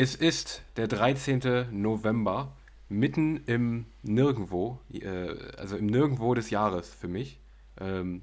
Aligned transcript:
Es 0.00 0.14
ist 0.14 0.62
der 0.76 0.86
13. 0.86 1.70
November, 1.72 2.56
mitten 2.88 3.42
im 3.46 3.86
Nirgendwo, 4.04 4.78
äh, 4.92 5.34
also 5.56 5.76
im 5.76 5.86
Nirgendwo 5.86 6.34
des 6.34 6.50
Jahres 6.50 6.94
für 6.94 7.08
mich. 7.08 7.40
Ähm, 7.80 8.22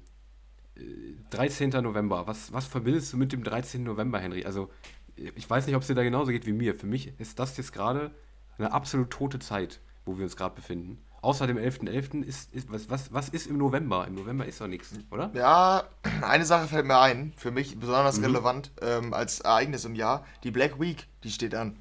13. 1.28 1.72
Äh, 1.74 1.82
November, 1.82 2.26
was, 2.26 2.50
was 2.50 2.64
verbindest 2.64 3.12
du 3.12 3.18
mit 3.18 3.30
dem 3.34 3.44
13. 3.44 3.84
November, 3.84 4.18
Henry? 4.18 4.46
Also, 4.46 4.70
ich 5.16 5.50
weiß 5.50 5.66
nicht, 5.66 5.76
ob 5.76 5.82
es 5.82 5.88
dir 5.88 5.94
da 5.94 6.02
genauso 6.02 6.32
geht 6.32 6.46
wie 6.46 6.54
mir. 6.54 6.74
Für 6.74 6.86
mich 6.86 7.12
ist 7.20 7.38
das 7.38 7.54
jetzt 7.58 7.74
gerade 7.74 8.10
eine 8.56 8.72
absolut 8.72 9.10
tote 9.10 9.38
Zeit, 9.38 9.80
wo 10.06 10.16
wir 10.16 10.24
uns 10.24 10.34
gerade 10.34 10.54
befinden. 10.54 10.96
Außer 11.22 11.46
dem 11.46 11.58
11.11. 11.58 11.88
.11. 11.88 12.22
ist, 12.22 12.54
ist 12.54 12.70
was, 12.70 12.88
was, 12.88 13.12
was 13.12 13.28
ist 13.28 13.46
im 13.46 13.58
November? 13.58 14.06
Im 14.06 14.14
November 14.14 14.46
ist 14.46 14.60
doch 14.60 14.68
nichts, 14.68 14.92
oder? 15.10 15.30
Ja, 15.34 15.84
eine 16.22 16.44
Sache 16.44 16.68
fällt 16.68 16.86
mir 16.86 17.00
ein, 17.00 17.32
für 17.36 17.50
mich 17.50 17.78
besonders 17.78 18.18
mhm. 18.18 18.24
relevant 18.24 18.70
ähm, 18.82 19.12
als 19.12 19.40
Ereignis 19.40 19.84
im 19.84 19.94
Jahr. 19.94 20.24
Die 20.44 20.50
Black 20.50 20.78
Week, 20.78 21.08
die 21.24 21.30
steht 21.30 21.54
an. 21.54 21.76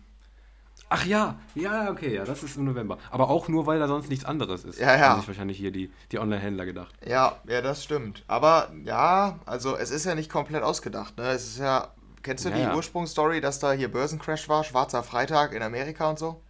Ach 0.87 1.05
ja, 1.05 1.39
ja, 1.55 1.89
okay, 1.89 2.13
ja, 2.13 2.25
das 2.25 2.43
ist 2.43 2.57
im 2.57 2.65
November. 2.65 2.99
Aber 3.09 3.29
auch 3.29 3.47
nur, 3.47 3.65
weil 3.65 3.79
da 3.79 3.87
sonst 3.87 4.09
nichts 4.09 4.23
anderes 4.23 4.63
ist. 4.63 4.79
Ja, 4.79 4.95
ja. 4.95 5.09
Haben 5.09 5.19
sich 5.19 5.27
wahrscheinlich 5.27 5.57
hier 5.57 5.71
die, 5.71 5.91
die 6.11 6.19
Online-Händler 6.19 6.65
gedacht. 6.65 6.93
Ja, 7.05 7.37
ja, 7.47 7.61
das 7.61 7.83
stimmt. 7.83 8.23
Aber 8.27 8.71
ja, 8.83 9.39
also 9.45 9.75
es 9.75 9.89
ist 9.89 10.05
ja 10.05 10.13
nicht 10.13 10.31
komplett 10.31 10.61
ausgedacht. 10.61 11.17
Ne? 11.17 11.29
Es 11.29 11.47
ist 11.47 11.57
ja, 11.57 11.89
kennst 12.21 12.45
du 12.45 12.49
ja, 12.49 12.55
die 12.55 12.61
ja. 12.61 12.75
Ursprungsstory, 12.75 13.41
dass 13.41 13.59
da 13.59 13.71
hier 13.71 13.91
Börsencrash 13.91 14.47
war, 14.47 14.63
schwarzer 14.63 15.01
Freitag 15.01 15.53
in 15.53 15.63
Amerika 15.63 16.09
und 16.09 16.19
so? 16.19 16.41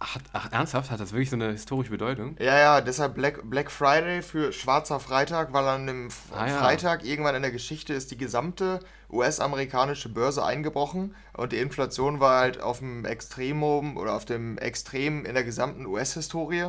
Ach, 0.00 0.16
ach, 0.32 0.52
ernsthaft? 0.52 0.90
Hat 0.90 1.00
das 1.00 1.12
wirklich 1.12 1.30
so 1.30 1.36
eine 1.36 1.50
historische 1.50 1.90
Bedeutung? 1.90 2.36
Ja, 2.38 2.56
ja, 2.56 2.80
deshalb 2.80 3.14
Black, 3.14 3.40
Black 3.50 3.70
Friday 3.70 4.22
für 4.22 4.52
Schwarzer 4.52 5.00
Freitag, 5.00 5.52
weil 5.52 5.66
an 5.66 5.86
dem 5.88 6.08
ah, 6.32 6.46
Freitag 6.46 7.02
ja. 7.02 7.10
irgendwann 7.10 7.34
in 7.34 7.42
der 7.42 7.50
Geschichte 7.50 7.94
ist 7.94 8.12
die 8.12 8.16
gesamte 8.16 8.78
US-amerikanische 9.10 10.08
Börse 10.08 10.44
eingebrochen 10.44 11.16
und 11.32 11.52
die 11.52 11.58
Inflation 11.58 12.20
war 12.20 12.40
halt 12.40 12.60
auf 12.60 12.78
dem 12.78 13.04
Extremum 13.04 13.96
oder 13.96 14.14
auf 14.14 14.24
dem 14.24 14.56
Extrem 14.58 15.24
in 15.24 15.34
der 15.34 15.44
gesamten 15.44 15.86
US-Historie 15.86 16.68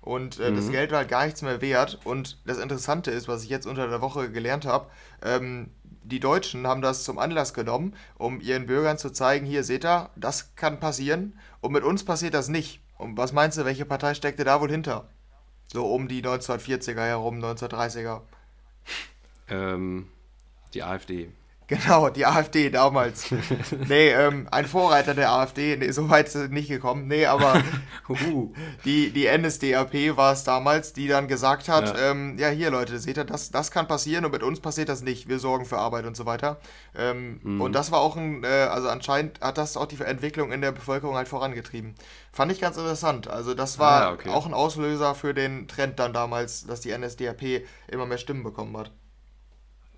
und 0.00 0.40
äh, 0.40 0.50
mhm. 0.50 0.56
das 0.56 0.70
Geld 0.70 0.90
war 0.90 0.98
halt 0.98 1.08
gar 1.08 1.24
nichts 1.24 1.42
mehr 1.42 1.60
wert. 1.60 1.98
Und 2.04 2.38
das 2.46 2.58
Interessante 2.58 3.10
ist, 3.10 3.28
was 3.28 3.44
ich 3.44 3.50
jetzt 3.50 3.66
unter 3.66 3.88
der 3.88 4.00
Woche 4.00 4.30
gelernt 4.30 4.64
habe, 4.64 4.86
ähm, 5.22 5.70
die 6.02 6.20
Deutschen 6.20 6.66
haben 6.66 6.80
das 6.80 7.04
zum 7.04 7.18
Anlass 7.18 7.52
genommen, 7.52 7.94
um 8.16 8.40
ihren 8.40 8.66
Bürgern 8.66 8.96
zu 8.96 9.10
zeigen, 9.10 9.44
hier 9.44 9.62
seht 9.64 9.84
ihr, 9.84 10.08
das 10.16 10.56
kann 10.56 10.80
passieren 10.80 11.38
und 11.60 11.72
mit 11.72 11.84
uns 11.84 12.04
passiert 12.04 12.34
das 12.34 12.48
nicht. 12.48 12.80
Und 12.98 13.16
was 13.16 13.32
meinst 13.32 13.58
du, 13.58 13.64
welche 13.64 13.84
Partei 13.84 14.14
steckte 14.14 14.44
da 14.44 14.60
wohl 14.60 14.70
hinter? 14.70 15.08
So 15.72 15.86
um 15.86 16.08
die 16.08 16.22
1940er 16.22 17.04
herum, 17.04 17.38
1930er. 17.42 18.22
Ähm, 19.48 20.08
die 20.74 20.82
AfD. 20.82 21.30
Genau, 21.70 22.08
die 22.08 22.26
AfD 22.26 22.68
damals. 22.68 23.30
nee, 23.88 24.10
ähm, 24.10 24.48
ein 24.50 24.66
Vorreiter 24.66 25.14
der 25.14 25.30
AfD, 25.30 25.76
nee, 25.76 25.92
so 25.92 26.10
weit 26.10 26.26
ist 26.26 26.34
es 26.34 26.50
nicht 26.50 26.68
gekommen. 26.68 27.06
Nee, 27.06 27.26
aber 27.26 27.62
die, 28.84 29.10
die 29.10 29.28
NSDAP 29.28 30.16
war 30.16 30.32
es 30.32 30.42
damals, 30.42 30.94
die 30.94 31.06
dann 31.06 31.28
gesagt 31.28 31.68
hat, 31.68 31.96
ja. 31.96 32.10
Ähm, 32.10 32.36
ja, 32.38 32.48
hier 32.48 32.72
Leute, 32.72 32.98
seht 32.98 33.18
ihr, 33.18 33.24
das, 33.24 33.52
das 33.52 33.70
kann 33.70 33.86
passieren 33.86 34.24
und 34.24 34.32
mit 34.32 34.42
uns 34.42 34.58
passiert 34.58 34.88
das 34.88 35.02
nicht. 35.02 35.28
Wir 35.28 35.38
sorgen 35.38 35.64
für 35.64 35.78
Arbeit 35.78 36.06
und 36.06 36.16
so 36.16 36.26
weiter. 36.26 36.58
Ähm, 36.98 37.38
mhm. 37.40 37.60
Und 37.60 37.72
das 37.72 37.92
war 37.92 38.00
auch 38.00 38.16
ein, 38.16 38.42
äh, 38.42 38.48
also 38.48 38.88
anscheinend 38.88 39.40
hat 39.40 39.56
das 39.56 39.76
auch 39.76 39.86
die 39.86 40.00
Entwicklung 40.00 40.50
in 40.50 40.62
der 40.62 40.72
Bevölkerung 40.72 41.14
halt 41.14 41.28
vorangetrieben. 41.28 41.94
Fand 42.32 42.50
ich 42.50 42.60
ganz 42.60 42.78
interessant. 42.78 43.28
Also 43.28 43.54
das 43.54 43.78
war 43.78 44.02
ah, 44.08 44.12
okay. 44.14 44.30
auch 44.30 44.46
ein 44.46 44.54
Auslöser 44.54 45.14
für 45.14 45.34
den 45.34 45.68
Trend 45.68 46.00
dann 46.00 46.12
damals, 46.12 46.66
dass 46.66 46.80
die 46.80 46.90
NSDAP 46.90 47.62
immer 47.86 48.06
mehr 48.06 48.18
Stimmen 48.18 48.42
bekommen 48.42 48.76
hat. 48.76 48.90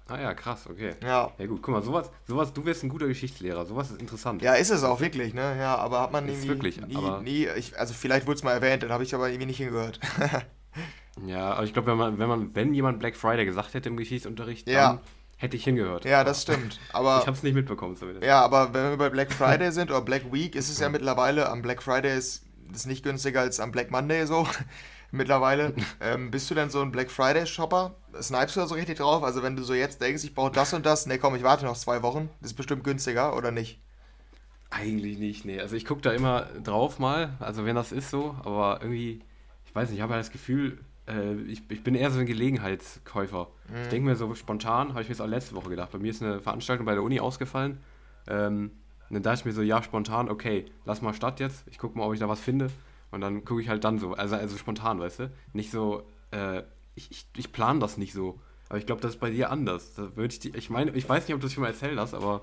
Ah 0.09 0.21
ja, 0.21 0.35
krass, 0.35 0.67
okay. 0.69 0.95
Ja. 1.03 1.33
Ja 1.39 1.47
gut, 1.47 1.63
guck 1.63 1.75
mal, 1.75 1.83
sowas, 1.83 2.11
sowas, 2.27 2.53
du 2.53 2.65
wirst 2.65 2.83
ein 2.83 2.89
guter 2.89 3.07
Geschichtslehrer, 3.07 3.65
sowas 3.65 3.91
ist 3.91 4.01
interessant. 4.01 4.43
Ja, 4.43 4.55
ist 4.55 4.71
es 4.71 4.83
auch 4.83 5.01
wirklich, 5.01 5.33
ne? 5.33 5.57
Ja, 5.59 5.77
aber 5.77 6.01
hat 6.01 6.13
man 6.13 6.29
irgendwie 6.29 6.49
wirklich, 6.49 6.81
nie, 6.81 7.21
nie 7.23 7.49
ich, 7.57 7.79
also 7.79 7.95
vielleicht 7.95 8.27
wurde 8.27 8.37
es 8.37 8.43
mal 8.43 8.53
erwähnt, 8.53 8.83
dann 8.83 8.91
habe 8.91 9.05
ich 9.05 9.15
aber 9.15 9.29
irgendwie 9.29 9.47
nicht 9.47 9.59
hingehört. 9.59 10.01
ja, 11.27 11.53
aber 11.53 11.65
ich 11.65 11.73
glaube, 11.73 11.91
wenn 11.91 11.99
man, 11.99 12.19
wenn 12.19 12.29
man, 12.29 12.55
wenn 12.55 12.75
jemand 12.75 12.99
Black 12.99 13.17
Friday 13.17 13.45
gesagt 13.45 13.75
hätte 13.75 13.89
im 13.89 13.97
Geschichtsunterricht, 13.97 14.67
dann 14.67 14.75
ja. 14.75 15.01
hätte 15.37 15.57
ich 15.57 15.65
hingehört. 15.65 16.05
Ja, 16.05 16.25
das 16.25 16.43
stimmt. 16.43 16.81
Aber 16.93 17.21
ich 17.21 17.27
habe 17.27 17.37
es 17.37 17.43
nicht 17.43 17.55
mitbekommen 17.55 17.97
zumindest. 17.97 18.27
Ja, 18.27 18.45
aber 18.45 18.75
wenn 18.75 18.91
wir 18.91 18.97
bei 18.97 19.09
Black 19.09 19.33
Friday 19.33 19.71
sind 19.71 19.91
oder 19.91 20.03
Black 20.03 20.33
Week, 20.33 20.55
ist 20.57 20.69
es 20.69 20.79
ja 20.79 20.89
mittlerweile 20.89 21.49
am 21.49 21.63
Black 21.63 21.83
Friday 21.83 22.17
ist, 22.17 22.45
ist 22.75 22.87
nicht 22.87 23.03
günstiger 23.03 23.41
als 23.41 23.61
am 23.61 23.71
Black 23.71 23.91
Monday 23.91 24.27
so 24.27 24.47
mittlerweile. 25.13 25.75
ähm, 26.01 26.31
bist 26.31 26.51
du 26.51 26.55
denn 26.55 26.71
so 26.71 26.81
ein 26.81 26.91
Black 26.91 27.11
Friday-Shopper? 27.11 27.95
Snipest 28.21 28.57
du 28.57 28.61
da 28.61 28.67
so 28.67 28.75
richtig 28.75 28.99
drauf? 28.99 29.23
Also 29.23 29.43
wenn 29.43 29.57
du 29.57 29.63
so 29.63 29.75
jetzt 29.75 30.01
denkst, 30.01 30.25
ich 30.25 30.35
brauche 30.35 30.53
das 30.53 30.73
und 30.75 30.85
das, 30.85 31.07
ne 31.07 31.19
komm, 31.19 31.35
ich 31.35 31.43
warte 31.43 31.65
noch 31.65 31.77
zwei 31.77 32.03
Wochen, 32.03 32.29
das 32.41 32.51
ist 32.51 32.57
bestimmt 32.57 32.85
günstiger, 32.85 33.37
oder 33.37 33.51
nicht? 33.51 33.81
Eigentlich 34.71 35.19
nicht, 35.19 35.45
nee. 35.45 35.61
Also 35.61 35.77
ich 35.77 35.85
gucke 35.85 36.01
da 36.01 36.13
immer 36.13 36.47
drauf 36.65 36.99
mal, 36.99 37.35
also 37.41 37.65
wenn 37.65 37.77
das 37.77 37.93
ist 37.93 38.11
so, 38.11 38.35
aber 38.43 38.79
irgendwie, 38.81 39.21
ich 39.67 39.75
weiß 39.75 39.89
nicht, 39.91 39.99
ich 39.99 40.03
habe 40.03 40.15
halt 40.15 40.25
das 40.25 40.33
Gefühl, 40.33 40.79
äh, 41.07 41.35
ich, 41.43 41.63
ich 41.69 41.83
bin 41.85 41.95
eher 41.95 42.11
so 42.11 42.21
ein 42.21 42.27
Gelegenheitskäufer. 42.27 43.49
Mhm. 43.69 43.83
Ich 43.83 43.89
denke 43.89 44.09
mir 44.09 44.17
so 44.17 44.35
spontan, 44.35 44.91
habe 44.91 45.03
ich 45.03 45.09
mir 45.09 45.15
jetzt 45.15 45.21
auch 45.21 45.27
letzte 45.27 45.55
Woche 45.55 45.69
gedacht, 45.69 45.93
bei 45.93 45.99
mir 45.99 46.11
ist 46.11 46.23
eine 46.23 46.41
Veranstaltung 46.41 46.87
bei 46.87 46.95
der 46.95 47.03
Uni 47.03 47.21
ausgefallen. 47.21 47.81
Ähm, 48.29 48.71
und 49.09 49.15
dann 49.15 49.23
dachte 49.23 49.41
ich 49.41 49.45
mir 49.45 49.53
so, 49.53 49.61
ja, 49.61 49.83
spontan, 49.83 50.31
okay, 50.31 50.65
lass 50.87 51.03
mal 51.03 51.13
Stadt 51.13 51.39
jetzt, 51.39 51.65
ich 51.69 51.77
gucke 51.77 51.99
mal, 51.99 52.07
ob 52.07 52.15
ich 52.15 52.21
da 52.21 52.29
was 52.31 52.41
finde. 52.41 52.71
Und 53.13 53.21
dann 53.21 53.45
gucke 53.45 53.61
ich 53.61 53.69
halt 53.69 53.85
dann 53.85 53.99
so, 53.99 54.15
also, 54.15 54.35
also 54.35 54.57
spontan, 54.57 54.99
weißt 54.99 55.21
du? 55.21 55.31
Nicht 55.53 55.71
so, 55.71 56.03
äh, 56.33 56.63
ich, 56.95 57.11
ich, 57.11 57.27
ich 57.37 57.53
plane 57.53 57.79
das 57.79 57.99
nicht 57.99 58.13
so. 58.13 58.41
Aber 58.69 58.79
ich 58.79 58.87
glaube, 58.87 59.01
das 59.03 59.13
ist 59.13 59.21
bei 59.21 59.31
dir 59.31 59.51
anders. 59.51 59.95
Da 59.95 60.17
würde 60.17 60.33
ich, 60.33 60.41
die, 60.41 60.57
ich 60.57 60.71
meine, 60.71 60.91
ich 60.93 61.09
weiß 61.09 61.29
nicht, 61.29 61.35
ob 61.35 61.41
du 61.41 61.47
das 61.47 61.53
schon 61.53 61.63
mal 61.63 61.69
erzählt 61.69 61.99
hast, 61.99 62.15
aber 62.15 62.43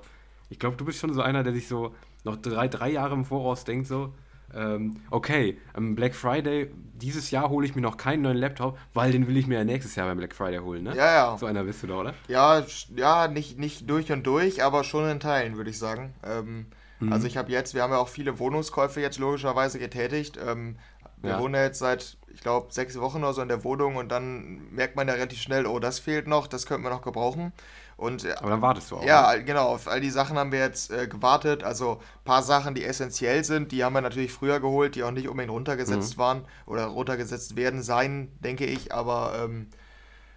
ich 0.49 0.59
glaube, 0.59 0.77
du 0.77 0.85
bist 0.85 0.99
schon 0.99 1.13
so 1.13 1.21
einer, 1.21 1.43
der 1.43 1.53
sich 1.53 1.67
so 1.67 1.93
noch 2.23 2.37
drei, 2.37 2.67
drei 2.67 2.91
Jahre 2.91 3.15
im 3.15 3.25
Voraus 3.25 3.65
denkt, 3.65 3.87
so, 3.87 4.13
ähm, 4.53 4.97
okay, 5.09 5.57
am 5.73 5.95
Black 5.95 6.15
Friday, 6.15 6.71
dieses 6.95 7.31
Jahr 7.31 7.49
hole 7.49 7.65
ich 7.65 7.75
mir 7.75 7.81
noch 7.81 7.97
keinen 7.97 8.23
neuen 8.23 8.37
Laptop, 8.37 8.77
weil 8.93 9.11
den 9.11 9.27
will 9.27 9.37
ich 9.37 9.47
mir 9.47 9.59
ja 9.59 9.63
nächstes 9.63 9.95
Jahr 9.95 10.07
beim 10.07 10.17
Black 10.17 10.35
Friday 10.35 10.59
holen, 10.59 10.83
ne? 10.83 10.95
Ja, 10.95 11.13
ja. 11.13 11.37
So 11.37 11.45
einer 11.45 11.63
bist 11.63 11.83
du 11.83 11.87
da, 11.87 11.99
oder? 11.99 12.13
Ja, 12.27 12.63
ja, 12.95 13.27
nicht, 13.27 13.59
nicht 13.59 13.89
durch 13.89 14.11
und 14.11 14.25
durch, 14.25 14.63
aber 14.63 14.83
schon 14.83 15.09
in 15.09 15.19
Teilen, 15.19 15.57
würde 15.57 15.69
ich 15.69 15.77
sagen. 15.77 16.13
Ähm, 16.23 16.65
Mhm. 16.99 17.13
Also 17.13 17.27
ich 17.27 17.37
habe 17.37 17.51
jetzt, 17.51 17.73
wir 17.73 17.83
haben 17.83 17.91
ja 17.91 17.99
auch 17.99 18.09
viele 18.09 18.39
Wohnungskäufe 18.39 19.01
jetzt 19.01 19.19
logischerweise 19.19 19.79
getätigt. 19.79 20.37
Ähm, 20.43 20.77
wir 21.21 21.31
ja. 21.31 21.39
wohnen 21.39 21.55
ja 21.55 21.63
jetzt 21.63 21.79
seit, 21.79 22.17
ich 22.33 22.41
glaube, 22.41 22.67
sechs 22.71 22.99
Wochen 22.99 23.19
oder 23.19 23.33
so 23.33 23.41
in 23.41 23.49
der 23.49 23.63
Wohnung 23.63 23.97
und 23.97 24.09
dann 24.09 24.71
merkt 24.71 24.95
man 24.95 25.07
ja 25.07 25.15
relativ 25.15 25.41
schnell, 25.41 25.65
oh, 25.65 25.79
das 25.79 25.99
fehlt 25.99 26.27
noch, 26.27 26.47
das 26.47 26.65
könnten 26.65 26.83
wir 26.83 26.89
noch 26.89 27.01
gebrauchen. 27.01 27.51
Und, 27.97 28.23
äh, 28.23 28.33
Aber 28.37 28.51
dann 28.51 28.61
wartest 28.61 28.91
du 28.91 28.97
auch. 28.97 29.03
Ja, 29.05 29.33
ne? 29.33 29.43
genau, 29.43 29.67
auf 29.67 29.89
all 29.89 29.99
die 29.99 30.09
Sachen 30.09 30.37
haben 30.37 30.53
wir 30.53 30.59
jetzt 30.59 30.89
äh, 30.89 31.07
gewartet. 31.07 31.63
Also 31.63 31.99
ein 31.99 32.23
paar 32.23 32.43
Sachen, 32.43 32.73
die 32.73 32.85
essentiell 32.85 33.43
sind, 33.43 33.73
die 33.73 33.83
haben 33.83 33.93
wir 33.93 34.01
natürlich 34.01 34.31
früher 34.31 34.61
geholt, 34.61 34.95
die 34.95 35.03
auch 35.03 35.11
nicht 35.11 35.27
unbedingt 35.27 35.51
runtergesetzt 35.51 36.15
mhm. 36.15 36.21
waren 36.21 36.45
oder 36.65 36.85
runtergesetzt 36.85 37.57
werden 37.57 37.83
sein, 37.83 38.31
denke 38.39 38.65
ich. 38.65 38.93
Aber 38.93 39.33
ähm, 39.43 39.67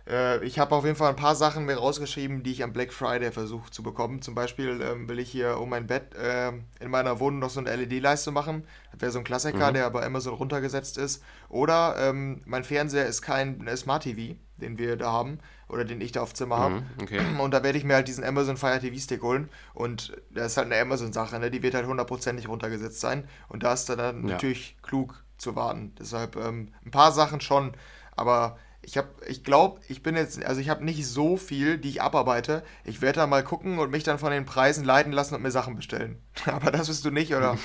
äh, 0.08 0.44
ich 0.44 0.58
habe 0.58 0.74
auf 0.74 0.84
jeden 0.84 0.96
Fall 0.96 1.10
ein 1.10 1.16
paar 1.16 1.34
Sachen 1.34 1.64
mir 1.64 1.76
rausgeschrieben, 1.76 2.42
die 2.42 2.52
ich 2.52 2.62
am 2.62 2.72
Black 2.72 2.92
Friday 2.92 3.30
versuche 3.30 3.70
zu 3.70 3.82
bekommen. 3.82 4.22
Zum 4.22 4.34
Beispiel 4.34 4.80
ähm, 4.82 5.08
will 5.08 5.18
ich 5.18 5.30
hier 5.30 5.58
um 5.58 5.70
mein 5.70 5.86
Bett 5.86 6.14
äh, 6.14 6.48
in 6.80 6.90
meiner 6.90 7.20
Wohnung 7.20 7.40
noch 7.40 7.50
so 7.50 7.60
eine 7.60 7.74
LED-Leiste 7.74 8.30
machen. 8.30 8.64
Das 8.92 9.00
wäre 9.00 9.12
so 9.12 9.18
ein 9.18 9.24
Klassiker, 9.24 9.70
mhm. 9.70 9.74
der 9.74 9.90
bei 9.90 10.04
Amazon 10.04 10.34
runtergesetzt 10.34 10.98
ist. 10.98 11.22
Oder 11.48 11.96
ähm, 11.98 12.42
mein 12.44 12.64
Fernseher 12.64 13.06
ist 13.06 13.22
kein 13.22 13.68
Smart 13.76 14.02
TV, 14.02 14.34
den 14.56 14.78
wir 14.78 14.96
da 14.96 15.12
haben 15.12 15.38
oder 15.68 15.84
den 15.84 16.00
ich 16.00 16.12
da 16.12 16.20
auf 16.20 16.34
Zimmer 16.34 16.58
habe. 16.58 16.74
Mhm, 16.76 16.86
okay. 17.00 17.20
Und 17.38 17.52
da 17.52 17.62
werde 17.62 17.78
ich 17.78 17.84
mir 17.84 17.94
halt 17.94 18.06
diesen 18.06 18.24
Amazon 18.24 18.56
Fire 18.56 18.78
TV 18.78 18.96
Stick 18.98 19.22
holen. 19.22 19.48
Und 19.72 20.12
das 20.30 20.52
ist 20.52 20.56
halt 20.58 20.66
eine 20.66 20.80
Amazon-Sache, 20.80 21.38
ne? 21.38 21.50
die 21.50 21.62
wird 21.62 21.74
halt 21.74 21.86
hundertprozentig 21.86 22.48
runtergesetzt 22.48 23.00
sein. 23.00 23.26
Und 23.48 23.62
da 23.62 23.72
ist 23.72 23.88
dann 23.88 23.98
ja. 23.98 24.32
natürlich 24.32 24.76
klug 24.82 25.24
zu 25.38 25.56
warten. 25.56 25.94
Deshalb 25.98 26.36
ähm, 26.36 26.68
ein 26.84 26.90
paar 26.90 27.10
Sachen 27.10 27.40
schon, 27.40 27.72
aber 28.14 28.58
ich 28.82 28.96
habe, 28.96 29.08
ich 29.28 29.44
glaube, 29.44 29.80
ich 29.88 30.02
bin 30.02 30.16
jetzt, 30.16 30.44
also 30.44 30.60
ich 30.60 30.68
habe 30.68 30.84
nicht 30.84 31.06
so 31.06 31.36
viel, 31.36 31.78
die 31.78 31.88
ich 31.88 32.02
abarbeite. 32.02 32.64
Ich 32.84 33.00
werde 33.00 33.20
da 33.20 33.26
mal 33.26 33.44
gucken 33.44 33.78
und 33.78 33.90
mich 33.90 34.02
dann 34.02 34.18
von 34.18 34.32
den 34.32 34.44
Preisen 34.44 34.84
leiten 34.84 35.12
lassen 35.12 35.34
und 35.34 35.42
mir 35.42 35.52
Sachen 35.52 35.76
bestellen. 35.76 36.18
Aber 36.46 36.70
das 36.72 36.88
bist 36.88 37.04
du 37.04 37.10
nicht, 37.10 37.34
oder? 37.34 37.56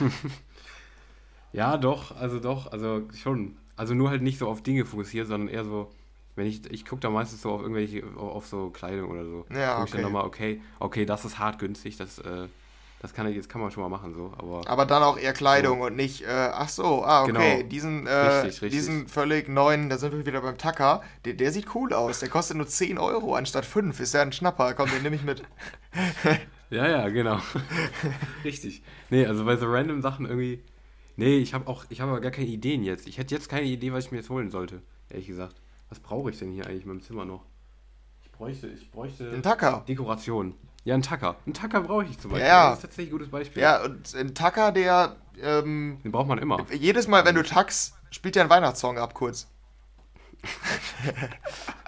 ja, 1.54 1.78
doch, 1.78 2.16
also 2.16 2.40
doch, 2.40 2.72
also 2.72 3.08
schon. 3.22 3.58
Also 3.76 3.94
nur 3.94 4.10
halt 4.10 4.24
nicht 4.24 4.40
so 4.40 4.48
auf 4.48 4.64
Dinge 4.64 4.86
fokussiert, 4.86 5.28
sondern 5.28 5.50
eher 5.50 5.64
so, 5.64 5.92
wenn 6.36 6.48
ich, 6.48 6.66
ich 6.72 6.84
gucke 6.84 7.02
da 7.02 7.12
meistens 7.12 7.44
so 7.44 7.52
auf 7.52 7.62
irgendwelche, 7.62 8.04
auf 8.16 8.48
so 8.48 8.72
Kleidung 8.72 9.12
oder 9.12 9.24
so. 9.24 9.46
Ja, 9.54 9.76
okay. 9.76 9.86
ich 9.86 9.92
dann 9.92 10.02
nochmal, 10.02 10.26
okay, 10.26 10.62
okay, 10.80 11.06
das 11.06 11.26
ist 11.26 11.38
hart 11.38 11.60
günstig, 11.60 11.96
das, 11.98 12.18
äh, 12.20 12.48
das 13.00 13.14
kann, 13.14 13.32
jetzt 13.32 13.48
kann 13.48 13.62
man 13.62 13.70
schon 13.70 13.84
mal 13.84 13.90
machen, 13.90 14.16
so. 14.16 14.34
Aber, 14.38 14.68
aber 14.68 14.86
dann 14.88 15.04
auch 15.04 15.20
eher 15.20 15.34
Kleidung 15.34 15.80
so. 15.80 15.86
und 15.86 15.96
nicht, 15.96 16.24
äh, 16.24 16.28
ach 16.30 16.70
so, 16.70 17.04
ah, 17.04 17.24
okay, 17.24 17.58
genau. 17.58 17.70
diesen, 17.70 18.08
äh, 18.08 18.12
richtig, 18.12 18.62
richtig. 18.64 18.72
diesen 18.72 19.08
völlig 19.08 19.48
neuen, 19.48 19.90
da 19.90 20.00
sind 20.00 20.14
wir 20.14 20.26
wieder 20.26 20.42
beim 20.42 20.58
Tacker, 20.58 21.04
der, 21.24 21.34
der 21.34 21.52
sieht 21.52 21.76
cool 21.76 21.94
aus, 21.94 22.20
der 22.20 22.30
kostet 22.30 22.58
nur 22.58 22.66
10 22.66 22.98
Euro 22.98 23.36
anstatt 23.36 23.66
5, 23.66 24.00
ist 24.00 24.16
ja 24.16 24.24
ein 24.24 24.32
Schnapper, 24.32 24.74
komm, 24.74 24.90
den 24.90 25.04
nehme 25.04 25.16
ich 25.16 25.24
mit. 25.24 25.44
ja, 26.72 26.88
ja, 26.88 27.10
genau. 27.10 27.40
richtig. 28.44 28.82
Nee, 29.12 29.28
also 29.28 29.46
bei 29.46 29.58
so 29.58 29.68
random 29.68 30.02
Sachen 30.02 30.26
irgendwie, 30.26 30.64
nee, 31.18 31.38
ich 31.38 31.54
habe 31.54 31.68
auch, 31.68 31.86
ich 31.90 32.02
habe 32.02 32.12
aber 32.12 32.22
gar 32.22 32.32
keine 32.32 32.48
Ideen 32.48 32.84
jetzt. 32.84 33.08
Ich 33.08 33.20
hätte 33.20 33.36
jetzt 33.36 33.48
keine 33.48 33.68
Idee, 33.68 33.94
was 33.94 34.06
ich 34.06 34.12
mir 34.12 34.18
jetzt 34.18 34.32
holen 34.32 34.50
sollte, 34.50 34.82
ehrlich 35.10 35.28
gesagt. 35.28 35.56
Was 35.90 36.00
brauche 36.00 36.32
ich 36.32 36.40
denn 36.40 36.52
hier 36.52 36.66
eigentlich 36.66 36.82
in 36.82 36.90
meinem 36.90 37.02
Zimmer 37.02 37.26
noch? 37.26 37.46
Ich 38.24 38.32
bräuchte, 38.32 38.68
ich 38.68 38.92
bräuchte... 38.92 39.32
Ein 39.32 39.44
Tacker. 39.44 39.86
Dekoration. 39.88 40.56
Ja, 40.88 40.96
ein 40.96 41.02
Tacker. 41.02 41.36
Ein 41.46 41.54
Tacker 41.54 41.82
brauche 41.82 42.06
ich 42.06 42.18
zum 42.18 42.32
Beispiel. 42.32 42.48
Ja. 42.48 42.70
Das 42.70 42.78
ist 42.78 42.82
tatsächlich 42.84 43.10
ein 43.10 43.18
gutes 43.18 43.30
Beispiel. 43.30 43.62
Ja, 43.62 43.84
und 43.84 44.16
ein 44.16 44.34
Tacker, 44.34 44.72
der 44.72 45.18
ähm, 45.44 46.00
Den 46.02 46.14
braucht 46.14 46.30
man 46.30 46.38
immer. 46.38 46.66
jedes 46.72 47.10
Mal, 47.10 47.26
wenn 47.26 47.36
du 47.36 47.44
tackst, 47.44 47.94
spielt 48.10 48.36
der 48.36 48.44
einen 48.44 48.50
Weihnachtssong 48.50 48.98
ab 48.98 49.14
kurz. 49.14 49.48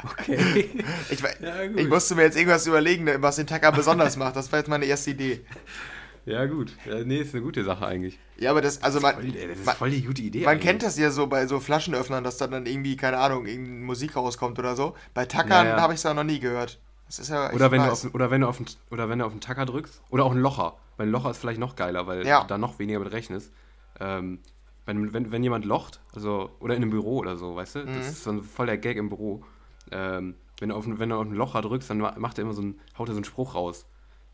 Okay. 0.04 0.70
Ich, 1.10 1.20
Ja, 1.22 1.62
ich 1.64 1.88
musste 1.88 2.16
mir 2.16 2.24
jetzt 2.24 2.36
irgendwas 2.38 2.68
überlegen, 2.68 3.10
was 3.22 3.38
den 3.38 3.48
Tacker 3.48 3.72
besonders 3.72 4.18
macht. 4.18 4.36
Das 4.36 4.52
war 4.52 4.60
jetzt 4.60 4.68
meine 4.68 4.84
erste 4.86 5.12
Idee. 5.12 5.46
ja, 6.26 6.46
gut. 6.46 6.74
Ja, 6.86 7.04
nee, 7.04 7.20
ist 7.20 7.34
eine 7.34 7.44
gute 7.44 7.64
Sache 7.64 7.86
eigentlich. 7.86 8.20
Ja, 8.38 8.52
aber 8.52 8.62
das, 8.62 8.84
also 8.84 9.00
man, 9.00 9.16
Voll, 9.16 9.36
ey, 9.36 9.48
das 9.48 9.60
ist 9.60 9.70
voll 9.72 9.92
die 9.92 10.04
gute 10.04 10.22
Idee. 10.22 10.40
man 10.42 10.50
eigentlich. 10.54 10.64
kennt 10.66 10.84
das 10.84 10.98
ja 10.98 11.10
so 11.12 11.28
bei 11.28 11.48
so 11.48 11.60
Flaschenöffnern, 11.62 12.24
dass 12.24 12.38
da 12.38 12.48
dann 12.48 12.66
irgendwie, 12.66 12.96
keine 12.98 13.18
Ahnung, 13.18 13.46
irgendeine 13.46 13.86
Musik 13.86 14.16
rauskommt 14.18 14.60
oder 14.60 14.76
so. 14.76 14.96
Bei 15.14 15.26
Tackern 15.26 15.68
Ja, 15.68 15.76
ja. 15.78 15.82
habe 15.82 15.94
ich 15.94 16.00
es 16.00 16.04
ja 16.04 16.14
noch 16.14 16.24
nie 16.26 16.40
gehört. 16.40 16.80
Das 17.18 17.28
ja 17.28 17.52
Oder 17.54 17.72
wenn, 17.72 17.82
auf, 17.82 18.06
oder, 18.14 18.30
wenn 18.32 18.42
du 18.42 18.48
auf, 18.48 18.58
den- 18.58 18.68
oder 18.92 19.10
wenn 19.10 19.20
du 19.20 19.26
auf 19.26 19.32
den 19.32 19.42
Tacker 19.42 19.66
drückst. 19.66 20.02
Oder 20.12 20.26
auch 20.26 20.32
ein 20.32 20.38
Locher. 20.40 20.78
Weil 20.98 21.08
ein 21.08 21.12
Locher 21.12 21.32
ist 21.32 21.38
vielleicht 21.40 21.60
noch 21.60 21.76
geiler, 21.76 22.06
weil 22.08 22.26
Ja. 22.26 22.42
du 22.42 22.48
da 22.48 22.58
noch 22.58 22.78
weniger 22.80 23.00
mit 23.00 23.12
rechnest. 23.12 23.52
Ähm, 24.00 24.40
wenn, 24.86 25.12
wenn, 25.14 25.32
wenn 25.32 25.44
jemand 25.44 25.66
locht, 25.66 26.00
also, 26.14 26.52
oder 26.60 26.76
in 26.76 26.82
einem 26.84 26.92
Büro 26.92 27.18
oder 27.18 27.36
so, 27.38 27.56
weißt 27.56 27.76
du? 27.76 27.80
Mhm. 27.80 27.96
Das 27.96 28.08
ist 28.10 28.24
so 28.24 28.32
ein 28.32 28.44
voll 28.44 28.66
der 28.68 28.78
Gag 28.78 28.98
im 28.98 29.10
Büro. 29.10 29.44
Ähm, 29.92 30.36
wenn, 30.60 30.70
du 30.70 30.76
auf, 30.76 30.86
einen- 30.86 31.00
wenn 31.00 31.10
du 31.10 31.16
auf 31.16 31.22
einen 31.26 31.34
Locher 31.36 31.62
drückst, 31.62 31.90
dann 31.90 31.98
ma- 32.00 32.16
macht 32.18 32.38
er 32.38 32.44
immer 32.44 32.54
so 32.54 32.62
einen, 32.62 32.80
haut 32.98 33.08
er 33.10 33.14
so 33.14 33.18
einen 33.18 33.26
Spruch 33.26 33.56
raus. 33.56 33.86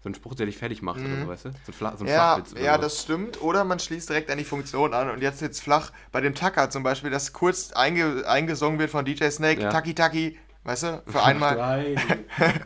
So 0.01 0.07
einen 0.09 0.15
Spruch, 0.15 0.35
der 0.35 0.45
dich 0.45 0.57
fertig 0.57 0.81
macht 0.83 0.99
oder 0.99 1.19
so, 1.19 1.27
weißt 1.27 1.45
du? 1.45 1.49
So 1.51 1.57
ein, 1.67 1.73
Fla 1.73 1.91
so 1.97 2.03
ein 2.03 2.03
Mhm. 2.03 2.07
Ja, 2.09 2.35
Flachwitz 2.35 2.61
ja, 2.61 2.75
so. 2.75 2.81
das 2.81 3.01
stimmt. 3.01 3.41
Oder 3.41 3.63
man 3.63 3.79
schließt 3.79 4.07
direkt 4.09 4.29
an 4.29 4.37
die 4.37 4.43
Funktion 4.43 4.93
an 4.93 5.09
und 5.09 5.21
jetzt 5.21 5.41
jetzt 5.41 5.61
flach 5.61 5.91
bei 6.11 6.21
dem 6.21 6.35
Tacker 6.35 6.69
zum 6.69 6.83
Beispiel, 6.83 7.09
dass 7.09 7.33
kurz 7.33 7.71
einge 7.71 8.23
eingesungen 8.27 8.77
wird 8.79 8.91
von 8.91 9.03
DJ 9.03 9.29
Snake, 9.29 9.61
Ja. 9.61 9.69
Taki 9.71 9.95
Taki, 9.95 10.37
weißt 10.65 10.83
du, 10.83 11.03
für 11.07 11.23
einmal. 11.23 11.55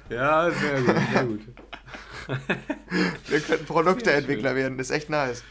Ja, 0.09 0.49
sehr 0.49 0.81
gut, 0.81 0.95
sehr 1.13 1.23
gut. 1.25 1.41
Wir 3.27 3.39
könnten 3.41 3.65
Produkteentwickler 3.65 4.55
werden, 4.55 4.77
das 4.77 4.89
ist 4.89 4.95
echt 4.95 5.09
nice. 5.09 5.43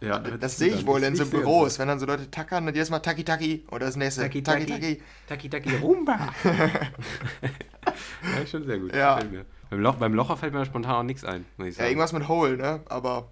Ja, 0.00 0.18
Das 0.18 0.58
sehe 0.58 0.74
ich 0.74 0.86
wohl 0.86 1.02
in 1.02 1.16
so 1.16 1.24
Büros, 1.24 1.78
wenn 1.78 1.88
dann 1.88 1.98
so 1.98 2.04
Leute 2.04 2.30
tackern 2.30 2.68
und 2.68 2.74
jedes 2.74 2.90
Mal 2.90 2.98
Taki 2.98 3.24
Taki 3.24 3.64
oder 3.70 3.86
das 3.86 3.96
nächste 3.96 4.20
Taki, 4.22 4.42
Taki 4.42 4.66
Taki. 4.66 4.80
Taki. 4.80 5.02
Taki 5.26 5.48
Taki 5.48 5.76
Rumba. 5.76 6.18
ja, 8.38 8.46
schon 8.46 8.64
sehr 8.66 8.78
gut. 8.78 8.94
Ja. 8.94 9.18
Beim, 9.70 9.80
Loch, 9.80 9.94
beim 9.96 10.12
Locher 10.14 10.36
fällt 10.36 10.52
mir 10.52 10.64
spontan 10.66 10.94
auch 10.96 11.02
nichts 11.02 11.24
ein, 11.24 11.44
muss 11.56 11.68
ich 11.68 11.74
Ja, 11.74 11.78
sagen. 11.78 11.88
irgendwas 11.90 12.12
mit 12.12 12.28
Hole, 12.28 12.56
ne? 12.58 12.80
Aber 12.90 13.30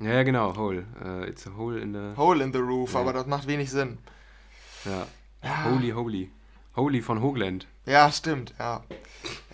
Ja, 0.00 0.12
ja, 0.12 0.22
genau, 0.22 0.56
Hole. 0.56 0.84
Äh, 1.04 1.28
it's 1.28 1.46
a 1.46 1.50
hole 1.56 1.78
in 1.80 1.92
the... 1.92 2.16
Hole 2.16 2.42
in 2.42 2.52
the 2.52 2.58
Roof, 2.60 2.94
Ja. 2.94 3.00
aber 3.00 3.12
das 3.12 3.26
macht 3.26 3.46
wenig 3.48 3.70
Sinn. 3.70 3.98
Ja. 4.84 5.06
Holy, 5.64 5.90
holy. 5.90 6.30
Holy 6.76 7.02
von 7.02 7.22
Hoagland. 7.22 7.66
Ja, 7.86 8.10
stimmt, 8.12 8.54
ja. 8.58 8.84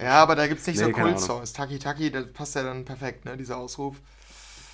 Ja, 0.00 0.22
aber 0.22 0.34
da 0.36 0.46
gibt 0.46 0.60
es 0.60 0.66
nicht 0.66 0.78
Nee, 0.78 0.86
so 0.86 0.92
keine 0.92 1.10
Kult-Songs. 1.10 1.52
Taki 1.52 1.78
Taki, 1.78 2.10
das 2.10 2.32
passt 2.32 2.54
ja 2.56 2.62
dann 2.62 2.84
perfekt, 2.84 3.24
ne? 3.24 3.36
Dieser 3.36 3.56
Ausruf. 3.58 3.96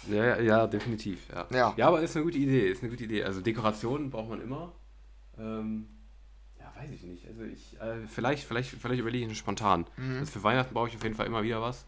Ja, 0.09 0.25
ja, 0.25 0.41
ja, 0.41 0.67
definitiv. 0.67 1.19
Ja. 1.31 1.47
Ja. 1.53 1.75
ja, 1.77 1.89
aber 1.89 2.01
ist 2.01 2.17
eine 2.17 2.25
gute 2.25 2.39
Idee, 2.39 2.69
ist 2.71 2.83
eine 2.83 2.91
gute 2.91 3.05
Idee. 3.05 3.25
Also 3.25 3.41
Dekorationen 3.41 4.11
braucht 4.11 4.31
man 4.31 4.41
immer. 4.41 4.73
Ähm, 5.39 5.87
ja, 6.59 6.73
weiß 6.81 6.91
ich 6.91 7.03
nicht. 7.03 7.27
Also 7.29 7.43
ich, 7.43 7.79
äh, 7.81 8.07
vielleicht, 8.09 8.45
vielleicht, 8.45 8.71
vielleicht 8.71 9.01
überlege 9.01 9.27
ich 9.27 9.33
es 9.33 9.39
spontan. 9.39 9.87
Also 10.19 10.33
für 10.33 10.43
Weihnachten 10.43 10.73
brauche 10.73 10.89
ich 10.89 10.97
auf 10.97 11.03
jeden 11.03 11.15
Fall 11.17 11.27
immer 11.27 11.43
wieder 11.43 11.61
was. 11.61 11.85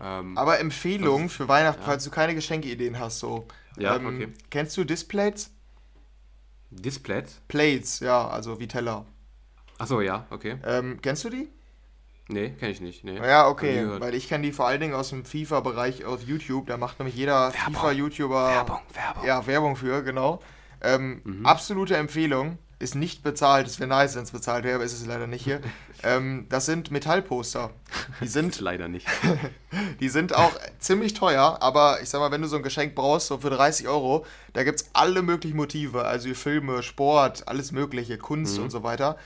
Ähm, 0.00 0.32
Mhm. 0.32 0.38
Aber 0.38 0.60
Empfehlung 0.60 1.28
für 1.28 1.48
Weihnachten, 1.48 1.80
Ja. 1.80 1.86
falls 1.86 2.04
du 2.04 2.10
keine 2.10 2.34
Geschenkeideen 2.34 2.98
hast, 2.98 3.18
so. 3.20 3.46
Ja, 3.78 3.96
ähm, 3.96 4.06
okay. 4.06 4.28
Kennst 4.50 4.76
du 4.76 4.84
Displays? 4.84 5.50
Displays? 6.70 7.40
Plates, 7.48 8.00
ja, 8.00 8.28
also 8.28 8.60
wie 8.60 8.68
Teller. 8.68 9.06
Achso, 9.78 10.00
ja, 10.00 10.26
okay. 10.30 10.56
Ähm, 10.66 10.98
kennst 11.02 11.24
du 11.24 11.30
die? 11.30 11.48
Nee, 12.30 12.50
kenne 12.50 12.72
ich 12.72 12.80
nicht. 12.82 13.04
Nee. 13.04 13.16
Ja, 13.16 13.48
okay, 13.48 13.86
weil 14.00 14.14
ich 14.14 14.28
kenne 14.28 14.44
die 14.44 14.52
vor 14.52 14.66
allen 14.66 14.80
Dingen 14.80 14.92
aus 14.94 15.08
dem 15.10 15.24
FIFA-Bereich 15.24 16.04
auf 16.04 16.22
YouTube. 16.22 16.66
Da 16.66 16.76
macht 16.76 16.98
nämlich 16.98 17.16
jeder. 17.16 17.50
FIFA-YouTuber 17.52 18.48
Werbung, 18.48 18.80
Werbung. 18.92 19.24
ja, 19.26 19.46
Werbung 19.46 19.76
für, 19.76 20.02
genau. 20.02 20.40
Ähm, 20.82 21.22
Mhm. 21.24 21.46
Absolute 21.46 21.96
Empfehlung. 21.96 22.58
Ist 22.80 22.94
nicht 22.94 23.24
bezahlt. 23.24 23.66
Es 23.66 23.80
wäre 23.80 23.88
nice, 23.88 24.14
wenn 24.14 24.22
es 24.22 24.30
bezahlt 24.30 24.62
wäre, 24.62 24.76
aber 24.76 24.84
ist 24.84 24.92
es 24.92 25.04
leider 25.04 25.26
nicht 25.26 25.42
hier. 25.42 25.60
ähm, 26.04 26.46
das 26.48 26.64
sind 26.66 26.92
Metallposter. 26.92 27.70
Die 28.20 28.28
sind, 28.28 28.60
leider 28.60 28.86
nicht. 28.86 29.04
die 30.00 30.08
sind 30.08 30.32
auch 30.36 30.52
ziemlich 30.78 31.14
teuer, 31.14 31.58
aber 31.60 32.00
ich 32.02 32.08
sag 32.08 32.20
mal, 32.20 32.30
wenn 32.30 32.40
du 32.42 32.46
so 32.46 32.54
ein 32.56 32.62
Geschenk 32.62 32.94
brauchst, 32.94 33.26
so 33.28 33.38
für 33.38 33.50
30 33.50 33.88
Euro, 33.88 34.24
da 34.52 34.62
gibt 34.62 34.80
es 34.80 34.90
alle 34.92 35.22
möglichen 35.22 35.56
Motive. 35.56 36.04
Also 36.04 36.32
Filme, 36.34 36.84
Sport, 36.84 37.48
alles 37.48 37.72
Mögliche, 37.72 38.16
Kunst 38.16 38.58
Mhm. 38.58 38.64
und 38.64 38.70
so 38.70 38.84
weiter. 38.84 39.16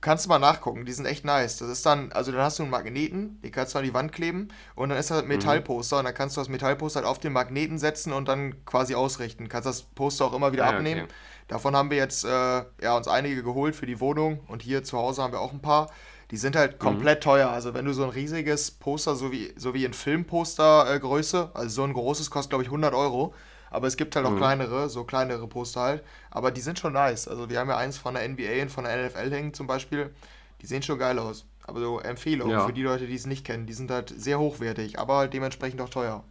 Kannst 0.00 0.24
du 0.26 0.28
mal 0.28 0.38
nachgucken, 0.38 0.84
die 0.84 0.92
sind 0.92 1.06
echt 1.06 1.24
nice. 1.24 1.56
Das 1.58 1.68
ist 1.68 1.84
dann, 1.84 2.12
also 2.12 2.30
dann 2.30 2.40
hast 2.40 2.58
du 2.58 2.62
einen 2.62 2.70
Magneten, 2.70 3.40
den 3.42 3.50
kannst 3.50 3.74
du 3.74 3.78
an 3.78 3.84
die 3.84 3.94
Wand 3.94 4.12
kleben 4.12 4.48
und 4.76 4.90
dann 4.90 4.98
ist 4.98 5.10
das 5.10 5.22
ein 5.22 5.28
Metallposter 5.28 5.98
und 5.98 6.04
dann 6.04 6.14
kannst 6.14 6.36
du 6.36 6.40
das 6.40 6.48
Metallposter 6.48 7.00
halt 7.00 7.06
auf 7.08 7.18
den 7.18 7.32
Magneten 7.32 7.78
setzen 7.78 8.12
und 8.12 8.28
dann 8.28 8.64
quasi 8.64 8.94
ausrichten. 8.94 9.48
Kannst 9.48 9.66
das 9.66 9.82
Poster 9.82 10.26
auch 10.26 10.34
immer 10.34 10.52
wieder 10.52 10.66
Ah, 10.66 10.70
ja, 10.70 10.76
abnehmen. 10.76 11.02
okay. 11.04 11.12
Davon 11.48 11.74
haben 11.74 11.90
wir 11.90 11.96
jetzt 11.96 12.24
äh, 12.24 12.28
ja, 12.28 12.96
uns 12.96 13.08
einige 13.08 13.42
geholt 13.42 13.74
für 13.74 13.86
die 13.86 13.98
Wohnung 14.00 14.40
und 14.48 14.62
hier 14.62 14.84
zu 14.84 14.98
Hause 14.98 15.22
haben 15.22 15.32
wir 15.32 15.40
auch 15.40 15.52
ein 15.52 15.62
paar. 15.62 15.90
Die 16.30 16.36
sind 16.36 16.54
Mhm. 16.54 16.58
halt 16.60 16.78
komplett 16.78 17.22
teuer. 17.22 17.48
Also 17.48 17.72
wenn 17.74 17.86
du 17.86 17.92
so 17.94 18.04
ein 18.04 18.10
riesiges 18.10 18.70
Poster, 18.70 19.16
so 19.16 19.32
wie, 19.32 19.52
so 19.56 19.72
wie 19.74 19.84
in 19.84 19.94
Filmpostergröße, 19.94 20.94
äh, 20.96 21.00
Größe, 21.00 21.50
also 21.54 21.68
so 21.70 21.84
ein 21.84 21.92
großes 21.92 22.30
kostet 22.30 22.50
glaube 22.50 22.64
ich 22.64 22.70
100 22.70 22.94
Euro. 22.94 23.34
Aber 23.70 23.86
es 23.86 23.96
gibt 23.96 24.16
halt 24.16 24.24
auch 24.26 24.30
Mhm. 24.30 24.36
kleinere, 24.38 24.88
so 24.88 25.04
kleinere 25.04 25.46
Poster 25.46 25.80
halt. 25.80 26.04
Aber 26.30 26.50
die 26.50 26.60
sind 26.60 26.78
schon 26.78 26.92
nice. 26.94 27.28
Also 27.28 27.48
wir 27.50 27.58
haben 27.58 27.68
ja 27.68 27.76
eins 27.76 27.98
von 27.98 28.14
der 28.14 28.24
NBA 28.28 28.62
und 28.62 28.70
von 28.70 28.84
der 28.84 28.94
NFL 28.96 29.30
hängen 29.30 29.54
zum 29.54 29.66
Beispiel. 29.66 30.14
Die 30.62 30.66
sehen 30.66 30.82
schon 30.82 30.98
geil 30.98 31.18
aus. 31.18 31.44
Aber 31.64 31.80
so 31.80 32.00
Empfehlung 32.00 32.50
Ja. 32.50 32.66
für 32.66 32.72
die 32.72 32.82
Leute, 32.82 33.06
die 33.06 33.14
es 33.14 33.26
nicht 33.26 33.44
kennen. 33.44 33.66
Die 33.66 33.74
sind 33.74 33.90
halt 33.90 34.12
sehr 34.16 34.38
hochwertig, 34.38 34.98
aber 34.98 35.16
halt 35.18 35.34
dementsprechend 35.34 35.80
auch 35.82 35.90
teuer. 35.90 36.24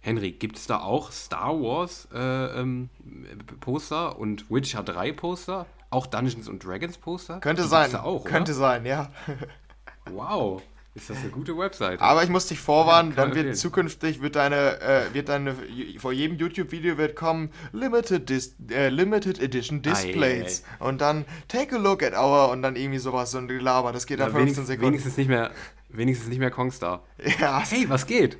Henry, 0.00 0.32
gibt 0.32 0.56
es 0.58 0.66
da 0.66 0.80
auch 0.80 1.10
Star 1.10 1.54
Wars 1.60 2.06
äh, 2.14 2.18
ähm, 2.60 2.90
Poster 3.60 4.18
und 4.18 4.50
Witcher 4.50 4.82
3 4.82 5.12
Poster? 5.12 5.66
Auch 5.90 6.06
Dungeons 6.06 6.48
and 6.48 6.62
Dragons 6.64 6.98
Poster? 6.98 7.40
Könnte 7.40 7.62
Die 7.62 7.68
sein. 7.68 7.94
auch, 7.96 8.24
Könnte 8.24 8.52
sein, 8.54 8.84
ja. 8.86 9.08
Wow, 10.10 10.62
ist 10.94 11.10
das 11.10 11.18
eine 11.18 11.30
gute 11.30 11.56
Website? 11.58 12.00
Aber 12.00 12.22
ich 12.22 12.28
muss 12.28 12.46
dich 12.46 12.60
vorwarnen, 12.60 13.14
dann 13.16 13.28
wird 13.30 13.38
empfehlen. 13.38 13.54
zukünftig 13.54 14.22
wird 14.22 14.36
deine, 14.36 14.80
äh, 14.80 15.12
wird 15.12 15.28
deine, 15.28 15.56
vor 15.98 16.12
jedem 16.12 16.36
YouTube-Video 16.38 16.96
wird 16.98 17.16
kommen 17.16 17.50
Limited, 17.72 18.28
Dis 18.30 18.54
äh, 18.70 18.88
Limited 18.90 19.40
Edition 19.40 19.82
Displays 19.82 20.62
und 20.78 21.00
dann 21.00 21.24
Take 21.48 21.76
a 21.76 21.78
look 21.78 22.02
at 22.02 22.12
our 22.14 22.50
und 22.50 22.62
dann 22.62 22.76
irgendwie 22.76 22.98
sowas 22.98 23.34
und 23.34 23.48
Gelaber. 23.48 23.92
Das 23.92 24.06
geht 24.06 24.20
dann 24.20 24.28
Ja, 24.28 24.32
15 24.38 24.42
wenigstens, 24.42 24.66
Sekunden. 24.68 24.86
wenigstens 24.88 25.16
nicht 25.16 25.28
mehr, 25.28 25.50
wenigstens 25.88 26.28
nicht 26.28 26.38
mehr 26.38 26.50
Kongstar. 26.50 27.02
Ja, 27.40 27.62
Hey, 27.68 27.88
was 27.88 28.06
geht? 28.06 28.36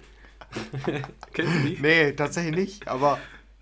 Kennst 1.33 1.53
du 1.55 1.59
die? 1.69 1.79
nee, 1.81 2.13
tatsächlich 2.13 2.55
nicht. 2.55 2.89
Aber 2.89 3.19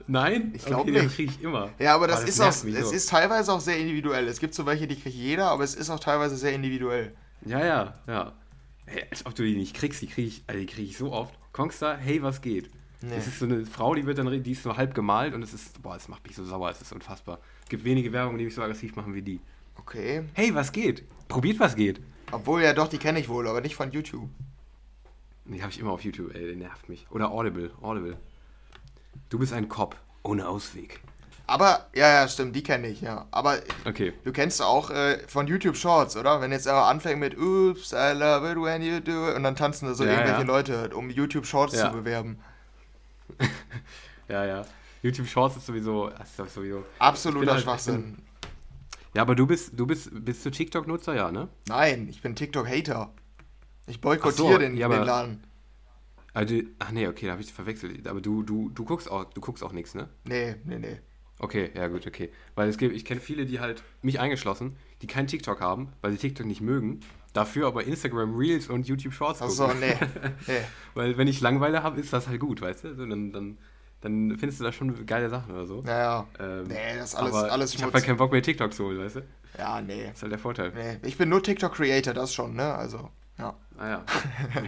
Nein? 0.06 0.52
Ich 0.54 0.64
glaub 0.64 0.80
okay, 0.80 0.90
nicht. 1.02 1.14
kriege 1.14 1.32
ich 1.32 1.42
immer. 1.42 1.70
ja, 1.78 1.94
aber 1.94 2.08
das, 2.08 2.18
Aber 2.20 2.28
ist 2.28 2.38
nervt 2.38 2.58
auch, 2.58 2.64
mich 2.64 2.74
es 2.74 2.88
so. 2.88 2.94
ist 2.94 3.08
teilweise 3.08 3.52
auch 3.52 3.60
sehr 3.60 3.78
individuell. 3.78 4.26
Es 4.28 4.40
gibt 4.40 4.52
so 4.54 4.66
welche, 4.66 4.86
die 4.86 5.00
kriegt 5.00 5.14
jeder, 5.16 5.46
aber 5.50 5.64
es 5.64 5.74
ist 5.74 5.90
auch 5.90 6.00
teilweise 6.00 6.36
sehr 6.36 6.52
individuell. 6.52 7.14
Ja, 7.46 7.64
ja, 7.64 7.94
ja. 8.06 8.32
Als 9.10 9.26
ob 9.26 9.34
du 9.34 9.42
die 9.42 9.56
nicht 9.56 9.74
kriegst, 9.74 10.02
die 10.02 10.06
kriege 10.06 10.28
ich, 10.28 10.42
also 10.46 10.60
die 10.60 10.66
krieg 10.66 10.88
ich 10.88 10.96
so 10.96 11.12
oft. 11.12 11.34
Kongstar, 11.52 11.96
hey, 11.96 12.22
was 12.22 12.40
geht? 12.40 12.70
Nee. 13.02 13.16
Das 13.16 13.26
ist 13.26 13.40
so 13.40 13.46
eine 13.46 13.66
Frau, 13.66 13.94
die 13.94 14.06
wird 14.06 14.18
dann, 14.18 14.42
die 14.42 14.52
ist 14.52 14.62
so 14.62 14.76
halb 14.76 14.94
gemalt 14.94 15.34
und 15.34 15.42
es 15.42 15.52
ist, 15.52 15.82
boah, 15.82 15.96
es 15.96 16.08
macht 16.08 16.24
mich 16.24 16.36
so 16.36 16.44
sauer, 16.44 16.70
es 16.70 16.80
ist 16.80 16.92
unfassbar. 16.92 17.40
Es 17.64 17.68
gibt 17.68 17.84
wenige 17.84 18.12
Werbungen, 18.12 18.38
die 18.38 18.44
mich 18.44 18.54
so 18.54 18.62
aggressiv 18.62 18.94
machen 18.94 19.14
wie 19.14 19.22
die. 19.22 19.40
Okay. 19.76 20.24
Hey, 20.34 20.54
was 20.54 20.70
geht? 20.70 21.04
Probiert, 21.28 21.58
was 21.58 21.74
geht. 21.74 22.00
Obwohl, 22.30 22.62
ja 22.62 22.72
doch, 22.72 22.88
die 22.88 22.98
kenne 22.98 23.18
ich 23.18 23.28
wohl, 23.28 23.48
aber 23.48 23.60
nicht 23.60 23.74
von 23.74 23.90
YouTube. 23.90 24.30
Die 25.44 25.60
habe 25.60 25.72
ich 25.72 25.80
immer 25.80 25.90
auf 25.90 26.04
YouTube, 26.04 26.34
ey, 26.34 26.46
der 26.46 26.56
nervt 26.56 26.88
mich. 26.88 27.06
Oder 27.10 27.30
Audible, 27.30 27.72
Audible. 27.82 28.16
Du 29.28 29.38
bist 29.38 29.52
ein 29.52 29.68
Cop, 29.68 29.96
ohne 30.22 30.48
Ausweg. 30.48 31.00
Aber, 31.46 31.86
ja, 31.94 32.08
ja, 32.22 32.28
stimmt, 32.28 32.54
die 32.56 32.62
kenne 32.62 32.86
ich, 32.88 33.00
ja. 33.02 33.26
Aber 33.30 33.58
Okay. 33.84 34.12
Du 34.24 34.32
kennst 34.32 34.62
auch 34.62 34.90
äh, 34.90 35.18
von 35.28 35.46
YouTube 35.46 35.76
Shorts, 35.76 36.16
oder? 36.16 36.40
Wenn 36.40 36.52
jetzt 36.52 36.66
aber 36.68 36.86
anfängt 36.86 37.20
mit 37.20 37.36
Oops, 37.36 37.92
I 37.92 38.12
love 38.14 38.50
it 38.50 38.56
when 38.56 38.80
you 38.82 39.00
do 39.00 39.28
it 39.30 39.36
und 39.36 39.42
dann 39.42 39.56
tanzen 39.56 39.86
da 39.86 39.94
so 39.94 40.04
Ja, 40.04 40.12
irgendwelche 40.12 40.40
ja. 40.40 40.46
Leute, 40.46 40.90
um 40.96 41.10
YouTube 41.10 41.44
Shorts 41.46 41.74
Ja. 41.74 41.90
zu 41.90 41.96
bewerben. 41.96 42.38
Ja, 44.28 44.44
ja. 44.46 44.64
YouTube 45.02 45.26
Shorts 45.26 45.56
ist 45.56 45.66
sowieso, 45.66 46.08
ist 46.08 46.54
sowieso. 46.54 46.84
Absoluter 46.98 47.40
bin 47.46 47.50
halt- 47.54 47.62
Schwachsinn. 47.62 48.18
Ja, 49.14 49.22
aber 49.22 49.34
du 49.34 49.46
bist, 49.46 49.72
du 49.78 49.86
bist, 49.86 50.08
bist 50.24 50.46
du 50.46 50.50
TikTok-Nutzer, 50.50 51.14
ja, 51.14 51.30
ne? 51.30 51.48
Nein, 51.68 52.08
ich 52.08 52.22
bin 52.22 52.34
TikTok-Hater. 52.34 53.12
Ich 53.86 54.00
boykottiere 54.00 54.52
so, 54.52 54.58
den, 54.58 54.76
ja, 54.76 54.88
den 54.88 55.02
Laden. 55.02 55.44
Also, 56.32 56.54
ach 56.78 56.92
nee, 56.92 57.06
okay, 57.08 57.26
da 57.26 57.32
habe 57.32 57.42
ich 57.42 57.52
verwechselt. 57.52 58.06
Aber 58.08 58.22
du, 58.22 58.42
du, 58.42 58.70
du 58.70 58.84
guckst 58.86 59.10
auch, 59.10 59.24
du 59.24 59.40
guckst 59.42 59.62
auch 59.62 59.72
nichts, 59.72 59.94
ne? 59.94 60.08
Nee, 60.24 60.54
nee, 60.64 60.78
nee. 60.78 60.98
Okay, 61.42 61.70
ja 61.74 61.88
gut, 61.88 62.06
okay. 62.06 62.30
Weil 62.54 62.68
es 62.68 62.78
gibt, 62.78 62.94
ich 62.94 63.04
kenne 63.04 63.20
viele, 63.20 63.44
die 63.44 63.58
halt, 63.58 63.82
mich 64.00 64.20
eingeschlossen, 64.20 64.76
die 65.02 65.08
kein 65.08 65.26
TikTok 65.26 65.60
haben, 65.60 65.92
weil 66.00 66.12
sie 66.12 66.18
TikTok 66.18 66.46
nicht 66.46 66.60
mögen, 66.60 67.00
dafür 67.32 67.66
aber 67.66 67.82
Instagram 67.84 68.36
Reels 68.36 68.68
und 68.68 68.86
YouTube 68.86 69.12
Shorts 69.12 69.42
Achso, 69.42 69.66
gucken. 69.66 69.80
nee. 69.80 69.96
nee. 70.46 70.60
Weil 70.94 71.18
wenn 71.18 71.26
ich 71.26 71.40
Langeweile 71.40 71.82
habe, 71.82 72.00
ist 72.00 72.12
das 72.12 72.28
halt 72.28 72.38
gut, 72.38 72.60
weißt 72.60 72.84
du? 72.84 72.94
So, 72.94 73.04
dann, 73.04 73.32
dann, 73.32 73.58
dann 74.02 74.38
findest 74.38 74.60
du 74.60 74.64
da 74.64 74.70
schon 74.70 75.04
geile 75.04 75.28
Sachen 75.28 75.52
oder 75.52 75.66
so. 75.66 75.80
Naja. 75.82 76.28
Ähm, 76.38 76.64
Nee, 76.68 76.96
das 76.96 77.10
ist 77.10 77.14
alles, 77.16 77.34
alles 77.34 77.74
ich 77.74 77.82
habe 77.82 77.92
halt 77.92 78.04
keinen 78.04 78.18
Bock 78.18 78.30
mehr 78.30 78.42
TikTok 78.42 78.72
zu 78.72 78.84
holen, 78.84 79.00
weißt 79.00 79.16
du? 79.16 79.20
Das 79.20 79.60
ja, 79.60 79.80
nee. 79.80 80.10
ist 80.12 80.22
halt 80.22 80.30
der 80.30 80.38
Vorteil. 80.38 80.72
Nee. 80.74 80.98
Ich 81.08 81.18
bin 81.18 81.28
nur 81.28 81.42
TikTok-Creator, 81.42 82.14
das 82.14 82.32
schon, 82.32 82.54
ne? 82.54 82.72
Also. 82.72 83.10
Ja. 83.38 83.56
Ah 83.78 83.88
ja, 83.88 84.04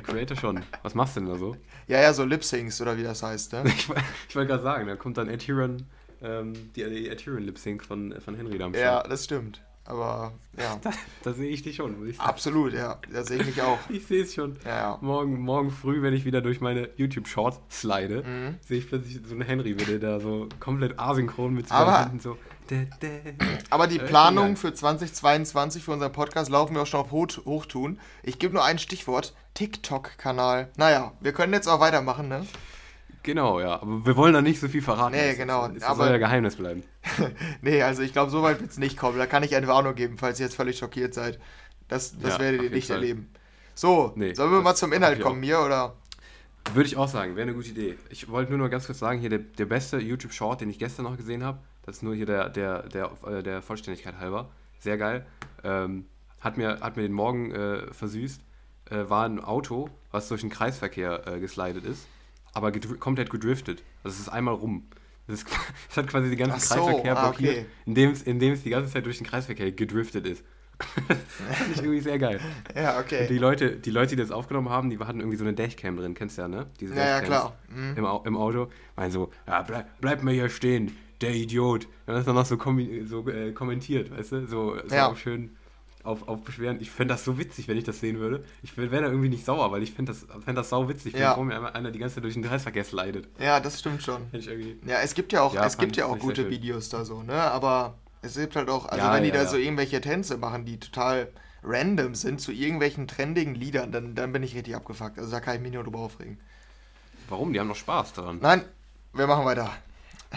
Creator 0.03 0.37
schon. 0.37 0.61
Was 0.83 0.95
machst 0.95 1.15
du 1.15 1.21
denn 1.21 1.29
da 1.29 1.37
so? 1.37 1.57
Ja, 1.87 2.01
ja, 2.01 2.13
so 2.13 2.25
Lip-Syncs 2.25 2.81
oder 2.81 2.97
wie 2.97 3.03
das 3.05 3.23
heißt, 3.23 3.53
ne? 3.53 3.63
Ich, 3.67 3.89
ich 4.29 4.35
wollte 4.35 4.49
gerade 4.49 4.63
sagen, 4.63 4.89
da 4.89 4.97
kommt 4.97 5.19
dann 5.19 5.29
Ed 5.29 5.43
Sheeran, 5.43 5.87
ähm, 6.25 6.53
die, 6.75 6.85
die 6.85 7.09
Ed 7.09 7.21
Sheeran 7.21 7.43
Lip-Sync 7.45 7.85
von, 7.85 8.15
von 8.21 8.35
Henry 8.35 8.59
da 8.59 8.65
am 8.67 8.75
Ja, 8.75 9.03
das 9.03 9.25
stimmt. 9.25 9.63
Aber, 9.87 10.33
ja. 10.59 10.79
Da, 10.83 10.91
da 11.25 11.33
sehe 11.35 11.51
ich 11.51 11.63
dich 11.63 11.77
schon, 11.77 11.99
muss 11.99 12.09
ich 12.09 12.17
sagen. 12.17 12.29
Absolut, 12.31 12.73
ja. 12.73 12.99
Da 13.13 13.23
sehe 13.23 13.39
ich 13.41 13.47
mich 13.47 13.61
auch. 13.61 13.79
Ich 13.91 14.07
sehe 14.07 14.23
es 14.23 14.33
schon. 14.35 14.57
Ja, 14.65 14.77
ja. 14.77 14.99
Morgen, 15.03 15.39
morgen 15.41 15.71
früh, 15.71 16.01
wenn 16.01 16.15
ich 16.15 16.25
wieder 16.25 16.41
durch 16.41 16.63
meine 16.63 16.89
YouTube-Shorts 16.97 17.61
slide, 17.71 18.23
Mhm. 18.23 18.55
sehe 18.67 18.79
ich 18.79 18.89
plötzlich 18.89 19.21
so 19.27 19.35
einen 19.35 19.43
Henry, 19.43 19.79
wie 19.79 19.85
der 19.85 19.99
da 19.99 20.21
so 20.21 20.49
komplett 20.59 20.99
asynchron 20.99 21.53
mit 21.53 21.71
Aber- 21.71 22.01
Händen 22.05 22.19
so. 22.21 22.39
dä, 22.71 22.89
dä. 23.03 23.21
Aber 23.69 23.87
die 23.87 23.99
Äh, 23.99 24.07
Planungen 24.07 24.57
schon 24.57 24.71
für 24.71 24.75
2022 24.75 25.85
für 25.85 25.93
unseren 25.93 26.13
Podcast 26.13 26.51
laufen 26.51 26.75
wir 26.75 26.81
auch 26.83 26.87
schon 26.87 27.01
auf 27.01 27.11
Hoch 27.11 27.29
Hochtun. 27.45 27.99
Ich 28.23 28.39
gebe 28.39 28.55
nur 28.55 28.65
ein 28.65 28.79
Stichwort: 28.79 29.35
TikTok-Kanal. 29.53 30.69
Naja, 30.79 31.13
wir 31.21 31.33
können 31.33 31.53
jetzt 31.53 31.69
auch 31.69 31.81
weitermachen, 31.81 32.29
ne? 32.29 32.47
Genau, 33.25 33.59
ja. 33.59 33.81
Aber 33.83 34.07
wir 34.07 34.17
wollen 34.17 34.33
da 34.35 34.43
nicht 34.43 34.61
so 34.61 34.69
viel 34.69 34.83
verraten. 34.83 35.17
Nee, 35.17 35.29
Das- 35.31 35.37
genau, 35.37 35.67
Das 35.69 35.83
aber- 35.83 36.05
soll 36.05 36.13
ja 36.13 36.19
Geheimnis 36.19 36.57
bleiben. 36.57 36.85
Nee, 37.63 37.83
also 37.83 38.03
ich 38.03 38.13
glaube, 38.13 38.31
so 38.31 38.43
weit 38.43 38.61
wird 38.61 38.71
es 38.71 38.79
nicht 38.79 38.97
kommen. 38.97 39.19
Da 39.19 39.27
kann 39.27 39.43
ich 39.43 39.57
eine 39.57 39.67
Warnung 39.67 39.95
geben, 39.95 40.17
falls 40.19 40.39
ihr 40.39 40.47
jetzt 40.47 40.55
völlig 40.57 40.79
schockiert 40.79 41.15
seid. 41.15 41.41
Das, 41.89 42.17
das 42.19 42.35
Ja, 42.35 42.39
werdet 42.41 42.63
ihr 42.63 42.71
nicht 42.71 42.87
Fall. 42.87 42.97
erleben. 42.97 43.31
So, 43.75 44.13
Nee, 44.15 44.35
sollen 44.35 44.51
wir 44.53 44.57
das 44.59 44.65
mal 44.65 44.75
zum 44.77 44.93
Inhalt 44.93 45.21
kommen 45.21 45.43
hier, 45.43 45.61
oder? 45.61 45.95
Würde 46.73 46.87
ich 46.87 46.97
auch 46.97 47.09
sagen, 47.09 47.35
wäre 47.37 47.43
eine 47.49 47.55
gute 47.55 47.71
Idee. 47.71 47.97
Ich 48.09 48.29
wollte 48.31 48.51
nur 48.53 48.59
noch 48.61 48.71
ganz 48.71 48.87
kurz 48.87 48.99
sagen, 49.01 49.19
hier 49.21 49.29
der, 49.31 49.41
der 49.41 49.67
beste 49.67 49.99
YouTube-Short, 49.99 50.61
den 50.61 50.71
ich 50.71 50.79
gestern 50.79 51.05
noch 51.05 51.17
gesehen 51.17 51.43
habe, 51.45 51.59
das 51.85 51.97
ist 51.97 52.03
nur 52.03 52.15
hier 52.15 52.25
der, 52.27 52.49
der, 52.51 52.85
der, 52.89 53.11
äh, 53.27 53.43
der 53.43 53.61
Vollständigkeit 53.63 54.19
halber, 54.19 54.49
sehr 54.79 54.97
geil, 54.97 55.27
ähm, 55.63 56.07
hat, 56.41 56.57
mir, 56.57 56.81
hat 56.81 56.97
mir 56.97 57.03
den 57.03 57.13
Morgen 57.13 57.51
äh, 57.53 57.93
versüßt, 57.93 58.41
äh, 58.91 59.09
war 59.09 59.25
ein 59.27 59.41
Auto, 59.41 59.91
was 60.11 60.29
durch 60.29 60.41
den 60.43 60.51
Kreisverkehr 60.51 61.27
äh, 61.27 61.39
geslidet 61.41 61.85
ist, 61.85 62.07
aber 62.55 62.73
komplett 62.73 63.31
gedriftet. 63.31 63.83
Also 64.03 64.15
es 64.15 64.21
ist 64.21 64.29
einmal 64.29 64.55
rum. 64.55 64.85
Das, 65.27 65.43
ist, 65.43 65.47
das 65.89 65.97
hat 65.97 66.07
quasi 66.09 66.29
den 66.29 66.39
ganzen 66.39 66.61
so, 66.61 66.75
Kreisverkehr 66.75 67.17
ah, 67.17 67.29
blockiert, 67.31 67.53
okay. 67.59 67.67
indem 67.87 68.11
es 68.11 68.23
indem 68.23 68.53
es 68.53 68.63
die 68.63 68.71
ganze 68.71 68.93
Zeit 68.93 69.05
durch 69.07 69.19
den 69.19 69.27
Kreisverkehr 69.27 69.73
gedriftet 69.73 70.27
ist. 70.27 70.45
das 71.09 71.57
finde 71.59 71.73
ich 71.73 71.79
irgendwie 71.79 72.01
sehr 72.01 72.19
geil. 72.19 72.41
Ja, 72.75 72.99
Und 72.99 73.05
okay. 73.05 73.27
die 73.29 73.39
Leute, 73.39 73.77
die 73.77 73.91
Leute, 73.91 74.17
die 74.17 74.23
das 74.23 74.33
aufgenommen 74.33 74.69
haben, 74.71 74.91
die 74.91 74.99
hatten 74.99 75.21
irgendwie 75.21 75.37
so 75.39 75.45
eine 75.45 75.55
Dashcam 75.55 75.97
drin, 75.97 76.15
kennst 76.15 76.37
du 76.37 76.43
ja, 76.43 76.49
ne? 76.49 76.67
Diese 76.81 76.95
Ja, 76.97 77.07
ja, 77.07 77.21
klar. 77.21 77.57
Mhm. 77.69 77.95
Im, 77.97 78.05
Au- 78.05 78.25
Im 78.25 78.37
Auto. 78.37 78.69
Meinen 78.97 79.13
so, 79.13 79.31
ja, 79.47 79.63
bleib, 79.63 79.87
bleib 80.01 80.23
mal 80.25 80.35
hier 80.35 80.49
stehen, 80.49 80.97
der 81.21 81.33
Idiot. 81.35 81.87
Dann 82.07 82.17
ist 82.17 82.27
dann 82.27 82.35
noch 82.35 82.45
so, 82.45 82.57
kommi- 82.57 83.07
so 83.07 83.27
äh, 83.29 83.53
kommentiert, 83.53 84.11
weißt 84.11 84.33
du? 84.33 84.47
So, 84.47 84.77
so 84.85 84.95
Ja. 84.95 85.15
schön 85.15 85.51
auf, 86.05 86.29
auf 86.29 86.43
Beschweren. 86.45 86.81
Ich 86.81 86.91
fände 86.91 87.15
das 87.15 87.25
so 87.25 87.39
witzig, 87.39 87.67
wenn 87.69 87.77
ich 87.77 87.85
das 87.85 88.01
sehen 88.01 88.19
würde. 88.19 88.45
Ich 88.63 88.77
wäre 88.77 88.89
da 89.03 89.09
irgendwie 89.09 89.29
nicht 89.31 89.45
sauer, 89.45 89.73
weil 89.73 89.83
ich 89.83 89.93
fände 89.93 90.13
das, 90.13 90.27
fänd 90.45 90.57
das 90.57 90.69
sau 90.69 90.89
witzig, 90.89 91.15
wenn 91.15 91.21
Ja. 91.23 91.35
vor 91.35 91.45
mir 91.45 91.75
einer 91.75 91.91
die 91.91 91.99
ganze 91.99 92.17
Zeit 92.17 92.25
durch 92.25 92.35
den 92.35 92.43
Kreisverkehr 92.45 92.85
leidet. 92.93 93.27
Ja, 93.41 93.59
das 93.61 93.81
stimmt 93.81 94.03
schon. 94.03 94.23
Ja, 94.87 95.01
es 95.01 95.15
gibt 95.15 95.33
ja 95.33 95.43
auch, 95.43 95.55
Ja, 95.55 95.67
es 95.67 95.79
gibt 95.79 95.97
ja 95.97 96.07
auch 96.07 96.19
gute. 96.19 96.49
Videos 96.51 96.89
da 96.91 97.05
so, 97.05 97.23
ne? 97.23 97.35
Aber 97.35 97.95
es 98.23 98.37
gibt 98.37 98.55
halt 98.57 98.69
auch, 98.69 98.87
also 98.87 99.05
Ja, 99.05 99.13
wenn 99.15 99.25
die 99.25 99.31
da 99.31 99.47
so 99.47 99.57
irgendwelche 99.57 100.01
Tänze 100.01 100.37
machen, 100.37 100.65
die 100.65 100.79
total 100.79 101.29
random 101.63 102.15
sind 102.15 102.41
zu 102.41 102.53
irgendwelchen 102.53 103.09
trendigen 103.09 103.55
Liedern, 103.55 103.91
dann, 103.91 104.15
dann 104.15 104.33
bin 104.33 104.43
ich 104.43 104.55
richtig 104.55 104.77
abgefuckt. 104.77 105.19
Also 105.19 105.31
da 105.31 105.41
kann 105.41 105.57
ich 105.57 105.63
mich 105.63 105.73
nur 105.73 105.83
drüber 105.85 106.01
aufregen. 106.01 106.39
Warum? 107.29 107.53
Die 107.55 107.61
haben 107.61 107.69
doch 107.69 107.77
Spaß 107.77 108.13
daran. 108.13 108.39
Nein, 108.43 108.63
wir 109.15 109.27
machen 109.27 109.47
weiter. 109.47 109.71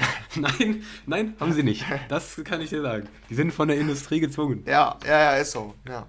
Nein, 0.36 0.84
nein, 1.08 1.34
haben 1.40 1.54
sie 1.54 1.64
nicht. 1.64 1.84
Das 2.10 2.40
kann 2.44 2.62
ich 2.62 2.70
dir 2.70 2.82
sagen. 2.82 3.08
Die 3.30 3.36
sind 3.36 3.52
von 3.52 3.68
der 3.68 3.78
Industrie 3.78 4.20
gezwungen. 4.20 4.64
Ja, 4.68 4.98
ja, 5.06 5.20
ja, 5.20 5.32
ist 5.38 5.52
so. 5.52 5.74
Ja. 5.88 6.06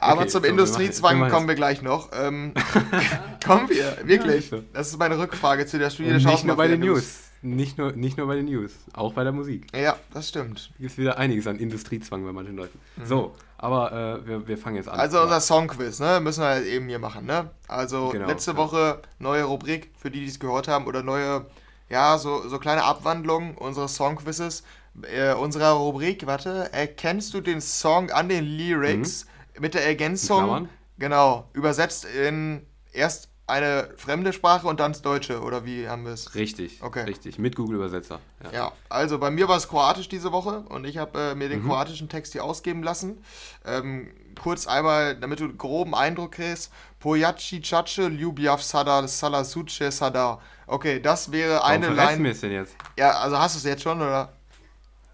Aber 0.00 0.20
Okay, 0.22 0.28
zum 0.30 0.42
so, 0.42 0.48
Industriezwang 0.48 1.18
wir 1.20 1.28
kommen 1.28 1.48
wir 1.48 1.54
gleich 1.54 1.80
noch. 1.82 2.10
Ähm, 2.12 2.52
kommen 3.46 3.68
wir, 3.70 3.98
wirklich. 4.04 4.50
Ja, 4.50 4.58
so. 4.58 4.64
Das 4.72 4.88
ist 4.88 4.98
meine 4.98 5.18
Rückfrage 5.18 5.66
zu 5.66 5.78
der 5.78 5.90
Studie 5.90 6.10
Und 6.12 6.22
der 6.22 6.30
nicht 6.32 6.44
nur 6.44 6.56
bei 6.56 6.68
den 6.68 6.80
News. 6.80 7.20
Nicht 7.40 7.78
nur, 7.78 7.92
nicht 7.92 8.18
nur 8.18 8.26
bei 8.26 8.34
den 8.34 8.46
News, 8.46 8.72
auch 8.92 9.12
bei 9.12 9.22
der 9.22 9.32
Musik. 9.32 9.68
Ja, 9.72 9.96
das 10.12 10.28
stimmt. 10.28 10.70
Gibt 10.78 10.90
es 10.90 10.98
wieder 10.98 11.18
einiges 11.18 11.46
an 11.46 11.56
Industriezwang 11.56 12.24
bei 12.24 12.32
manchen 12.32 12.56
Leuten. 12.56 12.80
So, 13.04 13.36
aber 13.56 13.92
äh, 14.24 14.26
wir, 14.26 14.48
wir 14.48 14.58
fangen 14.58 14.74
jetzt 14.74 14.88
an. 14.88 14.96
Mhm. 14.96 15.00
Also 15.00 15.18
Ja. 15.18 15.22
unser 15.22 15.40
Songquiz, 15.40 16.00
ne? 16.00 16.18
Müssen 16.20 16.42
wir 16.42 16.64
eben 16.64 16.88
hier 16.88 16.98
machen, 16.98 17.26
ne? 17.26 17.50
Also 17.68 18.08
Genau, 18.08 18.26
letzte 18.26 18.52
ja. 18.52 18.56
Woche 18.56 19.02
neue 19.20 19.44
Rubrik, 19.44 19.92
für 19.96 20.10
die, 20.10 20.18
die 20.20 20.26
es 20.26 20.40
gehört 20.40 20.66
haben, 20.66 20.86
oder 20.86 21.04
neue, 21.04 21.46
ja, 21.88 22.18
so, 22.18 22.48
so 22.48 22.58
kleine 22.58 22.84
Abwandlungen 22.84 23.56
unseres 23.56 23.94
Songquizzes. 23.96 24.62
Äh, 25.02 25.34
unserer 25.34 25.72
Rubrik, 25.72 26.26
warte, 26.26 26.70
erkennst 26.72 27.32
du 27.32 27.40
den 27.40 27.60
Song 27.60 28.10
an 28.10 28.28
den 28.28 28.44
Lyrics 28.44 29.26
mit 29.58 29.74
der 29.74 29.82
Mhm. 29.82 29.86
Ergänzung? 29.88 30.68
Genau, 30.98 31.48
übersetzt 31.52 32.04
in 32.04 32.66
erst 32.92 33.28
eine 33.46 33.88
fremde 33.96 34.32
Sprache 34.32 34.66
und 34.66 34.78
dann 34.80 34.90
ins 34.90 35.00
Deutsche, 35.00 35.40
oder 35.40 35.64
wie 35.64 35.88
haben 35.88 36.04
wir 36.04 36.12
es? 36.12 36.34
Richtig, 36.34 36.82
Okay. 36.82 37.04
richtig. 37.04 37.38
Mit 37.38 37.56
Google-Übersetzer. 37.56 38.18
Ja. 38.44 38.50
Ja, 38.52 38.72
also 38.90 39.18
bei 39.18 39.30
mir 39.30 39.48
war 39.48 39.56
es 39.56 39.68
Kroatisch 39.68 40.08
diese 40.08 40.32
Woche 40.32 40.64
und 40.68 40.84
ich 40.84 40.98
habe 40.98 41.18
äh, 41.18 41.34
mir 41.34 41.48
den 41.48 41.62
Mhm. 41.62 41.66
kroatischen 41.68 42.08
Text 42.10 42.32
hier 42.32 42.44
ausgeben 42.44 42.82
lassen. 42.82 43.22
Ähm, 43.64 44.10
kurz 44.42 44.66
einmal, 44.66 45.14
damit 45.16 45.40
du 45.40 45.44
einen 45.44 45.56
groben 45.56 45.94
Eindruck 45.94 46.32
kriegst. 46.32 46.70
Pojaci 47.00 47.60
Čače 47.62 48.08
Ljubljav 48.08 48.60
sada 48.62 49.06
sala 49.08 49.44
suče 49.44 49.90
sada. 49.92 50.40
Okay, 50.68 51.00
das 51.00 51.32
wäre 51.32 51.54
Warum 51.54 51.66
eine 51.66 51.88
mir 51.90 51.94
Line. 51.96 52.28
es 52.30 52.40
denn 52.40 52.52
jetzt? 52.52 52.76
Ja, 52.98 53.12
also 53.18 53.38
hast 53.38 53.54
du 53.54 53.58
es 53.58 53.64
jetzt 53.64 53.82
schon, 53.82 54.00
oder? 54.00 54.32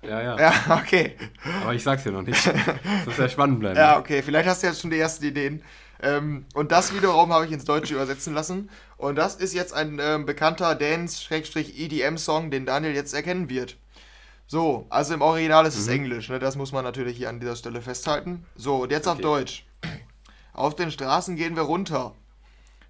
Ja, 0.02 0.20
ja, 0.20 0.38
Ja, 0.38 0.52
okay. 0.82 1.16
Aber 1.62 1.73
ich 1.75 1.82
sag's 1.82 2.02
dir 2.02 2.11
noch 2.12 2.23
nicht. 2.23 2.44
Das 2.46 3.06
muss 3.06 3.16
ja 3.16 3.28
spannend 3.28 3.61
bleiben. 3.61 3.76
Ja, 3.78 3.99
okay, 3.99 4.20
vielleicht 4.23 4.49
hast 4.49 4.62
du 4.62 4.66
jetzt 4.66 4.80
schon 4.80 4.90
die 4.90 4.99
ersten 4.99 5.25
Ideen. 5.25 5.62
Ähm, 6.02 6.44
und 6.54 6.73
das 6.73 6.92
wiederum 6.94 7.32
habe 7.32 7.46
ich 7.46 7.52
ins 7.52 7.64
Deutsche 7.64 7.94
übersetzen 7.94 8.34
lassen. 8.34 8.68
Und 8.99 9.14
das 9.16 9.37
ist 9.37 9.54
jetzt 9.54 9.73
ein 9.73 9.99
ähm, 10.02 10.26
bekannter 10.26 10.75
Dance-EDM-Song, 10.75 12.50
den 12.50 12.66
Daniel 12.66 12.94
jetzt 12.94 13.14
erkennen 13.14 13.49
wird. 13.49 13.76
So, 14.46 14.87
also 14.90 15.14
im 15.14 15.23
Original 15.23 15.64
ist 15.66 15.76
es 15.78 15.87
Mhm. 15.87 15.92
Englisch, 15.94 16.28
ne? 16.28 16.38
das 16.38 16.56
muss 16.56 16.73
man 16.73 16.84
natürlich 16.84 17.16
hier 17.16 17.30
an 17.30 17.40
dieser 17.40 17.56
Stelle 17.56 17.80
festhalten. 17.80 18.44
So, 18.56 18.82
und 18.82 18.92
jetzt 18.92 19.06
auf 19.08 19.14
Okay. 19.14 19.23
Deutsch. 19.23 19.66
Auf 20.52 20.76
den 20.76 20.90
Straßen 20.90 21.37
gehen 21.37 21.56
wir 21.56 21.62
runter. 21.62 22.14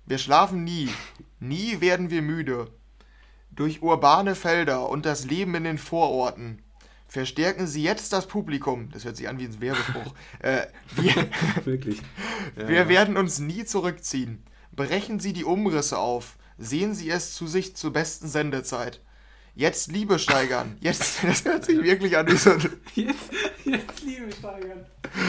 Wir 0.06 0.18
schlafen 0.18 0.64
nie. 0.64 0.88
Nie 1.44 1.82
werden 1.82 2.08
wir 2.10 2.22
müde. 2.22 2.70
Durch 3.50 3.82
urbane 3.82 4.34
Felder 4.34 4.88
und 4.88 5.04
das 5.04 5.26
Leben 5.26 5.54
in 5.54 5.64
den 5.64 5.78
Vororten. 5.78 6.62
Verstärken 7.06 7.66
Sie 7.66 7.82
jetzt 7.82 8.12
das 8.14 8.26
Publikum. 8.26 8.88
Das 8.90 9.04
hört 9.04 9.16
sich 9.16 9.28
an 9.28 9.38
wie 9.38 9.44
ein 9.44 9.60
Werbespruch. 9.60 10.14
äh, 10.40 10.66
wir, 10.96 11.12
Wirklich. 11.64 12.00
Ja, 12.56 12.68
wir 12.68 12.76
ja. 12.76 12.88
werden 12.88 13.16
uns 13.18 13.38
nie 13.38 13.64
zurückziehen. 13.64 14.42
Brechen 14.72 15.20
Sie 15.20 15.34
die 15.34 15.44
Umrisse 15.44 15.98
auf. 15.98 16.38
Sehen 16.56 16.94
Sie 16.94 17.10
es 17.10 17.34
zu 17.34 17.46
sich 17.46 17.76
zur 17.76 17.92
besten 17.92 18.26
Sendezeit. 18.26 19.02
Jetzt 19.54 19.92
Liebe 19.92 20.18
steigern. 20.18 20.78
Jetzt, 20.80 21.22
das 21.22 21.44
hört 21.44 21.64
sich 21.66 21.80
wirklich 21.82 22.16
an 22.16 22.26
wie 22.26 22.36
so 22.36 22.52
ein 22.52 22.70
Jetzt, 22.94 23.30
jetzt 23.64 24.02
Liebe 24.02 24.32
steigern. 24.32 24.86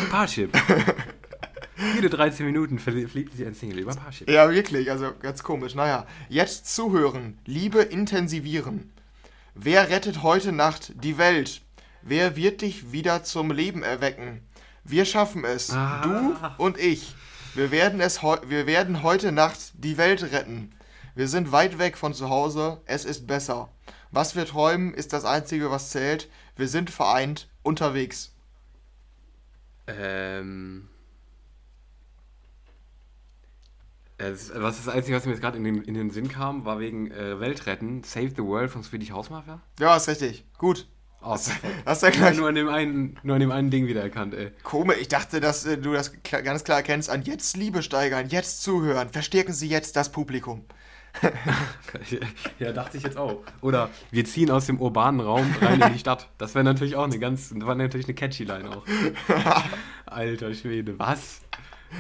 Parship. 0.10 0.57
Jede 1.96 2.10
13 2.10 2.46
Minuten 2.46 2.79
verlie- 2.79 3.08
fliegt 3.08 3.34
sich 3.36 3.46
ein 3.46 3.53
Single 3.53 3.79
über 3.79 3.94
Parship. 3.96 4.29
Ja, 4.29 4.50
wirklich, 4.50 4.89
also 4.91 5.12
ganz 5.20 5.44
komisch. 5.44 5.75
Naja, 5.75 6.05
jetzt 6.29 6.74
zuhören, 6.74 7.38
Liebe 7.46 7.82
intensivieren. 7.82 8.91
Wer 9.55 9.89
rettet 9.89 10.24
heute 10.24 10.51
Nacht 10.51 10.94
die 11.03 11.17
Welt? 11.17 11.62
Wer 12.01 12.36
wird 12.36 12.62
dich 12.62 12.91
wieder 12.91 13.24
zum 13.24 13.51
Leben 13.51 13.84
erwecken? 13.84 14.41
Wir 14.84 15.05
schaffen 15.05 15.44
es, 15.44 15.72
Ah. 15.72 16.01
du 16.01 16.63
und 16.63 16.77
ich. 16.77 17.15
Wir 17.55 17.72
werden, 17.72 18.00
es 18.01 18.22
wir 18.22 18.67
werden 18.67 19.01
heute 19.01 19.32
Nacht 19.32 19.74
die 19.75 19.98
Welt 19.98 20.24
retten. 20.32 20.72
Wir 21.15 21.27
sind 21.27 21.51
weit 21.51 21.77
weg 21.79 21.98
von 21.98 22.13
zu 22.13 22.29
Hause, 22.29 22.82
es 22.86 23.05
ist 23.05 23.25
besser. 23.27 23.70
Was 24.12 24.36
wir 24.36 24.46
träumen, 24.46 24.94
ist 24.94 25.13
das 25.13 25.25
Einzige, 25.25 25.72
was 25.72 25.89
zählt. 25.89 26.29
Wir 26.58 26.67
sind 26.67 26.89
vereint, 26.89 27.50
unterwegs. 27.63 28.34
Ähm. 29.88 30.88
Es, 34.17 34.51
was 34.55 34.77
das 34.77 34.88
Einzige, 34.93 35.17
was 35.17 35.25
mir 35.25 35.31
jetzt 35.34 35.41
gerade 35.41 35.57
in 35.57 35.63
den, 35.65 35.81
in 35.84 35.93
den 35.93 36.10
Sinn 36.10 36.29
kam, 36.29 36.63
war 36.63 36.79
wegen 36.79 37.12
äh, 37.12 37.39
Weltretten, 37.39 38.03
Save 38.03 38.29
the 38.29 38.43
World 38.43 38.72
von 38.72 38.81
Swedish 38.84 39.12
House 39.12 39.29
Mafia. 39.29 39.62
Ja, 39.79 39.95
ist 39.98 40.07
richtig. 40.07 40.45
Gut. 40.57 40.88
Oh, 41.22 41.31
perfekt. 41.31 41.74
Hast 41.86 42.03
du 42.03 42.07
ja 42.07 42.12
nur, 42.13 42.19
gleich 42.22 42.38
nur, 42.38 42.48
an 42.50 42.55
dem 42.55 42.69
einen, 42.69 43.19
nur 43.24 43.36
an 43.36 43.39
dem 43.41 43.51
einen 43.51 43.72
Ding 43.72 43.88
wiedererkannt, 43.88 44.34
ey. 44.34 44.51
Komisch, 44.63 44.98
ich 45.01 45.07
dachte, 45.10 45.41
dass 45.41 45.65
äh, 45.65 45.77
du 45.77 45.91
das 45.91 46.13
kla- 46.24 46.41
ganz 46.43 46.63
klar 46.63 46.77
erkennst 46.77 47.10
an 47.10 47.24
jetzt 47.24 47.57
Liebe 47.57 47.84
steigern, 47.84 48.29
jetzt 48.29 48.63
zuhören, 48.63 49.10
verstärken 49.10 49.51
Sie 49.51 49.67
jetzt 49.67 49.95
das 49.98 50.12
Publikum. 50.12 50.63
ja, 52.60 52.72
dachte 52.74 52.98
ich 52.98 53.03
jetzt 53.03 53.17
auch. 53.17 53.43
Oder 53.62 53.89
wir 54.12 54.25
ziehen 54.25 54.51
aus 54.51 54.65
dem 54.65 54.79
urbanen 54.81 55.22
Raum 55.22 55.50
rein 55.62 55.81
in 55.81 55.93
die 55.93 56.00
Stadt. 56.00 56.29
Das 56.38 56.55
wäre 56.55 56.63
natürlich 56.65 56.95
auch 56.95 57.05
eine 57.05 57.19
ganz, 57.19 57.53
war 57.55 57.75
natürlich 57.75 58.05
eine 58.07 58.15
catchy 58.15 58.43
Line 58.43 58.69
auch. 58.69 58.86
Alter 60.05 60.53
Schwede, 60.53 61.00
was? 61.00 61.39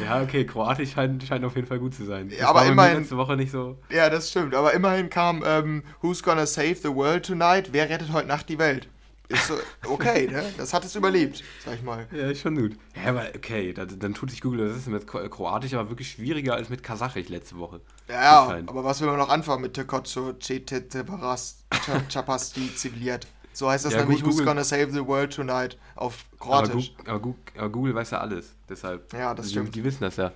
Ja, 0.03 0.21
okay, 0.21 0.45
Kroatisch 0.45 0.91
scheint, 0.91 1.23
scheint 1.23 1.45
auf 1.45 1.55
jeden 1.55 1.67
Fall 1.67 1.79
gut 1.79 1.93
zu 1.95 2.05
sein. 2.05 2.29
Das 2.29 2.41
aber 2.41 2.65
immerhin- 2.65 2.99
letzte 2.99 3.17
Woche 3.17 3.35
nicht 3.35 3.51
so. 3.51 3.77
Ja, 3.89 4.09
das 4.09 4.29
stimmt, 4.29 4.53
aber 4.55 4.73
immerhin 4.73 5.09
kam 5.09 5.43
ähm, 5.45 5.83
Who's 6.01 6.21
Gonna 6.23 6.45
Save 6.45 6.75
the 6.75 6.93
World 6.93 7.25
Tonight? 7.25 7.69
Wer 7.71 7.89
rettet 7.89 8.11
heute 8.11 8.27
Nacht 8.27 8.49
die 8.49 8.57
Welt? 8.59 8.87
ist 9.27 9.47
so 9.47 9.55
okay, 9.87 10.27
ne? 10.27 10.43
Das 10.57 10.71
hat 10.71 10.85
es 10.85 10.95
überlebt, 10.95 11.43
sag 11.65 11.73
ich 11.75 11.81
mal. 11.81 12.05
Ja, 12.11 12.29
ist 12.29 12.41
schon 12.41 12.55
gut. 12.55 12.77
Ja, 12.95 13.09
aber 13.09 13.23
okay, 13.35 13.73
dann, 13.73 13.97
dann 13.97 14.13
tut 14.13 14.29
sich 14.29 14.39
Google, 14.39 14.67
das 14.67 14.77
ist 14.77 14.87
mit 14.87 15.07
Kroatisch 15.07 15.73
aber 15.73 15.89
wirklich 15.89 16.11
schwieriger 16.11 16.53
als 16.53 16.69
mit 16.69 16.83
Kasachisch 16.83 17.29
letzte 17.29 17.57
Woche. 17.57 17.81
Ja, 18.07 18.59
aber 18.67 18.83
was 18.83 19.01
will 19.01 19.07
man 19.07 19.17
noch 19.17 19.29
anfangen 19.29 19.63
mit 19.63 19.73
Tekocho, 19.73 20.33
Chapasti, 22.09 22.75
Ziviliert? 22.75 23.25
So 23.55 23.69
heißt 23.69 23.85
das 23.85 23.93
ja, 23.93 24.01
nämlich, 24.01 24.23
Who's 24.25 24.43
Gonna 24.43 24.65
Save 24.65 24.91
the 24.91 25.05
World 25.05 25.33
Tonight 25.33 25.77
auf 25.95 26.25
Kroatisch. 26.39 26.93
Aber, 27.05 27.19
Google, 27.19 27.41
aber 27.57 27.69
Google 27.69 27.95
weiß 27.95 28.11
ja 28.11 28.19
alles, 28.19 28.53
deshalb. 28.67 29.13
Ja, 29.13 29.33
das 29.33 29.49
stimmt. 29.51 29.69
Die, 29.69 29.79
die 29.79 29.83
wissen 29.85 30.01
das 30.01 30.17
ja. 30.17 30.33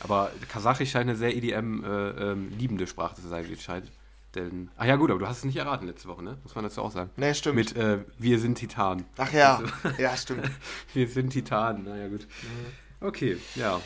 Aber 0.00 0.30
Kasachisch 0.48 0.90
scheint 0.90 1.08
eine 1.08 1.16
sehr 1.16 1.36
EDM-liebende 1.36 2.84
äh, 2.84 2.86
ähm, 2.86 2.86
Sprache 2.86 3.16
zu 3.16 3.28
sein, 3.28 3.46
wie 3.48 3.52
es 3.52 3.62
scheint. 3.62 3.92
Denn, 4.34 4.70
ach 4.76 4.86
ja, 4.86 4.96
gut, 4.96 5.10
aber 5.10 5.20
du 5.20 5.26
hast 5.26 5.38
es 5.38 5.44
nicht 5.44 5.56
erraten 5.56 5.86
letzte 5.86 6.08
Woche, 6.08 6.22
ne? 6.22 6.36
Muss 6.42 6.54
man 6.54 6.64
dazu 6.64 6.82
auch 6.82 6.92
sagen. 6.92 7.10
Nee, 7.16 7.34
stimmt. 7.34 7.56
Mit 7.56 7.76
äh, 7.76 8.04
Wir 8.18 8.38
sind 8.38 8.56
Titanen. 8.56 9.04
Ach 9.16 9.32
ja, 9.32 9.56
also, 9.56 9.72
ja, 10.02 10.16
stimmt. 10.16 10.50
wir 10.94 11.08
sind 11.08 11.30
Titanen, 11.30 11.84
naja, 11.84 12.08
gut. 12.08 12.26
Mhm. 12.42 13.06
Okay, 13.06 13.38
ja. 13.54 13.80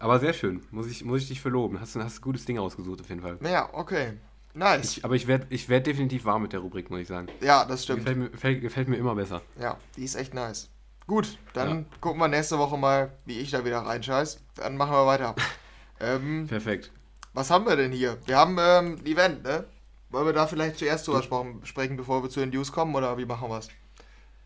Aber 0.00 0.18
sehr 0.18 0.32
schön. 0.32 0.62
Muss 0.70 0.86
ich, 0.86 1.04
muss 1.04 1.22
ich 1.22 1.28
dich 1.28 1.40
verloben. 1.40 1.80
Hast, 1.80 1.94
hast 1.96 2.18
ein 2.18 2.22
gutes 2.22 2.44
Ding 2.44 2.58
ausgesucht, 2.58 3.00
auf 3.00 3.08
jeden 3.08 3.20
Fall. 3.20 3.38
Ja, 3.42 3.68
okay. 3.72 4.14
Nice. 4.54 4.98
Ich, 4.98 5.04
aber 5.04 5.14
ich 5.14 5.26
werde 5.26 5.46
ich 5.50 5.68
werd 5.68 5.86
definitiv 5.86 6.24
warm 6.24 6.42
mit 6.42 6.52
der 6.52 6.60
Rubrik, 6.60 6.90
muss 6.90 7.00
ich 7.00 7.08
sagen. 7.08 7.28
Ja, 7.40 7.64
das 7.64 7.84
stimmt. 7.84 8.00
Gefällt 8.00 8.18
mir, 8.18 8.30
gefällt, 8.30 8.60
gefällt 8.60 8.88
mir 8.88 8.96
immer 8.96 9.14
besser. 9.14 9.42
Ja, 9.60 9.78
die 9.96 10.04
ist 10.04 10.16
echt 10.16 10.34
nice. 10.34 10.68
Gut, 11.06 11.38
dann 11.54 11.68
ja. 11.68 11.84
gucken 12.00 12.20
wir 12.20 12.28
nächste 12.28 12.58
Woche 12.58 12.76
mal, 12.76 13.12
wie 13.24 13.38
ich 13.38 13.50
da 13.50 13.64
wieder 13.64 13.78
reinscheiß. 13.80 14.40
Dann 14.56 14.76
machen 14.76 14.92
wir 14.92 15.06
weiter. 15.06 15.34
ähm, 16.00 16.46
Perfekt. 16.48 16.90
Was 17.32 17.50
haben 17.50 17.66
wir 17.66 17.76
denn 17.76 17.92
hier? 17.92 18.18
Wir 18.26 18.36
haben 18.36 18.56
ähm, 18.58 18.98
ein 18.98 19.06
Event, 19.06 19.44
ne? 19.44 19.64
Wollen 20.10 20.26
wir 20.26 20.32
da 20.32 20.46
vielleicht 20.48 20.78
zuerst 20.78 21.06
drüber 21.06 21.22
sprechen, 21.62 21.96
bevor 21.96 22.22
wir 22.22 22.30
zu 22.30 22.40
den 22.40 22.50
News 22.50 22.72
kommen, 22.72 22.94
oder 22.96 23.16
wie 23.18 23.24
machen 23.24 23.48
wir 23.48 23.58
es? 23.58 23.68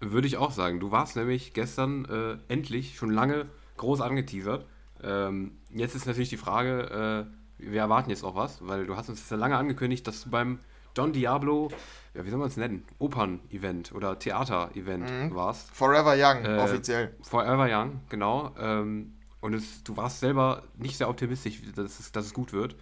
Würde 0.00 0.26
ich 0.26 0.36
auch 0.36 0.52
sagen. 0.52 0.80
Du 0.80 0.90
warst 0.90 1.16
nämlich 1.16 1.54
gestern 1.54 2.04
äh, 2.04 2.52
endlich 2.52 2.96
schon 2.96 3.10
lange 3.10 3.46
groß 3.78 4.02
angeteasert. 4.02 4.66
Ähm, 5.02 5.58
jetzt 5.70 5.94
ist 5.94 6.06
natürlich 6.06 6.28
die 6.28 6.36
Frage, 6.36 7.26
äh, 7.30 7.43
wir 7.70 7.80
erwarten 7.80 8.10
jetzt 8.10 8.24
auch 8.24 8.34
was, 8.34 8.66
weil 8.66 8.86
du 8.86 8.96
hast 8.96 9.08
uns 9.08 9.28
ja 9.28 9.36
lange 9.36 9.56
angekündigt, 9.56 10.06
dass 10.06 10.24
du 10.24 10.30
beim 10.30 10.58
Don 10.94 11.12
Diablo, 11.12 11.70
ja, 12.14 12.24
wie 12.24 12.30
soll 12.30 12.38
man 12.38 12.48
es 12.48 12.56
nennen, 12.56 12.84
Opern-Event 12.98 13.92
oder 13.92 14.18
Theater-Event 14.18 15.10
mhm. 15.10 15.34
warst. 15.34 15.70
Forever 15.74 16.14
Young, 16.16 16.44
äh, 16.44 16.58
offiziell. 16.58 17.14
Forever 17.22 17.66
Young, 17.68 18.00
genau. 18.08 18.54
Ähm, 18.58 19.14
und 19.40 19.54
es, 19.54 19.82
du 19.82 19.96
warst 19.96 20.20
selber 20.20 20.62
nicht 20.76 20.96
sehr 20.96 21.08
optimistisch, 21.08 21.60
dass 21.74 21.98
es, 21.98 22.12
dass 22.12 22.26
es 22.26 22.34
gut 22.34 22.52
wird. 22.52 22.76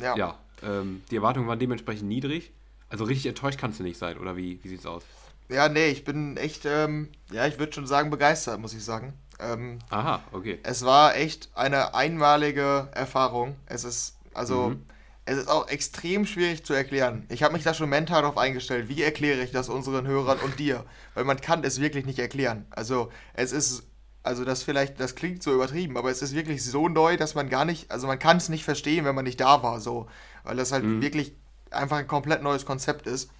Ja. 0.00 0.16
Ja, 0.16 0.38
ähm, 0.62 1.02
die 1.10 1.16
Erwartungen 1.16 1.48
waren 1.48 1.58
dementsprechend 1.58 2.08
niedrig. 2.08 2.52
Also 2.88 3.04
richtig 3.04 3.26
enttäuscht 3.26 3.58
kannst 3.58 3.80
du 3.80 3.82
nicht 3.82 3.98
sein, 3.98 4.18
oder 4.18 4.36
wie, 4.36 4.62
wie 4.62 4.68
sieht's 4.68 4.86
aus? 4.86 5.02
Ja, 5.48 5.68
nee, 5.68 5.88
ich 5.88 6.04
bin 6.04 6.36
echt, 6.36 6.64
ähm, 6.66 7.08
ja, 7.30 7.46
ich 7.46 7.58
würde 7.58 7.72
schon 7.72 7.86
sagen, 7.86 8.10
begeistert, 8.10 8.60
muss 8.60 8.74
ich 8.74 8.84
sagen. 8.84 9.14
Ähm, 9.38 9.78
Aha, 9.90 10.22
okay. 10.32 10.58
Es 10.62 10.84
war 10.84 11.16
echt 11.16 11.50
eine 11.54 11.94
einmalige 11.94 12.88
Erfahrung. 12.92 13.56
Es 13.66 13.84
ist, 13.84 14.15
also, 14.36 14.70
mhm. 14.70 14.84
es 15.24 15.38
ist 15.38 15.48
auch 15.48 15.68
extrem 15.68 16.26
schwierig 16.26 16.64
zu 16.64 16.74
erklären. 16.74 17.26
Ich 17.28 17.42
habe 17.42 17.54
mich 17.54 17.64
da 17.64 17.74
schon 17.74 17.88
mental 17.88 18.22
darauf 18.22 18.38
eingestellt. 18.38 18.88
Wie 18.88 19.02
erkläre 19.02 19.42
ich 19.42 19.52
das 19.52 19.68
unseren 19.68 20.06
Hörern 20.06 20.38
und 20.38 20.58
dir? 20.58 20.84
Weil 21.14 21.24
man 21.24 21.40
kann 21.40 21.64
es 21.64 21.80
wirklich 21.80 22.06
nicht 22.06 22.18
erklären. 22.18 22.66
Also, 22.70 23.10
es 23.34 23.52
ist 23.52 23.84
also 24.26 24.44
das 24.44 24.64
vielleicht, 24.64 24.98
das 24.98 25.14
klingt 25.14 25.40
so 25.42 25.54
übertrieben, 25.54 25.96
aber 25.96 26.10
es 26.10 26.20
ist 26.20 26.34
wirklich 26.34 26.64
so 26.64 26.88
neu, 26.88 27.16
dass 27.16 27.36
man 27.36 27.48
gar 27.48 27.64
nicht, 27.64 27.92
also 27.92 28.08
man 28.08 28.18
kann 28.18 28.38
es 28.38 28.48
nicht 28.48 28.64
verstehen, 28.64 29.04
wenn 29.04 29.14
man 29.14 29.24
nicht 29.24 29.40
da 29.40 29.62
war, 29.62 29.78
so, 29.78 30.08
weil 30.42 30.56
das 30.56 30.72
halt 30.72 30.82
mhm. 30.82 31.00
wirklich 31.00 31.36
einfach 31.70 31.98
ein 31.98 32.08
komplett 32.08 32.42
neues 32.42 32.66
Konzept 32.66 33.06
ist. 33.06 33.30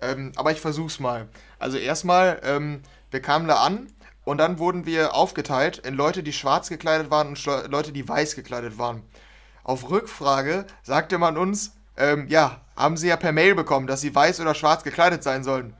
Ähm, 0.00 0.32
aber 0.34 0.50
ich 0.50 0.60
versuch's 0.60 0.98
mal. 0.98 1.28
Also 1.60 1.78
erstmal, 1.78 2.40
ähm, 2.42 2.80
wir 3.12 3.22
kamen 3.22 3.46
da 3.46 3.62
an 3.62 3.86
und 4.24 4.38
dann 4.38 4.58
wurden 4.58 4.84
wir 4.84 5.14
aufgeteilt 5.14 5.78
in 5.78 5.94
Leute, 5.94 6.24
die 6.24 6.32
schwarz 6.32 6.68
gekleidet 6.68 7.10
waren 7.10 7.28
und 7.28 7.44
Leute, 7.70 7.92
die 7.92 8.08
weiß 8.08 8.34
gekleidet 8.34 8.78
waren. 8.78 9.02
Auf 9.64 9.90
Rückfrage 9.90 10.66
sagte 10.82 11.18
man 11.18 11.36
uns, 11.36 11.76
ähm, 11.96 12.26
ja, 12.28 12.60
haben 12.76 12.96
sie 12.96 13.08
ja 13.08 13.16
per 13.16 13.32
Mail 13.32 13.54
bekommen, 13.54 13.86
dass 13.86 14.00
sie 14.00 14.14
weiß 14.14 14.40
oder 14.40 14.54
schwarz 14.54 14.82
gekleidet 14.82 15.22
sein 15.22 15.44
sollen. 15.44 15.74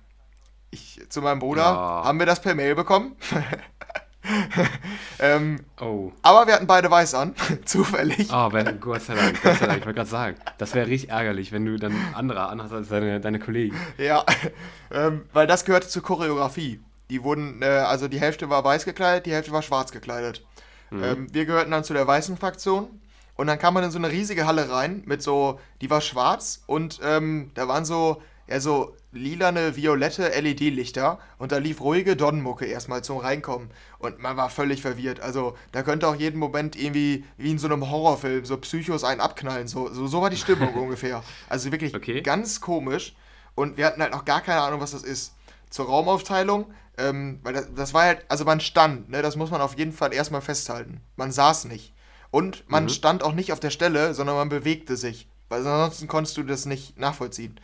Ich 0.71 1.01
zu 1.09 1.21
meinem 1.21 1.41
Bruder, 1.41 1.62
ja. 1.62 2.03
haben 2.05 2.19
wir 2.19 2.27
das 2.27 2.41
per 2.41 2.55
Mail 2.55 2.75
bekommen? 2.75 3.17
ähm, 5.18 5.61
oh. 5.81 6.12
Aber 6.23 6.47
wir 6.47 6.55
hatten 6.55 6.66
beide 6.66 6.90
weiß 6.90 7.14
an, 7.14 7.35
zufällig. 7.64 8.29
Oh, 8.33 8.53
wenn, 8.53 8.81
Gott 8.81 9.03
sei 9.03 9.14
Dank, 9.14 9.42
Gott 9.42 9.59
sei 9.59 9.66
Dank, 9.66 9.81
ich 9.81 9.87
wollte 9.87 9.97
gerade 9.97 10.11
sagen, 10.11 10.37
das 10.59 10.75
wäre 10.75 10.87
richtig 10.87 11.11
ärgerlich, 11.11 11.53
wenn 11.53 11.64
du 11.64 11.77
dann 11.77 11.95
andere 12.14 12.49
anhast 12.49 12.73
als 12.73 12.88
deine, 12.88 13.21
deine 13.21 13.38
Kollegen. 13.38 13.77
Ja, 13.99 14.25
ähm, 14.92 15.27
weil 15.33 15.47
das 15.47 15.64
gehörte 15.64 15.88
zur 15.88 16.03
Choreografie. 16.03 16.81
Die 17.11 17.23
wurden, 17.23 17.61
äh, 17.62 17.66
also 17.66 18.09
die 18.09 18.21
Hälfte 18.21 18.49
war 18.49 18.64
weiß 18.64 18.85
gekleidet, 18.85 19.27
die 19.27 19.33
Hälfte 19.33 19.53
war 19.53 19.62
schwarz 19.62 19.92
gekleidet. 19.92 20.45
Mhm. 20.90 21.05
Ähm, 21.05 21.35
wir 21.35 21.45
gehörten 21.45 21.71
dann 21.71 21.85
zu 21.85 21.92
der 21.92 22.07
weißen 22.07 22.37
Fraktion. 22.37 23.02
Und 23.42 23.48
dann 23.48 23.59
kam 23.59 23.74
man 23.74 23.83
in 23.83 23.90
so 23.90 23.98
eine 23.98 24.12
riesige 24.12 24.46
Halle 24.46 24.70
rein 24.70 25.02
mit 25.05 25.20
so, 25.20 25.59
die 25.81 25.90
war 25.90 26.00
schwarz 26.00 26.62
und 26.68 27.00
ähm, 27.02 27.50
da 27.55 27.66
waren 27.66 27.85
so, 27.85 28.22
ja, 28.46 28.61
so 28.61 28.94
lilane, 29.11 29.74
violette 29.74 30.28
LED-Lichter 30.28 31.18
und 31.38 31.50
da 31.50 31.57
lief 31.57 31.81
ruhige 31.81 32.14
Donnenmucke 32.14 32.66
erstmal 32.66 33.02
zum 33.02 33.16
Reinkommen. 33.18 33.72
Und 33.98 34.20
man 34.20 34.37
war 34.37 34.48
völlig 34.48 34.81
verwirrt. 34.81 35.18
Also, 35.18 35.57
da 35.72 35.83
könnte 35.83 36.07
auch 36.07 36.14
jeden 36.14 36.38
Moment 36.38 36.76
irgendwie, 36.76 37.24
wie 37.37 37.50
in 37.50 37.59
so 37.59 37.66
einem 37.66 37.90
Horrorfilm, 37.90 38.44
so 38.44 38.57
Psychos 38.59 39.02
einen 39.02 39.20
abknallen. 39.20 39.66
So, 39.66 39.92
so, 39.92 40.07
so 40.07 40.22
war 40.22 40.31
die 40.31 40.37
Stimmung 40.37 40.74
ungefähr. 40.81 41.24
Also 41.48 41.72
wirklich 41.72 41.96
okay. 41.96 42.22
ganz 42.22 42.61
komisch. 42.61 43.16
Und 43.57 43.76
wir 43.76 43.87
hatten 43.87 44.02
halt 44.02 44.12
noch 44.12 44.24
gar 44.24 44.42
keine 44.42 44.61
Ahnung, 44.61 44.81
was 44.81 44.92
das 44.92 45.02
ist. 45.02 45.35
Zur 45.68 45.87
Raumaufteilung, 45.87 46.72
ähm, 46.96 47.40
weil 47.42 47.55
das, 47.55 47.74
das, 47.74 47.92
war 47.92 48.05
halt, 48.05 48.24
also 48.28 48.44
man 48.44 48.61
stand, 48.61 49.11
ne, 49.11 49.20
das 49.20 49.35
muss 49.35 49.50
man 49.50 49.61
auf 49.61 49.76
jeden 49.76 49.92
Fall 49.92 50.14
erstmal 50.14 50.42
festhalten. 50.42 51.00
Man 51.16 51.33
saß 51.33 51.64
nicht. 51.64 51.92
Und 52.33 52.68
man 52.68 52.85
mhm. 52.85 52.88
stand 52.88 53.23
auch 53.23 53.35
nicht 53.35 53.53
auf 53.53 53.61
der 53.61 53.71
Stelle, 53.71 54.14
sondern 54.14 54.35
man 54.35 54.49
bewegte 54.49 54.97
sich. 54.97 55.29
Weil 55.49 55.61
ansonsten 55.61 56.09
konntest 56.09 56.37
du 56.38 56.42
das 56.42 56.66
nicht 56.66 56.99
nachvollziehen. 56.99 57.61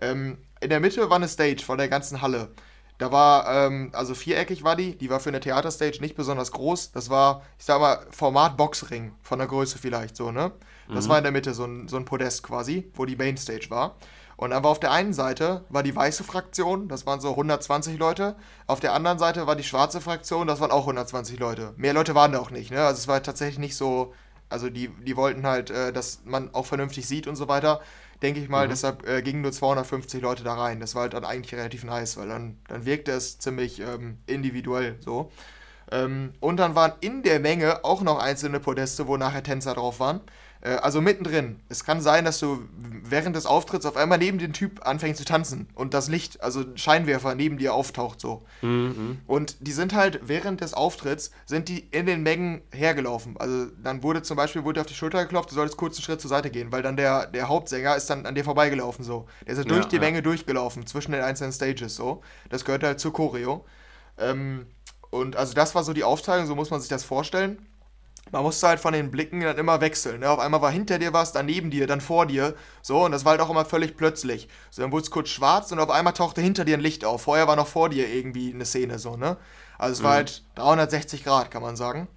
Ähm, 0.00 0.38
in 0.60 0.70
der 0.70 0.80
Mitte 0.80 1.08
war 1.08 1.16
eine 1.16 1.28
Stage 1.28 1.62
von 1.64 1.78
der 1.78 1.88
ganzen 1.88 2.20
Halle. 2.20 2.50
Da 2.98 3.12
war, 3.12 3.48
ähm, 3.48 3.90
also 3.92 4.16
viereckig 4.16 4.64
war 4.64 4.74
die, 4.74 4.98
die 4.98 5.08
war 5.08 5.20
für 5.20 5.28
eine 5.28 5.38
Theaterstage 5.38 6.00
nicht 6.00 6.16
besonders 6.16 6.50
groß. 6.50 6.90
Das 6.90 7.10
war, 7.10 7.42
ich 7.56 7.64
sag 7.64 7.80
mal, 7.80 8.04
Format 8.10 8.56
Boxring, 8.56 9.12
von 9.22 9.38
der 9.38 9.46
Größe 9.46 9.78
vielleicht 9.78 10.16
so, 10.16 10.32
ne? 10.32 10.50
Das 10.92 11.04
mhm. 11.04 11.10
war 11.10 11.18
in 11.18 11.24
der 11.24 11.32
Mitte 11.32 11.54
so 11.54 11.64
ein, 11.64 11.86
so 11.86 11.96
ein 11.96 12.04
Podest 12.04 12.42
quasi, 12.42 12.90
wo 12.94 13.04
die 13.04 13.14
Mainstage 13.14 13.70
war. 13.70 13.96
Und 14.38 14.52
war 14.52 14.66
auf 14.66 14.78
der 14.78 14.92
einen 14.92 15.12
Seite 15.12 15.64
war 15.68 15.82
die 15.82 15.94
weiße 15.94 16.22
Fraktion, 16.22 16.86
das 16.88 17.06
waren 17.06 17.20
so 17.20 17.30
120 17.30 17.98
Leute. 17.98 18.36
Auf 18.68 18.78
der 18.78 18.92
anderen 18.94 19.18
Seite 19.18 19.48
war 19.48 19.56
die 19.56 19.64
schwarze 19.64 20.00
Fraktion, 20.00 20.46
das 20.46 20.60
waren 20.60 20.70
auch 20.70 20.82
120 20.82 21.40
Leute. 21.40 21.74
Mehr 21.76 21.92
Leute 21.92 22.14
waren 22.14 22.30
da 22.30 22.38
auch 22.38 22.52
nicht, 22.52 22.70
ne? 22.70 22.86
Also 22.86 22.98
es 22.98 23.08
war 23.08 23.20
tatsächlich 23.20 23.58
nicht 23.58 23.76
so, 23.76 24.14
also 24.48 24.70
die, 24.70 24.90
die 25.04 25.16
wollten 25.16 25.44
halt, 25.44 25.70
äh, 25.70 25.92
dass 25.92 26.20
man 26.24 26.54
auch 26.54 26.66
vernünftig 26.66 27.08
sieht 27.08 27.26
und 27.26 27.34
so 27.34 27.48
weiter 27.48 27.80
denke 28.22 28.40
ich 28.40 28.48
mal. 28.48 28.66
Mhm. 28.66 28.70
Deshalb 28.70 29.08
äh, 29.08 29.22
gingen 29.22 29.42
nur 29.42 29.52
250 29.52 30.22
Leute 30.22 30.44
da 30.44 30.54
rein. 30.54 30.80
Das 30.80 30.94
war 30.94 31.02
halt 31.02 31.14
dann 31.14 31.24
eigentlich 31.24 31.54
relativ 31.54 31.84
nice, 31.84 32.16
weil 32.16 32.28
dann, 32.28 32.58
dann 32.68 32.84
wirkte 32.84 33.12
es 33.12 33.38
ziemlich 33.38 33.80
ähm, 33.80 34.18
individuell 34.26 34.96
so. 35.00 35.30
Ähm, 35.90 36.32
und 36.40 36.58
dann 36.58 36.74
waren 36.74 36.92
in 37.00 37.22
der 37.22 37.40
Menge 37.40 37.84
auch 37.84 38.02
noch 38.02 38.18
einzelne 38.18 38.60
Podeste, 38.60 39.06
wo 39.06 39.16
nachher 39.16 39.42
Tänzer 39.42 39.74
drauf 39.74 40.00
waren. 40.00 40.20
Äh, 40.60 40.70
also 40.70 41.00
mittendrin. 41.00 41.60
Es 41.68 41.84
kann 41.84 42.00
sein, 42.00 42.24
dass 42.24 42.38
du 42.38 42.68
während 43.02 43.36
des 43.36 43.46
Auftritts 43.46 43.86
auf 43.86 43.96
einmal 43.96 44.18
neben 44.18 44.38
dem 44.38 44.52
Typ 44.52 44.86
anfängst 44.86 45.18
zu 45.18 45.24
tanzen 45.24 45.68
und 45.74 45.94
das 45.94 46.08
Licht, 46.08 46.42
also 46.42 46.64
Scheinwerfer 46.74 47.34
neben 47.34 47.58
dir 47.58 47.74
auftaucht 47.74 48.20
so. 48.20 48.44
Mhm. 48.62 49.18
Und 49.26 49.56
die 49.60 49.72
sind 49.72 49.94
halt 49.94 50.20
während 50.22 50.60
des 50.60 50.74
Auftritts 50.74 51.30
sind 51.46 51.68
die 51.68 51.80
in 51.90 52.06
den 52.06 52.22
Mengen 52.22 52.62
hergelaufen. 52.72 53.36
Also 53.38 53.66
dann 53.82 54.02
wurde 54.02 54.22
zum 54.22 54.36
Beispiel 54.36 54.64
wurde 54.64 54.80
auf 54.80 54.86
die 54.86 54.94
Schulter 54.94 55.22
geklopft, 55.22 55.50
du 55.50 55.54
solltest 55.54 55.78
kurz 55.78 55.96
einen 55.96 56.04
Schritt 56.04 56.20
zur 56.20 56.30
Seite 56.30 56.50
gehen, 56.50 56.72
weil 56.72 56.82
dann 56.82 56.96
der, 56.96 57.26
der 57.26 57.48
Hauptsänger 57.48 57.96
ist 57.96 58.10
dann 58.10 58.26
an 58.26 58.34
dir 58.34 58.44
vorbeigelaufen 58.44 59.04
so. 59.04 59.26
Der 59.46 59.52
ist 59.52 59.58
halt 59.58 59.68
ja, 59.68 59.74
durch 59.74 59.86
die 59.86 59.96
ja. 59.96 60.02
Menge 60.02 60.22
durchgelaufen 60.22 60.86
zwischen 60.86 61.12
den 61.12 61.22
einzelnen 61.22 61.52
Stages 61.52 61.96
so. 61.96 62.22
Das 62.50 62.64
gehört 62.64 62.82
halt 62.82 63.00
zur 63.00 63.12
Choreo. 63.12 63.64
Ähm, 64.18 64.66
und 65.10 65.36
also 65.36 65.54
das 65.54 65.74
war 65.74 65.84
so 65.84 65.92
die 65.92 66.04
Aufteilung, 66.04 66.46
so 66.46 66.54
muss 66.54 66.70
man 66.70 66.80
sich 66.80 66.90
das 66.90 67.04
vorstellen 67.04 67.67
man 68.32 68.42
musste 68.42 68.68
halt 68.68 68.80
von 68.80 68.92
den 68.92 69.10
Blicken 69.10 69.40
dann 69.40 69.58
immer 69.58 69.80
wechseln. 69.80 70.20
Ne? 70.20 70.30
Auf 70.30 70.38
einmal 70.38 70.60
war 70.60 70.70
hinter 70.70 70.98
dir 70.98 71.12
was, 71.12 71.32
dann 71.32 71.46
neben 71.46 71.70
dir, 71.70 71.86
dann 71.86 72.00
vor 72.00 72.26
dir. 72.26 72.54
So, 72.82 73.04
und 73.04 73.12
das 73.12 73.24
war 73.24 73.32
halt 73.32 73.40
auch 73.40 73.50
immer 73.50 73.64
völlig 73.64 73.96
plötzlich. 73.96 74.48
So, 74.70 74.82
dann 74.82 74.92
wurde 74.92 75.04
es 75.04 75.10
kurz 75.10 75.28
schwarz 75.28 75.72
und 75.72 75.78
auf 75.78 75.90
einmal 75.90 76.12
tauchte 76.12 76.40
hinter 76.40 76.64
dir 76.64 76.76
ein 76.76 76.80
Licht 76.80 77.04
auf. 77.04 77.22
Vorher 77.22 77.48
war 77.48 77.56
noch 77.56 77.66
vor 77.66 77.88
dir 77.88 78.08
irgendwie 78.08 78.52
eine 78.52 78.64
Szene, 78.64 78.98
so, 78.98 79.16
ne? 79.16 79.36
Also 79.78 79.92
es 79.92 80.00
mhm. 80.00 80.04
war 80.04 80.12
halt 80.14 80.42
360 80.56 81.24
Grad, 81.24 81.50
kann 81.50 81.62
man 81.62 81.76
sagen. 81.76 82.08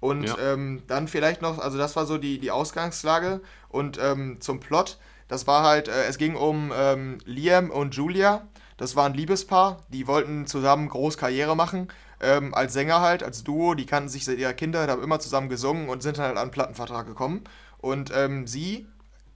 Und 0.00 0.24
ja. 0.24 0.36
ähm, 0.38 0.82
dann 0.86 1.08
vielleicht 1.08 1.42
noch, 1.42 1.58
also 1.58 1.76
das 1.76 1.96
war 1.96 2.06
so 2.06 2.18
die, 2.18 2.38
die 2.38 2.50
Ausgangslage. 2.50 3.40
Und 3.68 3.98
ähm, 4.00 4.40
zum 4.40 4.60
Plot, 4.60 4.98
das 5.26 5.46
war 5.46 5.64
halt, 5.64 5.88
äh, 5.88 6.04
es 6.06 6.18
ging 6.18 6.36
um 6.36 6.72
ähm, 6.74 7.18
Liam 7.24 7.70
und 7.70 7.94
Julia. 7.94 8.46
Das 8.76 8.94
war 8.94 9.06
ein 9.06 9.14
Liebespaar, 9.14 9.78
die 9.88 10.06
wollten 10.06 10.46
zusammen 10.46 10.88
groß 10.88 11.18
Karriere 11.18 11.56
machen 11.56 11.88
ähm, 12.20 12.54
als 12.54 12.72
Sänger 12.72 13.00
halt, 13.00 13.22
als 13.22 13.44
Duo, 13.44 13.74
die 13.74 13.86
kannten 13.86 14.08
sich 14.08 14.24
seit 14.24 14.38
ihrer 14.38 14.52
Kindheit, 14.52 14.88
haben 14.88 15.02
immer 15.02 15.20
zusammen 15.20 15.48
gesungen 15.48 15.88
und 15.88 16.02
sind 16.02 16.18
halt 16.18 16.32
an 16.32 16.38
einen 16.38 16.50
Plattenvertrag 16.50 17.06
gekommen. 17.06 17.44
Und 17.78 18.12
ähm, 18.14 18.46
sie 18.46 18.86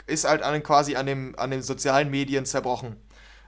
ist 0.06 0.24
halt 0.28 0.42
an, 0.42 0.62
quasi 0.62 0.96
an, 0.96 1.06
dem, 1.06 1.34
an 1.38 1.50
den 1.50 1.62
sozialen 1.62 2.10
Medien 2.10 2.44
zerbrochen. 2.44 2.96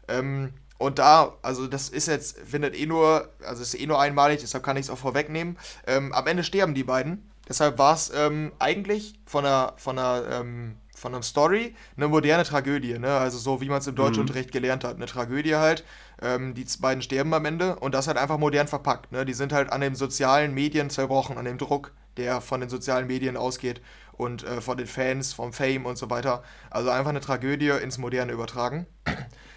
Ähm, 0.08 0.54
und 0.78 0.98
da, 0.98 1.34
also 1.42 1.66
das 1.66 1.88
ist 1.88 2.08
jetzt, 2.08 2.38
findet 2.38 2.76
eh 2.76 2.86
nur, 2.86 3.28
also 3.46 3.62
ist 3.62 3.78
eh 3.78 3.86
nur 3.86 4.00
einmalig, 4.00 4.40
deshalb 4.40 4.64
kann 4.64 4.76
ich 4.76 4.86
es 4.86 4.90
auch 4.90 4.98
vorwegnehmen. 4.98 5.56
Ähm, 5.86 6.12
am 6.12 6.26
Ende 6.26 6.44
sterben 6.44 6.74
die 6.74 6.84
beiden. 6.84 7.30
Deshalb 7.48 7.78
war 7.78 7.94
es 7.94 8.10
ähm, 8.14 8.52
eigentlich 8.58 9.14
von 9.26 9.44
einer, 9.44 9.74
von 9.76 9.98
einer, 9.98 10.24
ähm, 10.30 10.76
von 11.04 11.14
einer 11.14 11.22
Story 11.22 11.74
eine 11.98 12.08
moderne 12.08 12.44
Tragödie, 12.44 12.98
ne? 12.98 13.18
Also 13.18 13.36
so 13.36 13.60
wie 13.60 13.68
man 13.68 13.80
es 13.80 13.86
im 13.86 13.94
Deutschunterricht 13.94 14.48
mhm. 14.48 14.52
gelernt 14.52 14.84
hat. 14.84 14.96
Eine 14.96 15.04
Tragödie 15.04 15.56
halt. 15.56 15.84
Ähm, 16.22 16.54
die 16.54 16.64
beiden 16.80 17.02
sterben 17.02 17.34
am 17.34 17.44
Ende 17.44 17.76
und 17.76 17.94
das 17.94 18.06
halt 18.06 18.16
einfach 18.16 18.38
modern 18.38 18.68
verpackt. 18.68 19.12
Ne? 19.12 19.26
Die 19.26 19.34
sind 19.34 19.52
halt 19.52 19.70
an 19.70 19.82
den 19.82 19.94
sozialen 19.94 20.54
Medien 20.54 20.88
zerbrochen, 20.88 21.36
an 21.36 21.44
dem 21.44 21.58
Druck, 21.58 21.92
der 22.16 22.40
von 22.40 22.60
den 22.60 22.70
sozialen 22.70 23.06
Medien 23.06 23.36
ausgeht 23.36 23.82
und 24.12 24.44
äh, 24.44 24.62
von 24.62 24.78
den 24.78 24.86
Fans, 24.86 25.34
vom 25.34 25.52
Fame 25.52 25.84
und 25.84 25.98
so 25.98 26.08
weiter. 26.08 26.42
Also 26.70 26.88
einfach 26.88 27.10
eine 27.10 27.20
Tragödie 27.20 27.68
ins 27.68 27.98
Moderne 27.98 28.32
übertragen. 28.32 28.86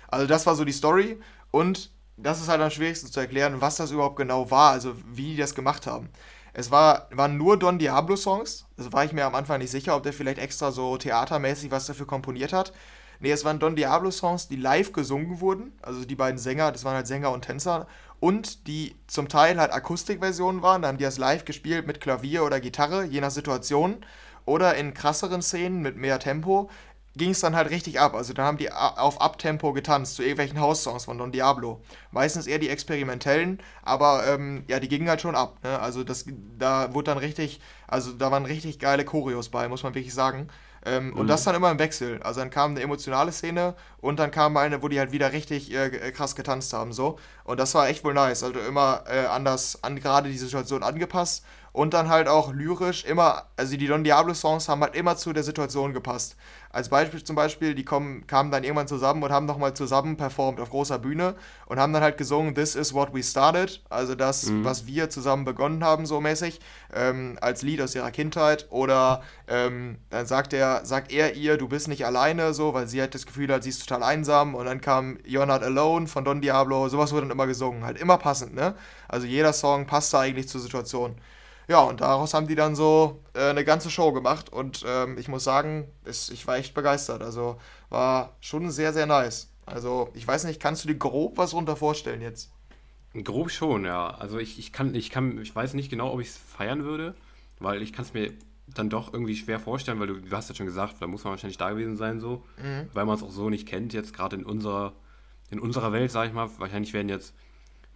Also 0.10 0.28
das 0.28 0.46
war 0.46 0.56
so 0.56 0.66
die 0.66 0.74
Story 0.74 1.18
und 1.52 1.92
das 2.18 2.42
ist 2.42 2.50
halt 2.50 2.60
am 2.60 2.72
schwierigsten 2.72 3.10
zu 3.10 3.20
erklären, 3.22 3.62
was 3.62 3.78
das 3.78 3.92
überhaupt 3.92 4.18
genau 4.18 4.52
war, 4.52 4.72
also 4.72 4.96
wie 5.06 5.32
die 5.32 5.38
das 5.38 5.56
gemacht 5.56 5.88
haben. 5.88 6.10
Es 6.58 6.72
war, 6.72 7.08
waren 7.12 7.38
nur 7.38 7.60
Don 7.60 7.78
Diablo-Songs. 7.78 8.66
Das 8.78 8.92
war 8.92 9.06
ich 9.06 9.14
mir 9.14 9.28
am 9.28 9.36
Anfang 9.36 9.60
nicht 9.60 9.70
sicher, 9.70 9.96
ob 9.96 10.02
der 10.02 10.12
vielleicht 10.12 10.40
extra 10.40 10.72
so 10.72 10.98
theatermäßig 10.98 11.70
was 11.70 11.86
dafür 11.86 12.08
komponiert 12.08 12.52
hat. 12.52 12.74
Nee, 13.20 13.30
es 13.30 13.46
waren 13.46 13.60
Don 13.60 13.76
Diablo-Songs, 13.76 14.48
die 14.48 14.56
live 14.56 14.92
gesungen 14.92 15.40
wurden. 15.40 15.78
Also 15.84 16.04
die 16.04 16.16
beiden 16.16 16.40
Sänger, 16.40 16.72
das 16.72 16.84
waren 16.84 16.96
halt 16.96 17.06
Sänger 17.06 17.32
und 17.32 17.44
Tänzer. 17.44 17.86
Und 18.20 18.66
die 18.66 18.96
zum 19.06 19.30
Teil 19.30 19.60
halt 19.60 19.72
Akustikversionen 19.72 20.64
waren. 20.64 20.82
Da 20.82 20.88
haben 20.88 20.98
die 20.98 21.04
das 21.04 21.20
live 21.20 21.46
gespielt 21.46 21.86
mit 21.86 22.02
Klavier 22.02 22.44
oder 22.44 22.60
Gitarre, 22.60 23.04
je 23.04 23.22
nach 23.22 23.30
Situation. 23.30 24.04
Oder 24.46 24.74
in 24.78 24.96
krasseren 24.96 25.44
Szenen 25.44 25.84
mit 25.84 25.96
mehr 25.96 26.18
Tempo 26.18 26.72
ging 27.18 27.32
es 27.32 27.40
dann 27.40 27.56
halt 27.56 27.70
richtig 27.70 28.00
ab. 28.00 28.16
Also 28.16 28.34
da 28.34 28.44
haben 28.44 28.58
die 28.58 28.72
auf 28.72 29.22
Abtempo 29.22 29.74
getanzt 29.74 30.16
zu 30.16 30.22
irgendwelchen 30.22 30.60
House-Songs 30.60 31.06
von 31.06 31.18
Don 31.18 31.32
Diablo. 31.32 31.82
Meistens 32.12 32.48
eher 32.48 32.60
die 32.60 32.70
experimentellen, 32.70 33.60
aber 33.84 34.26
ähm, 34.28 34.64
ja, 34.68 34.80
die 34.80 34.88
gingen 34.88 35.10
halt 35.10 35.22
schon 35.22 35.36
ab. 35.36 35.58
Ne? 35.64 35.80
Also 35.80 36.04
das, 36.04 36.26
da 36.58 36.94
wurde 36.94 37.12
dann 37.12 37.18
richtig, 37.18 37.60
also 37.88 38.12
da 38.14 38.32
waren 38.32 38.46
richtig 38.46 38.80
geile 38.80 39.06
Choreos 39.06 39.50
bei, 39.50 39.68
muss 39.68 39.84
man 39.84 39.96
wirklich 39.96 40.14
sagen. 40.14 40.48
Ähm, 40.86 41.10
mhm. 41.10 41.14
Und 41.14 41.28
das 41.28 41.44
dann 41.44 41.56
immer 41.56 41.72
im 41.72 41.80
Wechsel. 41.80 42.22
Also 42.24 42.40
dann 42.40 42.50
kam 42.50 42.72
eine 42.72 42.82
emotionale 42.82 43.32
Szene 43.32 43.76
und 44.00 44.20
dann 44.20 44.32
kam 44.32 44.56
eine, 44.56 44.82
wo 44.82 44.88
die 44.88 45.00
halt 45.00 45.12
wieder 45.12 45.34
richtig 45.34 45.74
äh, 45.74 46.12
krass 46.12 46.36
getanzt 46.36 46.72
haben. 46.74 46.94
so. 46.94 47.20
Und 47.44 47.60
das 47.60 47.74
war 47.76 47.90
echt 47.90 48.04
wohl 48.04 48.14
nice. 48.14 48.44
Also 48.44 48.60
immer 48.60 49.04
äh, 49.08 49.26
anders, 49.26 49.84
an 49.84 49.96
gerade 49.98 50.30
die 50.30 50.38
Situation 50.38 50.84
angepasst 50.84 51.44
und 51.78 51.94
dann 51.94 52.10
halt 52.10 52.28
auch 52.28 52.54
lyrisch 52.54 53.06
immer, 53.06 53.46
also 53.56 53.78
die 53.78 53.86
Don 53.86 54.04
Diablo 54.04 54.34
Songs 54.34 54.68
haben 54.68 54.82
halt 54.82 54.96
immer 54.96 55.16
zu 55.16 55.32
der 55.32 55.44
Situation 55.44 55.94
gepasst. 55.94 56.36
Als 56.72 56.90
Beispiel 56.90 57.24
zum 57.24 57.36
Beispiel, 57.36 57.76
die 57.76 57.86
kommen, 57.86 58.28
kamen 58.28 58.52
dann 58.52 58.64
irgendwann 58.64 58.88
zusammen 58.88 59.24
und 59.24 59.32
haben 59.32 59.46
nochmal 59.46 59.74
zusammen 59.74 60.18
performt 60.18 60.60
auf 60.60 60.70
großer 60.70 61.00
Bühne 61.00 61.36
und 61.66 61.80
haben 61.80 61.94
dann 61.94 62.04
halt 62.04 62.18
gesungen, 62.18 62.56
This 62.56 62.76
is 62.76 62.94
what 62.94 63.14
we 63.14 63.24
started, 63.24 63.82
also 63.90 64.16
das, 64.16 64.48
mhm. 64.48 64.64
was 64.64 64.86
wir 64.86 65.10
zusammen 65.10 65.46
begonnen 65.46 65.84
haben, 65.84 66.06
so 66.06 66.22
mäßig, 66.22 66.60
ähm, 66.94 67.38
als 67.42 67.62
Lied 67.62 67.82
aus 67.82 67.96
ihrer 67.96 68.12
Kindheit. 68.12 68.68
Oder 68.70 69.22
ähm, 69.48 69.98
dann 70.10 70.26
sagt 70.26 70.54
er, 70.54 70.86
sagt 70.86 71.12
er 71.12 71.36
ihr, 71.36 71.58
du 71.58 71.68
bist 71.68 71.88
nicht 71.88 72.06
alleine, 72.06 72.54
so, 72.54 72.74
weil 72.74 72.88
sie 72.88 73.02
hat 73.02 73.16
das 73.16 73.26
Gefühl 73.26 73.52
hat, 73.54 73.64
sie 73.64 73.70
ist 73.70 73.88
total 73.88 74.04
einsam. 74.04 74.56
Und 74.56 74.66
dann 74.66 74.82
kam 74.82 75.18
You're 75.26 75.46
Not 75.46 75.64
Alone 75.64 76.08
von 76.08 76.26
Don 76.26 76.42
Diablo, 76.42 76.90
sowas 76.90 77.12
wurde 77.12 77.22
dann 77.22 77.32
immer 77.32 77.48
gesungen, 77.48 77.86
halt 77.86 77.98
immer 77.98 78.18
passend, 78.18 78.54
ne? 78.54 78.76
Also 79.08 79.26
jeder 79.26 79.54
Song 79.54 79.88
passt 79.88 80.14
da 80.14 80.20
eigentlich 80.20 80.50
zur 80.50 80.62
Situation. 80.62 81.16
Ja, 81.68 81.82
und 81.82 82.00
daraus 82.00 82.34
haben 82.34 82.48
die 82.48 82.56
dann 82.56 82.76
so 82.76 83.22
äh, 83.34 83.50
eine 83.50 83.66
ganze 83.66 83.90
Show 83.90 84.14
gemacht 84.14 84.52
und 84.52 84.86
ähm, 84.88 85.18
ich 85.18 85.28
muss 85.28 85.44
sagen, 85.44 85.88
es, 86.06 86.30
ich 86.30 86.48
war 86.48 86.58
echt 86.58 86.74
begeistert. 86.74 87.22
Also 87.22 87.58
war 87.90 88.36
schon 88.40 88.72
sehr, 88.72 88.94
sehr 88.94 89.06
nice. 89.06 89.52
Also 89.66 90.10
ich 90.14 90.26
weiß 90.26 90.46
nicht, 90.46 90.62
kannst 90.62 90.84
du 90.84 90.88
dir 90.88 90.96
grob 90.96 91.38
was 91.38 91.54
runter 91.54 91.76
vorstellen 91.76 92.22
jetzt? 92.22 92.52
Grob 93.24 93.52
schon, 93.52 93.84
ja. 93.84 94.12
Also 94.12 94.40
ich, 94.40 94.60
ich 94.60 94.72
kann, 94.72 94.96
ich 94.96 95.10
kann, 95.10 95.42
ich 95.42 95.54
weiß 95.54 95.74
nicht 95.74 95.90
genau, 95.90 96.14
ob 96.14 96.22
ich 96.22 96.30
es 96.30 96.38
feiern 96.38 96.86
würde, 96.86 97.16
weil 97.60 97.82
ich 97.82 97.92
kann 97.92 98.06
es 98.06 98.14
mir 98.14 98.32
dann 98.68 98.90
doch 98.90 99.12
irgendwie 99.14 99.36
schwer 99.36 99.60
vorstellen, 99.60 100.00
weil 100.00 100.08
du, 100.08 100.22
du 100.22 100.36
hast 100.36 100.50
ja 100.50 100.56
schon 100.56 100.66
gesagt, 100.66 100.96
da 101.00 101.08
muss 101.08 101.24
man 101.24 101.32
wahrscheinlich 101.32 101.58
da 101.58 101.70
gewesen 101.72 101.98
sein 101.98 102.20
so, 102.20 102.44
mhm. 102.62 102.90
weil 102.94 103.06
man 103.06 103.16
es 103.16 103.24
auch 103.24 103.32
so 103.32 103.50
nicht 103.50 103.68
kennt, 103.68 103.94
jetzt 103.94 104.14
gerade 104.14 104.38
in 104.38 104.46
unserer, 104.46 104.94
in 105.50 105.60
unserer 105.60 105.92
Welt, 105.92 106.12
sag 106.12 106.28
ich 106.28 106.34
mal, 106.34 106.50
wahrscheinlich 106.60 106.94
werden 106.94 107.10
jetzt, 107.10 107.34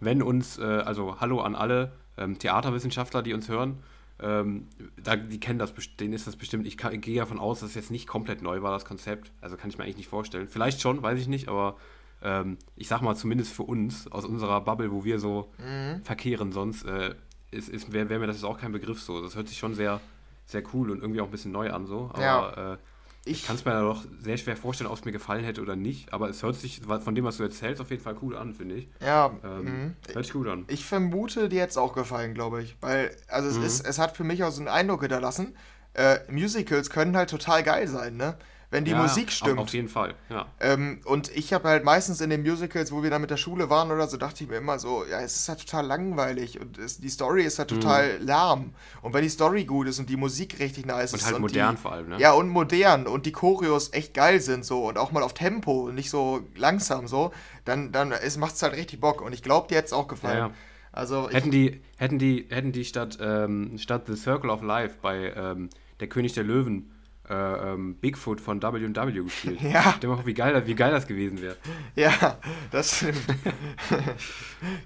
wenn 0.00 0.22
uns, 0.22 0.58
äh, 0.58 0.62
also 0.62 1.20
Hallo 1.20 1.40
an 1.40 1.54
alle, 1.54 1.92
ähm, 2.16 2.38
Theaterwissenschaftler, 2.38 3.22
die 3.22 3.34
uns 3.34 3.48
hören, 3.48 3.82
ähm, 4.20 4.68
da, 5.02 5.16
die 5.16 5.40
kennen 5.40 5.58
das, 5.58 5.74
denen 5.98 6.12
ist 6.12 6.26
das 6.26 6.36
bestimmt. 6.36 6.66
Ich, 6.66 6.82
ich 6.82 7.00
gehe 7.00 7.18
davon 7.18 7.38
aus, 7.38 7.60
dass 7.60 7.70
es 7.70 7.74
jetzt 7.74 7.90
nicht 7.90 8.06
komplett 8.06 8.40
neu 8.40 8.62
war, 8.62 8.70
das 8.70 8.84
Konzept. 8.84 9.32
Also 9.40 9.56
kann 9.56 9.68
ich 9.68 9.78
mir 9.78 9.84
eigentlich 9.84 9.96
nicht 9.96 10.08
vorstellen. 10.08 10.48
Vielleicht 10.48 10.80
schon, 10.80 11.02
weiß 11.02 11.18
ich 11.18 11.26
nicht, 11.26 11.48
aber 11.48 11.76
ähm, 12.22 12.56
ich 12.76 12.86
sag 12.86 13.02
mal, 13.02 13.16
zumindest 13.16 13.52
für 13.52 13.64
uns, 13.64 14.10
aus 14.12 14.24
unserer 14.24 14.60
Bubble, 14.60 14.92
wo 14.92 15.04
wir 15.04 15.18
so 15.18 15.50
mhm. 15.58 16.04
verkehren 16.04 16.52
sonst, 16.52 16.84
äh, 16.84 17.14
wäre 17.50 18.08
wär 18.08 18.18
mir 18.18 18.28
das 18.28 18.36
jetzt 18.36 18.44
auch 18.44 18.58
kein 18.58 18.72
Begriff 18.72 19.00
so. 19.00 19.20
Das 19.20 19.34
hört 19.34 19.48
sich 19.48 19.58
schon 19.58 19.74
sehr, 19.74 20.00
sehr 20.46 20.62
cool 20.72 20.90
und 20.90 21.00
irgendwie 21.00 21.20
auch 21.20 21.26
ein 21.26 21.32
bisschen 21.32 21.52
neu 21.52 21.70
an 21.72 21.86
so. 21.86 22.10
Aber 22.12 22.22
ja. 22.22 22.72
äh, 22.74 22.78
ich, 23.24 23.46
kann 23.46 23.54
es 23.56 23.64
mir 23.64 23.80
doch 23.80 24.04
sehr 24.20 24.36
schwer 24.36 24.56
vorstellen, 24.56 24.90
ob 24.90 24.98
es 24.98 25.04
mir 25.04 25.12
gefallen 25.12 25.44
hätte 25.44 25.62
oder 25.62 25.76
nicht, 25.76 26.12
aber 26.12 26.28
es 26.28 26.42
hört 26.42 26.56
sich 26.56 26.80
von 26.82 27.14
dem, 27.14 27.24
was 27.24 27.36
du 27.36 27.44
erzählst, 27.44 27.80
auf 27.80 27.90
jeden 27.90 28.02
Fall 28.02 28.16
cool 28.20 28.36
an, 28.36 28.54
finde 28.54 28.76
ich. 28.76 28.88
Ja, 29.00 29.32
ähm, 29.44 29.64
mhm. 29.64 29.96
hört 30.12 30.24
sich 30.24 30.32
gut 30.32 30.48
an. 30.48 30.64
Ich 30.68 30.84
vermute, 30.84 31.48
dir 31.48 31.58
jetzt 31.58 31.76
auch 31.76 31.94
gefallen, 31.94 32.34
glaube 32.34 32.62
ich. 32.62 32.76
Weil, 32.80 33.14
also 33.28 33.48
es, 33.48 33.58
mhm. 33.58 33.64
ist, 33.64 33.86
es 33.86 33.98
hat 33.98 34.16
für 34.16 34.24
mich 34.24 34.42
auch 34.42 34.50
so 34.50 34.60
einen 34.60 34.68
Eindruck 34.68 35.02
hinterlassen, 35.02 35.54
äh, 35.94 36.18
Musicals 36.30 36.90
können 36.90 37.16
halt 37.16 37.30
total 37.30 37.62
geil 37.62 37.86
sein, 37.86 38.16
ne? 38.16 38.36
Wenn 38.72 38.86
die 38.86 38.92
ja, 38.92 39.02
Musik 39.02 39.30
stimmt. 39.30 39.58
Auf 39.58 39.68
jeden 39.74 39.88
Fall, 39.88 40.14
ja. 40.30 40.46
Ähm, 40.58 41.02
und 41.04 41.30
ich 41.36 41.52
habe 41.52 41.68
halt 41.68 41.84
meistens 41.84 42.22
in 42.22 42.30
den 42.30 42.40
Musicals, 42.40 42.90
wo 42.90 43.02
wir 43.02 43.10
dann 43.10 43.20
mit 43.20 43.30
der 43.30 43.36
Schule 43.36 43.68
waren 43.68 43.90
oder 43.90 44.08
so, 44.08 44.16
dachte 44.16 44.42
ich 44.42 44.50
mir 44.50 44.56
immer 44.56 44.78
so, 44.78 45.04
ja, 45.04 45.20
es 45.20 45.36
ist 45.36 45.48
halt 45.50 45.60
total 45.60 45.86
langweilig 45.86 46.58
und 46.58 46.78
es, 46.78 46.98
die 46.98 47.10
Story 47.10 47.42
ist 47.42 47.58
halt 47.58 47.70
mhm. 47.70 47.80
total 47.80 48.18
mhm. 48.18 48.26
lahm. 48.26 48.74
Und 49.02 49.12
wenn 49.12 49.22
die 49.22 49.28
Story 49.28 49.66
gut 49.66 49.88
ist 49.88 49.98
und 49.98 50.08
die 50.08 50.16
Musik 50.16 50.58
richtig 50.58 50.86
nice 50.86 51.12
und 51.12 51.18
ist. 51.18 51.26
Halt 51.26 51.36
und 51.36 51.42
modern 51.42 51.76
die, 51.76 51.82
vor 51.82 51.92
allem, 51.92 52.08
ne? 52.08 52.18
Ja, 52.18 52.32
und 52.32 52.48
modern 52.48 53.06
und 53.06 53.26
die 53.26 53.32
Choreos 53.32 53.92
echt 53.92 54.14
geil 54.14 54.40
sind 54.40 54.64
so 54.64 54.88
und 54.88 54.96
auch 54.96 55.12
mal 55.12 55.22
auf 55.22 55.34
Tempo 55.34 55.88
und 55.88 55.94
nicht 55.94 56.08
so 56.08 56.40
langsam 56.56 57.06
so, 57.06 57.30
dann, 57.66 57.92
dann 57.92 58.14
macht 58.38 58.54
es 58.54 58.62
halt 58.62 58.74
richtig 58.74 59.00
Bock. 59.00 59.20
Und 59.20 59.34
ich 59.34 59.42
glaube, 59.42 59.68
dir 59.68 59.76
hätte 59.76 59.88
es 59.88 59.92
auch 59.92 60.08
gefallen. 60.08 60.38
Ja, 60.38 60.46
ja. 60.46 60.54
Also 60.92 61.28
hätten 61.28 61.50
die, 61.50 61.82
hätten 61.98 62.18
die, 62.18 62.46
hätten 62.48 62.72
die 62.72 62.86
statt, 62.86 63.18
ähm, 63.20 63.76
statt 63.76 64.04
The 64.06 64.16
Circle 64.16 64.48
of 64.48 64.62
Life 64.62 64.96
bei 65.02 65.32
ähm, 65.36 65.68
Der 66.00 66.08
König 66.08 66.32
der 66.32 66.44
Löwen 66.44 66.90
äh, 67.28 67.34
ähm, 67.34 67.94
Bigfoot 67.96 68.40
von 68.40 68.62
W&W 68.62 69.22
gespielt. 69.22 69.60
Ja. 69.72 69.94
Stell 69.96 70.10
mal 70.10 70.26
wie 70.26 70.34
geil, 70.34 70.60
wie 70.66 70.74
geil 70.74 70.90
das 70.90 71.06
gewesen 71.06 71.40
wäre. 71.40 71.56
Ja, 71.94 72.38
das 72.70 72.96
stimmt. 72.96 73.26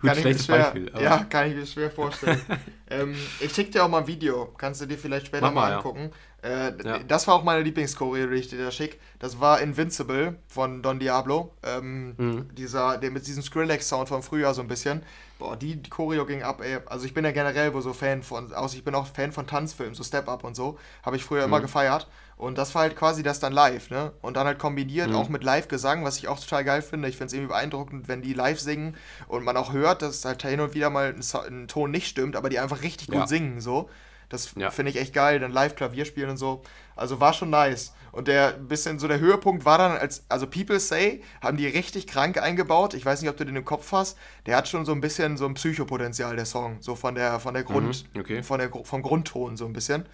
Gut, 0.01 0.11
kann 0.11 0.19
schlechtes 0.19 0.47
schwer, 0.47 0.59
Beispiel. 0.59 0.91
Aber. 0.93 1.03
Ja, 1.03 1.25
kann 1.25 1.49
ich 1.49 1.57
mir 1.57 1.67
schwer 1.67 1.91
vorstellen. 1.91 2.41
ähm, 2.91 3.17
ich 3.41 3.53
schicke 3.53 3.71
dir 3.71 3.85
auch 3.85 3.89
mal 3.89 4.01
ein 4.01 4.07
Video. 4.07 4.53
Kannst 4.59 4.81
du 4.81 4.87
dir 4.87 4.99
vielleicht 4.99 5.27
später 5.27 5.51
mal, 5.51 5.71
mal, 5.71 5.73
angucken. 5.77 6.11
Ja. 6.43 6.69
Äh, 6.69 6.75
ja. 6.85 6.99
Das 6.99 7.27
war 7.27 7.35
auch 7.35 7.43
meine 7.43 7.63
Lieblingschoreo, 7.63 8.29
die 8.29 8.37
ich 8.37 8.49
dir 8.49 8.63
da 8.63 8.71
schick. 8.71 9.01
Das 9.19 9.41
war 9.41 9.61
Invincible 9.61 10.37
von 10.47 10.83
Don 10.83 10.99
Diablo. 10.99 11.55
Ähm, 11.63 12.15
mhm. 12.17 12.55
dieser, 12.55 12.99
der 12.99 13.11
mit 13.11 13.27
diesem 13.27 13.43
Skrillex-Sound 13.43 14.09
vom 14.09 14.23
Frühjahr 14.23 14.55
so 14.55 14.61
ein 14.61 14.69
bisschen. 14.69 15.03
Boah, 15.39 15.57
die, 15.57 15.77
die 15.77 15.91
Choreo 15.91 16.25
ging 16.25 16.43
ab, 16.43 16.63
ey. 16.63 16.79
Also 16.87 17.05
ich 17.05 17.13
bin 17.13 17.25
ja 17.25 17.31
generell 17.31 17.75
wohl 17.75 17.83
so 17.83 17.93
Fan 17.93 18.23
von, 18.23 18.53
also 18.53 18.77
ich 18.77 18.85
bin 18.85 18.95
auch 18.95 19.07
Fan 19.07 19.33
von 19.33 19.47
Tanzfilmen, 19.47 19.95
so 19.95 20.03
Step 20.03 20.29
Up 20.29 20.45
und 20.45 20.55
so. 20.55 20.79
Habe 21.03 21.17
ich 21.17 21.25
früher 21.25 21.41
mhm. 21.41 21.49
immer 21.49 21.61
gefeiert. 21.61 22.07
Und 22.37 22.59
das 22.59 22.75
war 22.75 22.83
halt 22.83 22.97
quasi 22.97 23.23
das 23.23 23.41
dann 23.41 23.53
live, 23.53 23.91
ne? 23.91 24.13
Und 24.21 24.37
dann 24.37 24.47
halt 24.47 24.59
kombiniert 24.59 25.09
mhm. 25.09 25.17
auch 25.17 25.31
mit 25.31 25.43
Live-Gesang, 25.43 26.05
was 26.05 26.19
ich 26.19 26.29
auch 26.29 26.39
total 26.39 26.65
geil 26.65 26.83
finde. 26.83 27.09
Ich 27.09 27.17
finde 27.17 27.29
es 27.29 27.33
irgendwie 27.33 27.53
beeindruckend, 27.53 28.09
wenn 28.09 28.21
die 28.21 28.35
live 28.35 28.61
singen 28.61 28.97
und 29.27 29.43
man 29.43 29.57
auch 29.57 29.73
hört, 29.73 30.03
dass 30.03 30.25
halt 30.25 30.43
hin 30.43 30.61
und 30.61 30.75
wieder 30.75 30.91
mal 30.91 31.15
ein, 31.15 31.23
ein 31.49 31.69
Ton 31.69 31.91
nicht 31.91 32.09
stimmt, 32.09 32.37
aber 32.37 32.51
die 32.51 32.59
einfach 32.59 32.83
richtig 32.83 33.09
gut 33.09 33.17
ja. 33.17 33.27
singen, 33.27 33.61
so. 33.61 33.89
Das 34.29 34.55
ja. 34.57 34.71
finde 34.71 34.91
ich 34.91 34.99
echt 34.99 35.15
geil, 35.15 35.39
dann 35.39 35.53
live 35.53 35.77
Klavier 35.77 36.05
spielen 36.05 36.31
und 36.31 36.37
so. 36.37 36.63
Also 36.95 37.21
war 37.21 37.33
schon 37.33 37.51
nice. 37.51 37.95
Und 38.13 38.29
der 38.29 38.53
bisschen 38.53 38.99
so 38.99 39.09
der 39.09 39.21
Höhepunkt 39.21 39.65
war 39.65 39.79
dann, 39.79 39.93
als, 39.93 40.25
also 40.29 40.47
People 40.47 40.81
Say 40.81 41.23
haben 41.41 41.57
die 41.57 41.67
richtig 41.67 42.07
krank 42.07 42.39
eingebaut. 42.43 42.95
Ich 42.95 43.05
weiß 43.05 43.21
nicht, 43.21 43.31
ob 43.31 43.37
du 43.37 43.45
den 43.45 43.57
im 43.57 43.65
Kopf 43.65 43.93
hast. 43.93 44.19
Der 44.47 44.57
hat 44.57 44.69
schon 44.69 44.85
so 44.85 44.93
ein 44.93 45.01
bisschen 45.01 45.37
so 45.37 45.47
ein 45.47 45.55
Psychopotenzial, 45.55 46.35
der 46.35 46.47
Song. 46.47 46.79
So 46.81 46.97
von 46.97 47.15
der, 47.15 47.41
von 47.41 47.55
der 47.55 47.63
Grund, 47.63 48.07
mhm, 48.15 48.21
okay. 48.21 48.43
von 48.43 48.59
der, 48.59 48.71
vom 48.71 49.03
Grundton 49.03 49.57
so 49.57 49.67
ein 49.67 49.73
bisschen. 49.73 50.07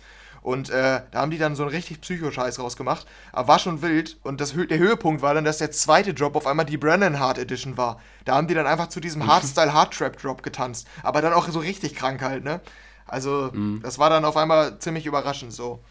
Und 0.42 0.70
äh, 0.70 1.02
da 1.10 1.20
haben 1.20 1.30
die 1.30 1.38
dann 1.38 1.54
so 1.54 1.62
einen 1.62 1.70
richtig 1.70 2.00
Psycho-Scheiß 2.00 2.58
rausgemacht. 2.58 3.06
Aber 3.32 3.48
war 3.48 3.58
schon 3.60 3.80
wild. 3.80 4.18
Und 4.24 4.40
das, 4.40 4.54
der 4.54 4.78
Höhepunkt 4.78 5.22
war 5.22 5.34
dann, 5.34 5.44
dass 5.44 5.58
der 5.58 5.70
zweite 5.70 6.14
Drop 6.14 6.34
auf 6.34 6.48
einmal 6.48 6.66
die 6.66 6.76
Brennan 6.76 7.20
Hard 7.20 7.38
Edition 7.38 7.76
war. 7.76 8.00
Da 8.24 8.34
haben 8.34 8.48
die 8.48 8.54
dann 8.54 8.66
einfach 8.66 8.88
zu 8.88 8.98
diesem 8.98 9.26
Hardstyle 9.26 9.72
Hardtrap 9.72 10.20
Drop 10.20 10.42
getanzt. 10.42 10.88
Aber 11.04 11.22
dann 11.22 11.32
auch 11.32 11.48
so 11.48 11.60
richtig 11.60 11.94
krank 11.94 12.22
halt, 12.22 12.42
ne? 12.42 12.60
Also, 13.06 13.50
mhm. 13.52 13.80
das 13.82 13.98
war 13.98 14.10
dann 14.10 14.24
auf 14.24 14.36
einmal 14.36 14.78
ziemlich 14.78 15.06
überraschend 15.06 15.52
so. 15.52 15.84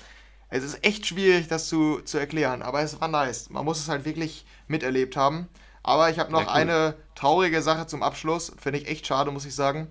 Es 0.50 0.64
ist 0.64 0.86
echt 0.86 1.08
schwierig, 1.08 1.48
das 1.48 1.68
zu, 1.70 2.02
zu 2.02 2.18
erklären, 2.18 2.62
aber 2.62 2.82
es 2.82 3.00
war 3.00 3.08
nice. 3.08 3.50
Man 3.50 3.64
muss 3.64 3.80
es 3.80 3.88
halt 3.88 4.04
wirklich 4.04 4.46
miterlebt 4.68 5.16
haben. 5.16 5.48
Aber 5.82 6.10
ich 6.10 6.20
habe 6.20 6.32
noch 6.32 6.42
ja, 6.42 6.48
cool. 6.48 6.54
eine 6.54 6.96
traurige 7.16 7.62
Sache 7.62 7.88
zum 7.88 8.04
Abschluss. 8.04 8.52
Finde 8.60 8.80
ich 8.80 8.88
echt 8.90 9.08
schade, 9.08 9.32
muss 9.32 9.46
ich 9.46 9.56
sagen. 9.56 9.88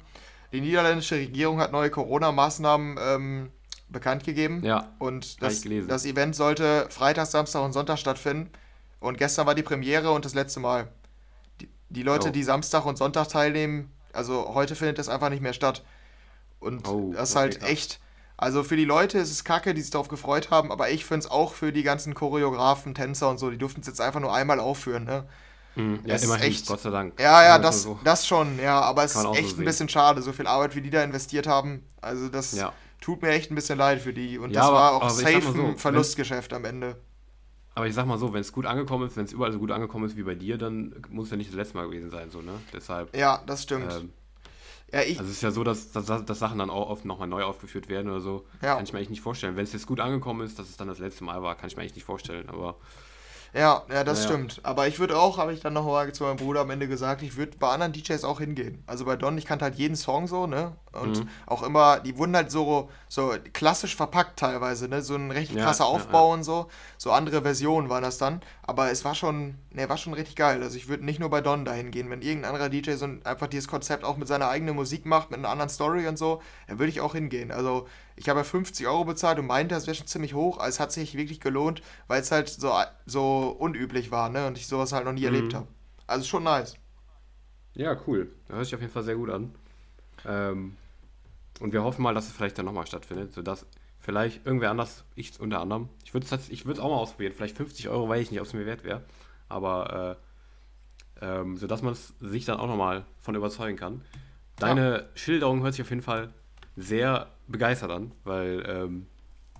Die 0.52 0.60
niederländische 0.60 1.14
Regierung 1.14 1.60
hat 1.60 1.72
neue 1.72 1.90
Corona-Maßnahmen 1.90 2.98
ähm, 3.00 3.50
bekannt 3.90 4.24
gegeben. 4.24 4.62
Ja. 4.64 4.92
Und 4.98 5.42
das, 5.42 5.62
das 5.88 6.04
Event 6.04 6.36
sollte 6.36 6.86
Freitag, 6.90 7.26
Samstag 7.26 7.62
und 7.62 7.72
Sonntag 7.72 7.98
stattfinden. 7.98 8.50
Und 9.00 9.18
gestern 9.18 9.46
war 9.46 9.54
die 9.54 9.62
Premiere 9.62 10.10
und 10.12 10.24
das 10.24 10.34
letzte 10.34 10.60
Mal. 10.60 10.88
Die, 11.60 11.68
Die 11.88 12.02
Leute, 12.02 12.28
oh. 12.28 12.32
die 12.32 12.42
Samstag 12.42 12.84
und 12.84 12.96
Sonntag 12.98 13.28
teilnehmen, 13.28 13.90
also 14.12 14.54
heute 14.54 14.74
findet 14.74 14.98
das 14.98 15.08
einfach 15.08 15.30
nicht 15.30 15.42
mehr 15.42 15.52
statt. 15.52 15.82
Und 16.58 16.86
oh, 16.88 17.12
das 17.14 17.30
ist 17.30 17.36
halt 17.36 17.56
okay, 17.56 17.72
echt. 17.72 18.00
Also 18.36 18.62
für 18.62 18.76
die 18.76 18.84
Leute 18.84 19.18
ist 19.18 19.30
es 19.30 19.44
kacke, 19.44 19.74
die 19.74 19.82
sich 19.82 19.90
darauf 19.90 20.08
gefreut 20.08 20.50
haben, 20.50 20.72
aber 20.72 20.90
ich 20.90 21.04
finde 21.04 21.26
es 21.26 21.30
auch 21.30 21.52
für 21.52 21.72
die 21.72 21.82
ganzen 21.82 22.14
Choreografen, 22.14 22.94
Tänzer 22.94 23.28
und 23.28 23.38
so, 23.38 23.50
die 23.50 23.58
durften 23.58 23.82
es 23.82 23.86
jetzt 23.86 24.00
einfach 24.00 24.20
nur 24.20 24.34
einmal 24.34 24.60
aufführen, 24.60 25.04
ne? 25.04 25.26
Mhm, 25.76 26.00
ja, 26.04 26.16
immerhin, 26.16 26.48
echt, 26.48 26.66
Gott 26.66 26.80
sei 26.80 26.90
Dank. 26.90 27.20
Ja, 27.20 27.44
ja, 27.44 27.58
das, 27.58 27.82
so. 27.82 27.98
das 28.02 28.26
schon, 28.26 28.58
ja, 28.58 28.80
aber 28.80 29.04
es 29.04 29.14
ist 29.14 29.24
echt 29.34 29.56
so 29.56 29.62
ein 29.62 29.64
bisschen 29.64 29.88
schade, 29.88 30.22
so 30.22 30.32
viel 30.32 30.46
Arbeit, 30.46 30.74
wie 30.74 30.80
die 30.80 30.90
da 30.90 31.04
investiert 31.04 31.46
haben. 31.46 31.84
Also 32.00 32.28
das 32.28 32.52
ja. 32.52 32.72
Tut 33.00 33.22
mir 33.22 33.30
echt 33.30 33.50
ein 33.50 33.54
bisschen 33.54 33.78
leid 33.78 34.00
für 34.00 34.12
die. 34.12 34.38
Und 34.38 34.50
ja, 34.50 34.60
das 34.60 34.68
aber, 34.68 34.76
war 34.76 34.92
auch 34.94 35.10
safe 35.10 35.40
so, 35.40 35.62
ein 35.62 35.76
Verlustgeschäft 35.76 36.52
am 36.52 36.64
Ende. 36.64 36.96
Aber 37.74 37.86
ich 37.86 37.94
sag 37.94 38.06
mal 38.06 38.18
so, 38.18 38.32
wenn 38.32 38.40
es 38.40 38.52
gut 38.52 38.66
angekommen 38.66 39.06
ist, 39.06 39.16
wenn 39.16 39.24
es 39.24 39.32
überall 39.32 39.52
so 39.52 39.58
gut 39.58 39.70
angekommen 39.70 40.04
ist 40.04 40.16
wie 40.16 40.22
bei 40.22 40.34
dir, 40.34 40.58
dann 40.58 40.94
muss 41.08 41.26
es 41.26 41.30
ja 41.30 41.36
nicht 41.36 41.50
das 41.50 41.56
letzte 41.56 41.76
Mal 41.76 41.86
gewesen 41.86 42.10
sein, 42.10 42.30
so, 42.30 42.42
ne? 42.42 42.52
Deshalb. 42.72 43.16
Ja, 43.16 43.42
das 43.46 43.62
stimmt. 43.62 43.92
Ähm, 43.92 44.12
ja, 44.92 45.02
ich, 45.02 45.18
also 45.18 45.30
es 45.30 45.36
ist 45.36 45.42
ja 45.42 45.52
so, 45.52 45.62
dass, 45.62 45.92
dass, 45.92 46.06
dass 46.06 46.38
Sachen 46.38 46.58
dann 46.58 46.68
auch 46.68 46.90
oft 46.90 47.04
nochmal 47.04 47.28
neu 47.28 47.44
aufgeführt 47.44 47.88
werden 47.88 48.10
oder 48.10 48.20
so. 48.20 48.44
Ja. 48.60 48.74
Kann 48.74 48.84
ich 48.84 48.92
mir 48.92 48.98
eigentlich 48.98 49.10
nicht 49.10 49.20
vorstellen. 49.20 49.56
Wenn 49.56 49.64
es 49.64 49.72
jetzt 49.72 49.86
gut 49.86 50.00
angekommen 50.00 50.44
ist, 50.44 50.58
dass 50.58 50.68
es 50.68 50.76
dann 50.76 50.88
das 50.88 50.98
letzte 50.98 51.22
Mal 51.22 51.42
war, 51.42 51.54
kann 51.54 51.68
ich 51.68 51.76
mir 51.76 51.82
eigentlich 51.82 51.94
nicht 51.94 52.04
vorstellen. 52.04 52.48
Aber 52.48 52.76
ja, 53.52 53.82
ja, 53.92 54.04
das 54.04 54.20
naja. 54.20 54.30
stimmt. 54.30 54.60
Aber 54.62 54.86
ich 54.86 54.98
würde 54.98 55.18
auch, 55.18 55.38
habe 55.38 55.52
ich 55.52 55.60
dann 55.60 55.72
noch 55.72 55.84
mal 55.84 56.12
zu 56.12 56.24
meinem 56.24 56.36
Bruder 56.36 56.60
am 56.60 56.70
Ende 56.70 56.86
gesagt, 56.86 57.22
ich 57.22 57.36
würde 57.36 57.56
bei 57.58 57.68
anderen 57.68 57.92
DJs 57.92 58.22
auch 58.24 58.38
hingehen. 58.38 58.82
Also 58.86 59.04
bei 59.04 59.16
Don, 59.16 59.36
ich 59.38 59.44
kannte 59.44 59.64
halt 59.64 59.74
jeden 59.74 59.96
Song 59.96 60.28
so, 60.28 60.46
ne? 60.46 60.76
Und 60.92 61.20
mhm. 61.20 61.28
auch 61.46 61.62
immer, 61.62 62.00
die 62.00 62.16
wurden 62.16 62.34
halt 62.34 62.50
so, 62.50 62.90
so 63.08 63.34
klassisch 63.52 63.96
verpackt 63.96 64.38
teilweise, 64.38 64.88
ne? 64.88 65.02
So 65.02 65.14
ein 65.14 65.30
richtig 65.30 65.58
krasser 65.58 65.84
ja, 65.84 65.90
Aufbau 65.90 66.24
ja, 66.24 66.28
ja. 66.28 66.34
und 66.34 66.44
so. 66.44 66.68
So 66.96 67.10
andere 67.12 67.42
Versionen 67.42 67.88
waren 67.88 68.02
das 68.02 68.18
dann. 68.18 68.40
Aber 68.62 68.90
es 68.90 69.04
war 69.04 69.14
schon, 69.14 69.56
ne, 69.72 69.88
war 69.88 69.96
schon 69.96 70.14
richtig 70.14 70.36
geil. 70.36 70.62
Also 70.62 70.76
ich 70.76 70.88
würde 70.88 71.04
nicht 71.04 71.18
nur 71.18 71.30
bei 71.30 71.40
Don 71.40 71.64
dahin 71.64 71.90
gehen. 71.90 72.10
Wenn 72.10 72.22
irgendein 72.22 72.52
anderer 72.52 72.68
DJ 72.68 72.92
so 72.92 73.08
einfach 73.24 73.48
dieses 73.48 73.68
Konzept 73.68 74.04
auch 74.04 74.16
mit 74.16 74.28
seiner 74.28 74.48
eigenen 74.48 74.76
Musik 74.76 75.06
macht, 75.06 75.30
mit 75.30 75.38
einer 75.38 75.48
anderen 75.48 75.70
Story 75.70 76.06
und 76.06 76.18
so, 76.18 76.40
dann 76.68 76.78
würde 76.78 76.90
ich 76.90 77.00
auch 77.00 77.14
hingehen. 77.14 77.50
Also 77.50 77.86
ich 78.20 78.28
habe 78.28 78.40
ja 78.40 78.44
50 78.44 78.86
Euro 78.86 79.06
bezahlt 79.06 79.38
und 79.38 79.46
meinte, 79.46 79.74
das 79.74 79.86
wäre 79.86 79.94
schon 79.94 80.06
ziemlich 80.06 80.34
hoch, 80.34 80.58
aber 80.58 80.68
es 80.68 80.78
hat 80.78 80.92
sich 80.92 81.16
wirklich 81.16 81.40
gelohnt, 81.40 81.80
weil 82.06 82.20
es 82.20 82.30
halt 82.30 82.50
so, 82.50 82.70
so 83.06 83.56
unüblich 83.58 84.10
war, 84.10 84.28
ne? 84.28 84.46
Und 84.46 84.58
ich 84.58 84.66
sowas 84.66 84.92
halt 84.92 85.06
noch 85.06 85.14
nie 85.14 85.20
mhm. 85.20 85.34
erlebt 85.34 85.54
habe. 85.54 85.66
Also 86.06 86.26
schon 86.26 86.44
nice. 86.44 86.74
Ja, 87.72 87.96
cool. 88.06 88.30
Das 88.46 88.56
hört 88.56 88.64
sich 88.66 88.74
auf 88.74 88.82
jeden 88.82 88.92
Fall 88.92 89.04
sehr 89.04 89.16
gut 89.16 89.30
an. 89.30 89.54
Ähm, 90.26 90.76
und 91.60 91.72
wir 91.72 91.82
hoffen 91.82 92.02
mal, 92.02 92.12
dass 92.12 92.26
es 92.26 92.32
vielleicht 92.32 92.58
dann 92.58 92.66
nochmal 92.66 92.86
stattfindet, 92.86 93.32
sodass 93.32 93.64
vielleicht 94.00 94.44
irgendwer 94.44 94.70
anders, 94.70 95.04
ich 95.14 95.40
unter 95.40 95.62
anderem, 95.62 95.88
ich 96.04 96.12
würde 96.12 96.26
es 96.30 96.50
ich 96.50 96.66
auch 96.66 96.90
mal 96.90 96.96
ausprobieren, 96.96 97.32
vielleicht 97.34 97.56
50 97.56 97.88
Euro, 97.88 98.06
weiß 98.06 98.20
ich 98.20 98.30
nicht, 98.32 98.40
ob 98.40 98.46
es 98.46 98.52
mir 98.52 98.66
wert 98.66 98.84
wäre, 98.84 99.02
aber 99.48 100.18
äh, 101.22 101.24
ähm, 101.24 101.56
sodass 101.56 101.80
man 101.80 101.96
sich 102.20 102.44
dann 102.44 102.60
auch 102.60 102.66
nochmal 102.66 103.06
von 103.18 103.34
überzeugen 103.34 103.78
kann. 103.78 104.02
Deine 104.58 104.90
ja. 104.98 105.04
Schilderung 105.14 105.62
hört 105.62 105.72
sich 105.72 105.80
auf 105.82 105.88
jeden 105.88 106.02
Fall 106.02 106.34
sehr 106.76 107.28
begeistert 107.48 107.90
an, 107.90 108.12
weil 108.24 108.64
ähm, 108.66 109.06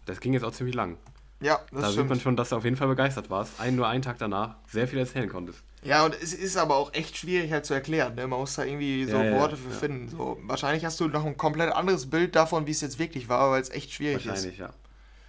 das 0.07 0.21
ging 0.21 0.33
jetzt 0.33 0.45
auch 0.45 0.53
ziemlich 0.53 0.75
lang. 0.75 0.97
Ja, 1.41 1.61
das 1.73 1.81
Da 1.81 1.89
stimmt. 1.89 1.95
sieht 1.95 2.09
man 2.09 2.21
schon, 2.21 2.37
dass 2.37 2.51
du 2.51 2.57
auf 2.57 2.65
jeden 2.65 2.77
Fall 2.77 2.89
begeistert 2.89 3.31
warst. 3.31 3.61
Ein, 3.61 3.77
nur 3.77 3.89
einen 3.89 4.03
Tag 4.03 4.19
danach 4.19 4.57
sehr 4.69 4.87
viel 4.87 4.99
erzählen 4.99 5.29
konntest. 5.29 5.63
Ja, 5.83 6.05
und 6.05 6.15
es 6.15 6.35
ist 6.35 6.59
aber 6.59 6.77
auch 6.77 6.93
echt 6.93 7.17
schwierig 7.17 7.51
halt 7.51 7.65
zu 7.65 7.73
erklären. 7.73 8.15
Ne? 8.15 8.27
Man 8.27 8.39
muss 8.39 8.55
da 8.55 8.65
irgendwie 8.65 9.07
so 9.07 9.17
ja, 9.17 9.39
Worte 9.39 9.57
für 9.57 9.71
ja. 9.71 9.77
finden. 9.77 10.09
So, 10.11 10.39
wahrscheinlich 10.43 10.85
hast 10.85 11.01
du 11.01 11.09
noch 11.09 11.25
ein 11.25 11.39
komplett 11.39 11.73
anderes 11.73 12.11
Bild 12.11 12.37
davon, 12.37 12.67
wie 12.67 12.73
es 12.73 12.83
jetzt 12.83 12.99
wirklich 12.99 13.31
war, 13.31 13.51
weil 13.51 13.63
es 13.63 13.71
echt 13.71 13.91
schwierig 13.93 14.27
wahrscheinlich, 14.27 14.55
ist. 14.55 14.61
Wahrscheinlich, 14.61 14.77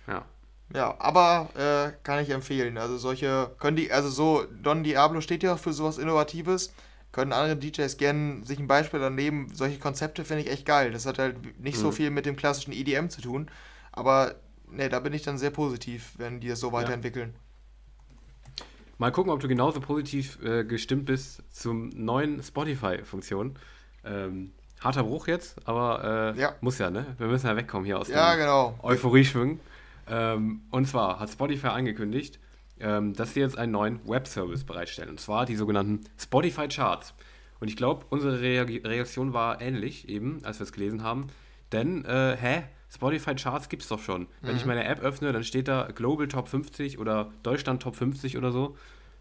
ja. 0.08 0.14
Ja. 0.14 0.26
Ja, 0.74 0.96
aber 1.00 1.50
äh, 1.56 1.94
kann 2.04 2.20
ich 2.20 2.30
empfehlen. 2.30 2.78
Also 2.78 2.98
solche 2.98 3.52
können 3.60 3.78
die, 3.78 3.92
also 3.92 4.10
so, 4.10 4.46
Don 4.62 4.84
Diablo 4.84 5.22
steht 5.22 5.44
ja 5.44 5.54
auch 5.54 5.60
für 5.60 5.74
sowas 5.74 5.98
Innovatives 5.98 6.74
können 7.12 7.34
andere 7.34 7.58
DJs 7.58 7.98
gerne 7.98 8.46
sich 8.46 8.60
ein 8.60 8.68
Beispiel 8.68 9.00
dann 9.00 9.16
nehmen. 9.16 9.54
Solche 9.54 9.80
Konzepte 9.80 10.24
finde 10.24 10.44
ich 10.44 10.50
echt 10.50 10.66
geil. 10.66 10.92
Das 10.92 11.06
hat 11.06 11.20
halt 11.20 11.60
nicht 11.60 11.78
mhm. 11.78 11.82
so 11.82 11.92
viel 11.92 12.10
mit 12.10 12.26
dem 12.26 12.36
klassischen 12.36 12.72
EDM 12.72 13.10
zu 13.10 13.22
tun. 13.22 13.50
Aber 13.92 14.36
ne, 14.70 14.90
da 14.90 15.00
bin 15.00 15.14
ich 15.14 15.24
dann 15.24 15.38
sehr 15.38 15.52
positiv, 15.52 16.14
wenn 16.18 16.40
die 16.40 16.48
das 16.48 16.60
so 16.60 16.72
weiterentwickeln. 16.72 17.34
Ja. 17.34 18.66
Mal 19.02 19.12
gucken, 19.12 19.32
ob 19.32 19.40
du 19.40 19.48
genauso 19.48 19.82
positiv 19.82 20.38
äh, 20.44 20.64
gestimmt 20.64 21.06
bist 21.06 21.42
zum 21.52 21.90
neuen 21.90 22.44
Spotify-Funktion. 22.44 23.58
Ähm, 24.06 24.52
harter 24.80 25.04
Bruch 25.04 25.28
jetzt, 25.28 25.58
aber 25.68 26.34
äh, 26.36 26.40
ja. 26.40 26.56
muss 26.62 26.78
ja, 26.78 26.92
ne? 26.92 27.08
Wir 27.18 27.26
müssen 27.26 27.48
ja 27.48 27.56
wegkommen 27.56 27.84
hier 27.84 27.98
aus 27.98 28.10
ja, 28.10 28.36
genau. 28.36 28.78
Euphorie-Schwingen. 28.84 29.60
Ähm, 30.08 30.62
und 30.70 30.88
zwar 30.88 31.20
hat 31.20 31.32
Spotify 31.32 31.70
angekündigt, 31.70 32.40
ähm, 32.82 33.14
dass 33.14 33.34
sie 33.34 33.40
jetzt 33.40 33.58
einen 33.58 33.72
neuen 33.72 34.00
Webservice 34.08 34.64
bereitstellen. 34.64 35.10
Und 35.10 35.20
zwar 35.20 35.46
die 35.46 35.56
sogenannten 35.56 36.02
Spotify 36.18 36.68
Charts. 36.68 37.14
Und 37.60 37.68
ich 37.68 37.76
glaube, 37.76 38.06
unsere 38.10 38.42
Reaktion 38.42 39.34
war 39.34 39.62
ähnlich 39.62 40.10
eben, 40.10 40.42
als 40.44 40.60
wir 40.60 40.64
es 40.66 40.74
gelesen 40.74 41.04
haben. 41.04 41.28
Denn, 41.72 42.06
äh, 42.06 42.36
hä? 42.40 42.64
Spotify 42.94 43.36
Charts 43.36 43.70
gibt 43.70 43.84
es 43.84 43.90
doch 43.90 44.02
schon. 44.02 44.28
Wenn 44.42 44.58
ich 44.58 44.64
mhm. 44.64 44.70
meine 44.70 44.84
App 44.84 45.00
öffne, 45.00 45.32
dann 45.32 45.46
steht 45.46 45.70
da 45.70 45.88
Global 45.96 46.28
Top 46.28 46.50
50 46.50 47.00
oder 47.00 47.32
Deutschland 47.44 47.82
Top 47.82 47.96
50 47.96 48.38
oder 48.38 48.52
so. 48.52 48.76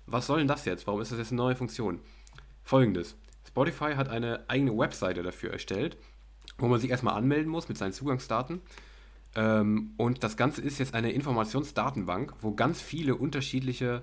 Was 0.07 0.27
soll 0.27 0.39
denn 0.39 0.49
das 0.49 0.65
jetzt? 0.65 0.87
Warum 0.89 1.01
ist 1.01 1.13
das 1.13 1.19
jetzt 1.19 1.31
eine 1.31 1.37
neue 1.37 1.55
Funktion? 1.55 2.01
Folgendes. 2.65 3.17
Spotify 3.47 3.95
hat 3.95 4.09
eine 4.09 4.45
eigene 4.49 4.77
Webseite 4.77 5.23
dafür 5.23 5.53
erstellt, 5.53 5.97
wo 6.59 6.67
man 6.67 6.81
sich 6.81 6.91
erstmal 6.91 7.15
anmelden 7.15 7.51
muss 7.51 7.69
mit 7.69 7.79
seinen 7.79 7.93
Zugangsdaten. 7.93 8.61
Ähm, 9.35 9.93
und 9.97 10.25
das 10.25 10.37
Ganze 10.37 10.61
ist 10.61 10.79
jetzt 10.79 10.95
eine 10.95 11.13
Informationsdatenbank, 11.13 12.35
wo 12.41 12.55
ganz 12.55 12.81
viele 12.81 13.15
unterschiedliche 13.15 14.03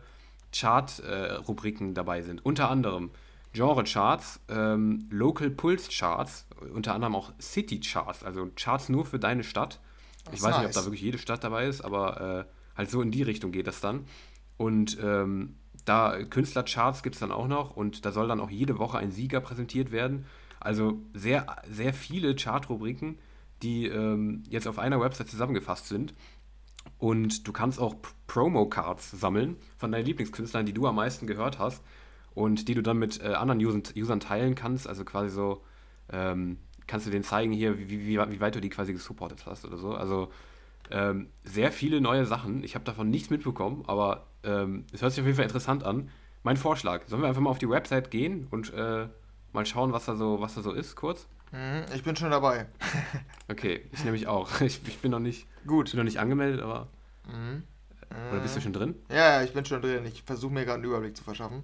Chart-Rubriken 0.54 1.92
äh, 1.92 1.94
dabei 1.94 2.22
sind. 2.22 2.46
Unter 2.46 2.70
anderem 2.70 3.12
Genre-Charts, 3.54 4.40
ähm, 4.50 5.08
Local 5.10 5.50
Pulse-Charts, 5.50 6.48
unter 6.74 6.94
anderem 6.94 7.16
auch 7.16 7.34
City-Charts, 7.42 8.24
also 8.24 8.50
Charts 8.56 8.90
nur 8.90 9.06
für 9.06 9.20
deine 9.20 9.44
Stadt. 9.44 9.80
Ich 10.32 10.42
weiß 10.42 10.52
nice. 10.52 10.58
nicht, 10.60 10.68
ob 10.68 10.74
da 10.74 10.86
wirklich 10.86 11.02
jede 11.02 11.18
Stadt 11.18 11.44
dabei 11.44 11.68
ist, 11.68 11.82
aber 11.82 12.46
äh, 12.48 12.78
halt 12.78 12.92
so 12.92 13.02
in 13.02 13.12
die 13.12 13.24
Richtung 13.24 13.52
geht 13.52 13.68
das 13.68 13.82
dann. 13.82 14.06
Und 14.58 14.98
ähm, 15.02 15.56
da 15.86 16.24
Künstlercharts 16.24 17.04
gibt 17.04 17.16
es 17.16 17.20
dann 17.20 17.32
auch 17.32 17.48
noch 17.48 17.76
und 17.76 18.06
da 18.06 18.12
soll 18.12 18.28
dann 18.28 18.40
auch 18.40 18.50
jede 18.50 18.78
Woche 18.78 18.98
ein 18.98 19.12
Sieger 19.12 19.40
präsentiert 19.40 19.92
werden. 19.92 20.26
Also 20.60 21.00
sehr, 21.13 21.46
sehr 21.70 21.94
viele 21.94 22.36
Chart-Rubriken 22.36 23.18
die 23.62 23.88
ähm, 23.88 24.43
jetzt 24.50 24.67
auf 24.67 24.80
einer 24.80 25.00
Website 25.00 25.30
zusammengefasst 25.30 25.88
sind. 25.88 26.13
Und 27.00 27.48
du 27.48 27.52
kannst 27.52 27.80
auch 27.80 27.96
Promo-Cards 28.28 29.12
sammeln 29.12 29.58
von 29.78 29.91
deinen 29.91 30.06
Lieblingskünstlern, 30.06 30.65
die 30.65 30.74
du 30.74 30.88
am 30.88 30.96
meisten 30.96 31.28
gehört 31.28 31.60
hast 31.60 31.84
und 32.34 32.67
die 32.67 32.76
du 32.76 32.82
dann 32.82 32.98
mit 32.98 33.22
äh, 33.22 33.34
anderen 33.34 33.60
Usern, 33.63 33.84
Usern, 33.96 34.20
teilen 34.20 34.56
kannst. 34.56 34.88
Also 34.88 35.06
quasi 35.06 35.30
so, 35.30 35.62
ähm, 36.12 36.58
kannst 36.88 37.06
du 37.06 37.12
denen 37.12 37.24
zeigen 37.24 37.52
hier, 37.52 37.78
wie, 37.78 37.89
wie, 37.89 38.17
wie, 38.17 38.39
weit 38.39 38.56
du 38.56 38.62
die 38.62 38.70
quasi 38.70 38.93
gesupportet 38.93 39.46
hast 39.46 39.65
oder 39.65 39.78
so. 39.78 39.93
Also 39.93 40.32
ähm, 40.89 41.28
sehr 41.43 41.72
viele 41.72 42.02
neue 42.02 42.26
Sachen. 42.26 42.63
Ich 42.63 42.76
habe 42.76 42.86
davon 42.86 43.10
nichts 43.10 43.30
mitbekommen, 43.30 43.84
aber 43.88 44.28
ähm, 44.43 44.86
es 44.91 45.02
hört 45.02 45.12
sich 45.12 45.22
auf 45.22 45.26
jeden 45.26 45.36
Fall 45.36 45.46
interessant 45.46 45.84
an. 45.84 46.10
Mein 46.43 46.58
Vorschlag, 46.58 47.06
sollen 47.08 47.22
wir 47.22 47.28
einfach 47.28 47.41
mal 47.41 47.50
auf 47.50 47.60
die 47.60 47.70
Website 47.70 48.10
gehen 48.10 48.48
und 48.50 48.74
äh, 48.74 49.08
mal 49.52 49.65
schauen, 49.65 49.91
was 49.91 50.06
da 50.06 50.15
so, 50.15 50.39
was 50.39 50.56
da 50.56 50.62
so 50.62 50.72
ist, 50.72 50.96
kurz? 50.96 51.28
Mhm, 51.52 51.86
ich 51.96 52.04
bin 52.04 52.16
schon 52.16 52.32
dabei. 52.32 52.68
okay, 53.48 53.86
ich 53.92 54.00
nehme 54.00 54.12
mich 54.12 54.28
auch. 54.28 54.62
Ich, 54.62 54.82
ich, 54.88 55.00
bin 55.00 55.12
noch 55.12 55.20
nicht 55.20 55.48
gut. 55.66 55.92
Bin 55.92 55.98
noch 55.98 56.04
nicht 56.04 56.20
angemeldet, 56.20 56.62
aber. 56.62 56.88
Mhm. 57.28 57.64
Oder 58.32 58.40
bist 58.40 58.56
du 58.56 58.62
schon 58.62 58.74
drin? 58.74 58.96
Ja, 59.10 59.40
ja, 59.40 59.44
ich 59.44 59.54
bin 59.54 59.66
schon 59.66 59.82
drin. 59.82 60.06
Ich 60.06 60.24
versuche 60.24 60.54
mir 60.54 60.64
gerade 60.64 60.76
einen 60.76 60.86
Überblick 60.86 61.16
zu 61.18 61.24
verschaffen. 61.24 61.64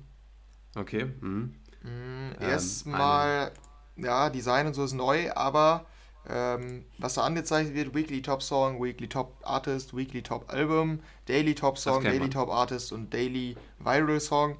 Okay. 0.76 1.06
Mhm. 1.22 1.56
Mhm, 1.84 2.36
Erstmal, 2.40 3.52
ähm, 3.98 4.06
ja, 4.06 4.30
Design 4.30 4.68
und 4.68 4.74
so 4.74 4.84
ist 4.84 4.94
neu, 4.94 5.32
aber 5.34 5.86
ähm, 6.28 6.86
was 6.98 7.16
da 7.16 7.24
angezeigt 7.24 7.74
wird, 7.74 7.94
Weekly 7.94 8.22
Top 8.22 8.42
Song, 8.42 8.82
Weekly 8.82 9.08
Top 9.08 9.36
Artist, 9.44 9.96
Weekly 9.96 10.22
Top 10.22 10.52
Album, 10.52 11.02
Daily 11.26 11.54
Top 11.54 11.78
Song, 11.78 12.04
Daily 12.04 12.20
man. 12.20 12.32
Top 12.32 12.50
Artist 12.50 12.94
und 12.94 13.14
Daily 13.14 13.58
Viral 13.80 14.20
Song. 14.20 14.58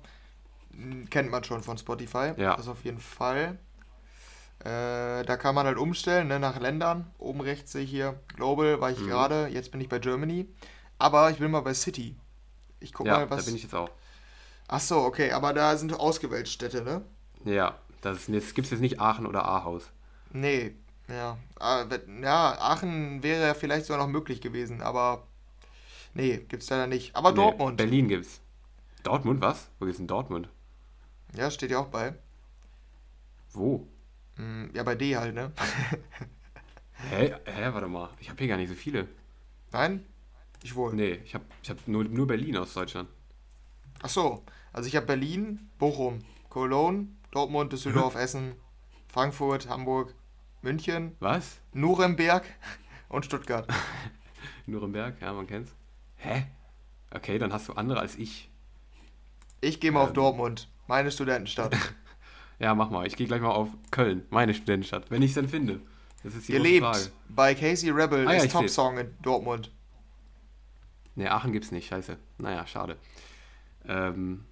Kennt 1.10 1.32
man 1.32 1.44
schon 1.44 1.64
von 1.64 1.78
Spotify. 1.78 2.34
Ja. 2.36 2.56
Das 2.56 2.68
auf 2.68 2.84
jeden 2.84 3.00
Fall. 3.00 3.60
Äh, 4.64 5.24
da 5.26 5.38
kann 5.38 5.56
man 5.56 5.66
halt 5.66 5.78
umstellen 5.78 6.30
ne, 6.30 6.40
nach 6.40 6.60
Ländern. 6.60 7.12
Oben 7.18 7.42
rechts 7.42 7.74
sehe 7.74 7.84
ich 7.84 7.90
hier 7.90 8.20
Global, 8.36 8.80
war 8.80 8.92
ich 8.92 9.00
mhm. 9.00 9.08
gerade. 9.08 9.48
Jetzt 9.48 9.72
bin 9.72 9.82
ich 9.82 9.90
bei 9.90 10.00
Germany. 10.00 10.48
Aber 10.98 11.30
ich 11.32 11.38
bin 11.38 11.52
mal 11.52 11.62
bei 11.62 11.74
City. 11.74 12.16
Ich 12.80 12.94
guck 12.94 13.06
ja, 13.06 13.20
mal, 13.20 13.30
was. 13.30 13.44
Da 13.44 13.46
bin 13.46 13.56
ich 13.56 13.64
jetzt 13.64 13.76
auch. 13.76 13.90
Ach 14.68 14.80
so, 14.80 15.00
okay, 15.00 15.32
aber 15.32 15.54
da 15.54 15.76
sind 15.76 15.94
ausgewählte 15.94 16.50
Städte, 16.50 16.82
ne? 16.82 17.02
Ja, 17.44 17.78
das 18.02 18.28
jetzt, 18.28 18.56
gibt 18.56 18.66
es 18.66 18.72
jetzt 18.72 18.80
nicht 18.80 19.02
Aachen 19.02 19.26
oder 19.26 19.46
Ahaus. 19.46 19.92
Nee, 20.32 20.74
ja. 21.10 21.38
Ah, 21.60 21.86
ja, 22.22 22.58
Aachen 22.60 23.22
wäre 23.22 23.48
ja 23.48 23.54
vielleicht 23.54 23.86
sogar 23.86 24.02
noch 24.02 24.12
möglich 24.12 24.40
gewesen, 24.40 24.82
aber 24.82 25.28
nee, 26.14 26.38
gibt's 26.48 26.70
leider 26.70 26.88
nicht. 26.88 27.16
Aber 27.16 27.32
nee, 27.32 27.36
Dortmund. 27.36 27.78
Berlin 27.78 28.08
gibt's. 28.08 28.40
Dortmund, 29.04 29.42
was? 29.42 29.68
Wo 29.80 29.86
ist 29.86 30.00
denn 30.00 30.08
Dortmund? 30.08 30.48
Ja, 31.36 31.52
steht 31.52 31.72
ja 31.72 31.80
auch 31.80 31.88
bei. 31.88 32.14
Wo? 33.52 33.88
Mm, 34.38 34.66
ja, 34.74 34.84
bei 34.84 34.96
D 34.96 35.16
halt, 35.16 35.36
ne? 35.36 35.52
Hä? 37.10 37.36
Hä, 37.46 37.74
warte 37.74 37.88
mal. 37.88 38.10
Ich 38.20 38.30
habe 38.30 38.40
hier 38.40 38.48
gar 38.48 38.58
nicht 38.58 38.70
so 38.70 38.76
viele. 38.76 39.08
Nein? 39.72 40.06
Ich 40.64 40.76
wohl. 40.76 40.94
Nee, 40.94 41.20
ich 41.26 41.34
habe 41.34 41.46
ich 41.62 41.70
hab 41.70 41.88
nur, 41.88 42.04
nur 42.06 42.28
Berlin 42.28 42.58
aus 42.58 42.74
Deutschland. 42.74 43.10
Ach 44.02 44.10
so. 44.10 44.44
Also 44.72 44.88
ich 44.88 44.96
habe 44.96 45.06
Berlin, 45.06 45.70
Bochum, 45.78 46.20
Cologne, 46.50 47.08
Dortmund, 47.32 47.74
Düsseldorf, 47.74 48.16
Essen, 48.26 48.56
Frankfurt, 49.08 49.70
Hamburg, 49.70 50.16
München. 50.62 51.16
Was? 51.20 51.60
Nuremberg 51.74 52.46
und 53.10 53.26
Stuttgart. 53.26 53.68
Nuremberg, 54.66 55.22
ja, 55.22 55.34
man 55.34 55.46
kennt's. 55.46 55.76
Hä? 56.16 56.48
Okay, 57.12 57.38
dann 57.38 57.52
hast 57.52 57.68
du 57.68 57.74
andere 57.74 58.00
als 58.00 58.16
ich. 58.16 58.50
Ich 59.62 59.80
gehe 59.80 59.92
mal 59.92 60.02
ähm. 60.02 60.08
auf 60.08 60.14
Dortmund, 60.14 60.70
meine 60.88 61.12
Studentenstadt. 61.12 61.76
Ja, 62.60 62.76
mach 62.76 62.90
mal. 62.90 63.06
Ich 63.08 63.16
gehe 63.16 63.28
gleich 63.28 63.42
mal 63.42 63.52
auf 63.52 63.70
Köln, 63.92 64.26
meine 64.30 64.54
Studentenstadt, 64.54 65.10
wenn 65.12 65.22
ich 65.22 65.30
es 65.32 65.36
denn 65.36 65.50
finde. 65.50 65.82
Das 66.24 66.36
ist 66.36 66.48
die 66.48 66.54
Ihr 66.54 66.60
lebt 66.60 66.86
Frage. 66.86 67.12
bei 67.30 67.54
Casey 67.54 67.90
Rebel, 67.90 68.28
ah, 68.28 68.34
ja, 68.34 68.44
ist 68.44 68.52
Top-Song 68.52 68.98
in 68.98 69.14
Dortmund. 69.22 69.72
Ne, 71.16 71.30
Aachen 71.32 71.52
gibt's 71.52 71.72
nicht, 71.72 71.88
scheiße. 71.88 72.18
Naja, 72.38 72.66
schade. 72.66 72.98
Ähm, 73.86 74.46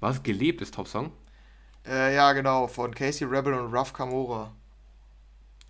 was? 0.00 0.22
Gelebt 0.22 0.60
ist 0.62 0.74
Top-Song? 0.74 1.12
Äh, 1.86 2.14
ja, 2.14 2.32
genau, 2.32 2.66
von 2.66 2.94
Casey 2.94 3.26
Rebel 3.26 3.54
und 3.54 3.74
Ruff 3.74 3.92
Camora. 3.92 4.52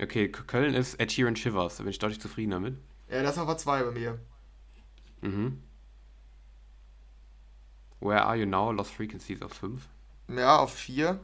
Okay, 0.01 0.29
Köln 0.29 0.75
ist 0.75 0.95
Ed 1.01 1.11
Sheeran 1.11 1.35
Shivers, 1.37 1.77
da 1.77 1.83
bin 1.83 1.91
ich 1.91 1.99
deutlich 1.99 2.21
zufrieden 2.21 2.53
damit. 2.53 2.77
Ja, 3.11 3.23
das 3.23 3.33
ist 3.33 3.39
aber 3.39 3.57
zwei 3.59 3.83
bei 3.83 3.91
mir. 3.91 4.19
Mhm. 5.23 5.63
Where 8.01 8.23
Are 8.25 8.37
You 8.37 8.47
Now? 8.47 8.71
Lost 8.71 8.93
Frequencies 8.93 9.43
auf 9.43 9.53
5. 9.55 9.89
Ja, 10.29 10.59
auf 10.59 10.75
4. 10.75 11.19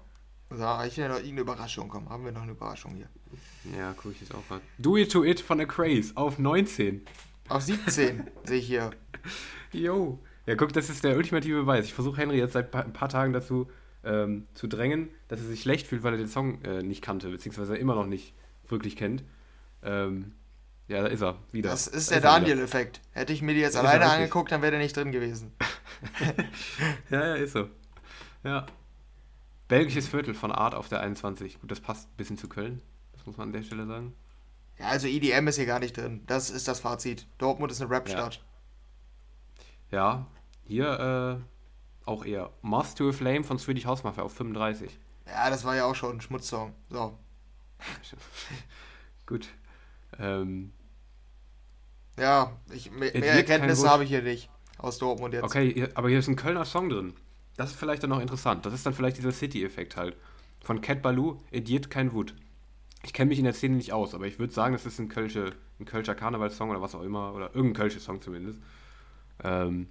Da 0.51 0.85
ich 0.87 0.97
ja 0.97 1.09
noch 1.09 1.17
irgendeine 1.17 1.41
Überraschung. 1.43 1.89
Komm, 1.89 2.09
haben 2.09 2.25
wir 2.25 2.33
noch 2.33 2.43
eine 2.43 2.53
Überraschung 2.53 2.95
hier. 2.95 3.09
Ja, 3.77 3.95
guck 3.97 4.13
ich 4.13 4.21
jetzt 4.21 4.35
auch 4.35 4.49
mal. 4.49 4.61
Do 4.79 4.97
It 4.97 5.11
To 5.13 5.25
It 5.25 5.41
von 5.41 5.61
A 5.61 5.65
Craze 5.65 6.13
auf 6.15 6.39
19. 6.39 7.05
Auf 7.49 7.63
17 7.63 8.31
sehe 8.45 8.59
ich 8.59 8.67
hier. 8.67 8.91
Jo. 9.73 10.19
Ja, 10.47 10.55
guck, 10.55 10.73
das 10.73 10.91
ist 10.91 11.03
der 11.05 11.17
ultimative 11.17 11.61
Beweis. 11.61 11.87
Ich 11.87 11.95
versuche 11.95 12.19
Henry 12.19 12.39
jetzt 12.39 12.53
seit 12.53 12.75
ein 12.75 12.93
paar 12.93 13.09
Tagen 13.09 13.33
dazu 13.33 13.69
ähm, 14.05 14.47
zu 14.55 14.67
drängen, 14.67 15.09
dass 15.29 15.41
er 15.41 15.47
sich 15.47 15.63
schlecht 15.63 15.87
fühlt, 15.87 16.03
weil 16.03 16.15
er 16.15 16.19
den 16.19 16.29
Song 16.29 16.63
äh, 16.63 16.83
nicht 16.83 17.03
kannte, 17.03 17.29
beziehungsweise 17.31 17.77
immer 17.77 17.95
noch 17.95 18.07
nicht 18.07 18.35
wirklich 18.69 18.97
kennt. 18.97 19.25
Ähm, 19.83 20.33
ja, 20.87 21.03
da 21.03 21.09
ist 21.09 21.23
er 21.23 21.39
wieder. 21.51 21.71
Das 21.71 21.87
ist 21.87 22.11
da 22.11 22.17
der 22.17 22.23
Daniel-Effekt. 22.23 23.01
Hätte 23.13 23.33
ich 23.33 23.41
mir 23.41 23.55
die 23.55 23.61
jetzt 23.61 23.75
da 23.75 23.81
alleine 23.81 24.05
angeguckt, 24.05 24.53
dann 24.53 24.61
wäre 24.61 24.73
der 24.73 24.81
nicht 24.81 24.95
drin 24.95 25.13
gewesen. 25.13 25.53
ja, 27.11 27.27
ja, 27.29 27.35
ist 27.37 27.55
so. 27.55 27.69
Ja. 28.43 28.67
Belgisches 29.69 30.09
Viertel 30.09 30.35
von 30.35 30.53
Art 30.53 30.75
auf 30.75 30.89
der 30.89 31.01
21. 31.01 31.61
Gut, 31.61 31.71
das 31.71 31.81
passt 31.81 32.09
ein 32.09 32.17
bisschen 32.17 32.39
zu 32.39 32.49
Köln. 32.49 32.83
Das 33.13 33.27
muss 33.27 33.37
man 33.37 33.49
an 33.49 33.53
der 33.53 33.63
Stelle 33.63 33.87
sagen. 33.87 34.15
Ja, 34.79 34.89
also 34.89 35.07
EDM 35.07 35.49
ist 35.49 35.57
hier 35.57 35.67
gar 35.67 35.79
nicht 35.79 35.97
drin. 35.97 36.23
Das 36.27 36.51
ist 36.51 36.69
das 36.69 36.81
Fazit. 36.81 37.27
Dortmund 37.39 37.73
ist 37.73 37.81
eine 37.81 37.91
Rap-Stadt. 37.91 38.43
Ja. 39.91 39.99
ja. 39.99 40.27
hier 40.67 41.41
äh, 41.41 42.09
auch 42.09 42.25
eher. 42.25 42.51
Moth 42.61 42.97
to 42.97 43.09
a 43.09 43.13
Flame 43.13 43.45
von 43.45 43.59
Swedish 43.59 43.87
House 43.87 44.03
Mafia 44.03 44.25
auf 44.25 44.35
35. 44.35 44.99
Ja, 45.27 45.49
das 45.49 45.65
war 45.65 45.77
ja 45.77 45.85
auch 45.87 45.95
schon 45.95 46.17
ein 46.17 46.21
Schmutzsong. 46.21 46.75
So. 46.91 47.19
Gut. 49.27 49.49
Ähm, 50.19 50.73
ja, 52.19 52.57
ich, 52.73 52.91
mehr, 52.91 53.15
Erkenntnisse 53.15 53.89
habe 53.89 54.05
ich 54.05 54.11
hier 54.11 54.23
nicht 54.23 54.51
aus 54.79 54.99
Dortmund 54.99 55.35
jetzt. 55.35 55.45
Okay, 55.45 55.89
aber 55.95 56.09
hier 56.09 56.19
ist 56.19 56.29
ein 56.29 56.37
Kölner 56.37 56.65
Song 56.65 56.89
drin. 56.89 57.15
Das 57.57 57.71
ist 57.71 57.77
vielleicht 57.77 58.03
dann 58.03 58.11
noch 58.11 58.21
interessant. 58.21 58.67
Das 58.67 58.75
ist 58.75 58.85
dann 58.85 58.95
vielleicht 58.95 59.17
dieser 59.19 59.33
City-Effekt 59.33 59.97
halt. 59.97 60.17
Von 60.61 60.81
Cat 60.81 61.03
Baloo, 61.03 61.41
Ediert 61.51 61.91
kein 61.91 62.13
Wut. 62.13 62.35
Ich 63.03 63.13
kenne 63.13 63.29
mich 63.29 63.39
in 63.39 63.45
der 63.45 63.53
Szene 63.53 63.77
nicht 63.77 63.93
aus, 63.93 64.15
aber 64.15 64.27
ich 64.27 64.39
würde 64.39 64.53
sagen, 64.53 64.73
das 64.73 64.87
ist 64.87 64.99
ein, 64.99 65.09
Kölsche, 65.09 65.53
ein 65.79 65.85
Kölscher 65.85 66.15
Karnevalssong 66.15 66.71
oder 66.71 66.81
was 66.81 66.95
auch 66.95 67.03
immer. 67.03 67.35
Oder 67.35 67.55
irgendein 67.55 67.75
Kölscher 67.75 68.01
Song 68.01 68.23
zumindest. 68.23 68.59
Ähm, 69.43 69.89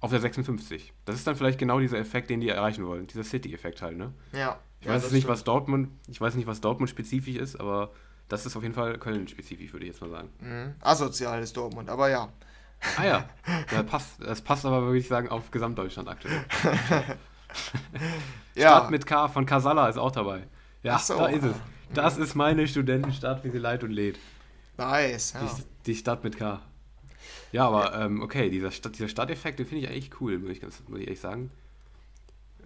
auf 0.00 0.10
der 0.10 0.20
56. 0.20 0.92
Das 1.04 1.16
ist 1.16 1.26
dann 1.26 1.34
vielleicht 1.34 1.58
genau 1.58 1.80
dieser 1.80 1.98
Effekt, 1.98 2.30
den 2.30 2.40
die 2.40 2.48
erreichen 2.48 2.86
wollen. 2.86 3.06
Dieser 3.06 3.24
City-Effekt 3.24 3.82
halt, 3.82 3.96
ne? 3.96 4.12
Ja. 4.32 4.60
Ich 4.80 4.86
ja, 4.86 4.92
weiß 4.92 5.10
nicht, 5.10 5.22
stimmt. 5.22 5.32
was 5.32 5.44
Dortmund, 5.44 5.88
ich 6.08 6.20
weiß 6.20 6.36
nicht, 6.36 6.46
was 6.46 6.60
Dortmund 6.60 6.88
spezifisch 6.88 7.36
ist, 7.36 7.56
aber 7.56 7.90
das 8.28 8.46
ist 8.46 8.56
auf 8.56 8.62
jeden 8.62 8.74
Fall 8.74 8.98
Köln-spezifisch, 8.98 9.72
würde 9.72 9.86
ich 9.86 9.92
jetzt 9.92 10.00
mal 10.00 10.10
sagen. 10.10 10.30
Mhm. 10.40 10.74
Asozial 10.80 11.42
ist 11.42 11.56
Dortmund, 11.56 11.88
aber 11.88 12.10
ja. 12.10 12.28
Ah 12.96 13.04
ja, 13.04 13.28
ja 13.72 13.82
passt, 13.82 14.22
das 14.22 14.40
passt 14.40 14.64
aber, 14.64 14.82
würde 14.82 14.98
ich 14.98 15.08
sagen, 15.08 15.28
auf 15.28 15.50
Gesamtdeutschland 15.50 16.08
aktuell. 16.08 16.44
ja. 18.54 18.68
Stadt 18.68 18.90
mit 18.90 19.06
K 19.06 19.28
von 19.28 19.46
Casala 19.46 19.88
ist 19.88 19.98
auch 19.98 20.12
dabei. 20.12 20.46
Ja, 20.82 20.98
so. 20.98 21.18
da 21.18 21.26
ist 21.26 21.44
es. 21.44 21.56
Das 21.92 22.18
ist 22.18 22.34
meine 22.34 22.68
Studentenstadt, 22.68 23.44
wie 23.44 23.50
sie 23.50 23.58
leid 23.58 23.82
und 23.82 23.90
lädt. 23.90 24.18
Nice, 24.76 25.32
ja. 25.32 25.40
Die, 25.40 25.62
die 25.86 25.94
Stadt 25.94 26.22
mit 26.22 26.36
K. 26.36 26.60
Ja, 27.52 27.66
aber. 27.66 27.98
Ähm, 27.98 28.22
okay, 28.22 28.50
dieser, 28.50 28.70
Stadt, 28.70 28.94
dieser 28.94 29.08
Stadteffekt, 29.08 29.58
den 29.58 29.66
finde 29.66 29.84
ich 29.84 29.90
eigentlich 29.90 30.20
cool, 30.20 30.38
muss 30.38 30.50
ich, 30.50 30.60
ganz, 30.60 30.82
muss 30.86 31.00
ich 31.00 31.06
ehrlich 31.06 31.20
sagen. 31.20 31.50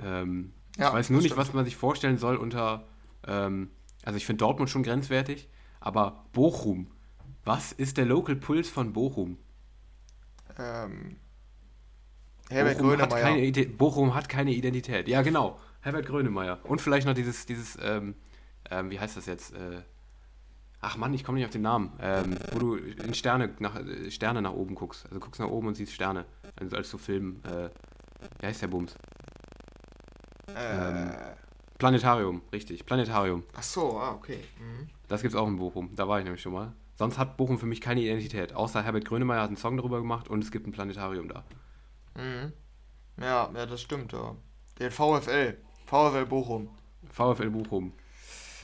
Ähm, 0.03 0.53
ja, 0.77 0.88
ich 0.88 0.94
weiß 0.94 1.11
nur 1.11 1.22
nicht, 1.22 1.37
was 1.37 1.53
man 1.53 1.64
sich 1.64 1.77
vorstellen 1.77 2.18
soll 2.18 2.37
unter. 2.37 2.85
Ähm, 3.27 3.70
also, 4.05 4.16
ich 4.16 4.27
finde 4.27 4.38
Dortmund 4.38 4.70
schon 4.70 4.83
grenzwertig, 4.83 5.48
aber 5.81 6.25
Bochum. 6.33 6.88
Was 7.44 7.72
ist 7.72 7.96
der 7.96 8.07
Local 8.07 8.37
Puls 8.37 8.68
von 8.68 8.92
Bochum? 8.92 9.38
Ähm, 10.59 11.17
Herbert 12.51 12.79
Bochum 12.79 12.88
Grönemeyer. 12.91 13.17
Hat 13.17 13.55
keine, 13.55 13.67
Bochum 13.69 14.15
hat 14.15 14.29
keine 14.29 14.53
Identität. 14.53 15.09
Ja, 15.09 15.23
genau. 15.23 15.59
Herbert 15.81 16.07
Grönemeyer. 16.07 16.59
Und 16.65 16.81
vielleicht 16.81 17.07
noch 17.07 17.15
dieses, 17.15 17.47
dieses 17.47 17.79
ähm, 17.83 18.15
ähm, 18.71 18.91
wie 18.91 18.99
heißt 18.99 19.17
das 19.17 19.27
jetzt? 19.27 19.55
Äh, 19.55 19.83
ach 20.81 20.97
Mann, 20.97 21.12
ich 21.15 21.25
komme 21.25 21.38
nicht 21.38 21.45
auf 21.45 21.53
den 21.53 21.62
Namen. 21.62 21.93
Ähm, 22.01 22.38
wo 22.53 22.59
du 22.59 22.75
in 22.77 23.15
Sterne 23.15 23.55
nach, 23.59 23.77
äh, 23.77 24.11
Sterne 24.11 24.43
nach 24.43 24.53
oben 24.53 24.75
guckst. 24.75 25.07
Also 25.07 25.21
guckst 25.21 25.41
nach 25.41 25.49
oben 25.49 25.69
und 25.69 25.75
siehst 25.75 25.93
Sterne. 25.93 26.25
Also 26.57 26.77
als 26.77 26.91
so 26.91 26.99
Film. 26.99 27.41
Äh, 27.45 27.69
wie 28.41 28.47
heißt 28.47 28.62
der 28.62 28.69
Bums? 28.69 28.95
Ähm, 30.55 31.12
Planetarium, 31.79 32.43
richtig. 32.53 32.87
Planetarium. 32.87 33.43
Ach 33.55 33.62
so, 33.62 33.99
ah, 33.99 34.12
okay. 34.12 34.38
Mhm. 34.59 34.88
Das 35.09 35.23
gibt's 35.23 35.37
auch 35.37 35.49
in 35.49 35.57
Bochum. 35.57 35.91
Da 35.97 36.07
war 36.07 36.19
ich 36.19 36.25
nämlich 36.25 36.43
schon 36.43 36.53
mal. 36.53 36.73
Sonst 37.03 37.19
hat 37.19 37.37
Bochum 37.37 37.59
für 37.59 37.67
mich 37.67 37.81
keine 37.81 38.01
Identität. 38.01 38.55
Außer 38.55 38.85
Herbert 38.85 39.05
Grönemeyer 39.07 39.43
hat 39.43 39.49
einen 39.49 39.57
Song 39.57 39.77
darüber 39.77 39.99
gemacht 39.99 40.29
und 40.29 40.45
es 40.45 40.53
gibt 40.53 40.69
ein 40.69 40.71
Planetarium 40.71 41.27
da. 41.27 41.43
Mhm. 42.15 42.53
Ja, 43.21 43.51
ja, 43.53 43.67
das 43.67 43.83
stimmt, 43.83 44.12
ja. 44.12 44.37
Der 44.79 44.93
VfL. 44.93 45.59
VfL 45.87 46.27
Bochum. 46.27 46.71
VfL 47.11 47.51
Bochum. 47.51 47.93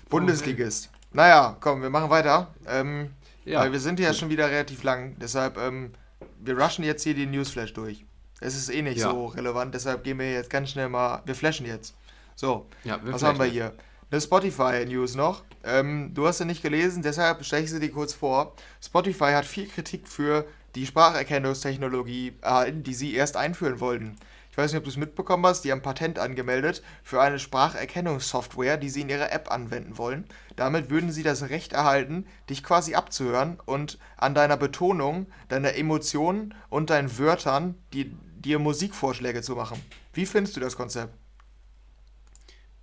Bundesligist. 0.09 0.88
Naja, 1.12 1.57
komm, 1.59 1.83
wir 1.83 1.90
machen 1.90 2.11
weiter. 2.11 2.55
Ähm, 2.68 3.11
ja. 3.44 3.59
Weil 3.59 3.72
wir 3.72 3.81
sind 3.81 3.98
ja 3.98 4.14
schon 4.14 4.31
wieder 4.31 4.48
relativ 4.48 4.85
lang. 4.85 5.16
Deshalb, 5.18 5.59
ähm, 5.59 5.94
wir 6.38 6.57
rushen 6.57 6.85
jetzt 6.85 7.03
hier 7.03 7.14
die 7.14 7.27
Newsflash 7.27 7.72
durch. 7.72 8.05
Es 8.38 8.55
ist 8.55 8.68
eh 8.68 8.83
nicht 8.83 8.98
ja. 8.98 9.11
so 9.11 9.27
relevant, 9.27 9.74
deshalb 9.74 10.05
gehen 10.05 10.20
wir 10.20 10.31
jetzt 10.31 10.48
ganz 10.48 10.70
schnell 10.70 10.88
mal. 10.88 11.22
Wir 11.24 11.35
flashen 11.35 11.66
jetzt. 11.66 11.96
So, 12.37 12.68
ja, 12.85 13.01
was 13.03 13.24
haben 13.24 13.40
wir 13.40 13.46
hier? 13.46 13.72
Eine 14.11 14.21
Spotify-News 14.21 15.16
noch. 15.16 15.42
Ähm, 15.64 16.12
du 16.14 16.27
hast 16.27 16.38
sie 16.38 16.47
nicht 16.47 16.62
gelesen, 16.62 17.03
deshalb 17.03 17.44
stelle 17.44 17.64
ich 17.64 17.71
sie 17.71 17.81
dir 17.81 17.92
kurz 17.92 18.14
vor. 18.14 18.55
Spotify 18.83 19.33
hat 19.33 19.44
viel 19.44 19.68
Kritik 19.68 20.09
für 20.09 20.47
die 20.75 20.87
Spracherkennungstechnologie 20.87 22.35
erhalten, 22.40 22.83
die 22.83 22.94
sie 22.94 23.14
erst 23.14 23.37
einführen 23.37 23.81
wollten. 23.81 24.16
Ich 24.51 24.57
weiß 24.57 24.73
nicht, 24.73 24.79
ob 24.79 24.85
du 24.85 24.90
es 24.90 24.97
mitbekommen 24.97 25.44
hast, 25.44 25.62
die 25.62 25.73
haben 25.73 25.83
Patent 25.83 26.18
angemeldet 26.18 26.83
für 27.03 27.21
eine 27.21 27.38
Spracherkennungssoftware, 27.38 28.77
die 28.77 28.88
sie 28.88 29.03
in 29.03 29.11
ihrer 29.11 29.31
App 29.31 29.53
anwenden 29.53 29.99
wollen. 29.99 30.25
Damit 30.57 30.90
würden 30.90 31.12
sie 31.12 31.23
das 31.23 31.51
Recht 31.51 31.75
erhalten, 31.75 32.27
dich 32.49 32.64
quasi 32.64 32.94
abzuhören 32.94 33.61
und 33.66 33.99
an 34.16 34.35
deiner 34.35 34.57
Betonung, 34.57 35.27
deiner 35.49 35.75
Emotionen 35.75 36.55
und 36.71 36.90
deinen 36.90 37.18
Wörtern 37.18 37.75
die, 37.92 38.16
dir 38.37 38.59
Musikvorschläge 38.59 39.42
zu 39.42 39.55
machen. 39.55 39.81
Wie 40.12 40.27
findest 40.27 40.57
du 40.57 40.61
das 40.61 40.77
Konzept? 40.77 41.14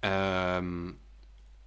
Ähm, 0.02 0.98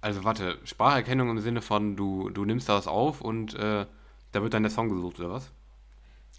also 0.01 0.23
warte, 0.23 0.57
Spracherkennung 0.63 1.29
im 1.29 1.39
Sinne 1.39 1.61
von, 1.61 1.95
du, 1.95 2.29
du 2.29 2.45
nimmst 2.45 2.69
das 2.69 2.87
auf 2.87 3.21
und 3.21 3.53
äh, 3.55 3.85
da 4.31 4.41
wird 4.41 4.53
dann 4.53 4.63
der 4.63 4.71
Song 4.71 4.89
gesucht, 4.89 5.19
oder 5.19 5.31
was? 5.31 5.51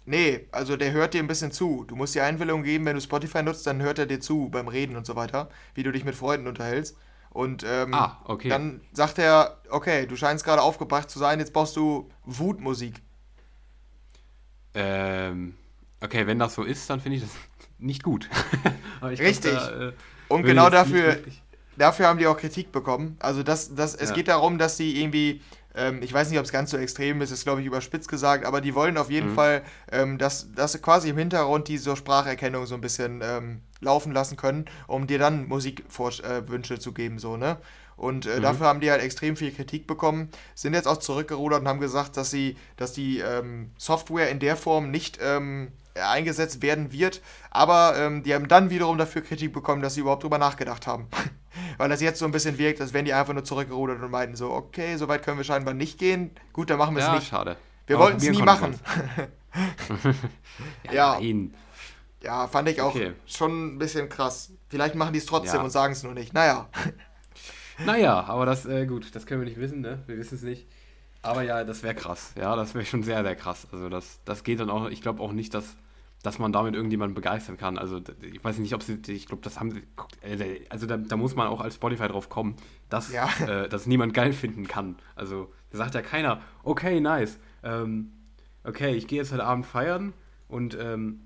Nee, 0.05 0.47
also 0.51 0.77
der 0.77 0.91
hört 0.91 1.13
dir 1.13 1.21
ein 1.21 1.27
bisschen 1.27 1.51
zu. 1.51 1.85
Du 1.87 1.95
musst 1.95 2.15
die 2.15 2.21
Einwilligung 2.21 2.63
geben, 2.63 2.85
wenn 2.85 2.95
du 2.95 3.01
Spotify 3.01 3.43
nutzt, 3.43 3.67
dann 3.67 3.81
hört 3.81 3.99
er 3.99 4.07
dir 4.07 4.19
zu 4.19 4.49
beim 4.49 4.67
Reden 4.67 4.95
und 4.95 5.05
so 5.05 5.15
weiter, 5.15 5.49
wie 5.75 5.83
du 5.83 5.91
dich 5.91 6.03
mit 6.03 6.15
Freunden 6.15 6.47
unterhältst. 6.47 6.97
Und 7.29 7.63
ähm, 7.65 7.93
ah, 7.93 8.19
okay. 8.25 8.49
dann 8.49 8.81
sagt 8.91 9.19
er, 9.19 9.57
okay, 9.69 10.05
du 10.05 10.15
scheinst 10.15 10.43
gerade 10.43 10.61
aufgebracht 10.61 11.09
zu 11.09 11.19
sein, 11.19 11.39
jetzt 11.39 11.53
brauchst 11.53 11.77
du 11.77 12.09
Wutmusik. 12.25 12.95
Ähm, 14.73 15.55
okay, 16.01 16.27
wenn 16.27 16.39
das 16.39 16.55
so 16.55 16.63
ist, 16.63 16.89
dann 16.89 16.99
finde 16.99 17.17
ich 17.17 17.23
das 17.23 17.31
nicht 17.77 18.03
gut. 18.03 18.27
Richtig. 19.01 19.51
Glaub, 19.51 19.69
da, 19.69 19.87
äh, 19.89 19.93
und 20.27 20.43
genau 20.43 20.69
dafür, 20.69 21.19
dafür 21.77 22.07
haben 22.07 22.19
die 22.19 22.27
auch 22.27 22.37
Kritik 22.37 22.71
bekommen. 22.71 23.17
Also 23.19 23.43
das, 23.43 23.75
das, 23.75 23.95
es 23.95 24.09
ja. 24.09 24.15
geht 24.15 24.27
darum, 24.27 24.57
dass 24.57 24.77
sie 24.77 25.01
irgendwie, 25.01 25.41
ähm, 25.75 26.01
ich 26.01 26.13
weiß 26.13 26.29
nicht, 26.29 26.39
ob 26.39 26.45
es 26.45 26.51
ganz 26.51 26.71
so 26.71 26.77
extrem 26.77 27.21
ist, 27.21 27.31
ist 27.31 27.43
glaube 27.43 27.61
ich 27.61 27.67
überspitzt 27.67 28.09
gesagt, 28.09 28.45
aber 28.45 28.61
die 28.61 28.75
wollen 28.75 28.97
auf 28.97 29.09
jeden 29.09 29.31
mhm. 29.31 29.35
Fall, 29.35 29.63
ähm, 29.91 30.17
dass, 30.17 30.51
dass 30.53 30.73
sie 30.73 30.79
quasi 30.79 31.09
im 31.09 31.17
Hintergrund 31.17 31.67
diese 31.67 31.95
Spracherkennung 31.95 32.65
so 32.65 32.75
ein 32.75 32.81
bisschen 32.81 33.21
ähm, 33.23 33.61
laufen 33.79 34.11
lassen 34.11 34.37
können, 34.37 34.65
um 34.87 35.07
dir 35.07 35.19
dann 35.19 35.47
Musikwünsche 35.47 36.73
äh, 36.73 36.79
zu 36.79 36.93
geben, 36.93 37.19
so, 37.19 37.37
ne? 37.37 37.57
Und 37.97 38.25
äh, 38.25 38.37
mhm. 38.37 38.41
dafür 38.41 38.65
haben 38.65 38.79
die 38.79 38.89
halt 38.89 39.03
extrem 39.03 39.35
viel 39.35 39.51
Kritik 39.51 39.85
bekommen, 39.85 40.29
sind 40.55 40.73
jetzt 40.73 40.87
auch 40.87 40.97
zurückgerudert 40.97 41.61
und 41.61 41.67
haben 41.67 41.79
gesagt, 41.79 42.17
dass 42.17 42.31
sie, 42.31 42.57
dass 42.75 42.93
die 42.93 43.19
ähm, 43.19 43.69
Software 43.77 44.31
in 44.31 44.39
der 44.39 44.55
Form 44.55 44.89
nicht 44.89 45.19
ähm, 45.21 45.71
eingesetzt 45.93 46.63
werden 46.63 46.91
wird. 46.91 47.21
Aber 47.51 47.93
ähm, 47.97 48.23
die 48.23 48.33
haben 48.33 48.47
dann 48.47 48.71
wiederum 48.71 48.97
dafür 48.97 49.21
Kritik 49.21 49.53
bekommen, 49.53 49.83
dass 49.83 49.93
sie 49.93 50.01
überhaupt 50.01 50.23
drüber 50.23 50.39
nachgedacht 50.39 50.87
haben. 50.87 51.07
Weil 51.77 51.89
das 51.89 52.01
jetzt 52.01 52.19
so 52.19 52.25
ein 52.25 52.31
bisschen 52.31 52.57
wirkt, 52.57 52.81
als 52.81 52.93
wären 52.93 53.05
die 53.05 53.13
einfach 53.13 53.33
nur 53.33 53.43
zurückgerudert 53.43 54.01
und 54.01 54.11
meinten 54.11 54.35
so, 54.35 54.51
okay, 54.51 54.95
so 54.97 55.07
weit 55.07 55.23
können 55.23 55.37
wir 55.37 55.43
scheinbar 55.43 55.73
nicht 55.73 55.97
gehen. 55.97 56.31
Gut, 56.53 56.69
dann 56.69 56.77
machen 56.77 56.95
wir 56.95 57.01
es 57.01 57.07
ja, 57.07 57.15
nicht. 57.15 57.27
schade. 57.27 57.57
Wir 57.87 57.99
wollten 57.99 58.17
es 58.17 58.29
nie 58.29 58.41
machen. 58.41 58.79
ja, 60.91 61.19
ja. 61.19 61.35
Ja, 62.23 62.47
fand 62.47 62.69
ich 62.69 62.79
auch 62.81 62.93
okay. 62.93 63.13
schon 63.25 63.75
ein 63.75 63.77
bisschen 63.79 64.07
krass. 64.07 64.51
Vielleicht 64.69 64.95
machen 64.95 65.13
die 65.13 65.19
es 65.19 65.25
trotzdem 65.25 65.59
ja. 65.59 65.63
und 65.63 65.71
sagen 65.71 65.93
es 65.93 66.03
nur 66.03 66.13
nicht. 66.13 66.33
Naja. 66.33 66.69
Naja, 67.83 68.25
aber 68.25 68.45
das, 68.45 68.67
äh, 68.67 68.85
gut, 68.85 69.15
das 69.15 69.25
können 69.25 69.41
wir 69.41 69.47
nicht 69.47 69.59
wissen, 69.59 69.81
ne? 69.81 70.03
Wir 70.05 70.15
wissen 70.17 70.35
es 70.35 70.43
nicht. 70.43 70.67
Aber 71.23 71.41
ja, 71.41 71.63
das 71.63 71.81
wäre 71.81 71.95
krass. 71.95 72.31
Ja, 72.35 72.55
das 72.55 72.75
wäre 72.75 72.85
schon 72.85 73.01
sehr, 73.01 73.23
sehr 73.23 73.35
krass. 73.35 73.67
Also 73.71 73.89
das, 73.89 74.19
das 74.23 74.43
geht 74.43 74.59
dann 74.59 74.69
auch, 74.69 74.87
ich 74.89 75.01
glaube 75.01 75.21
auch 75.21 75.31
nicht, 75.31 75.53
dass, 75.55 75.75
dass 76.23 76.37
man 76.37 76.51
damit 76.51 76.75
irgendjemanden 76.75 77.15
begeistern 77.15 77.57
kann. 77.57 77.77
Also 77.77 78.01
ich 78.21 78.43
weiß 78.43 78.59
nicht, 78.59 78.73
ob 78.73 78.83
sie, 78.83 78.99
ich 79.07 79.25
glaube, 79.25 79.41
das 79.43 79.59
haben 79.59 79.71
sie, 79.71 79.81
äh, 80.21 80.65
also 80.69 80.85
da, 80.85 80.97
da, 80.97 81.17
muss 81.17 81.35
man 81.35 81.47
auch 81.47 81.61
als 81.61 81.75
Spotify 81.75 82.07
drauf 82.07 82.29
kommen, 82.29 82.55
dass, 82.89 83.11
ja. 83.11 83.29
äh, 83.47 83.69
dass 83.69 83.87
niemand 83.87 84.13
geil 84.13 84.33
finden 84.33 84.67
kann. 84.67 84.97
Also 85.15 85.51
da 85.71 85.79
sagt 85.79 85.95
ja 85.95 86.01
keiner, 86.01 86.41
okay, 86.63 86.99
nice, 86.99 87.39
ähm, 87.63 88.11
okay, 88.63 88.93
ich 88.93 89.07
gehe 89.07 89.19
jetzt 89.19 89.31
heute 89.31 89.45
Abend 89.45 89.65
feiern 89.65 90.13
und 90.47 90.77
ähm, 90.79 91.21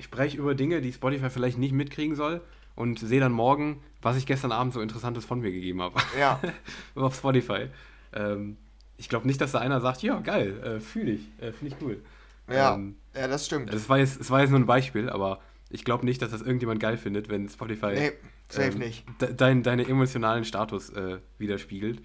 spreche 0.00 0.36
über 0.38 0.54
Dinge, 0.54 0.80
die 0.80 0.92
Spotify 0.92 1.30
vielleicht 1.30 1.58
nicht 1.58 1.72
mitkriegen 1.72 2.16
soll 2.16 2.40
und 2.74 2.98
sehe 2.98 3.20
dann 3.20 3.32
morgen, 3.32 3.82
was 4.02 4.16
ich 4.16 4.26
gestern 4.26 4.52
Abend 4.52 4.72
so 4.72 4.80
Interessantes 4.80 5.24
von 5.24 5.40
mir 5.40 5.52
gegeben 5.52 5.82
habe. 5.82 6.00
Ja. 6.18 6.40
auf 6.94 7.14
Spotify. 7.14 7.66
Ähm, 8.12 8.56
ich 8.96 9.08
glaube 9.08 9.26
nicht, 9.26 9.40
dass 9.40 9.52
da 9.52 9.60
einer 9.60 9.80
sagt, 9.80 10.02
ja, 10.02 10.18
geil, 10.20 10.60
äh, 10.62 10.80
fühle 10.80 11.12
ich, 11.12 11.28
äh, 11.40 11.52
finde 11.52 11.74
ich 11.74 11.82
cool. 11.82 12.02
Ja, 12.48 12.74
ähm, 12.74 12.96
ja, 13.14 13.28
das 13.28 13.46
stimmt. 13.46 13.72
Es 13.72 13.88
war, 13.88 13.98
jetzt, 13.98 14.20
es 14.20 14.30
war 14.30 14.40
jetzt 14.40 14.50
nur 14.50 14.60
ein 14.60 14.66
Beispiel, 14.66 15.08
aber 15.08 15.40
ich 15.70 15.84
glaube 15.84 16.04
nicht, 16.04 16.20
dass 16.22 16.30
das 16.30 16.42
irgendjemand 16.42 16.80
geil 16.80 16.96
findet, 16.96 17.28
wenn 17.28 17.48
Spotify 17.48 17.92
nee, 17.92 18.12
safe 18.48 18.72
ähm, 18.72 18.78
nicht. 18.78 19.04
De 19.20 19.34
dein, 19.34 19.62
deinen 19.62 19.88
emotionalen 19.88 20.44
Status 20.44 20.90
äh, 20.90 21.18
widerspiegelt. 21.38 22.02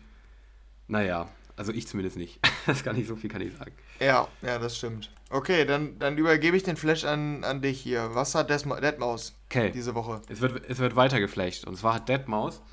Naja, 0.88 1.30
also 1.58 1.72
ich 1.72 1.88
zumindest 1.88 2.18
nicht. 2.18 2.40
Das 2.66 2.84
kann 2.84 3.00
ich, 3.00 3.06
so 3.06 3.16
viel 3.16 3.30
kann 3.30 3.42
ich 3.42 3.56
sagen. 3.56 3.74
Ja, 4.00 4.28
ja, 4.42 4.58
das 4.58 4.76
stimmt. 4.76 5.12
Okay, 5.30 5.66
dann, 5.66 6.00
dann 6.00 6.18
übergebe 6.18 6.58
ich 6.58 6.64
den 6.64 6.78
Flash 6.78 7.06
an, 7.06 7.44
an 7.44 7.62
dich 7.62 7.80
hier. 7.80 8.10
Was 8.14 8.34
hat 8.34 8.50
Deadmaus 8.50 9.36
okay. 9.52 9.70
diese 9.72 9.94
Woche? 9.94 10.24
Es 10.30 10.42
wird, 10.42 10.68
es 10.68 10.80
wird 10.80 10.96
weiter 10.96 11.20
geflasht. 11.20 11.68
Und 11.68 11.78
zwar 11.78 11.94
hat 11.94 12.10
Deadmaus 12.10 12.64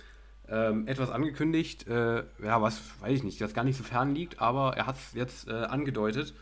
ähm, 0.48 0.88
etwas 0.88 1.10
angekündigt, 1.10 1.86
äh, 1.88 2.24
ja, 2.42 2.62
was 2.62 2.80
weiß 3.00 3.12
ich 3.12 3.22
nicht, 3.22 3.38
das 3.40 3.52
gar 3.52 3.64
nicht 3.64 3.76
so 3.76 3.84
fern 3.84 4.14
liegt, 4.14 4.40
aber 4.40 4.76
er 4.78 4.86
hat 4.86 4.96
es 4.96 5.12
jetzt 5.12 5.46
äh, 5.46 5.52
angedeutet. 5.52 6.34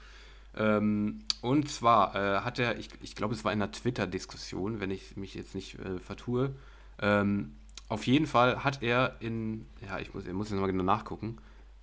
Ähm, 0.57 1.20
und 1.42 1.70
zwar 1.70 2.14
äh, 2.14 2.40
hat 2.40 2.59
er, 2.59 2.78
ich, 2.78 2.88
ich 3.03 3.14
glaube, 3.14 3.34
es 3.34 3.44
war 3.44 3.53
in 3.53 3.62
einer 3.62 3.72
Twitter-Diskussion, 3.72 4.80
wenn 4.80 4.90
ich 4.90 5.16
mich 5.16 5.34
jetzt 5.34 5.55
nicht 5.55 5.78
äh, 5.78 5.98
vertue. 5.98 6.55
Ähm, 7.01 7.55
auf 7.88 8.07
jeden 8.07 8.26
Fall 8.26 8.62
hat 8.62 8.82
er 8.82 9.16
in, 9.20 9.66
ja, 9.86 9.98
ich 9.98 10.14
muss, 10.14 10.26
ich 10.26 10.32
muss 10.32 10.51
jetzt 10.51 10.61
mal 10.61 10.66
genau 10.66 10.84
nachgucken, 10.84 11.38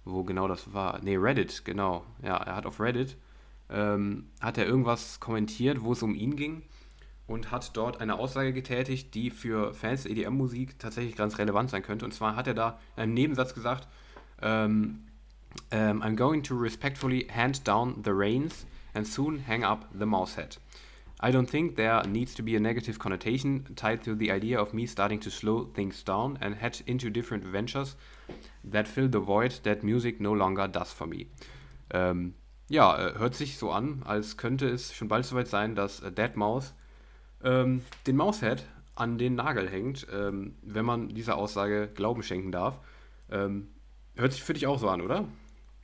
wo 0.05 0.24
genau 0.24 0.47
das 0.47 0.74
war. 0.74 1.01
Ne, 1.01 1.18
Reddit, 1.18 1.65
genau. 1.65 2.05
Ja, 2.24 2.38
er 2.38 2.55
hat 2.55 2.65
auf 2.65 2.80
Reddit, 2.80 3.18
ähm, 3.70 4.30
hat 4.39 4.57
er 4.57 4.65
irgendwas 4.65 5.20
kommentiert, 5.20 5.82
wo 5.82 5.93
es 5.93 6.03
um 6.03 6.15
ihn 6.15 6.36
ging 6.36 6.61
und 7.28 7.51
hat 7.51 7.76
dort 7.76 7.99
eine 7.99 8.15
Aussage 8.15 8.53
getätigt, 8.53 9.13
die 9.13 9.30
für 9.30 9.74
Fans 9.74 10.03
der 10.03 10.11
EDM-Musik 10.11 10.80
tatsächlich 10.80 11.15
ganz 11.15 11.38
relevant 11.38 11.70
sein 11.70 11.84
könnte. 11.84 12.05
Und 12.05 12.13
zwar 12.13 12.36
hat 12.36 12.47
er 12.47 12.53
da 12.53 12.80
in 12.95 13.03
einem 13.03 13.13
Nebensatz 13.13 13.53
gesagt, 13.53 13.88
ähm, 14.41 15.07
um, 15.71 16.01
I'm 16.01 16.15
going 16.15 16.41
to 16.43 16.55
respectfully 16.55 17.27
hand 17.29 17.63
down 17.63 18.01
the 18.03 18.13
reins 18.13 18.65
and 18.93 19.07
soon 19.07 19.39
hang 19.39 19.63
up 19.63 19.85
the 19.93 20.05
mouse 20.05 20.35
head. 20.35 20.57
I 21.19 21.31
don't 21.31 21.49
think 21.49 21.75
there 21.75 22.03
needs 22.03 22.35
to 22.35 22.43
be 22.43 22.55
a 22.55 22.59
negative 22.59 22.99
connotation 22.99 23.65
tied 23.75 24.03
to 24.03 24.15
the 24.15 24.31
idea 24.31 24.59
of 24.59 24.73
me 24.73 24.85
starting 24.85 25.19
to 25.21 25.31
slow 25.31 25.65
things 25.65 26.03
down 26.03 26.37
and 26.41 26.55
head 26.55 26.81
into 26.85 27.09
different 27.09 27.43
ventures 27.43 27.95
that 28.63 28.87
fill 28.87 29.09
the 29.09 29.19
void 29.19 29.59
that 29.63 29.83
music 29.83 30.21
no 30.21 30.33
longer 30.33 30.67
does 30.67 30.93
for 30.93 31.07
me. 31.07 31.25
Ähm, 31.89 32.35
ja, 32.69 32.97
äh, 32.97 33.17
hört 33.17 33.33
sich 33.33 33.57
so 33.57 33.71
an, 33.71 34.03
als 34.05 34.37
könnte 34.37 34.67
es 34.67 34.93
schon 34.93 35.07
bald 35.07 35.25
soweit 35.25 35.47
sein, 35.47 35.73
dass 35.73 36.01
äh, 36.01 36.11
Dead 36.11 36.35
Mouse 36.35 36.73
ähm, 37.43 37.81
den 38.05 38.15
Maushead 38.15 38.65
an 38.93 39.17
den 39.17 39.35
Nagel 39.35 39.69
hängt, 39.69 40.05
ähm, 40.13 40.55
wenn 40.61 40.85
man 40.85 41.09
dieser 41.09 41.37
Aussage 41.37 41.87
Glauben 41.87 42.23
schenken 42.23 42.51
darf. 42.51 42.79
Ähm, 43.31 43.69
hört 44.18 44.34
sich 44.34 44.43
für 44.43 44.53
dich 44.53 44.68
auch 44.68 44.80
so 44.80 44.89
an, 44.89 45.01
oder? 45.01 45.26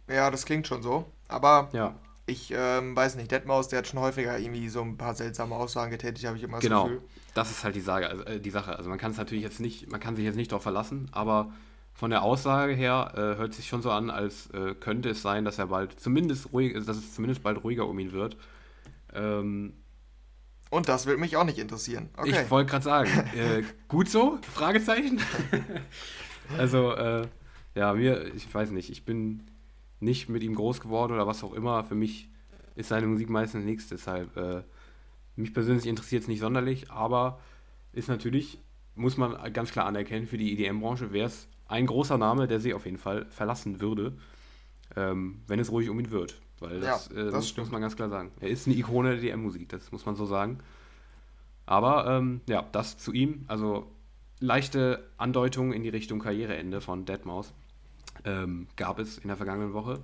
Ja, 0.08 0.30
das 0.32 0.46
klingt 0.46 0.68
schon 0.68 0.82
so. 0.82 1.06
Aber 1.28 1.70
ja. 1.74 1.96
ich 2.26 2.54
ähm, 2.56 2.96
weiß 2.96 3.16
nicht, 3.16 3.32
Deadmaus, 3.32 3.70
der 3.70 3.80
hat 3.80 3.88
schon 3.88 4.00
häufiger 4.00 4.38
irgendwie 4.38 4.70
so 4.70 4.82
ein 4.82 4.98
paar 4.98 5.16
seltsame 5.16 5.56
Aussagen 5.56 5.92
getätigt, 5.92 6.26
habe 6.28 6.38
ich 6.38 6.44
immer 6.44 6.58
das 6.58 6.64
genau. 6.64 6.84
Gefühl. 6.84 7.02
Das 7.34 7.52
ist 7.52 7.64
halt 7.64 7.76
die, 7.76 7.82
Sage, 7.82 8.10
also, 8.10 8.24
äh, 8.24 8.40
die 8.40 8.50
Sache. 8.50 8.78
Also 8.78 8.90
man 8.90 9.00
kann 9.00 9.12
es 9.12 9.18
natürlich 9.18 9.44
jetzt 9.44 9.60
nicht, 9.60 9.90
man 9.92 10.00
kann 10.00 10.16
sich 10.16 10.26
jetzt 10.26 10.36
nicht 10.36 10.52
darauf 10.52 10.64
verlassen, 10.64 11.10
aber 11.12 11.52
von 11.94 12.10
der 12.10 12.24
Aussage 12.24 12.74
her 12.74 13.14
äh, 13.16 13.38
hört 13.38 13.54
sich 13.54 13.68
schon 13.68 13.82
so 13.82 13.92
an, 13.92 14.10
als 14.10 14.50
äh, 14.52 14.74
könnte 14.76 15.10
es 15.10 15.22
sein, 15.22 15.46
dass 15.46 15.60
er 15.60 15.68
bald 15.68 16.00
zumindest 16.00 16.52
ruhig, 16.52 16.74
dass 16.86 16.98
es 16.98 17.14
zumindest 17.14 17.44
bald 17.44 17.64
ruhiger 17.64 17.88
um 17.88 17.98
ihn 18.00 18.12
wird. 18.12 18.38
Ähm, 19.14 19.74
und 20.70 20.90
das 20.90 21.06
würde 21.06 21.20
mich 21.20 21.38
auch 21.38 21.44
nicht 21.44 21.60
interessieren. 21.60 22.10
Okay. 22.18 22.42
Ich 22.44 22.50
wollte 22.50 22.72
gerade 22.72 22.84
sagen, 22.84 23.10
äh, 23.36 23.62
gut 23.88 24.10
so? 24.10 24.40
Fragezeichen. 24.54 25.22
also, 26.58 26.94
äh, 26.94 27.28
ja, 27.76 27.94
mir, 27.94 28.34
ich 28.34 28.54
weiß 28.54 28.72
nicht, 28.72 28.90
ich 28.90 29.06
bin 29.06 29.44
nicht 30.00 30.30
mit 30.30 30.44
ihm 30.44 30.56
groß 30.56 30.82
geworden 30.82 31.14
oder 31.14 31.28
was 31.28 31.44
auch 31.44 31.54
immer. 31.54 31.84
Für 31.84 31.96
mich 31.96 32.30
ist 32.76 32.90
seine 32.90 33.08
Musik 33.08 33.30
meistens 33.30 33.66
nichts, 33.66 33.88
deshalb 33.88 34.36
äh, 34.38 34.64
mich 35.36 35.54
persönlich 35.54 35.86
interessiert 35.86 36.24
es 36.24 36.28
nicht 36.28 36.40
sonderlich, 36.40 36.92
aber 36.92 37.40
ist 37.92 38.10
natürlich, 38.10 38.60
muss 38.96 39.18
man 39.18 39.54
ganz 39.54 39.72
klar 39.72 39.86
anerkennen, 39.86 40.28
für 40.28 40.38
die 40.38 40.54
EDM-Branche 40.54 41.12
wäre 41.12 41.28
es 41.28 41.48
ein 41.68 41.86
großer 41.86 42.18
Name, 42.18 42.48
der 42.48 42.60
sie 42.60 42.74
auf 42.74 42.86
jeden 42.86 42.98
Fall 42.98 43.26
verlassen 43.26 43.82
würde, 43.82 44.14
ähm, 44.96 45.42
wenn 45.48 45.60
es 45.60 45.72
ruhig 45.72 45.90
um 45.90 46.00
ihn 46.00 46.12
wird. 46.12 46.40
Weil 46.60 46.80
das, 46.80 47.10
ja, 47.10 47.24
das 47.24 47.52
äh, 47.52 47.60
muss 47.60 47.72
man 47.72 47.82
ganz 47.82 47.96
klar 47.96 48.10
sagen. 48.10 48.32
Er 48.40 48.50
ist 48.50 48.68
eine 48.68 48.76
Ikone 48.76 49.12
der 49.12 49.22
DM-Musik, 49.22 49.70
das 49.70 49.92
muss 49.92 50.06
man 50.06 50.16
so 50.16 50.26
sagen. 50.26 50.60
Aber 51.66 52.08
ähm, 52.08 52.42
ja, 52.48 52.64
das 52.72 52.98
zu 52.98 53.12
ihm, 53.14 53.46
also 53.48 53.92
leichte 54.40 55.10
Andeutungen 55.18 55.74
in 55.74 55.84
die 55.84 55.90
Richtung 55.90 56.20
Karriereende 56.20 56.82
von 56.82 57.06
Deadmaus 57.06 57.54
ähm, 58.26 58.68
gab 58.76 59.00
es 59.00 59.18
in 59.18 59.28
der 59.28 59.38
vergangenen 59.38 59.74
Woche. 59.74 60.00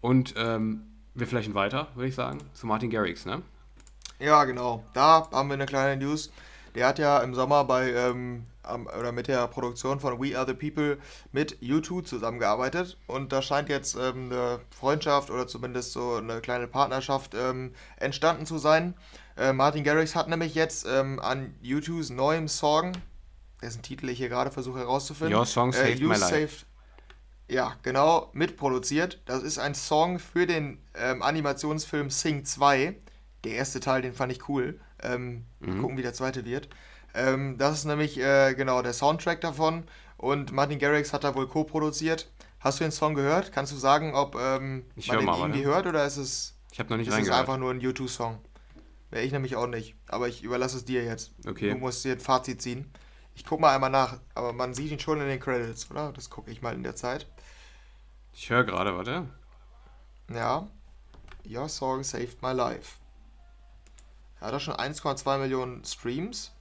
Und 0.00 0.34
ähm, 0.36 0.82
wir 1.14 1.26
flächen 1.26 1.54
weiter, 1.54 1.88
würde 1.94 2.08
ich 2.08 2.14
sagen, 2.14 2.38
zu 2.54 2.66
Martin 2.66 2.90
Garrix, 2.90 3.26
ne? 3.26 3.42
Ja, 4.18 4.44
genau. 4.44 4.84
Da 4.92 5.28
haben 5.30 5.48
wir 5.48 5.54
eine 5.54 5.66
kleine 5.66 6.02
News. 6.02 6.30
Der 6.74 6.86
hat 6.86 6.98
ja 6.98 7.18
im 7.18 7.34
Sommer 7.34 7.64
bei 7.64 7.92
ähm, 7.92 8.44
oder 8.98 9.12
mit 9.12 9.28
der 9.28 9.46
Produktion 9.48 10.00
von 10.00 10.20
We 10.20 10.38
Are 10.38 10.46
the 10.46 10.54
People 10.54 10.98
mit 11.32 11.58
U2 11.60 12.04
zusammengearbeitet 12.04 12.96
und 13.06 13.32
da 13.32 13.42
scheint 13.42 13.68
jetzt 13.68 13.96
ähm, 13.96 14.26
eine 14.26 14.60
Freundschaft 14.70 15.30
oder 15.30 15.46
zumindest 15.46 15.92
so 15.92 16.16
eine 16.16 16.40
kleine 16.40 16.68
Partnerschaft 16.68 17.34
ähm, 17.34 17.72
entstanden 17.96 18.46
zu 18.46 18.58
sein. 18.58 18.94
Äh, 19.36 19.52
Martin 19.52 19.84
Garrix 19.84 20.14
hat 20.14 20.28
nämlich 20.28 20.54
jetzt 20.54 20.86
ähm, 20.88 21.18
an 21.20 21.54
U2s 21.64 22.12
neuem 22.12 22.48
Song, 22.48 22.92
dessen 23.62 23.82
Titel 23.82 24.08
ich 24.08 24.18
hier 24.18 24.28
gerade 24.28 24.50
versuche 24.50 24.80
herauszufinden, 24.80 25.36
Your 25.36 25.46
Song 25.46 25.72
Saved 25.72 26.00
äh, 26.00 26.04
My 26.04 26.16
Life. 26.16 26.26
Saved, 26.26 26.66
ja, 27.50 27.76
genau, 27.82 28.30
mitproduziert. 28.32 29.20
Das 29.26 29.42
ist 29.42 29.58
ein 29.58 29.74
Song 29.74 30.18
für 30.18 30.46
den 30.46 30.78
ähm, 30.94 31.22
Animationsfilm 31.22 32.10
Sing 32.10 32.44
2. 32.44 32.94
Der 33.44 33.52
erste 33.52 33.80
Teil, 33.80 34.02
den 34.02 34.12
fand 34.12 34.32
ich 34.32 34.48
cool. 34.48 34.80
Ähm, 35.02 35.44
mhm. 35.60 35.80
Gucken, 35.80 35.96
wie 35.96 36.02
der 36.02 36.14
zweite 36.14 36.44
wird. 36.44 36.68
Ähm, 37.14 37.58
das 37.58 37.78
ist 37.78 37.84
nämlich 37.86 38.18
äh, 38.20 38.54
genau 38.54 38.82
der 38.82 38.92
Soundtrack 38.92 39.40
davon 39.40 39.84
und 40.16 40.52
Martin 40.52 40.78
Garrix 40.78 41.12
hat 41.12 41.24
da 41.24 41.34
wohl 41.34 41.48
co-produziert. 41.48 42.30
Hast 42.60 42.78
du 42.78 42.84
den 42.84 42.92
Song 42.92 43.14
gehört? 43.14 43.52
Kannst 43.52 43.72
du 43.72 43.76
sagen, 43.76 44.14
ob 44.14 44.36
ähm, 44.36 44.84
man 45.06 45.16
den 45.16 45.26
mal, 45.26 45.38
irgendwie 45.38 45.60
ne? 45.60 45.66
hört 45.66 45.86
oder 45.86 46.04
ist 46.04 46.18
es, 46.18 46.54
ich 46.70 46.78
noch 46.78 46.96
nicht 46.98 47.08
ist 47.08 47.18
es 47.18 47.30
einfach 47.30 47.56
nur 47.56 47.70
ein 47.70 47.80
U2-Song? 47.80 48.38
Wäre 49.10 49.24
ich 49.24 49.32
nämlich 49.32 49.56
auch 49.56 49.66
nicht. 49.66 49.96
Aber 50.06 50.28
ich 50.28 50.42
überlasse 50.42 50.76
es 50.76 50.84
dir 50.84 51.02
jetzt. 51.02 51.32
Okay. 51.46 51.70
Du 51.70 51.78
musst 51.78 52.04
dir 52.04 52.12
ein 52.12 52.20
Fazit 52.20 52.62
ziehen. 52.62 52.90
Ich 53.34 53.44
gucke 53.44 53.62
mal 53.62 53.74
einmal 53.74 53.90
nach, 53.90 54.18
aber 54.34 54.52
man 54.52 54.74
sieht 54.74 54.92
ihn 54.92 55.00
schon 55.00 55.20
in 55.20 55.26
den 55.26 55.40
Credits, 55.40 55.90
oder? 55.90 56.12
Das 56.12 56.28
gucke 56.28 56.50
ich 56.50 56.62
mal 56.62 56.74
in 56.74 56.82
der 56.82 56.94
Zeit. 56.94 57.26
Ich 58.32 58.50
höre 58.50 58.64
gerade, 58.64 58.96
warte. 58.96 59.28
Ja. 60.32 60.68
Your 61.48 61.68
Song 61.68 62.02
Saved 62.02 62.42
My 62.42 62.52
Life. 62.52 62.96
Er 64.40 64.46
hat 64.48 64.54
da 64.54 64.60
schon 64.60 64.74
1,2 64.74 65.38
Millionen 65.38 65.84
Streams. 65.84 66.52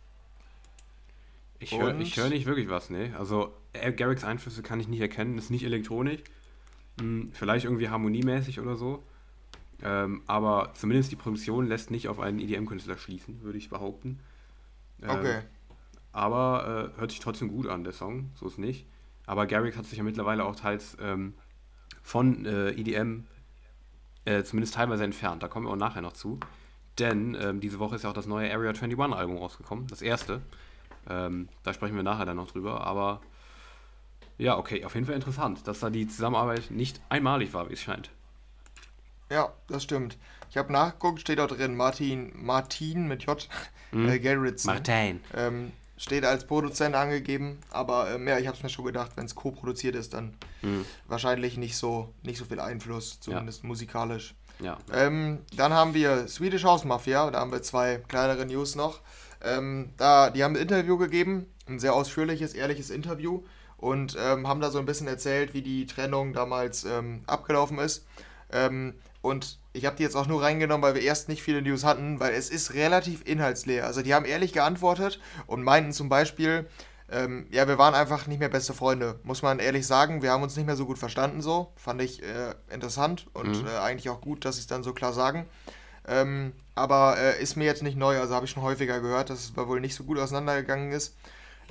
Ich 1.60 1.72
höre 1.78 1.94
hör 1.94 2.30
nicht 2.30 2.46
wirklich 2.46 2.70
was, 2.70 2.90
ne? 2.90 3.14
Also 3.18 3.54
Garricks 3.74 4.24
Einflüsse 4.24 4.64
kann 4.64 4.80
ich 4.80 4.88
nicht 4.88 5.02
erkennen, 5.02 5.38
ist 5.38 5.50
nicht 5.50 5.64
elektronisch. 5.64 6.22
Hm, 7.00 7.32
vielleicht 7.34 7.66
irgendwie 7.66 7.90
harmoniemäßig 7.90 8.60
oder 8.60 8.76
so. 8.76 9.04
Ähm, 9.82 10.24
aber 10.28 10.74
zumindest 10.74 11.12
die 11.12 11.16
Produktion 11.16 11.68
lässt 11.68 11.92
nicht 11.92 12.08
auf 12.10 12.20
einen 12.20 12.40
EDM-Künstler 12.40 12.98
schließen, 12.98 13.42
würde 13.42 13.58
ich 13.58 13.70
behaupten. 13.70 14.20
Ähm, 15.02 15.10
okay. 15.10 15.40
Aber 16.12 16.92
äh, 16.96 17.00
hört 17.00 17.12
sich 17.12 17.20
trotzdem 17.20 17.50
gut 17.50 17.68
an, 17.68 17.84
der 17.84 17.94
Song, 17.94 18.32
so 18.36 18.48
ist 18.48 18.58
nicht. 18.58 18.86
Aber 19.26 19.46
Garrix 19.46 19.78
hat 19.78 19.86
sich 19.86 19.98
ja 19.98 20.04
mittlerweile 20.04 20.44
auch 20.44 20.56
teils 20.56 20.98
ähm, 21.00 21.34
von 22.10 22.44
äh, 22.48 22.72
EDM 22.72 23.28
äh, 24.26 24.44
zumindest 24.44 24.74
teilweise 24.74 25.04
entfernt. 25.04 25.44
Da 25.44 25.48
kommen 25.48 25.68
wir 25.68 25.72
auch 25.72 25.76
nachher 25.76 26.02
noch 26.02 26.14
zu. 26.14 26.40
denn 26.98 27.38
ähm, 27.40 27.60
diese 27.62 27.78
Woche 27.78 27.96
ist 27.96 28.04
ja 28.04 28.10
auch 28.10 28.16
das 28.16 28.26
neue 28.26 28.52
Area 28.52 28.72
21 28.72 29.00
Album 29.00 29.38
rausgekommen, 29.38 29.86
das 29.88 30.02
erste. 30.02 30.42
Ähm, 31.08 31.50
da 31.64 31.72
sprechen 31.72 31.96
wir 31.96 32.04
nachher 32.04 32.26
dann 32.26 32.38
noch 32.38 32.52
drüber, 32.52 32.82
aber 32.82 33.22
ja, 34.40 34.58
okay, 34.58 34.84
auf 34.86 34.96
jeden 34.96 35.06
Fall 35.06 35.16
interessant, 35.16 35.68
dass 35.68 35.82
da 35.82 35.92
die 35.92 36.08
Zusammenarbeit 36.08 36.72
nicht 36.72 37.00
einmalig 37.10 37.54
war, 37.54 37.70
wie 37.70 37.74
es 37.74 37.82
scheint. 37.82 38.10
Ja, 39.30 39.54
das 39.68 39.84
stimmt. 39.84 40.18
Ich 40.50 40.58
habe 40.58 40.74
nachgeguckt, 40.74 41.22
steht 41.22 41.38
dort 41.38 41.52
drin 41.52 41.78
Martin, 41.78 42.32
Martin 42.36 43.08
mit 43.08 43.24
J, 43.24 43.48
mhm. 43.92 44.10
äh, 44.10 44.20
Garrettson. 44.20 44.74
Martin. 44.74 45.22
Ähm, 45.36 45.72
steht 46.00 46.24
als 46.24 46.48
Produzent 46.48 46.96
angegeben, 46.96 47.60
aber 47.72 48.10
ähm, 48.12 48.28
ja, 48.28 48.40
ich 48.40 48.48
habe 48.48 48.56
es 48.56 48.64
mir 48.64 48.70
schon 48.70 48.86
gedacht, 48.86 49.12
wenn 49.16 49.26
es 49.26 49.36
co-produziert 49.36 49.96
ist, 49.96 50.14
dann 50.14 50.34
mhm. 50.62 50.86
wahrscheinlich 51.08 51.58
nicht 51.58 51.76
so, 51.76 52.14
nicht 52.24 52.38
so 52.40 52.46
viel 52.46 52.62
Einfluss, 52.62 53.20
zumindest 53.20 53.64
ja. 53.64 53.68
musikalisch. 53.68 54.34
Ja. 54.62 54.78
Ähm, 54.94 55.40
dann 55.56 55.74
haben 55.74 55.94
wir 55.94 56.28
Swedish 56.30 56.64
House 56.64 56.86
Mafia, 56.86 57.30
da 57.30 57.42
haben 57.42 57.52
wir 57.52 57.62
zwei 57.62 57.98
kleinere 58.08 58.46
News 58.46 58.76
noch. 58.76 59.02
Ähm, 59.44 59.90
da, 59.98 60.30
die 60.30 60.44
haben 60.44 60.56
ein 60.56 60.62
Interview 60.62 60.98
gegeben, 60.98 61.46
ein 61.68 61.80
sehr 61.80 61.94
ausführliches, 61.94 62.54
ehrliches 62.54 62.90
Interview 62.90 63.44
und 63.76 64.18
ähm, 64.20 64.48
haben 64.48 64.62
da 64.62 64.72
so 64.72 64.80
ein 64.80 64.86
bisschen 64.86 65.08
erzählt, 65.08 65.54
wie 65.54 65.62
die 65.62 65.86
Trennung 65.86 66.32
damals 66.32 66.86
ähm, 66.86 67.24
abgelaufen 67.28 67.78
ist. 67.78 68.06
Ähm, 68.52 68.96
und 69.22 69.59
ich 69.74 69.86
habe 69.86 69.96
die 69.96 70.04
jetzt 70.04 70.16
auch 70.16 70.28
nur 70.28 70.42
reingenommen, 70.42 70.82
weil 70.82 70.96
wir 70.96 71.02
erst 71.02 71.30
nicht 71.30 71.44
viele 71.44 71.62
News 71.62 71.84
hatten, 71.84 72.20
weil 72.20 72.34
es 72.34 72.50
ist 72.50 72.74
relativ 72.74 73.22
inhaltsleer. 73.26 73.86
Also 73.86 74.02
die 74.02 74.14
haben 74.14 74.26
ehrlich 74.26 74.54
geantwortet 74.54 75.20
und 75.48 75.64
meinten 75.64 75.92
zum 75.92 76.10
Beispiel, 76.10 76.68
ähm, 77.12 77.48
ja, 77.52 77.68
wir 77.68 77.78
waren 77.78 77.94
einfach 77.94 78.28
nicht 78.28 78.40
mehr 78.40 78.50
beste 78.50 78.74
Freunde, 78.74 79.20
muss 79.24 79.42
man 79.42 79.60
ehrlich 79.60 79.86
sagen. 79.86 80.22
Wir 80.22 80.32
haben 80.32 80.44
uns 80.44 80.56
nicht 80.56 80.66
mehr 80.66 80.76
so 80.76 80.86
gut 80.86 80.98
verstanden 80.98 81.42
so. 81.42 81.72
Fand 81.76 82.02
ich 82.02 82.24
äh, 82.24 82.54
interessant 82.72 83.28
und 83.34 83.62
mhm. 83.62 83.68
äh, 83.68 83.78
eigentlich 83.78 84.10
auch 84.10 84.22
gut, 84.22 84.46
dass 84.46 84.56
sie 84.56 84.62
es 84.62 84.68
dann 84.68 84.84
so 84.84 84.94
klar 84.94 85.14
sagen. 85.14 85.46
Ähm, 86.08 86.54
aber 86.76 87.18
äh, 87.18 87.42
ist 87.42 87.56
mir 87.56 87.66
jetzt 87.66 87.84
nicht 87.84 87.98
neu, 87.98 88.20
also 88.20 88.34
habe 88.34 88.46
ich 88.46 88.52
schon 88.52 88.64
häufiger 88.64 89.00
gehört, 89.00 89.30
dass 89.30 89.40
es 89.40 89.56
wohl 89.56 89.82
nicht 89.82 89.96
so 89.96 90.04
gut 90.04 90.18
auseinandergegangen 90.18 90.92
ist. 90.92 91.16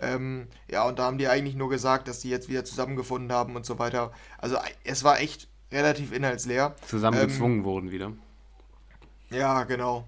Ähm, 0.01 0.47
ja, 0.71 0.85
und 0.85 0.99
da 0.99 1.05
haben 1.05 1.19
die 1.19 1.29
eigentlich 1.29 1.57
nur 1.57 1.69
gesagt, 1.69 2.07
dass 2.07 2.21
die 2.21 2.31
jetzt 2.31 2.49
wieder 2.49 2.65
zusammengefunden 2.65 3.33
haben 3.33 3.57
und 3.57 3.67
so 3.67 3.79
weiter. 3.79 4.13
Also 4.39 4.57
es 4.85 5.03
war 5.03 5.21
echt 5.21 5.49
relativ 5.71 6.13
inhaltsleer. 6.13 6.75
Zusammengezwungen 6.87 7.59
ähm, 7.59 7.65
wurden 7.65 7.91
wieder. 7.91 8.13
Ja, 9.31 9.65
genau. 9.65 10.07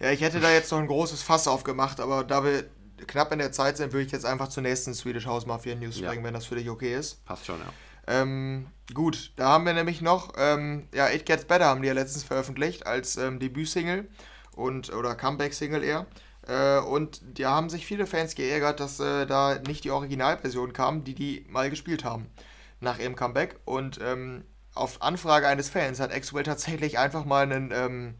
Ja, 0.00 0.10
ich 0.10 0.20
hätte 0.20 0.40
da 0.40 0.52
jetzt 0.52 0.70
noch 0.70 0.78
ein 0.78 0.86
großes 0.86 1.22
Fass 1.22 1.48
aufgemacht, 1.48 2.00
aber 2.00 2.24
da 2.24 2.44
wir 2.44 2.64
knapp 3.06 3.32
in 3.32 3.38
der 3.38 3.52
Zeit 3.52 3.76
sind, 3.76 3.92
würde 3.92 4.06
ich 4.06 4.12
jetzt 4.12 4.26
einfach 4.26 4.48
zur 4.48 4.62
nächsten 4.62 4.94
Swedish 4.94 5.26
House 5.26 5.46
Mafia 5.46 5.74
News 5.74 5.98
ja. 5.98 6.08
springen, 6.08 6.24
wenn 6.24 6.34
das 6.34 6.46
für 6.46 6.56
dich 6.56 6.68
okay 6.68 6.94
ist. 6.94 7.24
Passt 7.24 7.46
schon, 7.46 7.58
ja. 7.58 7.72
Ähm, 8.06 8.66
gut, 8.94 9.32
da 9.36 9.48
haben 9.48 9.66
wir 9.66 9.74
nämlich 9.74 10.00
noch, 10.00 10.32
ähm, 10.38 10.88
ja, 10.94 11.10
It 11.10 11.26
Gets 11.26 11.44
Better 11.44 11.66
haben 11.66 11.82
die 11.82 11.88
ja 11.88 11.94
letztens 11.94 12.24
veröffentlicht 12.24 12.86
als 12.86 13.16
ähm, 13.16 13.38
Debütsingle 13.38 14.08
und 14.52 14.92
oder 14.92 15.14
Comeback-Single 15.14 15.84
eher. 15.84 16.06
Äh, 16.46 16.78
und 16.80 17.20
da 17.38 17.50
haben 17.50 17.68
sich 17.68 17.84
viele 17.86 18.06
Fans 18.06 18.34
geärgert, 18.34 18.80
dass 18.80 18.98
äh, 19.00 19.26
da 19.26 19.58
nicht 19.66 19.84
die 19.84 19.90
Originalversion 19.90 20.72
kam, 20.72 21.04
die 21.04 21.14
die 21.14 21.44
mal 21.50 21.68
gespielt 21.68 22.04
haben 22.04 22.26
nach 22.80 22.98
ihrem 22.98 23.14
Comeback. 23.14 23.60
Und 23.66 24.00
ähm, 24.02 24.44
auf 24.78 25.02
Anfrage 25.02 25.48
eines 25.48 25.68
Fans 25.68 26.00
hat 26.00 26.12
Axwell 26.12 26.44
tatsächlich 26.44 26.98
einfach 26.98 27.24
mal 27.24 27.42
einen 27.42 27.70
ähm, 27.72 28.14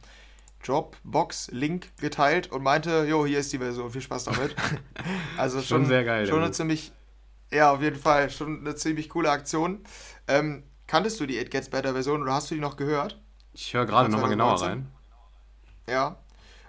Dropbox-Link 0.65 1.97
geteilt 1.99 2.51
und 2.51 2.63
meinte, 2.63 3.07
jo, 3.09 3.25
hier 3.25 3.39
ist 3.39 3.53
die 3.53 3.59
Version, 3.59 3.91
viel 3.91 4.01
Spaß 4.01 4.25
damit. 4.25 4.55
also 5.37 5.59
schon, 5.59 5.83
schon 5.83 5.87
sehr 5.87 6.05
geil. 6.05 6.27
Schon 6.27 6.43
eine 6.43 6.51
ziemlich, 6.51 6.93
ja, 7.53 7.73
auf 7.73 7.81
jeden 7.81 7.99
Fall, 7.99 8.31
schon 8.31 8.61
eine 8.61 8.75
ziemlich 8.75 9.09
coole 9.09 9.31
Aktion. 9.31 9.85
Ähm, 10.27 10.65
kanntest 10.87 11.21
du 11.21 11.27
die 11.27 11.39
It 11.39 11.51
Gets 11.51 11.71
Better 11.71 11.93
Version 11.93 12.23
oder 12.23 12.35
hast 12.35 12.51
du 12.51 12.55
die 12.55 12.61
noch 12.61 12.77
gehört? 12.77 13.21
Ich 13.53 13.73
höre 13.73 13.87
gerade 13.87 14.11
nochmal 14.11 14.31
genauer 14.31 14.61
rein. 14.61 14.89
Ja, 15.89 16.19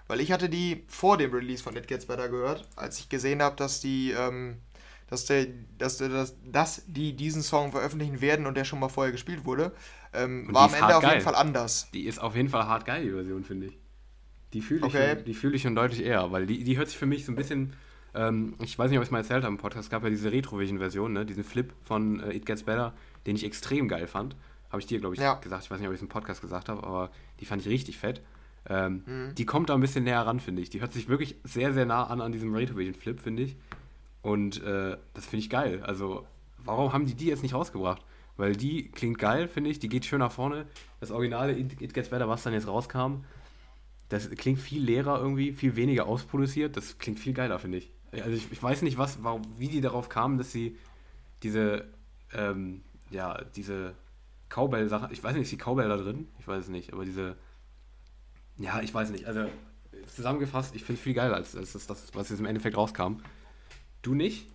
weil 0.06 0.20
ich 0.20 0.32
hatte 0.32 0.48
die 0.48 0.84
vor 0.88 1.18
dem 1.18 1.32
Release 1.32 1.62
von 1.62 1.76
It 1.76 1.86
Gets 1.86 2.06
Better 2.06 2.28
gehört, 2.28 2.66
als 2.76 2.98
ich 2.98 3.08
gesehen 3.08 3.42
habe, 3.42 3.56
dass 3.56 3.80
die 3.80 4.12
ähm, 4.12 4.60
dass, 5.10 5.26
der, 5.26 5.46
dass, 5.76 5.98
dass, 5.98 6.36
dass 6.44 6.82
die 6.86 7.14
diesen 7.14 7.42
Song 7.42 7.72
veröffentlichen 7.72 8.20
werden 8.20 8.46
und 8.46 8.56
der 8.56 8.64
schon 8.64 8.78
mal 8.78 8.88
vorher 8.88 9.12
gespielt 9.12 9.44
wurde, 9.44 9.72
ähm, 10.12 10.48
war 10.52 10.68
am 10.68 10.74
Ende 10.74 10.96
auf 10.96 11.02
geil. 11.02 11.12
jeden 11.12 11.24
Fall 11.24 11.34
anders. 11.34 11.88
Die 11.92 12.04
ist 12.04 12.20
auf 12.20 12.36
jeden 12.36 12.48
Fall 12.48 12.66
hart 12.66 12.86
geil, 12.86 13.04
die 13.04 13.10
Version, 13.10 13.44
finde 13.44 13.66
ich. 13.66 13.78
Die 14.52 14.60
fühle 14.60 14.80
ich, 14.80 14.86
okay. 14.86 15.16
Schon, 15.24 15.34
fühl 15.34 15.54
ich 15.54 15.62
schon 15.62 15.74
deutlich 15.74 16.04
eher, 16.04 16.32
weil 16.32 16.46
die, 16.46 16.64
die 16.64 16.78
hört 16.78 16.88
sich 16.88 16.98
für 16.98 17.06
mich 17.06 17.24
so 17.24 17.32
ein 17.32 17.36
bisschen, 17.36 17.74
ähm, 18.14 18.54
ich 18.62 18.78
weiß 18.78 18.90
nicht, 18.90 18.98
ob 18.98 19.02
ich 19.02 19.08
es 19.08 19.12
mal 19.12 19.18
erzählt 19.18 19.44
habe 19.44 19.52
im 19.52 19.58
Podcast, 19.58 19.86
es 19.86 19.90
gab 19.90 20.02
ja 20.02 20.10
diese 20.10 20.32
Retrovision-Version, 20.32 21.12
ne, 21.12 21.26
diesen 21.26 21.44
Flip 21.44 21.72
von 21.84 22.20
äh, 22.20 22.34
It 22.34 22.46
Gets 22.46 22.64
Better, 22.64 22.94
den 23.26 23.36
ich 23.36 23.44
extrem 23.44 23.88
geil 23.88 24.06
fand. 24.06 24.36
Habe 24.70 24.80
ich 24.80 24.86
dir, 24.86 25.00
glaube 25.00 25.16
ich, 25.16 25.20
ja. 25.20 25.34
gesagt. 25.34 25.64
Ich 25.64 25.70
weiß 25.70 25.78
nicht, 25.80 25.88
ob 25.88 25.92
ich 25.92 25.98
es 25.98 26.02
im 26.02 26.08
Podcast 26.08 26.40
gesagt 26.40 26.68
habe, 26.68 26.84
aber 26.84 27.10
die 27.40 27.44
fand 27.44 27.62
ich 27.62 27.68
richtig 27.68 27.98
fett. 27.98 28.22
Ähm, 28.68 29.02
mhm. 29.06 29.34
Die 29.34 29.46
kommt 29.46 29.68
da 29.68 29.74
ein 29.74 29.80
bisschen 29.80 30.04
näher 30.04 30.20
ran, 30.20 30.38
finde 30.38 30.62
ich. 30.62 30.70
Die 30.70 30.80
hört 30.80 30.92
sich 30.92 31.08
wirklich 31.08 31.36
sehr, 31.44 31.72
sehr 31.72 31.86
nah 31.86 32.04
an 32.04 32.20
an 32.20 32.30
diesem 32.30 32.54
Retrovision-Flip, 32.54 33.20
finde 33.20 33.44
ich. 33.44 33.56
Und 34.22 34.62
äh, 34.62 34.96
das 35.14 35.26
finde 35.26 35.44
ich 35.44 35.50
geil. 35.50 35.82
Also, 35.82 36.26
warum 36.58 36.92
haben 36.92 37.06
die 37.06 37.14
die 37.14 37.26
jetzt 37.26 37.42
nicht 37.42 37.54
rausgebracht? 37.54 38.04
Weil 38.36 38.56
die 38.56 38.90
klingt 38.90 39.18
geil, 39.18 39.48
finde 39.48 39.70
ich. 39.70 39.78
Die 39.78 39.88
geht 39.88 40.04
schön 40.04 40.18
nach 40.18 40.32
vorne. 40.32 40.66
Das 41.00 41.10
originale 41.10 41.58
It 41.58 41.94
Gets 41.94 42.10
Better, 42.10 42.28
was 42.28 42.42
dann 42.42 42.52
jetzt 42.52 42.66
rauskam, 42.66 43.24
das 44.08 44.30
klingt 44.30 44.58
viel 44.58 44.82
leerer 44.82 45.20
irgendwie, 45.20 45.52
viel 45.52 45.76
weniger 45.76 46.06
ausproduziert. 46.06 46.76
Das 46.76 46.98
klingt 46.98 47.18
viel 47.18 47.32
geiler, 47.32 47.58
finde 47.58 47.78
ich. 47.78 47.90
Also, 48.12 48.30
ich, 48.30 48.50
ich, 48.50 48.62
weiß 48.62 48.82
nicht, 48.82 48.98
was, 48.98 49.22
warum, 49.22 49.42
wie 49.56 49.68
die 49.68 49.80
darauf 49.80 50.08
kamen, 50.08 50.36
dass 50.36 50.52
sie 50.52 50.76
diese, 51.42 51.86
ähm, 52.34 52.82
ja, 53.10 53.42
diese 53.56 53.94
Cowbell-Sache, 54.48 55.10
ich 55.12 55.22
weiß 55.22 55.34
nicht, 55.34 55.42
ist 55.42 55.52
die 55.52 55.58
Cowbell 55.58 55.88
da 55.88 55.96
drin? 55.96 56.28
Ich 56.38 56.48
weiß 56.48 56.64
es 56.64 56.70
nicht, 56.70 56.92
aber 56.92 57.04
diese, 57.04 57.36
ja, 58.58 58.80
ich 58.80 58.92
weiß 58.92 59.10
nicht. 59.10 59.26
Also, 59.26 59.46
zusammengefasst, 60.06 60.74
ich 60.74 60.82
finde 60.82 60.98
es 60.98 61.04
viel 61.04 61.14
geiler 61.14 61.36
als, 61.36 61.56
als 61.56 61.72
das, 61.72 62.14
was 62.14 62.28
jetzt 62.28 62.40
im 62.40 62.46
Endeffekt 62.46 62.76
rauskam. 62.76 63.18
Du 64.02 64.14
nicht? 64.14 64.48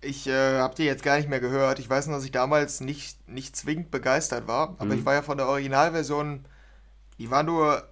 Ich 0.00 0.26
äh, 0.26 0.58
habe 0.58 0.74
die 0.74 0.84
jetzt 0.84 1.02
gar 1.02 1.16
nicht 1.16 1.28
mehr 1.28 1.40
gehört. 1.40 1.78
Ich 1.78 1.88
weiß 1.88 2.06
nur, 2.06 2.16
dass 2.16 2.24
ich 2.24 2.30
damals 2.30 2.80
nicht, 2.80 3.28
nicht 3.28 3.56
zwingend 3.56 3.90
begeistert 3.90 4.46
war. 4.46 4.76
Aber 4.78 4.86
mhm. 4.86 5.00
ich 5.00 5.04
war 5.04 5.14
ja 5.14 5.22
von 5.22 5.36
der 5.36 5.48
Originalversion, 5.48 6.44
die 7.18 7.30
war 7.30 7.42
nur 7.42 7.82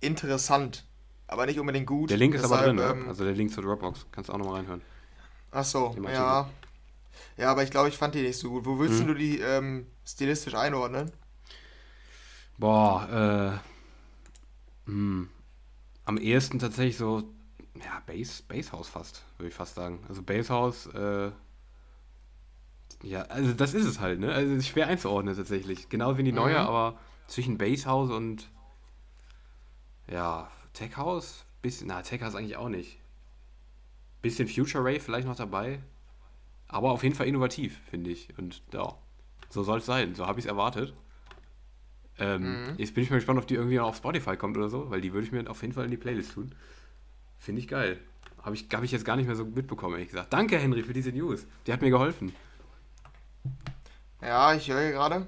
interessant, 0.00 0.84
aber 1.26 1.46
nicht 1.46 1.58
unbedingt 1.58 1.86
gut. 1.86 2.10
Der 2.10 2.16
Link 2.16 2.34
ist 2.34 2.42
Deshalb, 2.42 2.60
aber 2.60 2.66
drin, 2.68 2.76
ne? 2.76 3.02
ähm, 3.02 3.08
also 3.08 3.24
der 3.24 3.34
Link 3.34 3.52
zur 3.52 3.62
Dropbox. 3.62 4.06
Kannst 4.12 4.28
du 4.28 4.34
auch 4.34 4.38
nochmal 4.38 4.56
reinhören. 4.56 4.82
Ach 5.50 5.64
so, 5.64 5.96
ja. 6.02 6.48
Ja, 7.36 7.50
aber 7.50 7.62
ich 7.62 7.70
glaube, 7.70 7.88
ich 7.88 7.96
fand 7.96 8.14
die 8.14 8.22
nicht 8.22 8.38
so 8.38 8.50
gut. 8.50 8.66
Wo 8.66 8.78
willst 8.78 9.02
mhm. 9.02 9.06
du 9.08 9.14
die 9.14 9.38
ähm, 9.38 9.86
stilistisch 10.04 10.54
einordnen? 10.54 11.12
Boah, 12.58 13.60
äh. 14.86 14.90
Mh. 14.90 14.92
Hm. 14.92 15.28
Am 16.06 16.18
ehesten 16.18 16.58
tatsächlich 16.58 16.98
so 16.98 17.22
ja, 17.74 18.02
Base, 18.06 18.42
Basehouse 18.46 18.88
fast, 18.88 19.24
würde 19.36 19.48
ich 19.48 19.54
fast 19.54 19.74
sagen. 19.74 20.04
Also 20.08 20.22
Basehouse, 20.22 20.86
äh, 20.86 21.30
ja, 23.02 23.22
also 23.22 23.52
das 23.52 23.74
ist 23.74 23.86
es 23.86 24.00
halt, 24.00 24.20
ne? 24.20 24.32
Also 24.32 24.54
ist 24.54 24.68
schwer 24.68 24.86
einzuordnen 24.86 25.36
tatsächlich. 25.36 25.88
Genau 25.88 26.16
wie 26.16 26.22
die 26.22 26.32
neue, 26.32 26.54
mhm. 26.54 26.66
aber 26.66 26.98
zwischen 27.26 27.58
Basehouse 27.58 28.10
und 28.10 28.48
ja, 30.10 30.50
Tech 30.72 30.96
House, 30.96 31.44
bisschen, 31.62 31.88
na, 31.88 32.02
Tech 32.02 32.22
House 32.22 32.34
eigentlich 32.34 32.56
auch 32.56 32.68
nicht. 32.68 32.98
Bisschen 34.22 34.48
Future 34.48 34.84
Ray 34.84 35.00
vielleicht 35.00 35.26
noch 35.26 35.36
dabei. 35.36 35.80
Aber 36.68 36.92
auf 36.92 37.02
jeden 37.02 37.14
Fall 37.14 37.26
innovativ, 37.26 37.78
finde 37.90 38.10
ich. 38.10 38.36
Und 38.38 38.62
ja, 38.72 38.96
so 39.50 39.62
soll 39.62 39.78
es 39.78 39.86
sein. 39.86 40.14
So 40.14 40.26
habe 40.26 40.38
ich 40.38 40.46
es 40.46 40.48
erwartet. 40.48 40.94
Ähm, 42.18 42.42
mhm. 42.42 42.74
Jetzt 42.78 42.94
bin 42.94 43.04
ich 43.04 43.10
mal 43.10 43.16
gespannt, 43.16 43.38
ob 43.38 43.46
die 43.46 43.54
irgendwie 43.54 43.76
noch 43.76 43.88
auf 43.88 43.96
Spotify 43.96 44.36
kommt 44.36 44.56
oder 44.56 44.68
so, 44.68 44.90
weil 44.90 45.00
die 45.00 45.12
würde 45.12 45.26
ich 45.26 45.32
mir 45.32 45.48
auf 45.50 45.60
jeden 45.62 45.74
Fall 45.74 45.84
in 45.84 45.90
die 45.90 45.96
Playlist 45.96 46.32
tun. 46.32 46.54
Finde 47.44 47.60
ich 47.60 47.68
geil. 47.68 47.98
Habe 48.42 48.56
ich, 48.56 48.66
hab 48.72 48.82
ich 48.84 48.90
jetzt 48.90 49.04
gar 49.04 49.16
nicht 49.16 49.26
mehr 49.26 49.36
so 49.36 49.44
mitbekommen, 49.44 49.96
ehrlich 49.96 50.08
gesagt. 50.08 50.32
Danke, 50.32 50.58
Henry, 50.58 50.82
für 50.82 50.94
diese 50.94 51.12
News. 51.12 51.46
Die 51.66 51.74
hat 51.74 51.82
mir 51.82 51.90
geholfen. 51.90 52.34
Ja, 54.22 54.54
ich 54.54 54.70
höre 54.70 54.92
gerade. 54.92 55.26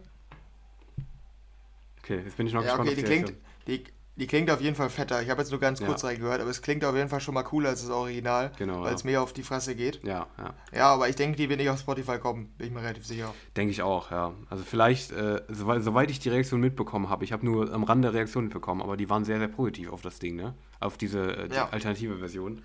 Okay, 1.99 2.23
jetzt 2.25 2.39
bin 2.39 2.47
ich 2.47 2.55
noch 2.55 2.65
ja, 2.65 2.69
gespannt. 2.69 2.89
Okay, 2.89 2.97
die, 2.97 3.05
klingt, 3.05 3.35
die, 3.67 3.85
die, 4.17 4.27
klingt 4.27 4.51
auf 4.51 4.61
jeden 4.61 4.77
Fall 4.77 4.91
fetter. 4.91 5.23
Ich 5.23 5.31
habe 5.31 5.41
jetzt 5.41 5.51
nur 5.51 5.61
ganz 5.61 5.81
kurz 5.81 6.03
ja. 6.03 6.09
reingehört, 6.09 6.41
aber 6.41 6.51
es 6.51 6.63
klingt 6.63 6.85
auf 6.85 6.95
jeden 6.95 7.09
Fall 7.09 7.21
schon 7.21 7.35
mal 7.35 7.43
cooler 7.43 7.71
als 7.71 7.83
das 7.83 7.91
Original. 7.91 8.53
Genau. 8.59 8.83
Weil 8.83 8.95
es 8.95 9.03
ja. 9.03 9.11
mehr 9.11 9.23
auf 9.23 9.33
die 9.33 9.43
Fresse 9.43 9.75
geht. 9.75 10.03
Ja, 10.05 10.27
ja. 10.39 10.55
Ja, 10.73 10.95
aber 10.95 11.09
ich 11.09 11.17
denke, 11.17 11.37
die 11.37 11.49
wird 11.49 11.61
nicht 11.61 11.71
auf 11.71 11.79
Spotify 11.79 12.19
kommen, 12.19 12.53
bin 12.59 12.69
ich 12.69 12.73
mir 12.73 12.83
relativ 12.83 13.07
sicher. 13.07 13.33
Denke 13.57 13.71
ich 13.73 13.83
auch, 13.83 14.11
ja. 14.11 14.33
Also 14.49 14.65
vielleicht, 14.65 15.13
äh, 15.13 15.43
soweit, 15.49 15.83
soweit 15.83 16.11
ich 16.11 16.19
die 16.19 16.29
Reaktion 16.29 16.61
mitbekommen 16.61 17.09
habe, 17.09 17.25
ich 17.25 17.33
habe 17.33 17.45
nur 17.45 17.73
am 17.73 17.85
Rande 17.85 18.13
Reaktionen 18.13 18.49
mitbekommen, 18.49 18.83
aber 18.83 18.97
die 18.97 19.09
waren 19.11 19.25
sehr, 19.25 19.39
sehr 19.39 19.49
positiv 19.49 19.91
auf 19.91 20.03
das 20.03 20.19
Ding, 20.19 20.37
ne? 20.37 20.55
auf 20.81 20.97
diese 20.97 21.37
äh, 21.37 21.49
die 21.49 21.57
ja. 21.57 21.69
alternative 21.71 22.19
Version. 22.19 22.63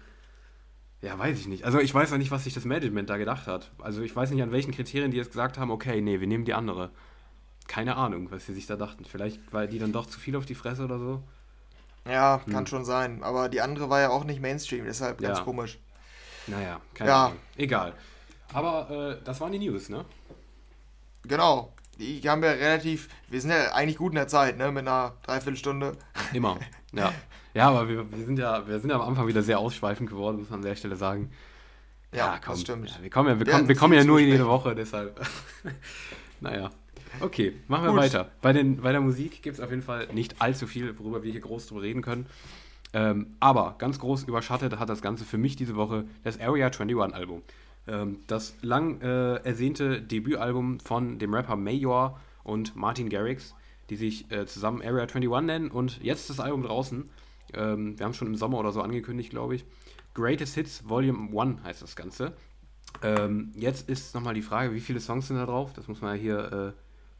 Ja, 1.02 1.18
weiß 1.18 1.40
ich 1.40 1.48
nicht. 1.48 1.66
Also 1.66 1.80
ich 1.80 1.94
weiß 1.94 2.14
auch 2.14 2.18
nicht, 2.18 2.32
was 2.32 2.44
sich 2.44 2.54
das 2.54 2.66
Management 2.66 3.10
da 3.10 3.18
gedacht 3.18 3.48
hat. 3.48 3.72
Also 3.80 4.02
ich 4.04 4.16
weiß 4.16 4.30
nicht, 4.32 4.44
an 4.44 4.52
welchen 4.52 4.72
Kriterien 4.72 5.12
die 5.12 5.18
jetzt 5.18 5.32
gesagt 5.32 5.58
haben, 5.58 5.72
okay, 5.72 6.00
nee, 6.02 6.20
wir 6.20 6.28
nehmen 6.28 6.46
die 6.46 6.54
andere. 6.54 6.92
Keine 7.68 7.96
Ahnung, 7.96 8.30
was 8.30 8.46
sie 8.46 8.54
sich 8.54 8.68
da 8.68 8.76
dachten. 8.76 9.06
Vielleicht 9.06 9.52
war 9.52 9.66
die 9.66 9.80
dann 9.80 9.94
doch 9.94 10.06
zu 10.06 10.20
viel 10.20 10.36
auf 10.36 10.46
die 10.46 10.56
Fresse 10.56 10.84
oder 10.84 11.00
so. 11.00 11.24
Ja, 12.10 12.42
hm. 12.44 12.54
kann 12.54 12.68
schon 12.68 12.86
sein. 12.86 13.24
Aber 13.24 13.50
die 13.50 13.62
andere 13.62 13.90
war 13.90 14.00
ja 14.00 14.10
auch 14.10 14.24
nicht 14.24 14.42
Mainstream, 14.42 14.86
deshalb 14.86 15.20
ganz 15.20 15.40
ja. 15.40 15.44
komisch. 15.44 15.80
Naja, 16.48 16.82
keine 16.94 17.10
ja. 17.10 17.26
Ahnung. 17.26 17.38
Egal. 17.56 17.94
Aber 18.54 18.90
äh, 18.90 19.24
das 19.24 19.40
waren 19.40 19.52
die 19.52 19.60
News, 19.60 19.90
ne? 19.90 20.06
Genau. 21.24 21.74
Die 22.00 22.22
haben 22.28 22.42
wir 22.42 22.50
relativ, 22.50 23.10
wir 23.30 23.40
sind 23.40 23.52
ja 23.52 23.74
eigentlich 23.74 23.98
gut 23.98 24.12
in 24.12 24.16
der 24.16 24.28
Zeit, 24.28 24.58
ne? 24.58 24.72
Mit 24.72 24.88
einer 24.88 25.14
Dreiviertelstunde. 25.24 25.94
Immer. 26.34 26.58
Ja, 26.94 27.14
ja 27.54 27.70
aber 27.70 27.88
wir, 27.88 28.12
wir, 28.12 28.26
sind 28.26 28.38
ja, 28.38 28.68
wir 28.68 28.78
sind 28.82 28.90
ja 28.90 28.98
am 28.98 29.08
Anfang 29.08 29.26
wieder 29.26 29.42
sehr 29.42 29.60
ausschweifend 29.60 30.10
geworden, 30.10 30.40
muss 30.40 30.50
man 30.50 30.60
an 30.60 30.66
der 30.66 30.76
Stelle 30.76 30.98
sagen. 30.98 31.32
Ja, 32.12 32.34
ja 32.34 32.40
komm, 32.44 32.56
das 32.56 32.62
stimmt. 32.62 32.90
Ja, 32.90 33.02
wir 33.02 33.10
kommen 33.10 33.30
ja, 33.30 33.40
wir 33.40 33.46
kommen, 33.46 33.68
wir 33.70 33.76
kommen 33.76 33.94
ja 33.94 34.04
nur 34.04 34.20
in 34.20 34.28
jede 34.28 34.46
Woche, 34.46 34.76
deshalb. 34.76 35.26
naja. 36.42 36.70
Okay, 37.20 37.54
machen 37.68 37.84
wir 37.86 37.92
Gut. 37.92 38.00
weiter. 38.00 38.32
Bei, 38.42 38.54
den, 38.54 38.78
bei 38.78 38.92
der 38.92 39.02
Musik 39.02 39.42
gibt 39.42 39.56
es 39.56 39.60
auf 39.62 39.70
jeden 39.70 39.82
Fall 39.82 40.08
nicht 40.14 40.42
allzu 40.42 40.68
viel, 40.68 40.98
worüber 40.98 41.24
wir 41.24 41.32
hier 41.32 41.42
groß 41.42 41.68
drüber 41.68 41.82
reden 41.82 42.02
können. 42.02 42.26
Ähm, 42.94 43.36
aber 43.40 43.76
ganz 43.78 44.00
groß 44.00 44.24
überschattet 44.24 44.78
hat 44.78 44.90
das 44.90 45.02
Ganze 45.02 45.24
für 45.24 45.38
mich 45.38 45.56
diese 45.56 45.76
Woche 45.76 46.06
das 46.24 46.40
Area 46.40 46.68
21 46.68 47.14
Album. 47.14 47.42
Ähm, 47.88 48.20
das 48.28 48.56
lang 48.62 49.02
äh, 49.02 49.36
ersehnte 49.36 50.02
Debütalbum 50.02 50.80
von 50.80 51.20
dem 51.20 51.34
Rapper 51.34 51.56
Major 51.56 52.20
und 52.44 52.76
Martin 52.76 53.10
Garrix, 53.10 53.56
die 53.90 53.96
sich 53.96 54.30
äh, 54.32 54.46
zusammen 54.46 54.82
Area 54.82 55.04
21 55.04 55.30
nennen 55.42 55.72
und 55.72 56.02
jetzt 56.04 56.22
ist 56.22 56.32
das 56.32 56.40
Album 56.40 56.64
draußen. 56.64 57.10
Ähm, 57.54 57.98
wir 57.98 58.06
haben 58.06 58.12
es 58.12 58.18
schon 58.18 58.28
im 58.28 58.36
Sommer 58.36 58.60
oder 58.60 58.72
so 58.72 58.82
angekündigt, 58.82 59.30
glaube 59.30 59.56
ich. 59.56 59.66
Greatest 60.14 60.56
Hits 60.56 60.88
Volume 60.88 61.30
1 61.40 61.64
heißt 61.64 61.82
das 61.82 61.96
Ganze. 61.96 62.34
Ähm, 63.02 63.52
jetzt 63.56 63.90
ist 63.90 64.14
nochmal 64.14 64.34
die 64.34 64.42
Frage, 64.42 64.74
wie 64.74 64.82
viele 64.82 65.00
Songs 65.00 65.28
sind 65.28 65.38
da 65.38 65.46
drauf? 65.46 65.72
Das 65.74 65.88
muss 65.88 66.02
man 66.02 66.16
ja 66.16 66.22
hier 66.22 66.52
äh, 66.52 66.72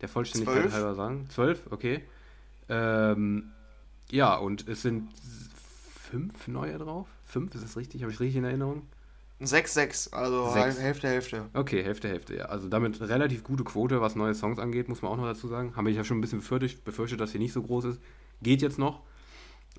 der 0.02 0.10
Vollständigkeit 0.10 0.62
Zwölf? 0.62 0.74
halber 0.74 0.96
sagen. 0.96 1.28
Zwölf, 1.30 1.68
okay. 1.70 2.04
Ähm, 2.70 3.52
ja, 4.10 4.36
und 4.36 4.68
es 4.68 4.82
sind 4.82 5.10
fünf 6.10 6.48
neue 6.48 6.78
drauf. 6.78 7.08
Fünf, 7.26 7.56
ist 7.56 7.64
das 7.64 7.78
richtig? 7.78 8.02
Habe 8.02 8.12
ich 8.12 8.20
richtig 8.20 8.38
in 8.38 8.44
Erinnerung? 8.44 8.84
6-6, 9.42 10.14
also 10.14 10.50
Sechs. 10.52 10.80
Hälfte, 10.80 11.08
Hälfte. 11.08 11.46
Okay, 11.54 11.84
Hälfte, 11.84 12.08
Hälfte, 12.08 12.36
ja. 12.36 12.46
Also 12.46 12.68
damit 12.68 13.02
relativ 13.02 13.44
gute 13.44 13.64
Quote, 13.64 14.00
was 14.00 14.16
neue 14.16 14.36
Songs 14.36 14.60
angeht, 14.60 14.88
muss 14.88 15.02
man 15.02 15.12
auch 15.12 15.18
noch 15.18 15.26
dazu 15.26 15.48
sagen. 15.48 15.76
Habe 15.76 15.90
ich 15.90 15.98
ja 15.98 16.04
schon 16.04 16.18
ein 16.18 16.22
bisschen 16.22 16.40
befürchtet, 16.40 16.84
befürchtet, 16.84 17.20
dass 17.20 17.32
hier 17.32 17.40
nicht 17.40 17.54
so 17.54 17.64
groß 17.64 17.86
ist. 17.86 18.02
Geht 18.44 18.62
jetzt 18.62 18.78
noch. 18.78 19.02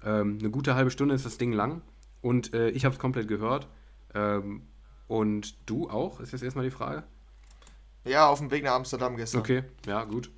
Ähm, 0.04 0.38
eine 0.40 0.50
gute 0.50 0.74
halbe 0.74 0.90
Stunde 0.90 1.14
ist 1.14 1.24
das 1.24 1.38
Ding 1.38 1.52
lang. 1.52 1.82
Und 2.22 2.54
äh, 2.54 2.70
ich 2.70 2.84
habe 2.84 2.94
es 2.94 2.98
komplett 2.98 3.28
gehört. 3.28 3.68
Ähm, 4.14 4.62
und 5.06 5.54
du 5.68 5.88
auch? 5.88 6.18
Ist 6.20 6.32
jetzt 6.32 6.42
erstmal 6.42 6.64
die 6.64 6.70
Frage? 6.72 7.04
Ja, 8.04 8.28
auf 8.28 8.38
dem 8.38 8.50
Weg 8.50 8.64
nach 8.64 8.72
Amsterdam 8.72 9.16
gestern. 9.16 9.40
Okay, 9.40 9.62
ja, 9.86 10.04
gut. 10.04 10.30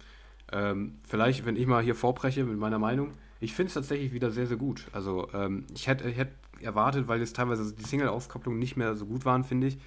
Ähm, 0.52 0.98
vielleicht, 1.08 1.46
wenn 1.46 1.56
ich 1.56 1.66
mal 1.66 1.82
hier 1.82 1.94
vorbreche 1.94 2.44
mit 2.44 2.58
meiner 2.58 2.78
Meinung. 2.78 3.12
Ich 3.40 3.54
finde 3.54 3.68
es 3.68 3.74
tatsächlich 3.74 4.12
wieder 4.12 4.30
sehr, 4.30 4.46
sehr 4.46 4.56
gut. 4.56 4.86
Also, 4.92 5.28
ähm, 5.34 5.66
ich 5.74 5.86
hätte 5.86 6.08
hätt 6.08 6.30
erwartet, 6.60 7.08
weil 7.08 7.20
jetzt 7.20 7.36
teilweise 7.36 7.74
die 7.74 7.84
Single-Auskopplungen 7.84 8.58
nicht 8.58 8.76
mehr 8.76 8.94
so 8.94 9.06
gut 9.06 9.24
waren, 9.24 9.44
finde 9.44 9.66
ich, 9.68 9.78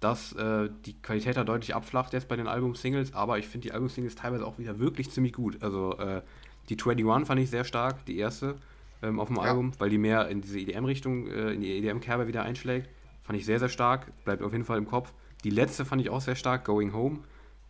dass 0.00 0.32
äh, 0.32 0.68
die 0.84 1.00
Qualität 1.00 1.36
da 1.36 1.44
deutlich 1.44 1.74
abflacht 1.74 2.12
jetzt 2.12 2.28
bei 2.28 2.36
den 2.36 2.46
Album-Singles. 2.46 3.14
Aber 3.14 3.38
ich 3.38 3.46
finde 3.46 3.68
die 3.68 3.72
Album-Singles 3.72 4.14
teilweise 4.14 4.46
auch 4.46 4.58
wieder 4.58 4.78
wirklich 4.78 5.10
ziemlich 5.10 5.32
gut. 5.32 5.62
Also, 5.62 5.96
äh, 5.98 6.22
die 6.68 6.74
21 6.74 7.26
fand 7.26 7.40
ich 7.40 7.50
sehr 7.50 7.64
stark, 7.64 8.04
die 8.06 8.18
erste 8.18 8.56
ähm, 9.02 9.18
auf 9.18 9.28
dem 9.28 9.36
ja. 9.36 9.42
Album, 9.42 9.72
weil 9.78 9.90
die 9.90 9.98
mehr 9.98 10.28
in 10.28 10.40
diese 10.40 10.58
EDM-Richtung, 10.58 11.26
äh, 11.28 11.52
in 11.52 11.60
die 11.60 11.78
EDM-Kerbe 11.78 12.26
wieder 12.26 12.42
einschlägt. 12.42 12.88
Fand 13.22 13.38
ich 13.38 13.44
sehr, 13.44 13.58
sehr 13.58 13.68
stark. 13.68 14.12
Bleibt 14.24 14.42
auf 14.42 14.52
jeden 14.52 14.64
Fall 14.64 14.78
im 14.78 14.86
Kopf. 14.86 15.12
Die 15.44 15.50
letzte 15.50 15.84
fand 15.84 16.02
ich 16.02 16.10
auch 16.10 16.20
sehr 16.20 16.36
stark, 16.36 16.64
Going 16.64 16.92
Home. 16.92 17.20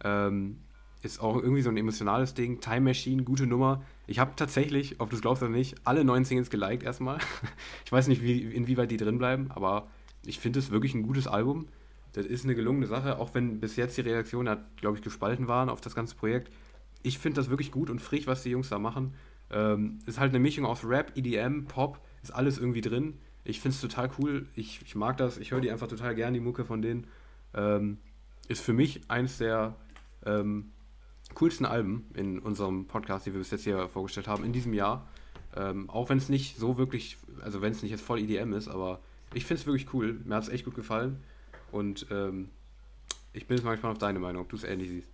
Ähm, 0.02 0.58
ist 1.02 1.20
auch 1.20 1.36
irgendwie 1.36 1.62
so 1.62 1.70
ein 1.70 1.76
emotionales 1.76 2.34
Ding. 2.34 2.60
Time 2.60 2.82
Machine, 2.82 3.22
gute 3.22 3.46
Nummer. 3.46 3.82
Ich 4.06 4.18
habe 4.18 4.32
tatsächlich, 4.36 5.00
ob 5.00 5.10
du 5.10 5.16
es 5.16 5.22
glaubst 5.22 5.42
oder 5.42 5.50
nicht, 5.52 5.76
alle 5.84 6.04
neun 6.04 6.24
Singles 6.24 6.50
geliked 6.50 6.82
erstmal. 6.82 7.18
ich 7.84 7.92
weiß 7.92 8.08
nicht, 8.08 8.22
wie, 8.22 8.42
inwieweit 8.42 8.90
die 8.90 8.96
drin 8.96 9.18
bleiben, 9.18 9.50
aber 9.50 9.88
ich 10.26 10.38
finde 10.38 10.58
es 10.58 10.70
wirklich 10.70 10.94
ein 10.94 11.02
gutes 11.02 11.26
Album. 11.26 11.66
Das 12.12 12.26
ist 12.26 12.44
eine 12.44 12.54
gelungene 12.54 12.86
Sache, 12.86 13.18
auch 13.18 13.34
wenn 13.34 13.60
bis 13.60 13.76
jetzt 13.76 13.96
die 13.96 14.02
Reaktionen, 14.02 14.58
glaube 14.76 14.96
ich, 14.96 15.02
gespalten 15.02 15.48
waren 15.48 15.68
auf 15.68 15.80
das 15.80 15.94
ganze 15.94 16.16
Projekt. 16.16 16.50
Ich 17.02 17.18
finde 17.18 17.40
das 17.40 17.48
wirklich 17.48 17.70
gut 17.70 17.88
und 17.88 18.00
frisch, 18.00 18.26
was 18.26 18.42
die 18.42 18.50
Jungs 18.50 18.68
da 18.68 18.78
machen. 18.78 19.14
Ähm, 19.50 20.00
ist 20.06 20.20
halt 20.20 20.30
eine 20.30 20.40
Mischung 20.40 20.66
aus 20.66 20.84
Rap, 20.84 21.12
EDM, 21.16 21.64
Pop, 21.66 22.00
ist 22.22 22.32
alles 22.32 22.58
irgendwie 22.58 22.82
drin. 22.82 23.14
Ich 23.44 23.60
finde 23.60 23.74
es 23.74 23.80
total 23.80 24.10
cool. 24.18 24.46
Ich, 24.54 24.80
ich 24.84 24.94
mag 24.94 25.16
das. 25.16 25.38
Ich 25.38 25.50
höre 25.50 25.60
die 25.60 25.70
einfach 25.70 25.88
total 25.88 26.14
gern, 26.14 26.34
die 26.34 26.40
Mucke 26.40 26.64
von 26.64 26.82
denen. 26.82 27.06
Ähm, 27.54 27.98
ist 28.48 28.62
für 28.62 28.72
mich 28.72 29.00
eins 29.08 29.38
der 29.38 29.74
ähm, 30.24 30.72
coolsten 31.34 31.64
Alben 31.64 32.10
in 32.14 32.38
unserem 32.38 32.86
Podcast, 32.86 33.26
die 33.26 33.32
wir 33.32 33.38
bis 33.38 33.50
jetzt 33.50 33.64
hier 33.64 33.88
vorgestellt 33.88 34.28
haben, 34.28 34.44
in 34.44 34.52
diesem 34.52 34.74
Jahr. 34.74 35.08
Ähm, 35.56 35.90
auch 35.90 36.08
wenn 36.08 36.18
es 36.18 36.28
nicht 36.28 36.58
so 36.58 36.78
wirklich, 36.78 37.16
also 37.42 37.60
wenn 37.62 37.72
es 37.72 37.82
nicht 37.82 37.90
jetzt 37.90 38.04
voll 38.04 38.20
EDM 38.20 38.52
ist, 38.52 38.68
aber 38.68 39.00
ich 39.34 39.44
finde 39.46 39.60
es 39.60 39.66
wirklich 39.66 39.92
cool. 39.94 40.20
Mir 40.24 40.36
hat 40.36 40.44
es 40.44 40.48
echt 40.48 40.64
gut 40.64 40.74
gefallen. 40.74 41.22
Und 41.72 42.06
ähm, 42.10 42.50
ich 43.32 43.46
bin 43.46 43.56
jetzt 43.56 43.64
mal 43.64 43.72
gespannt 43.72 43.92
auf 43.92 43.98
deine 43.98 44.18
Meinung, 44.18 44.42
ob 44.42 44.48
du 44.48 44.56
es 44.56 44.64
ähnlich 44.64 44.88
siehst. 44.88 45.08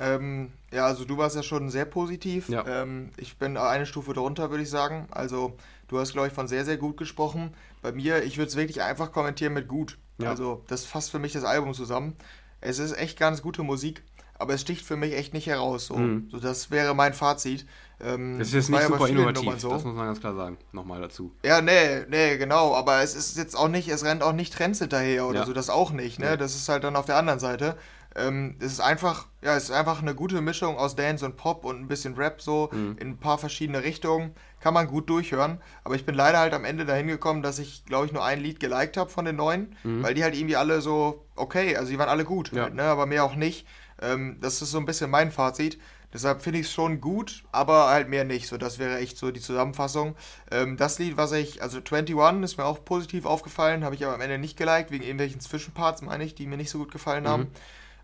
Ähm, 0.00 0.52
ja, 0.72 0.86
also 0.86 1.04
du 1.04 1.16
warst 1.16 1.34
ja 1.34 1.42
schon 1.42 1.70
sehr 1.70 1.84
positiv. 1.84 2.48
Ja. 2.48 2.64
Ähm, 2.66 3.10
ich 3.16 3.36
bin 3.36 3.56
eine 3.56 3.86
Stufe 3.86 4.12
drunter, 4.12 4.50
würde 4.50 4.62
ich 4.62 4.70
sagen. 4.70 5.08
Also 5.10 5.56
du 5.88 5.98
hast, 5.98 6.12
glaube 6.12 6.28
ich, 6.28 6.32
von 6.32 6.46
sehr, 6.46 6.64
sehr 6.64 6.76
gut 6.76 6.96
gesprochen. 6.96 7.54
Bei 7.82 7.92
mir, 7.92 8.22
ich 8.22 8.38
würde 8.38 8.48
es 8.48 8.56
wirklich 8.56 8.82
einfach 8.82 9.12
kommentieren 9.12 9.54
mit 9.54 9.66
gut. 9.66 9.98
Ja. 10.18 10.30
Also 10.30 10.62
das 10.68 10.84
fasst 10.84 11.10
für 11.10 11.18
mich 11.18 11.32
das 11.32 11.44
Album 11.44 11.74
zusammen. 11.74 12.16
Es 12.60 12.78
ist 12.78 12.96
echt 12.96 13.18
ganz 13.18 13.40
gute 13.40 13.62
Musik, 13.62 14.02
aber 14.34 14.54
es 14.54 14.60
sticht 14.60 14.84
für 14.84 14.96
mich 14.96 15.14
echt 15.14 15.32
nicht 15.32 15.46
heraus. 15.46 15.86
So, 15.86 15.96
mhm. 15.96 16.28
so 16.30 16.38
das 16.38 16.70
wäre 16.70 16.94
mein 16.94 17.14
Fazit. 17.14 17.66
Ähm, 18.00 18.38
das 18.38 18.48
ist 18.48 18.54
jetzt 18.54 18.70
nicht 18.70 18.82
super 18.82 19.08
innovativ, 19.08 19.60
so. 19.60 19.70
das 19.70 19.84
muss 19.84 19.94
man 19.94 20.06
ganz 20.06 20.20
klar 20.20 20.34
sagen. 20.34 20.58
Nochmal 20.72 21.00
dazu. 21.00 21.32
Ja, 21.44 21.60
nee, 21.60 22.04
nee, 22.08 22.36
genau. 22.36 22.74
Aber 22.74 23.02
es 23.02 23.14
ist 23.14 23.36
jetzt 23.36 23.56
auch 23.56 23.68
nicht, 23.68 23.88
es 23.88 24.04
rennt 24.04 24.22
auch 24.22 24.32
nicht 24.32 24.52
Trends 24.54 24.78
hinterher 24.78 25.26
oder 25.26 25.40
ja. 25.40 25.46
so, 25.46 25.52
das 25.52 25.70
auch 25.70 25.92
nicht. 25.92 26.18
Ne? 26.18 26.26
Ja. 26.26 26.36
Das 26.36 26.54
ist 26.54 26.68
halt 26.68 26.84
dann 26.84 26.96
auf 26.96 27.06
der 27.06 27.16
anderen 27.16 27.40
Seite. 27.40 27.76
Ähm, 28.14 28.56
es 28.58 28.72
ist 28.72 28.80
einfach, 28.80 29.26
ja, 29.42 29.56
es 29.56 29.64
ist 29.64 29.70
einfach 29.70 30.00
eine 30.02 30.14
gute 30.14 30.40
Mischung 30.40 30.76
aus 30.76 30.96
Dance 30.96 31.24
und 31.24 31.36
Pop 31.36 31.64
und 31.64 31.80
ein 31.80 31.88
bisschen 31.88 32.14
Rap 32.14 32.40
so 32.40 32.70
mhm. 32.72 32.96
in 32.98 33.08
ein 33.10 33.18
paar 33.18 33.38
verschiedene 33.38 33.82
Richtungen. 33.82 34.34
Kann 34.60 34.74
man 34.74 34.88
gut 34.88 35.08
durchhören. 35.08 35.60
Aber 35.84 35.94
ich 35.94 36.04
bin 36.04 36.14
leider 36.14 36.38
halt 36.38 36.52
am 36.54 36.64
Ende 36.64 36.84
dahin 36.84 37.06
gekommen, 37.06 37.42
dass 37.42 37.58
ich, 37.58 37.84
glaube 37.84 38.06
ich, 38.06 38.12
nur 38.12 38.24
ein 38.24 38.40
Lied 38.40 38.60
geliked 38.60 38.96
habe 38.96 39.10
von 39.10 39.24
den 39.24 39.36
neuen, 39.36 39.76
mhm. 39.84 40.02
weil 40.02 40.14
die 40.14 40.24
halt 40.24 40.34
irgendwie 40.34 40.56
alle 40.56 40.80
so 40.80 41.24
okay, 41.38 41.76
also 41.76 41.90
die 41.90 41.98
waren 41.98 42.08
alle 42.08 42.24
gut, 42.24 42.52
ja. 42.52 42.64
halt, 42.64 42.74
ne? 42.74 42.82
aber 42.82 43.06
mehr 43.06 43.24
auch 43.24 43.34
nicht. 43.34 43.66
Ähm, 44.00 44.38
das 44.40 44.62
ist 44.62 44.70
so 44.70 44.78
ein 44.78 44.86
bisschen 44.86 45.10
mein 45.10 45.30
Fazit. 45.30 45.78
Deshalb 46.12 46.40
finde 46.40 46.60
ich 46.60 46.66
es 46.66 46.72
schon 46.72 47.02
gut, 47.02 47.44
aber 47.52 47.88
halt 47.88 48.08
mehr 48.08 48.24
nicht. 48.24 48.48
So, 48.48 48.56
das 48.56 48.78
wäre 48.78 48.96
echt 48.98 49.18
so 49.18 49.30
die 49.30 49.40
Zusammenfassung. 49.40 50.16
Ähm, 50.50 50.78
das 50.78 50.98
Lied, 50.98 51.18
was 51.18 51.32
ich, 51.32 51.62
also 51.62 51.78
21 51.78 52.42
ist 52.44 52.56
mir 52.56 52.64
auch 52.64 52.82
positiv 52.82 53.26
aufgefallen, 53.26 53.84
habe 53.84 53.94
ich 53.94 54.04
aber 54.04 54.14
am 54.14 54.20
Ende 54.22 54.38
nicht 54.38 54.56
geliked, 54.56 54.90
wegen 54.90 55.02
irgendwelchen 55.02 55.40
Zwischenparts, 55.40 56.00
meine 56.00 56.24
ich, 56.24 56.34
die 56.34 56.46
mir 56.46 56.56
nicht 56.56 56.70
so 56.70 56.78
gut 56.78 56.92
gefallen 56.92 57.24
mhm. 57.24 57.28
haben. 57.28 57.46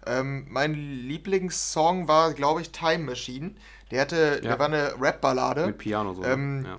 Ähm, 0.07 0.47
mein 0.49 0.75
Lieblingssong 0.75 2.09
war, 2.09 2.33
glaube 2.35 2.61
ich, 2.61 2.71
Time 2.71 3.05
Machine. 3.05 3.53
Der 3.91 4.03
hatte, 4.03 4.41
ja. 4.43 4.51
der 4.51 4.59
war 4.59 4.67
eine 4.67 4.95
Rap-Ballade. 5.01 5.67
Mit 5.67 5.79
Piano 5.79 6.15
so. 6.15 6.23
Ne? 6.23 6.29
Ähm, 6.29 6.65
ja. 6.65 6.79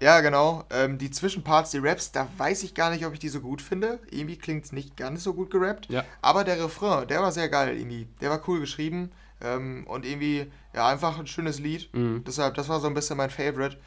ja. 0.00 0.20
genau. 0.20 0.64
Ähm, 0.70 0.98
die 0.98 1.10
Zwischenparts, 1.10 1.70
die 1.70 1.78
Raps, 1.78 2.12
da 2.12 2.28
weiß 2.36 2.62
ich 2.62 2.74
gar 2.74 2.90
nicht, 2.90 3.06
ob 3.06 3.12
ich 3.12 3.18
die 3.18 3.28
so 3.28 3.40
gut 3.40 3.62
finde. 3.62 4.00
Irgendwie 4.10 4.36
klingt 4.36 4.64
es 4.64 4.72
nicht 4.72 4.96
ganz 4.96 5.22
so 5.22 5.34
gut 5.34 5.50
gerappt. 5.50 5.88
Ja. 5.88 6.04
Aber 6.22 6.44
der 6.44 6.62
Refrain, 6.62 7.06
der 7.08 7.20
war 7.20 7.32
sehr 7.32 7.48
geil 7.48 7.76
irgendwie. 7.76 8.08
Der 8.20 8.30
war 8.30 8.40
cool 8.48 8.60
geschrieben. 8.60 9.12
Ähm, 9.40 9.86
und 9.86 10.06
irgendwie, 10.06 10.50
ja, 10.74 10.88
einfach 10.88 11.18
ein 11.18 11.26
schönes 11.26 11.58
Lied. 11.58 11.92
Mhm. 11.94 12.24
Deshalb, 12.26 12.54
das 12.54 12.68
war 12.68 12.80
so 12.80 12.86
ein 12.86 12.94
bisschen 12.94 13.16
mein 13.16 13.30
Favorite. 13.30 13.78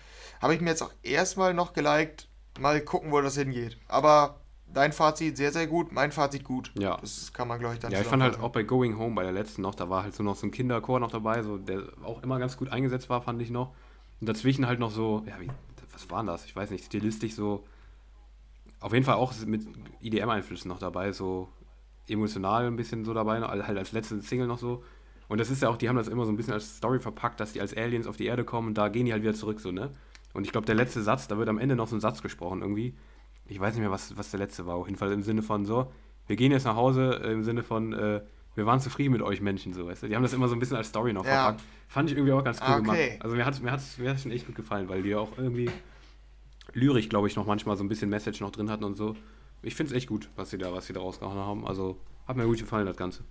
Habe 0.41 0.53
ich 0.53 0.61
mir 0.61 0.69
jetzt 0.69 0.83
auch 0.83 0.93
erstmal 1.03 1.53
noch 1.53 1.73
geliked. 1.73 2.27
Mal 2.59 2.81
gucken, 2.81 3.11
wo 3.11 3.21
das 3.21 3.35
hingeht. 3.35 3.77
Aber 3.87 4.41
dein 4.73 4.93
Fazit 4.93 5.37
sehr, 5.37 5.51
sehr 5.51 5.67
gut, 5.67 5.91
mein 5.91 6.11
Fazit 6.11 6.43
gut. 6.43 6.71
Ja. 6.77 6.97
Das 6.97 7.33
kann 7.33 7.47
man, 7.47 7.59
glaube 7.59 7.75
ich, 7.75 7.79
dann 7.79 7.91
Ja, 7.91 8.01
ich 8.01 8.07
fand 8.07 8.23
halt 8.23 8.39
auch 8.39 8.51
bei 8.51 8.63
Going 8.63 8.97
Home, 8.97 9.15
bei 9.15 9.23
der 9.23 9.31
letzten 9.31 9.61
noch, 9.61 9.75
da 9.75 9.89
war 9.89 10.03
halt 10.03 10.15
so 10.15 10.23
noch 10.23 10.35
so 10.35 10.47
ein 10.47 10.51
Kinderchor 10.51 10.99
noch 10.99 11.11
dabei, 11.11 11.41
so, 11.43 11.57
der 11.57 11.83
auch 12.03 12.21
immer 12.23 12.39
ganz 12.39 12.57
gut 12.57 12.69
eingesetzt 12.69 13.09
war, 13.09 13.21
fand 13.21 13.41
ich 13.41 13.49
noch. 13.49 13.73
Und 14.19 14.27
dazwischen 14.27 14.67
halt 14.67 14.79
noch 14.79 14.91
so, 14.91 15.23
ja, 15.27 15.39
wie, 15.39 15.49
was 15.93 16.09
war 16.09 16.23
das? 16.23 16.45
Ich 16.45 16.55
weiß 16.55 16.71
nicht, 16.71 16.85
stilistisch 16.85 17.33
so, 17.33 17.65
auf 18.79 18.93
jeden 18.93 19.05
Fall 19.05 19.15
auch 19.15 19.33
mit 19.45 19.65
IDM-Einflüssen 20.01 20.69
noch 20.69 20.79
dabei, 20.79 21.11
so 21.11 21.49
emotional 22.07 22.65
ein 22.65 22.75
bisschen 22.75 23.05
so 23.05 23.13
dabei, 23.13 23.39
halt 23.41 23.77
als 23.77 23.91
letzte 23.91 24.21
Single 24.21 24.47
noch 24.47 24.57
so. 24.57 24.83
Und 25.27 25.39
das 25.39 25.51
ist 25.51 25.61
ja 25.61 25.69
auch, 25.69 25.77
die 25.77 25.87
haben 25.89 25.95
das 25.95 26.07
immer 26.07 26.25
so 26.25 26.31
ein 26.31 26.37
bisschen 26.37 26.53
als 26.53 26.77
Story 26.77 26.99
verpackt, 26.99 27.39
dass 27.39 27.53
die 27.53 27.61
als 27.61 27.75
Aliens 27.75 28.07
auf 28.07 28.17
die 28.17 28.25
Erde 28.25 28.43
kommen 28.43 28.69
und 28.69 28.77
da 28.77 28.89
gehen 28.89 29.05
die 29.05 29.13
halt 29.13 29.21
wieder 29.21 29.35
zurück, 29.35 29.59
so, 29.59 29.71
ne? 29.71 29.91
Und 30.33 30.43
ich 30.43 30.51
glaube, 30.51 30.65
der 30.65 30.75
letzte 30.75 31.01
Satz, 31.01 31.27
da 31.27 31.37
wird 31.37 31.49
am 31.49 31.57
Ende 31.57 31.75
noch 31.75 31.87
so 31.87 31.95
ein 31.95 31.99
Satz 31.99 32.21
gesprochen 32.21 32.61
irgendwie 32.61 32.95
ich 33.49 33.59
weiß 33.59 33.73
nicht 33.73 33.81
mehr, 33.81 33.91
was, 33.91 34.17
was 34.17 34.31
der 34.31 34.39
letzte 34.39 34.65
war, 34.65 34.75
auf 34.75 34.87
jeden 34.87 34.97
Fall 34.97 35.11
im 35.11 35.23
Sinne 35.23 35.41
von 35.41 35.65
so, 35.65 35.91
wir 36.27 36.35
gehen 36.35 36.51
jetzt 36.51 36.65
nach 36.65 36.75
Hause, 36.75 37.19
äh, 37.23 37.31
im 37.31 37.43
Sinne 37.43 37.63
von, 37.63 37.93
äh, 37.93 38.21
wir 38.55 38.65
waren 38.65 38.79
zufrieden 38.79 39.11
mit 39.11 39.21
euch 39.21 39.41
Menschen, 39.41 39.73
so, 39.73 39.87
weißt 39.87 40.03
du? 40.03 40.07
Die 40.07 40.15
haben 40.15 40.23
das 40.23 40.33
immer 40.33 40.47
so 40.47 40.55
ein 40.55 40.59
bisschen 40.59 40.77
als 40.77 40.89
Story 40.89 41.13
noch 41.13 41.25
ja. 41.25 41.43
verpackt. 41.43 41.63
Fand 41.87 42.11
ich 42.11 42.17
irgendwie 42.17 42.33
auch 42.33 42.43
ganz 42.43 42.59
cool 42.61 42.73
okay. 42.73 42.81
gemacht. 42.81 42.99
Also 43.21 43.35
mir 43.35 43.45
hat 43.45 43.53
es 43.53 43.61
mir 43.61 43.71
hat's, 43.71 43.97
mir 43.97 44.09
hat's 44.11 44.21
schon 44.21 44.31
echt 44.31 44.45
gut 44.45 44.55
gefallen, 44.55 44.89
weil 44.89 45.01
die 45.01 45.15
auch 45.15 45.37
irgendwie 45.37 45.69
lyrisch, 46.73 47.09
glaube 47.09 47.27
ich, 47.27 47.35
noch 47.35 47.47
manchmal 47.47 47.77
so 47.77 47.83
ein 47.83 47.89
bisschen 47.89 48.09
Message 48.09 48.41
noch 48.41 48.51
drin 48.51 48.69
hatten 48.69 48.83
und 48.83 48.95
so. 48.95 49.15
Ich 49.61 49.75
finde 49.75 49.91
es 49.91 49.97
echt 49.97 50.07
gut, 50.07 50.29
was 50.35 50.51
sie 50.51 50.57
da, 50.57 50.71
was 50.71 50.85
sie 50.85 50.93
da 50.93 50.99
rausgehauen 50.99 51.37
haben. 51.37 51.65
Also 51.65 51.99
hat 52.27 52.37
mir 52.37 52.45
gut 52.45 52.59
gefallen, 52.59 52.85
das 52.85 52.97
Ganze. 52.97 53.23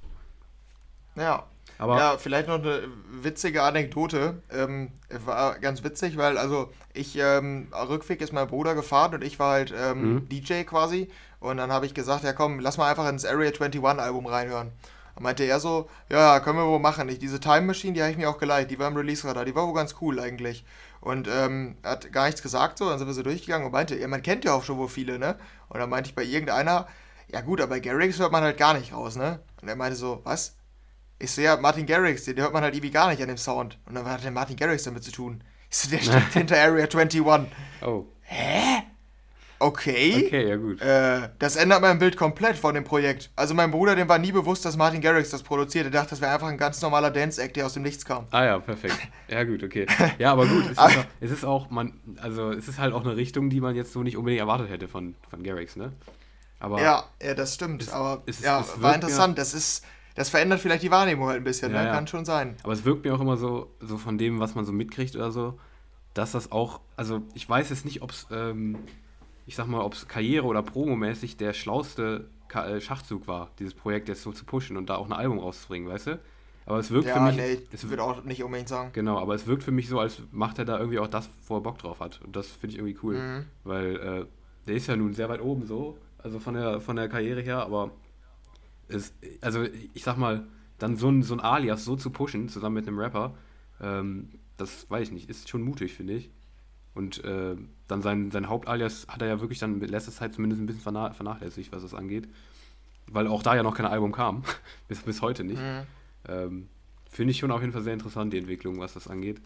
Ja, 1.19 1.45
aber 1.79 1.97
ja, 1.97 2.19
vielleicht 2.19 2.49
noch 2.49 2.57
eine 2.59 2.83
witzige 3.11 3.63
Anekdote. 3.63 4.43
Ähm, 4.53 4.91
war 5.25 5.59
ganz 5.59 5.85
witzig, 5.85 6.17
weil 6.17 6.37
also 6.37 6.71
ich, 6.93 7.17
ähm, 7.17 7.69
Rückweg 7.73 8.21
ist 8.21 8.33
mein 8.33 8.49
Bruder 8.49 8.75
gefahren 8.75 9.15
und 9.15 9.25
ich 9.25 9.39
war 9.39 9.53
halt 9.53 9.73
ähm, 9.77 10.15
mhm. 10.15 10.29
DJ 10.29 10.63
quasi. 10.63 11.09
Und 11.41 11.59
dann 11.59 11.71
habe 11.71 11.87
ich 11.87 11.95
gesagt, 11.95 12.25
ja 12.25 12.33
komm, 12.33 12.59
lass 12.59 12.79
mal 12.79 12.91
einfach 12.91 13.09
ins 13.09 13.25
Area 13.25 13.51
21 13.51 13.83
Album 13.85 14.27
reinhören. 14.27 14.73
Und 15.15 15.23
meinte 15.23 15.45
er 15.45 15.61
so, 15.61 15.89
ja, 16.09 16.41
können 16.41 16.59
wir 16.59 16.67
wohl 16.67 16.81
machen. 16.81 17.09
Ich, 17.09 17.19
diese 17.19 17.41
Time 17.41 17.63
Machine, 17.63 17.93
die 17.93 18.03
habe 18.03 18.11
ich 18.11 18.19
mir 18.19 18.29
auch 18.29 18.39
geleitet, 18.39 18.71
die 18.71 18.79
war 18.79 18.89
im 18.89 18.97
Release-Radar, 18.97 19.45
die 19.45 19.55
war 19.55 19.67
wohl 19.67 19.75
ganz 19.75 19.97
cool 20.01 20.19
eigentlich. 20.21 20.65
Und 21.01 21.29
ähm, 21.29 21.77
hat 21.85 22.13
gar 22.13 22.27
nichts 22.27 22.43
gesagt 22.43 22.79
so, 22.79 22.89
dann 22.89 22.99
sind 22.99 23.07
wir 23.07 23.15
so 23.15 23.23
durchgegangen 23.23 23.67
und 23.67 23.73
meinte, 23.73 23.97
ja, 23.97 24.09
man 24.09 24.23
kennt 24.23 24.45
ja 24.45 24.53
auch 24.53 24.65
schon 24.65 24.79
wohl 24.79 24.89
viele, 24.89 25.19
ne? 25.19 25.37
Und 25.69 25.79
dann 25.79 25.91
meinte 25.91 26.11
ich 26.11 26.17
bei 26.17 26.25
irgendeiner, 26.25 26.89
ja 27.29 27.41
gut, 27.41 27.61
aber 27.61 27.71
bei 27.71 27.81
Garrix 27.81 28.19
hört 28.19 28.33
man 28.33 28.43
halt 28.43 28.59
gar 28.59 28.75
nicht 28.75 28.93
raus, 28.93 29.15
ne? 29.15 29.41
Und 29.63 29.69
er 29.69 29.77
meinte 29.77 29.97
so, 29.97 30.21
was? 30.25 30.58
Ich 31.19 31.33
so, 31.33 31.41
ja, 31.41 31.57
Martin 31.57 31.87
Garrix, 31.87 32.25
den 32.25 32.37
hört 32.37 32.53
man 32.53 32.63
halt 32.63 32.75
irgendwie 32.75 32.93
gar 32.93 33.09
nicht 33.11 33.21
an 33.21 33.29
dem 33.29 33.39
Sound. 33.39 33.79
Und 33.87 33.95
dann 33.95 34.07
hat 34.07 34.23
der 34.23 34.31
Martin 34.31 34.57
Garrix 34.57 34.85
damit 34.85 35.03
zu 35.03 35.11
tun. 35.11 35.43
Ich 35.71 35.77
so, 35.77 35.91
der 35.91 35.99
steht 35.99 36.23
hinter 36.33 36.57
Area 36.57 36.85
21. 36.85 37.23
Oh. 37.83 38.05
Hä? 38.23 38.83
Okay. 39.61 40.27
Okay, 40.27 40.49
ja 40.49 40.57
gut. 40.57 40.81
Äh, 40.81 41.31
das 41.41 41.57
ändert 41.57 41.81
mein 41.81 41.99
Bild 41.99 42.17
komplett 42.17 42.57
von 42.57 42.75
dem 42.75 42.85
Projekt. 42.85 43.31
Also 43.35 43.55
mein 43.55 43.73
Bruder, 43.73 43.97
dem 43.97 44.09
war 44.09 44.19
nie 44.19 44.31
bewusst, 44.31 44.65
dass 44.65 44.77
Martin 44.77 45.01
Garrix 45.01 45.31
das 45.31 45.43
produziert. 45.43 45.87
Er 45.87 45.91
dachte, 45.91 46.11
das 46.11 46.21
wäre 46.21 46.33
einfach 46.33 46.47
ein 46.47 46.59
ganz 46.59 46.81
normaler 46.81 47.11
Dance-Act, 47.11 47.57
der 47.57 47.67
aus 47.67 47.75
dem 47.75 47.83
Nichts 47.83 48.05
kam. 48.05 48.27
Ah 48.31 48.45
ja, 48.45 48.59
perfekt. 48.61 48.97
Ja 49.29 49.45
gut, 49.45 49.63
okay. 49.63 49.87
Ja, 50.19 50.33
aber 50.33 50.47
gut, 50.47 50.65
es 50.65 50.71
ist, 50.71 50.79
auch, 50.79 51.05
es 51.21 51.31
ist 51.31 51.45
auch, 51.45 51.69
man, 51.69 52.01
also 52.23 52.51
es 52.51 52.67
ist 52.67 52.79
halt 52.79 52.95
auch 52.95 53.05
eine 53.05 53.15
Richtung, 53.15 53.51
die 53.51 53.61
man 53.61 53.77
jetzt 53.77 53.93
so 53.93 54.03
nicht 54.03 54.17
unbedingt 54.17 54.41
erwartet 54.41 54.71
hätte 54.71 54.89
von, 54.89 55.17
von 55.29 55.43
Garrix, 55.43 55.77
ne? 55.77 55.93
Aber 56.61 56.81
ja, 56.81 57.05
ja, 57.23 57.35
das 57.35 57.55
stimmt. 57.55 57.83
Es, 57.83 57.91
aber 57.91 58.23
es, 58.25 58.41
ja, 58.41 58.61
es 58.61 58.81
war 58.81 58.95
interessant. 58.95 59.37
das 59.37 59.53
ist, 59.53 59.85
das 60.19 60.29
verändert 60.29 60.61
vielleicht 60.61 60.83
die 60.83 60.91
Wahrnehmung 60.91 61.29
halt 61.29 61.39
ein 61.39 61.45
bisschen, 61.45 61.73
ja, 61.73 61.85
ne? 61.85 61.91
Kann 61.91 62.07
schon 62.07 62.25
sein. 62.25 62.57
Aber 62.63 62.73
es 62.73 62.85
wirkt 62.85 63.05
mir 63.05 63.15
auch 63.15 63.21
immer 63.21 63.37
so, 63.37 63.71
so 63.81 63.97
von 63.97 64.19
dem, 64.19 64.41
was 64.41 64.55
man 64.55 64.65
so 64.65 64.73
mitkriegt 64.73 65.17
oder 65.17 65.31
so, 65.31 65.59
dass 66.13 66.33
das 66.33 66.53
auch, 66.53 66.81
also 66.97 67.23
ich 67.35 67.49
weiß 67.49 67.71
jetzt 67.71 67.85
nicht, 67.85 68.03
ob 68.03 68.11
es 68.11 68.27
ähm, 68.31 68.77
ich 69.49 69.57
sag 69.57 69.67
mal, 69.67 69.81
ob 69.81 69.95
es 69.95 70.07
Karriere- 70.07 70.45
oder 70.45 70.63
Promomäßig 70.63 71.39
der 71.39 71.55
schlauste 71.55 72.29
äh, 72.53 72.81
Schachzug 72.83 73.27
war, 73.27 73.51
dieses 73.59 73.73
Projekt 73.73 74.09
jetzt 74.09 74.23
so 74.23 74.31
zu 74.31 74.45
pushen 74.45 74.77
und 74.77 74.91
da 74.91 74.97
auch 74.97 75.07
ein 75.07 75.13
Album 75.15 75.39
rauszubringen, 75.39 75.89
weißt 75.89 76.09
du? 76.09 76.21
Aber 76.67 76.79
es 76.79 76.91
wirkt 76.91 77.09
ja, 77.09 77.15
für 77.15 77.23
mich. 77.23 77.37
Nee, 77.37 77.59
ich 77.73 77.89
würde 77.89 78.03
auch 78.03 78.23
nicht 78.25 78.45
unbedingt 78.45 78.69
sagen. 78.69 78.91
Genau, 78.93 79.19
aber 79.19 79.35
es 79.35 79.47
wirkt 79.47 79.63
für 79.63 79.71
mich 79.71 79.89
so, 79.89 80.01
als 80.01 80.21
macht 80.33 80.59
er 80.59 80.67
da 80.67 80.79
irgendwie 80.79 80.99
auch 80.99 81.09
das, 81.09 81.31
wo 81.47 81.57
er 81.57 81.63
Bock 81.63 81.79
drauf 81.79 82.01
hat. 82.01 82.21
Und 82.23 82.37
das 82.37 82.47
finde 82.47 82.75
ich 82.75 82.79
irgendwie 82.79 82.99
cool. 83.03 83.15
Mhm. 83.15 83.45
Weil 83.65 83.97
äh, 83.97 84.27
der 84.67 84.75
ist 84.75 84.87
ja 84.87 84.97
nun 84.97 85.15
sehr 85.15 85.31
weit 85.31 85.41
oben 85.41 85.65
so, 85.65 85.97
also 86.19 86.39
von 86.39 86.53
der, 86.53 86.83
von 86.83 86.97
der 86.97 87.09
Karriere 87.09 87.41
her, 87.41 87.63
aber 87.63 87.91
es, 88.89 89.15
also 89.41 89.65
ich 89.95 90.03
sag 90.03 90.17
mal, 90.17 90.47
dann 90.79 90.97
so 90.97 91.09
ein, 91.09 91.23
so 91.23 91.35
ein 91.35 91.41
Alias 91.41 91.85
so 91.85 91.97
zu 91.97 92.11
pushen, 92.11 92.49
zusammen 92.49 92.77
mit 92.77 92.89
einem 92.89 92.99
Rapper, 92.99 93.35
ähm, 93.81 94.31
das 94.57 94.91
weiß 94.91 95.09
ich 95.09 95.13
nicht, 95.13 95.31
ist 95.31 95.49
schon 95.49 95.63
mutig, 95.63 95.95
finde 95.95 96.15
ich. 96.15 96.31
Und 96.95 97.23
äh, 97.25 97.57
dann 97.87 98.03
sein, 98.03 98.31
sein 98.31 98.49
Hauptalias 98.49 99.07
hat 99.09 99.23
er 99.23 99.29
ja 99.29 99.41
wirklich 99.41 99.61
dann 99.61 99.79
mit 99.79 99.91
letzter 99.91 100.11
Zeit 100.11 100.35
zumindest 100.35 100.61
ein 100.61 100.67
bisschen 100.67 100.83
vernachlässigt, 100.83 101.71
was 101.71 101.83
das 101.83 101.95
angeht. 101.95 102.29
Weil 103.07 103.29
auch 103.29 103.43
da 103.43 103.55
ja 103.55 103.63
noch 103.63 103.77
kein 103.77 103.87
Album 103.87 104.13
kam. 104.13 104.43
bis, 104.89 105.03
bis 105.03 105.23
heute 105.23 105.45
nicht. 105.45 105.63
Mhm. 105.63 105.83
Ähm, 106.27 106.69
Finde 107.09 107.31
ich 107.31 107.39
schon 107.39 107.51
auf 107.53 107.61
jeden 107.61 107.73
Fall 107.73 107.83
sehr 107.83 107.95
interessant, 107.95 108.33
die 108.33 108.39
Entwicklung, 108.39 108.81
was 108.81 108.95
das 108.95 109.07
angeht. 109.09 109.41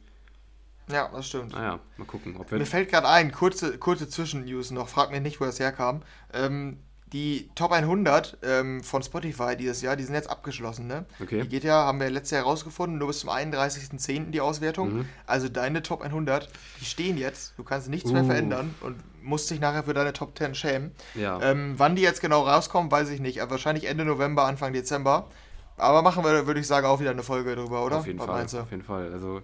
Ja, 0.90 1.10
das 1.12 1.28
stimmt. 1.28 1.52
Naja, 1.52 1.78
mal 1.96 2.06
gucken. 2.06 2.36
Mir 2.50 2.66
fällt 2.66 2.90
gerade 2.90 3.08
ein, 3.08 3.30
kurze, 3.30 3.78
kurze 3.78 4.08
Zwischen-News 4.08 4.72
noch, 4.72 4.88
frag 4.88 5.10
mich 5.10 5.20
nicht, 5.20 5.40
wo 5.40 5.44
das 5.44 5.60
herkam. 5.60 6.02
Ähm, 6.32 6.78
die 7.12 7.50
Top 7.54 7.72
100 7.72 8.38
ähm, 8.42 8.82
von 8.82 9.02
Spotify 9.02 9.54
dieses 9.56 9.82
Jahr, 9.82 9.96
die 9.96 10.04
sind 10.04 10.14
jetzt 10.14 10.30
abgeschlossen, 10.30 10.86
ne? 10.86 11.04
Okay. 11.20 11.42
Die 11.42 11.48
geht 11.48 11.64
ja, 11.64 11.84
haben 11.84 12.00
wir 12.00 12.08
letztes 12.08 12.30
Jahr 12.30 12.44
herausgefunden, 12.44 12.98
nur 12.98 13.08
bis 13.08 13.20
zum 13.20 13.30
31.10. 13.30 14.30
die 14.30 14.40
Auswertung. 14.40 14.94
Mhm. 14.94 15.08
Also 15.26 15.48
deine 15.48 15.82
Top 15.82 16.00
100, 16.00 16.48
die 16.80 16.84
stehen 16.86 17.18
jetzt, 17.18 17.54
du 17.58 17.64
kannst 17.64 17.88
nichts 17.90 18.10
uh. 18.10 18.14
mehr 18.14 18.24
verändern 18.24 18.74
und 18.80 18.96
musst 19.22 19.50
dich 19.50 19.60
nachher 19.60 19.84
für 19.84 19.94
deine 19.94 20.12
Top 20.14 20.36
10 20.36 20.54
schämen. 20.54 20.92
Ja. 21.14 21.40
Ähm, 21.42 21.74
wann 21.76 21.96
die 21.96 22.02
jetzt 22.02 22.20
genau 22.20 22.42
rauskommen, 22.42 22.90
weiß 22.90 23.10
ich 23.10 23.20
nicht. 23.20 23.42
Aber 23.42 23.52
wahrscheinlich 23.52 23.86
Ende 23.86 24.04
November, 24.04 24.44
Anfang 24.44 24.72
Dezember. 24.72 25.28
Aber 25.76 26.02
machen 26.02 26.24
wir, 26.24 26.46
würde 26.46 26.60
ich 26.60 26.66
sagen, 26.66 26.86
auch 26.86 27.00
wieder 27.00 27.10
eine 27.10 27.22
Folge 27.22 27.54
drüber, 27.56 27.84
oder? 27.84 27.98
Auf 27.98 28.06
jeden 28.06 28.18
Was 28.18 28.26
Fall. 28.26 28.60
Auf 28.60 28.70
jeden 28.70 28.82
Fall. 28.82 29.12
Also 29.12 29.42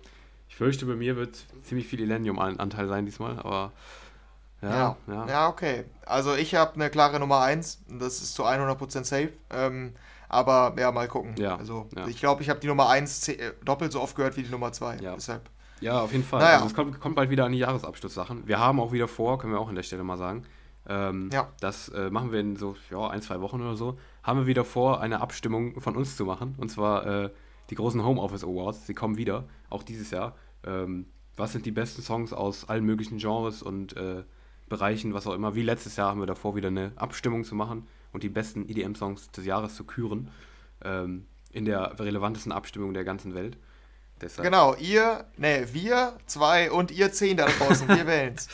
ich 0.48 0.56
fürchte, 0.56 0.86
bei 0.86 0.94
mir 0.94 1.16
wird 1.16 1.44
ziemlich 1.62 1.86
viel 1.86 2.00
Illenium-Anteil 2.00 2.88
sein 2.88 3.04
diesmal, 3.04 3.38
aber 3.38 3.72
ja, 4.62 4.96
ja, 5.06 5.26
ja. 5.26 5.48
okay. 5.48 5.84
Also 6.06 6.34
ich 6.34 6.54
habe 6.54 6.74
eine 6.74 6.90
klare 6.90 7.20
Nummer 7.20 7.40
1, 7.40 7.84
das 7.88 8.20
ist 8.20 8.34
zu 8.34 8.44
100% 8.44 9.04
safe. 9.04 9.32
Ähm, 9.50 9.94
aber 10.28 10.74
ja, 10.78 10.92
mal 10.92 11.08
gucken. 11.08 11.34
Ja, 11.38 11.56
also 11.56 11.88
ja. 11.96 12.06
ich 12.06 12.18
glaube, 12.18 12.42
ich 12.42 12.50
habe 12.50 12.60
die 12.60 12.66
Nummer 12.66 12.88
1 12.88 13.28
äh, 13.28 13.52
doppelt 13.64 13.92
so 13.92 14.00
oft 14.00 14.14
gehört 14.14 14.36
wie 14.36 14.42
die 14.42 14.50
Nummer 14.50 14.72
2. 14.72 14.96
Ja. 14.96 15.14
Deshalb. 15.14 15.48
Ja, 15.80 16.00
auf 16.00 16.12
jeden 16.12 16.24
Fall. 16.24 16.40
Naja. 16.40 16.54
Also 16.56 16.66
es 16.66 16.74
kommt, 16.74 17.00
kommt 17.00 17.14
bald 17.14 17.30
wieder 17.30 17.44
an 17.44 17.52
die 17.52 17.58
Jahresabschlusssachen. 17.58 18.46
Wir 18.46 18.58
haben 18.58 18.80
auch 18.80 18.92
wieder 18.92 19.08
vor, 19.08 19.38
können 19.38 19.52
wir 19.52 19.60
auch 19.60 19.68
an 19.68 19.74
der 19.74 19.84
Stelle 19.84 20.04
mal 20.04 20.18
sagen. 20.18 20.44
Ähm, 20.88 21.30
ja. 21.32 21.48
Das 21.60 21.88
äh, 21.90 22.10
machen 22.10 22.32
wir 22.32 22.40
in 22.40 22.56
so 22.56 22.76
ja, 22.90 23.08
ein, 23.08 23.22
zwei 23.22 23.40
Wochen 23.40 23.60
oder 23.60 23.76
so. 23.76 23.98
Haben 24.22 24.40
wir 24.40 24.46
wieder 24.46 24.64
vor, 24.64 25.00
eine 25.00 25.20
Abstimmung 25.20 25.80
von 25.80 25.96
uns 25.96 26.16
zu 26.16 26.24
machen. 26.24 26.56
Und 26.58 26.70
zwar 26.70 27.06
äh, 27.06 27.30
die 27.70 27.74
großen 27.74 28.04
Homeoffice 28.04 28.44
Awards. 28.44 28.86
Sie 28.86 28.94
kommen 28.94 29.16
wieder, 29.16 29.44
auch 29.70 29.82
dieses 29.82 30.10
Jahr. 30.10 30.34
Ähm, 30.64 31.06
was 31.36 31.52
sind 31.52 31.64
die 31.66 31.70
besten 31.70 32.02
Songs 32.02 32.32
aus 32.32 32.68
allen 32.68 32.84
möglichen 32.84 33.18
Genres 33.18 33.62
und 33.62 33.96
äh, 33.96 34.24
Bereichen, 34.68 35.14
was 35.14 35.26
auch 35.26 35.34
immer. 35.34 35.54
Wie 35.54 35.62
letztes 35.62 35.96
Jahr 35.96 36.10
haben 36.10 36.20
wir 36.20 36.26
davor 36.26 36.56
wieder 36.56 36.68
eine 36.68 36.92
Abstimmung 36.96 37.44
zu 37.44 37.54
machen 37.54 37.86
und 38.12 38.22
die 38.22 38.28
besten 38.28 38.68
EDM-Songs 38.68 39.30
des 39.30 39.44
Jahres 39.44 39.74
zu 39.74 39.84
küren. 39.84 40.30
Ähm, 40.84 41.26
in 41.50 41.64
der 41.64 41.98
relevantesten 41.98 42.52
Abstimmung 42.52 42.94
der 42.94 43.04
ganzen 43.04 43.34
Welt. 43.34 43.56
Deshalb. 44.20 44.44
Genau, 44.44 44.74
ihr, 44.74 45.24
ne, 45.36 45.68
wir 45.72 46.14
zwei 46.26 46.72
und 46.72 46.90
ihr 46.90 47.12
zehn 47.12 47.36
da 47.36 47.46
draußen, 47.46 47.86
wir 47.88 48.06
wählen's. 48.06 48.48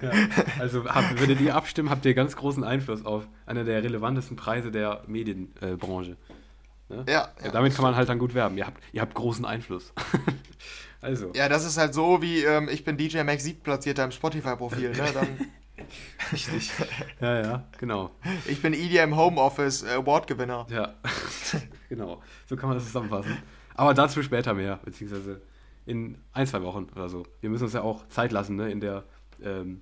Ja, 0.00 0.10
also 0.58 0.84
habt, 0.86 1.20
wenn 1.20 1.28
ihr 1.28 1.36
die 1.36 1.52
abstimmen, 1.52 1.90
habt 1.90 2.06
ihr 2.06 2.14
ganz 2.14 2.36
großen 2.36 2.64
Einfluss 2.64 3.04
auf 3.04 3.28
einer 3.44 3.64
der 3.64 3.82
relevantesten 3.82 4.36
Preise 4.36 4.70
der 4.70 5.02
Medienbranche. 5.06 6.16
Äh, 6.88 6.94
ne? 6.94 7.04
ja, 7.06 7.28
ja, 7.44 7.50
Damit 7.50 7.74
kann 7.74 7.82
man 7.82 7.96
halt 7.96 8.08
dann 8.08 8.18
gut 8.18 8.32
werben. 8.32 8.56
Ihr 8.56 8.66
habt, 8.66 8.82
ihr 8.92 9.02
habt 9.02 9.14
großen 9.14 9.44
Einfluss. 9.44 9.92
also. 11.02 11.32
Ja, 11.34 11.50
das 11.50 11.66
ist 11.66 11.76
halt 11.76 11.92
so 11.92 12.22
wie, 12.22 12.42
ähm, 12.42 12.70
ich 12.70 12.84
bin 12.84 12.96
DJ 12.96 13.22
Max 13.22 13.44
Sieb 13.44 13.62
platzierter 13.62 14.04
im 14.04 14.12
Spotify-Profil, 14.12 14.92
ne? 14.92 15.04
Dann 15.12 15.28
Richtig. 16.32 16.70
Ja, 17.20 17.40
ja, 17.40 17.64
genau. 17.78 18.10
Ich 18.46 18.62
bin 18.62 18.72
EDM 18.72 19.16
Homeoffice 19.16 19.84
Award-Gewinner. 19.84 20.66
Ja, 20.70 20.94
genau. 21.88 22.22
So 22.46 22.56
kann 22.56 22.68
man 22.68 22.78
das 22.78 22.86
zusammenfassen. 22.86 23.36
Aber 23.74 23.94
dazu 23.94 24.22
später 24.22 24.54
mehr, 24.54 24.80
beziehungsweise 24.84 25.40
in 25.86 26.18
ein, 26.32 26.46
zwei 26.46 26.62
Wochen 26.62 26.86
oder 26.94 27.08
so. 27.08 27.24
Wir 27.40 27.50
müssen 27.50 27.64
uns 27.64 27.72
ja 27.72 27.82
auch 27.82 28.06
Zeit 28.08 28.32
lassen 28.32 28.56
ne, 28.56 28.70
in 28.70 28.80
der 28.80 29.04
ähm, 29.42 29.80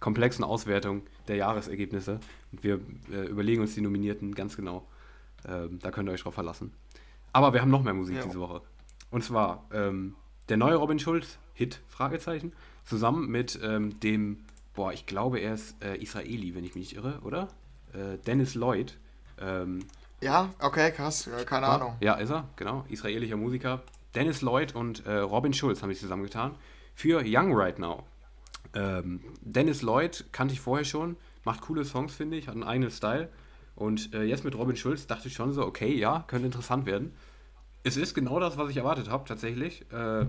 komplexen 0.00 0.44
Auswertung 0.44 1.02
der 1.26 1.36
Jahresergebnisse. 1.36 2.20
Und 2.52 2.62
wir 2.62 2.80
äh, 3.10 3.26
überlegen 3.26 3.60
uns 3.60 3.74
die 3.74 3.80
Nominierten 3.80 4.34
ganz 4.34 4.56
genau. 4.56 4.86
Ähm, 5.46 5.78
da 5.80 5.90
könnt 5.90 6.08
ihr 6.08 6.12
euch 6.12 6.22
drauf 6.22 6.34
verlassen. 6.34 6.72
Aber 7.32 7.52
wir 7.52 7.60
haben 7.60 7.70
noch 7.70 7.82
mehr 7.82 7.94
Musik 7.94 8.16
ja. 8.16 8.22
diese 8.22 8.40
Woche. 8.40 8.62
Und 9.10 9.24
zwar 9.24 9.66
ähm, 9.72 10.14
der 10.48 10.56
neue 10.56 10.76
Robin 10.76 10.98
Schulz, 10.98 11.38
Hit, 11.54 11.80
Fragezeichen, 11.88 12.52
zusammen 12.84 13.28
mit 13.28 13.58
ähm, 13.62 13.98
dem 14.00 14.44
boah, 14.78 14.92
ich 14.92 15.06
glaube, 15.06 15.40
er 15.40 15.54
ist 15.54 15.82
äh, 15.82 15.96
Israeli, 15.96 16.54
wenn 16.54 16.62
ich 16.62 16.76
mich 16.76 16.92
nicht 16.92 16.96
irre, 16.96 17.18
oder? 17.24 17.48
Äh, 17.92 18.16
Dennis 18.18 18.54
Lloyd. 18.54 18.96
Ähm, 19.40 19.80
ja, 20.20 20.50
okay, 20.60 20.92
krass, 20.92 21.28
keine 21.46 21.66
ja, 21.66 21.74
Ahnung. 21.74 21.96
Ja, 22.00 22.14
ist 22.14 22.30
er, 22.30 22.48
genau, 22.54 22.84
israelischer 22.88 23.36
Musiker. 23.36 23.82
Dennis 24.14 24.40
Lloyd 24.40 24.76
und 24.76 25.04
äh, 25.04 25.16
Robin 25.18 25.52
Schulz 25.52 25.82
haben 25.82 25.90
sich 25.90 25.98
zusammengetan 25.98 26.54
für 26.94 27.24
Young 27.26 27.56
Right 27.56 27.80
Now. 27.80 28.04
Ähm, 28.72 29.20
Dennis 29.40 29.82
Lloyd 29.82 30.26
kannte 30.30 30.54
ich 30.54 30.60
vorher 30.60 30.84
schon, 30.84 31.16
macht 31.42 31.62
coole 31.62 31.84
Songs, 31.84 32.14
finde 32.14 32.36
ich, 32.36 32.46
hat 32.46 32.54
einen 32.54 32.62
eigenen 32.62 32.92
Style. 32.92 33.30
Und 33.74 34.14
äh, 34.14 34.22
jetzt 34.22 34.44
mit 34.44 34.54
Robin 34.54 34.76
Schulz 34.76 35.08
dachte 35.08 35.26
ich 35.26 35.34
schon 35.34 35.52
so, 35.52 35.66
okay, 35.66 35.92
ja, 35.92 36.22
könnte 36.28 36.46
interessant 36.46 36.86
werden. 36.86 37.16
Es 37.82 37.96
ist 37.96 38.14
genau 38.14 38.38
das, 38.38 38.56
was 38.56 38.70
ich 38.70 38.76
erwartet 38.76 39.10
habe, 39.10 39.24
tatsächlich. 39.26 39.90
Äh, 39.90 40.26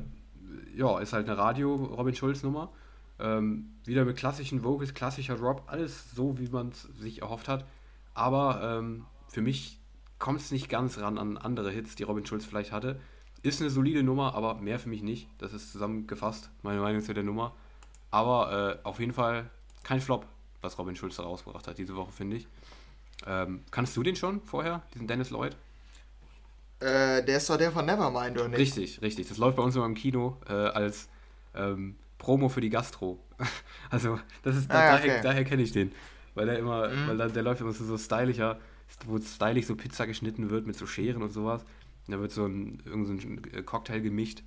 ja, 0.76 0.98
ist 0.98 1.14
halt 1.14 1.30
eine 1.30 1.38
Radio-Robin 1.38 2.16
Schulz-Nummer. 2.16 2.72
Ähm, 3.20 3.74
wieder 3.86 4.06
mit 4.06 4.18
klassischen 4.18 4.64
Vocals, 4.64 4.94
klassischer 4.94 5.36
Drop, 5.36 5.64
alles 5.68 6.12
so, 6.12 6.40
wie 6.40 6.48
man 6.48 6.70
es 6.70 6.84
sich 7.00 7.22
erhofft 7.22 7.48
hat. 7.48 7.66
Aber 8.14 8.62
ähm, 8.64 9.06
für 9.28 9.42
mich 9.42 9.80
kommt 10.20 10.42
es 10.42 10.52
nicht 10.52 10.70
ganz 10.70 10.98
ran 11.00 11.18
an 11.18 11.38
andere 11.38 11.72
Hits, 11.72 11.96
die 11.96 12.04
Robin 12.04 12.26
Schulz 12.26 12.46
vielleicht 12.46 12.72
hatte. 12.72 13.00
Ist 13.42 13.62
eine 13.62 13.70
solide 13.70 14.04
Nummer, 14.04 14.36
aber 14.36 14.56
mehr 14.56 14.80
für 14.80 14.90
mich 14.90 15.02
nicht. 15.02 15.28
Das 15.38 15.54
ist 15.54 15.72
zusammengefasst, 15.72 16.50
meine 16.62 16.82
Meinung 16.82 17.02
zu 17.02 17.14
der 17.14 17.24
Nummer. 17.24 17.54
Aber 18.12 18.80
äh, 18.84 18.86
auf 18.86 19.00
jeden 19.00 19.14
Fall 19.14 19.50
kein 19.84 20.02
Flop, 20.02 20.26
was 20.62 20.78
Robin 20.78 20.96
Schulz 20.96 21.16
da 21.16 21.24
rausgebracht 21.24 21.68
hat 21.68 21.78
diese 21.78 21.96
Woche, 21.96 22.12
finde 22.12 22.38
ich. 22.38 22.48
Ähm, 23.26 23.64
kannst 23.72 23.96
du 23.96 24.04
den 24.04 24.16
schon 24.16 24.42
vorher, 24.42 24.82
diesen 24.94 25.08
Dennis 25.08 25.30
Lloyd? 25.30 25.56
Äh, 26.80 27.24
der 27.24 27.38
ist 27.38 27.50
doch 27.50 27.58
der 27.58 27.72
von 27.72 27.86
Nevermind, 27.86 28.38
oder 28.38 28.48
nicht? 28.48 28.60
Richtig, 28.60 29.02
richtig. 29.02 29.28
Das 29.28 29.38
läuft 29.38 29.58
bei 29.58 29.64
uns 29.64 29.76
immer 29.76 29.86
im 29.86 29.96
Kino 29.96 30.38
äh, 30.48 30.54
als 30.54 31.10
ähm, 31.54 31.96
Promo 32.20 32.50
für 32.50 32.62
die 32.62 32.70
Gastro. 32.70 33.20
also, 33.90 34.20
das 34.44 34.56
ist, 34.56 34.70
ah, 34.70 34.74
daher, 34.74 35.14
okay. 35.14 35.20
daher 35.24 35.44
kenne 35.44 35.64
ich 35.64 35.72
den. 35.72 35.92
Weil 36.36 36.46
der 36.46 36.60
immer, 36.60 36.90
mhm. 36.90 37.08
weil 37.08 37.18
der, 37.18 37.30
der 37.30 37.42
läuft 37.42 37.62
immer 37.62 37.72
so, 37.72 37.84
so 37.84 37.98
stylischer, 37.98 38.60
wo 39.08 39.18
stylisch 39.18 39.66
so 39.66 39.76
Pizza 39.76 40.06
geschnitten 40.06 40.52
wird 40.52 40.68
mit 40.68 40.76
so 40.76 40.86
Scheren 40.86 41.24
und 41.24 41.32
sowas. 41.32 41.64
Und 42.06 42.14
da 42.14 42.20
wird 42.20 42.32
so 42.32 42.46
ein, 42.46 42.84
irgend 42.86 43.08
so 43.08 43.14
ein 43.14 43.66
Cocktail 43.66 44.02
gemischt 44.02 44.44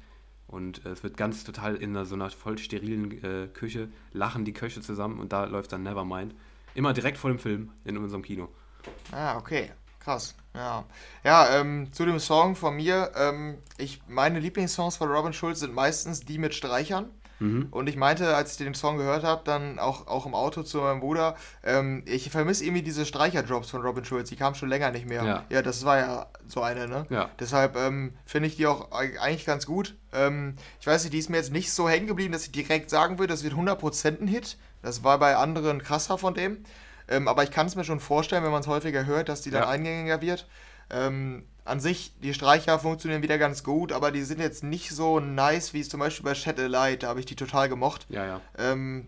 und 0.46 0.84
äh, 0.84 0.90
es 0.90 1.02
wird 1.02 1.16
ganz 1.16 1.44
total 1.44 1.76
in 1.76 1.90
einer, 1.90 2.04
so 2.04 2.14
einer 2.14 2.30
voll 2.30 2.58
sterilen 2.58 3.24
äh, 3.24 3.48
Küche, 3.48 3.88
lachen 4.12 4.44
die 4.44 4.52
Köche 4.52 4.80
zusammen 4.80 5.18
und 5.18 5.32
da 5.32 5.44
läuft 5.44 5.72
dann 5.72 5.82
Nevermind. 5.82 6.34
Immer 6.74 6.92
direkt 6.92 7.18
vor 7.18 7.30
dem 7.30 7.38
Film 7.38 7.70
in 7.84 7.96
unserem 7.96 8.22
Kino. 8.22 8.48
Ah, 9.10 9.36
okay. 9.36 9.70
Krass, 10.00 10.34
ja. 10.54 10.84
Ja, 11.22 11.60
ähm, 11.60 11.92
zu 11.92 12.04
dem 12.04 12.18
Song 12.18 12.56
von 12.56 12.74
mir, 12.74 13.12
ähm, 13.14 13.58
ich, 13.78 14.02
meine 14.08 14.40
Lieblingssongs 14.40 14.96
von 14.96 15.08
Robin 15.08 15.32
Schulz 15.32 15.60
sind 15.60 15.74
meistens 15.74 16.20
die 16.20 16.38
mit 16.38 16.54
Streichern. 16.54 17.08
Mhm. 17.43 17.68
Und 17.70 17.88
ich 17.88 17.97
meinte, 17.97 18.36
als 18.36 18.53
ich 18.53 18.59
den 18.59 18.74
Song 18.74 18.99
gehört 18.99 19.24
habe, 19.24 19.43
dann 19.45 19.78
auch, 19.78 20.07
auch 20.07 20.26
im 20.26 20.34
Auto 20.34 20.62
zu 20.62 20.78
meinem 20.78 21.01
Bruder, 21.01 21.34
ähm, 21.64 22.03
ich 22.07 22.30
vermisse 22.30 22.64
irgendwie 22.64 22.82
diese 22.82 23.05
Streicherdrops 23.05 23.70
von 23.70 23.82
Robin 23.82 24.05
Schulz, 24.05 24.28
die 24.28 24.36
kamen 24.36 24.55
schon 24.55 24.68
länger 24.68 24.93
nicht 24.93 25.07
mehr. 25.07 25.24
Ja, 25.24 25.45
ja 25.51 25.62
das 25.62 25.84
war 25.84 25.99
ja 25.99 26.26
so 26.47 26.62
eine, 26.62 26.86
ne? 26.86 27.05
Ja. 27.11 27.30
Deshalb 27.40 27.76
ähm, 27.76 28.14
finde 28.24 28.49
ich 28.49 28.57
die 28.57 28.66
auch 28.66 28.93
eigentlich 28.93 29.45
ganz 29.45 29.66
gut. 29.66 29.97
Ähm, 30.12 30.55
ich 30.80 30.86
weiß 30.86 31.03
nicht, 31.03 31.14
die 31.14 31.18
ist 31.18 31.30
mir 31.30 31.38
jetzt 31.38 31.53
nicht 31.53 31.72
so 31.72 31.88
hängen 31.88 32.07
geblieben, 32.07 32.32
dass 32.32 32.45
ich 32.45 32.53
direkt 32.53 32.90
sagen 32.90 33.18
würde, 33.18 33.32
das 33.32 33.43
wird 33.43 33.55
100% 33.55 34.20
ein 34.20 34.28
Hit. 34.28 34.57
Das 34.82 35.03
war 35.03 35.18
bei 35.18 35.36
anderen 35.36 35.82
krasser 35.82 36.18
von 36.18 36.34
dem. 36.34 36.64
Ähm, 37.09 37.26
aber 37.26 37.43
ich 37.43 37.51
kann 37.51 37.66
es 37.66 37.74
mir 37.74 37.84
schon 37.84 38.01
vorstellen, 38.01 38.45
wenn 38.45 38.53
man 38.53 38.61
es 38.61 38.68
häufiger 38.68 39.05
hört, 39.05 39.28
dass 39.28 39.43
die 39.43 39.51
dann 39.51 39.62
ja. 39.62 39.68
eingängiger 39.68 40.20
wird. 40.20 40.47
Ähm, 40.90 41.45
an 41.64 41.80
sich, 41.80 42.12
die 42.20 42.34
Streicher 42.34 42.78
funktionieren 42.78 43.22
wieder 43.22 43.38
ganz 43.38 43.62
gut, 43.62 43.92
aber 43.92 44.10
die 44.10 44.22
sind 44.22 44.40
jetzt 44.40 44.64
nicht 44.64 44.90
so 44.90 45.20
nice, 45.20 45.72
wie 45.74 45.80
es 45.80 45.88
zum 45.88 46.00
Beispiel 46.00 46.24
bei 46.24 46.34
Shed 46.34 46.58
a 46.58 46.66
Light, 46.66 47.02
da 47.02 47.08
habe 47.08 47.20
ich 47.20 47.26
die 47.26 47.36
total 47.36 47.68
gemocht. 47.68 48.06
Ja, 48.08 48.26
ja. 48.26 48.40
Ähm, 48.58 49.06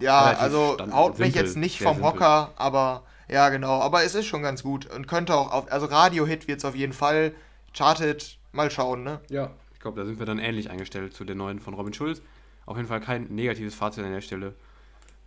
ja, 0.00 0.22
Relativ 0.22 0.42
also 0.42 0.76
haut 0.92 1.16
simpel, 1.16 1.26
mich 1.26 1.34
jetzt 1.34 1.56
nicht 1.56 1.78
vom 1.78 1.96
simpel. 1.96 2.12
Hocker, 2.12 2.52
aber 2.56 3.04
ja, 3.28 3.48
genau. 3.48 3.80
Aber 3.80 4.02
es 4.02 4.14
ist 4.14 4.26
schon 4.26 4.42
ganz 4.42 4.62
gut 4.62 4.86
und 4.86 5.06
könnte 5.06 5.34
auch 5.34 5.52
auf, 5.52 5.70
also 5.70 5.86
Radio-Hit 5.86 6.48
wird 6.48 6.58
es 6.58 6.64
auf 6.64 6.74
jeden 6.74 6.92
Fall. 6.92 7.34
Charted, 7.76 8.38
mal 8.52 8.70
schauen, 8.70 9.02
ne? 9.02 9.20
Ja, 9.28 9.50
ich 9.72 9.80
glaube, 9.80 10.00
da 10.00 10.06
sind 10.06 10.18
wir 10.18 10.26
dann 10.26 10.38
ähnlich 10.38 10.70
eingestellt 10.70 11.14
zu 11.14 11.24
den 11.24 11.38
neuen 11.38 11.60
von 11.60 11.74
Robin 11.74 11.92
Schulz. 11.92 12.22
Auf 12.66 12.76
jeden 12.76 12.88
Fall 12.88 13.00
kein 13.00 13.24
negatives 13.24 13.74
Fazit 13.74 14.04
an 14.04 14.12
der 14.12 14.20
Stelle. 14.20 14.54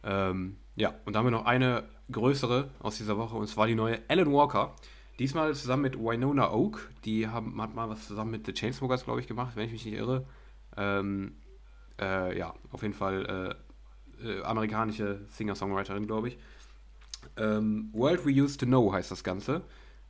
Ähm, 0.04 0.58
ja, 0.76 0.94
und 1.06 1.14
da 1.14 1.20
haben 1.20 1.26
wir 1.28 1.32
noch 1.32 1.46
eine 1.46 1.84
größere 2.12 2.70
aus 2.80 2.98
dieser 2.98 3.18
Woche 3.18 3.36
und 3.36 3.48
zwar 3.48 3.68
die 3.68 3.76
neue 3.76 4.00
Alan 4.08 4.32
Walker. 4.32 4.74
Diesmal 5.20 5.56
zusammen 5.56 5.84
mit 5.84 5.98
Winona 5.98 6.52
Oak. 6.52 6.90
Die 7.06 7.28
haben, 7.28 7.60
hat 7.62 7.74
mal 7.74 7.90
was 7.90 8.08
zusammen 8.08 8.32
mit 8.32 8.46
The 8.46 8.54
Chainsmokers, 8.54 9.06
glaube 9.06 9.20
ich, 9.20 9.28
gemacht, 9.28 9.56
wenn 9.56 9.66
ich 9.66 9.72
mich 9.72 9.86
nicht 9.86 9.96
irre. 9.96 10.26
Ähm, 10.76 11.34
äh, 12.00 12.38
ja, 12.38 12.54
auf 12.72 12.84
jeden 12.84 12.94
Fall 12.94 13.56
äh, 14.22 14.28
äh, 14.28 14.44
amerikanische 14.44 15.22
Singer-Songwriterin, 15.30 16.08
glaube 16.08 16.30
ich. 16.30 16.38
Ähm, 17.36 17.90
World 17.94 18.26
We 18.26 18.42
Used 18.42 18.60
to 18.60 18.66
Know 18.66 18.92
heißt 18.92 19.12
das 19.12 19.24
Ganze. 19.24 19.62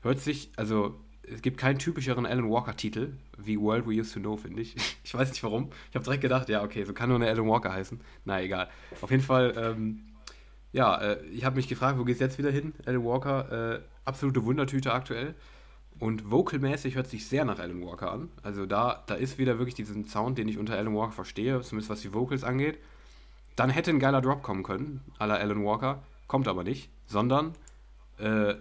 Hört 0.02 0.20
sich, 0.20 0.52
also 0.58 1.00
es 1.24 1.42
gibt 1.42 1.58
keinen 1.58 1.80
typischeren 1.80 2.26
Alan 2.26 2.50
Walker-Titel 2.50 3.14
wie 3.38 3.60
World 3.60 3.86
We 3.88 4.00
Used 4.00 4.14
to 4.14 4.20
Know, 4.20 4.38
finde 4.38 4.62
ich. 4.62 4.76
Ich 5.04 5.14
weiß 5.14 5.30
nicht 5.30 5.44
warum. 5.44 5.70
Ich 5.90 5.96
habe 5.96 6.04
direkt 6.04 6.22
gedacht, 6.22 6.50
ja, 6.50 6.64
okay, 6.64 6.84
so 6.84 6.92
kann 6.92 7.08
nur 7.08 7.18
eine 7.18 7.30
Alan 7.30 7.48
Walker 7.48 7.72
heißen. 7.72 8.00
Na, 8.26 8.42
egal. 8.42 8.70
Auf 9.02 9.10
jeden 9.10 9.24
Fall, 9.24 9.54
ähm, 9.56 10.02
ja, 10.74 10.98
äh, 10.98 11.26
ich 11.28 11.46
habe 11.46 11.56
mich 11.56 11.70
gefragt, 11.70 11.98
wo 11.98 12.04
geht 12.04 12.16
es 12.16 12.20
jetzt 12.20 12.38
wieder 12.38 12.52
hin? 12.52 12.74
Alan 12.86 13.06
Walker, 13.06 13.76
äh, 13.76 13.80
absolute 14.08 14.46
Wundertüte 14.46 14.94
aktuell. 14.94 15.36
Und 16.00 16.30
vocalmäßig 16.30 16.96
hört 16.96 17.08
sich 17.08 17.28
sehr 17.28 17.44
nach 17.44 17.60
Alan 17.60 17.84
Walker 17.84 18.12
an. 18.12 18.30
Also 18.44 18.66
da, 18.66 19.04
da 19.08 19.16
ist 19.16 19.40
wieder 19.40 19.58
wirklich 19.58 19.76
diesen 19.76 20.06
Sound, 20.06 20.38
den 20.38 20.48
ich 20.48 20.58
unter 20.58 20.78
Alan 20.78 20.96
Walker 20.96 21.14
verstehe, 21.14 21.60
zumindest 21.62 21.90
was 21.90 22.02
die 22.02 22.14
Vocals 22.14 22.44
angeht. 22.44 22.78
Dann 23.56 23.72
hätte 23.72 23.90
ein 23.90 24.00
geiler 24.00 24.22
Drop 24.22 24.44
kommen 24.44 24.62
können, 24.62 25.02
à 25.18 25.26
la 25.26 25.36
Alan 25.36 25.64
Walker. 25.66 26.04
Kommt 26.28 26.48
aber 26.48 26.64
nicht, 26.64 26.92
sondern 27.08 27.54
äh, 28.20 28.54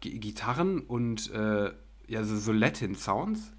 Gitarren 0.00 0.80
und 0.80 1.32
äh, 1.32 1.72
ja, 2.06 2.24
so, 2.24 2.36
so 2.36 2.52
Latin-Sounds. 2.52 3.52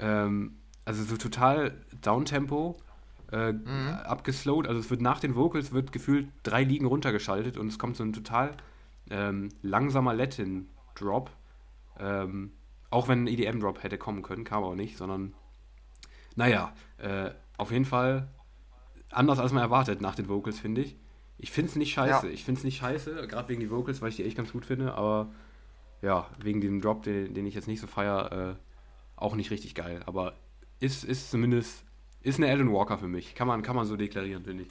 Ähm, 0.00 0.56
also 0.84 1.04
so 1.04 1.16
total 1.16 1.80
Downtempo, 2.00 2.76
äh, 3.30 3.52
mhm. 3.52 3.88
abgeslowt. 4.04 4.66
Also 4.66 4.80
es 4.80 4.90
wird 4.90 5.00
nach 5.00 5.20
den 5.20 5.34
Vocals 5.34 5.72
wird 5.72 5.92
gefühlt 5.92 6.28
drei 6.42 6.64
Ligen 6.64 6.86
runtergeschaltet 6.86 7.56
und 7.56 7.68
es 7.68 7.78
kommt 7.78 7.96
so 7.96 8.04
ein 8.04 8.12
total 8.12 8.56
ähm, 9.10 9.48
langsamer 9.62 10.14
Latin-Drop. 10.14 11.30
Ähm, 11.98 12.52
auch 12.90 13.08
wenn 13.08 13.24
ein 13.24 13.26
EDM-Drop 13.26 13.82
hätte 13.82 13.98
kommen 13.98 14.22
können, 14.22 14.44
kam 14.44 14.64
aber 14.64 14.76
nicht, 14.76 14.96
sondern 14.96 15.34
naja, 16.36 16.74
äh, 16.98 17.30
auf 17.56 17.70
jeden 17.70 17.84
Fall 17.84 18.28
anders 19.10 19.38
als 19.38 19.52
man 19.52 19.62
erwartet 19.62 20.00
nach 20.00 20.14
den 20.14 20.28
Vocals, 20.28 20.58
finde 20.58 20.82
ich. 20.82 20.96
Ich 21.38 21.50
finde 21.50 21.70
es 21.70 21.76
nicht 21.76 21.92
scheiße. 21.92 22.26
Ja. 22.26 22.32
Ich 22.32 22.44
finde 22.44 22.58
es 22.58 22.64
nicht 22.64 22.78
scheiße, 22.78 23.26
gerade 23.26 23.48
wegen 23.48 23.60
die 23.60 23.70
Vocals, 23.70 24.00
weil 24.00 24.10
ich 24.10 24.16
die 24.16 24.24
echt 24.24 24.36
ganz 24.36 24.52
gut 24.52 24.64
finde, 24.64 24.94
aber 24.94 25.30
ja, 26.00 26.28
wegen 26.38 26.60
diesem 26.60 26.80
Drop, 26.80 27.02
den, 27.02 27.34
den 27.34 27.46
ich 27.46 27.54
jetzt 27.54 27.68
nicht 27.68 27.80
so 27.80 27.86
feier, 27.86 28.32
äh, 28.32 28.54
auch 29.16 29.34
nicht 29.34 29.50
richtig 29.50 29.74
geil. 29.74 30.02
Aber 30.06 30.34
ist, 30.80 31.04
ist 31.04 31.30
zumindest, 31.30 31.84
ist 32.22 32.38
eine 32.38 32.50
Alan 32.50 32.72
Walker 32.72 32.98
für 32.98 33.08
mich. 33.08 33.34
Kann 33.34 33.46
man, 33.46 33.62
kann 33.62 33.76
man 33.76 33.86
so 33.86 33.96
deklarieren, 33.96 34.44
finde 34.44 34.64
ich. 34.64 34.70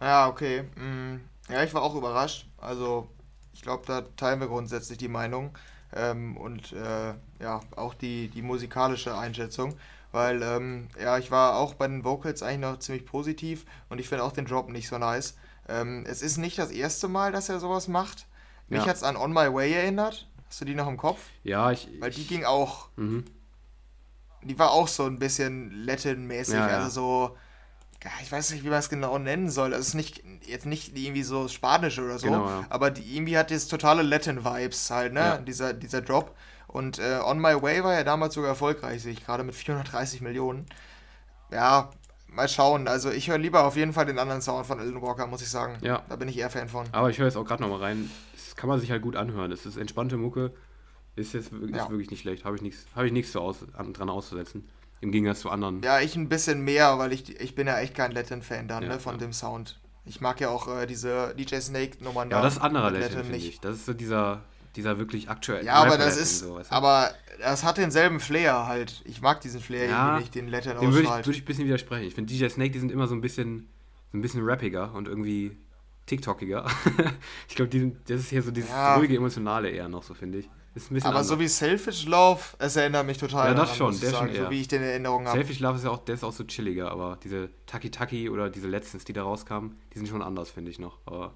Ja, 0.00 0.28
okay. 0.28 0.62
Mm, 0.76 1.20
ja, 1.48 1.62
ich 1.62 1.74
war 1.74 1.82
auch 1.82 1.94
überrascht. 1.94 2.48
Also, 2.58 3.08
ich 3.52 3.62
glaube, 3.62 3.84
da 3.86 4.02
teilen 4.16 4.40
wir 4.40 4.48
grundsätzlich 4.48 4.98
die 4.98 5.08
Meinung. 5.08 5.56
Ähm, 5.94 6.36
und 6.36 6.72
äh, 6.72 7.14
ja, 7.40 7.60
auch 7.76 7.94
die, 7.94 8.28
die 8.28 8.42
musikalische 8.42 9.16
Einschätzung. 9.16 9.76
Weil, 10.12 10.42
ähm, 10.42 10.88
ja, 11.00 11.18
ich 11.18 11.30
war 11.30 11.56
auch 11.56 11.74
bei 11.74 11.86
den 11.86 12.04
Vocals 12.04 12.42
eigentlich 12.42 12.60
noch 12.60 12.78
ziemlich 12.78 13.06
positiv 13.06 13.66
und 13.88 13.98
ich 13.98 14.08
finde 14.08 14.24
auch 14.24 14.32
den 14.32 14.46
Drop 14.46 14.68
nicht 14.68 14.88
so 14.88 14.98
nice. 14.98 15.36
Ähm, 15.68 16.04
es 16.06 16.22
ist 16.22 16.38
nicht 16.38 16.58
das 16.58 16.70
erste 16.70 17.08
Mal, 17.08 17.32
dass 17.32 17.48
er 17.48 17.60
sowas 17.60 17.88
macht. 17.88 18.26
Mich 18.68 18.80
ja. 18.80 18.86
hat 18.86 18.96
es 18.96 19.02
an 19.02 19.16
On 19.16 19.32
My 19.32 19.52
Way 19.52 19.72
erinnert. 19.72 20.28
Hast 20.48 20.60
du 20.60 20.64
die 20.64 20.74
noch 20.74 20.88
im 20.88 20.96
Kopf? 20.96 21.20
Ja, 21.42 21.70
ich. 21.70 21.88
Weil 22.00 22.10
die 22.10 22.26
ging 22.26 22.44
auch. 22.44 22.88
Mhm. 22.96 23.24
Die 24.42 24.58
war 24.58 24.70
auch 24.70 24.88
so 24.88 25.04
ein 25.04 25.18
bisschen 25.18 25.84
Latin-mäßig. 25.84 26.54
Ja, 26.54 26.70
ja. 26.70 26.78
Also 26.78 27.36
so 28.06 28.22
ich 28.22 28.32
weiß 28.32 28.50
nicht, 28.52 28.64
wie 28.64 28.68
man 28.68 28.78
es 28.78 28.88
genau 28.88 29.18
nennen 29.18 29.50
soll. 29.50 29.72
Es 29.72 29.88
ist 29.88 29.94
nicht 29.94 30.22
jetzt 30.46 30.66
nicht 30.66 30.96
irgendwie 30.96 31.22
so 31.22 31.48
Spanisch 31.48 31.98
oder 31.98 32.18
so, 32.18 32.26
genau, 32.26 32.46
ja. 32.46 32.66
aber 32.70 32.90
die, 32.90 33.16
irgendwie 33.16 33.36
hat 33.36 33.50
das 33.50 33.68
totale 33.68 34.02
Latin-Vibes 34.02 34.90
halt, 34.90 35.12
ne? 35.12 35.20
Ja. 35.20 35.38
Dieser, 35.38 35.72
dieser 35.72 36.02
Drop. 36.02 36.34
Und 36.68 36.98
äh, 36.98 37.20
On 37.24 37.40
My 37.40 37.60
Way 37.60 37.84
war 37.84 37.94
ja 37.94 38.04
damals 38.04 38.34
sogar 38.34 38.50
erfolgreich, 38.50 39.02
sehe 39.02 39.12
ich 39.12 39.24
gerade 39.24 39.44
mit 39.44 39.54
430 39.54 40.20
Millionen. 40.20 40.66
Ja, 41.50 41.90
mal 42.28 42.48
schauen. 42.48 42.88
Also 42.88 43.10
ich 43.10 43.28
höre 43.30 43.38
lieber 43.38 43.64
auf 43.64 43.76
jeden 43.76 43.92
Fall 43.92 44.06
den 44.06 44.18
anderen 44.18 44.42
Sound 44.42 44.66
von 44.66 44.78
Alan 44.78 45.00
Walker, 45.00 45.26
muss 45.26 45.42
ich 45.42 45.48
sagen. 45.48 45.78
Ja. 45.80 46.02
Da 46.08 46.16
bin 46.16 46.28
ich 46.28 46.38
eher 46.38 46.50
Fan 46.50 46.68
von. 46.68 46.86
Aber 46.92 47.10
ich 47.10 47.18
höre 47.18 47.26
jetzt 47.26 47.36
auch 47.36 47.44
gerade 47.44 47.62
nochmal 47.62 47.80
rein. 47.80 48.10
Das 48.34 48.56
kann 48.56 48.68
man 48.68 48.80
sich 48.80 48.90
halt 48.90 49.02
gut 49.02 49.16
anhören. 49.16 49.52
Es 49.52 49.64
ist 49.66 49.76
entspannte 49.76 50.16
Mucke. 50.16 50.52
Ist 51.14 51.32
jetzt 51.32 51.52
ist 51.52 51.74
ja. 51.74 51.88
wirklich 51.88 52.10
nicht 52.10 52.20
schlecht. 52.20 52.44
Habe 52.44 52.56
ich 52.56 52.62
nichts 52.62 52.86
hab 52.94 53.04
ich 53.04 53.36
aus, 53.36 53.64
dran 53.92 54.10
auszusetzen. 54.10 54.68
Im 55.00 55.12
Gegensatz 55.12 55.40
zu 55.40 55.50
anderen. 55.50 55.82
Ja, 55.82 56.00
ich 56.00 56.16
ein 56.16 56.28
bisschen 56.28 56.62
mehr, 56.62 56.98
weil 56.98 57.12
ich, 57.12 57.40
ich 57.40 57.54
bin 57.54 57.66
ja 57.66 57.78
echt 57.78 57.94
kein 57.94 58.12
Latin-Fan 58.12 58.68
dann, 58.68 58.82
ja, 58.82 58.88
ne, 58.90 58.98
von 58.98 59.14
ja. 59.14 59.18
dem 59.18 59.32
Sound. 59.32 59.78
Ich 60.04 60.20
mag 60.20 60.40
ja 60.40 60.48
auch 60.48 60.68
äh, 60.68 60.86
diese 60.86 61.34
DJ 61.36 61.56
Snake-Nummern. 61.56 62.30
Ja, 62.30 62.40
das 62.40 62.54
ist 62.54 62.60
anderer 62.60 62.90
Latin, 62.90 63.24
finde 63.24 63.36
ich. 63.36 63.60
Das 63.60 63.76
ist 63.76 63.86
so 63.86 63.92
dieser, 63.92 64.44
dieser 64.76 64.98
wirklich 64.98 65.28
aktuelle. 65.28 65.64
Ja, 65.64 65.74
aber 65.74 65.98
das 65.98 66.16
ist, 66.16 66.40
so, 66.40 66.54
weißt 66.54 66.70
du? 66.70 66.74
aber 66.74 67.10
das 67.40 67.64
hat 67.64 67.76
denselben 67.76 68.20
Flair 68.20 68.66
halt. 68.66 69.02
Ich 69.04 69.20
mag 69.20 69.40
diesen 69.40 69.60
Flair 69.60 69.88
ja, 69.88 70.06
irgendwie 70.06 70.22
nicht, 70.22 70.34
den 70.34 70.48
Latin 70.48 70.78
Dem 70.78 70.92
würde 70.92 71.02
ich, 71.02 71.26
würd 71.26 71.28
ich 71.28 71.42
ein 71.42 71.44
bisschen 71.44 71.66
widersprechen. 71.66 72.06
Ich 72.06 72.14
finde 72.14 72.32
DJ 72.32 72.48
Snake, 72.48 72.70
die 72.70 72.78
sind 72.78 72.92
immer 72.92 73.08
so 73.08 73.14
ein 73.14 73.20
bisschen, 73.20 73.68
so 74.12 74.18
ein 74.18 74.22
bisschen 74.22 74.44
rappiger 74.44 74.94
und 74.94 75.08
irgendwie 75.08 75.56
TikTokiger. 76.06 76.66
ich 77.48 77.56
glaube, 77.56 77.92
das 78.06 78.20
ist 78.20 78.30
hier 78.30 78.42
so 78.42 78.50
dieses 78.50 78.70
ja. 78.70 78.94
ruhige, 78.94 79.16
emotionale 79.16 79.70
eher 79.70 79.88
noch 79.88 80.04
so, 80.04 80.14
finde 80.14 80.38
ich. 80.38 80.48
Ist 80.76 80.90
ein 80.90 80.94
bisschen 80.94 81.08
Aber 81.08 81.20
anders. 81.20 81.28
so 81.28 81.40
wie 81.40 81.48
Selfish 81.48 82.04
Love, 82.04 82.42
es 82.58 82.76
erinnert 82.76 83.06
mich 83.06 83.16
total 83.16 83.48
Ja, 83.48 83.54
das 83.54 83.78
daran, 83.78 83.94
schon, 83.94 84.00
der 84.00 84.10
sagen, 84.10 84.26
schon 84.26 84.36
eher. 84.36 84.44
So 84.44 84.50
wie 84.50 84.60
ich 84.60 84.68
den 84.68 84.82
in 84.82 84.88
Erinnerung 84.88 85.26
habe. 85.26 85.38
Selfish 85.38 85.58
Love 85.60 85.76
ist 85.76 85.84
ja 85.84 85.90
auch, 85.90 86.04
der 86.04 86.16
ist 86.16 86.22
auch 86.22 86.34
so 86.34 86.44
chilliger, 86.44 86.90
aber 86.90 87.18
diese 87.24 87.48
Taki 87.64 87.90
Taki 87.90 88.28
oder 88.28 88.50
diese 88.50 88.68
letztens, 88.68 89.06
die 89.06 89.14
da 89.14 89.22
rauskamen, 89.22 89.74
die 89.94 89.98
sind 89.98 90.06
schon 90.06 90.20
anders, 90.20 90.50
finde 90.50 90.70
ich 90.70 90.78
noch. 90.78 90.98
Aber 91.06 91.32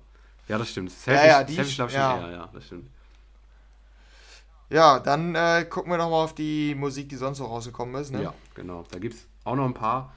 ja, 0.47 0.59
das 0.59 0.69
stimmt. 0.69 0.91
Selfish, 0.91 1.25
ja, 1.25 1.39
ja, 1.39 1.43
die 1.43 1.55
Selfish 1.55 1.79
Love 1.79 1.93
ja. 1.95 2.11
schon 2.11 2.21
eher, 2.21 2.33
ja, 2.33 2.51
das 2.53 2.67
stimmt. 2.67 2.91
Ja, 4.69 4.99
dann 4.99 5.35
äh, 5.35 5.65
gucken 5.65 5.91
wir 5.91 5.97
nochmal 5.97 6.23
auf 6.23 6.35
die 6.35 6.75
Musik, 6.75 7.09
die 7.09 7.17
sonst 7.17 7.39
noch 7.39 7.49
rausgekommen 7.49 7.99
ist. 7.99 8.11
Ne? 8.11 8.23
Ja, 8.23 8.35
genau. 8.55 8.85
Da 8.91 8.99
gibt 8.99 9.15
es 9.15 9.27
auch 9.45 9.57
noch 9.57 9.65
ein 9.65 9.73
paar, 9.73 10.13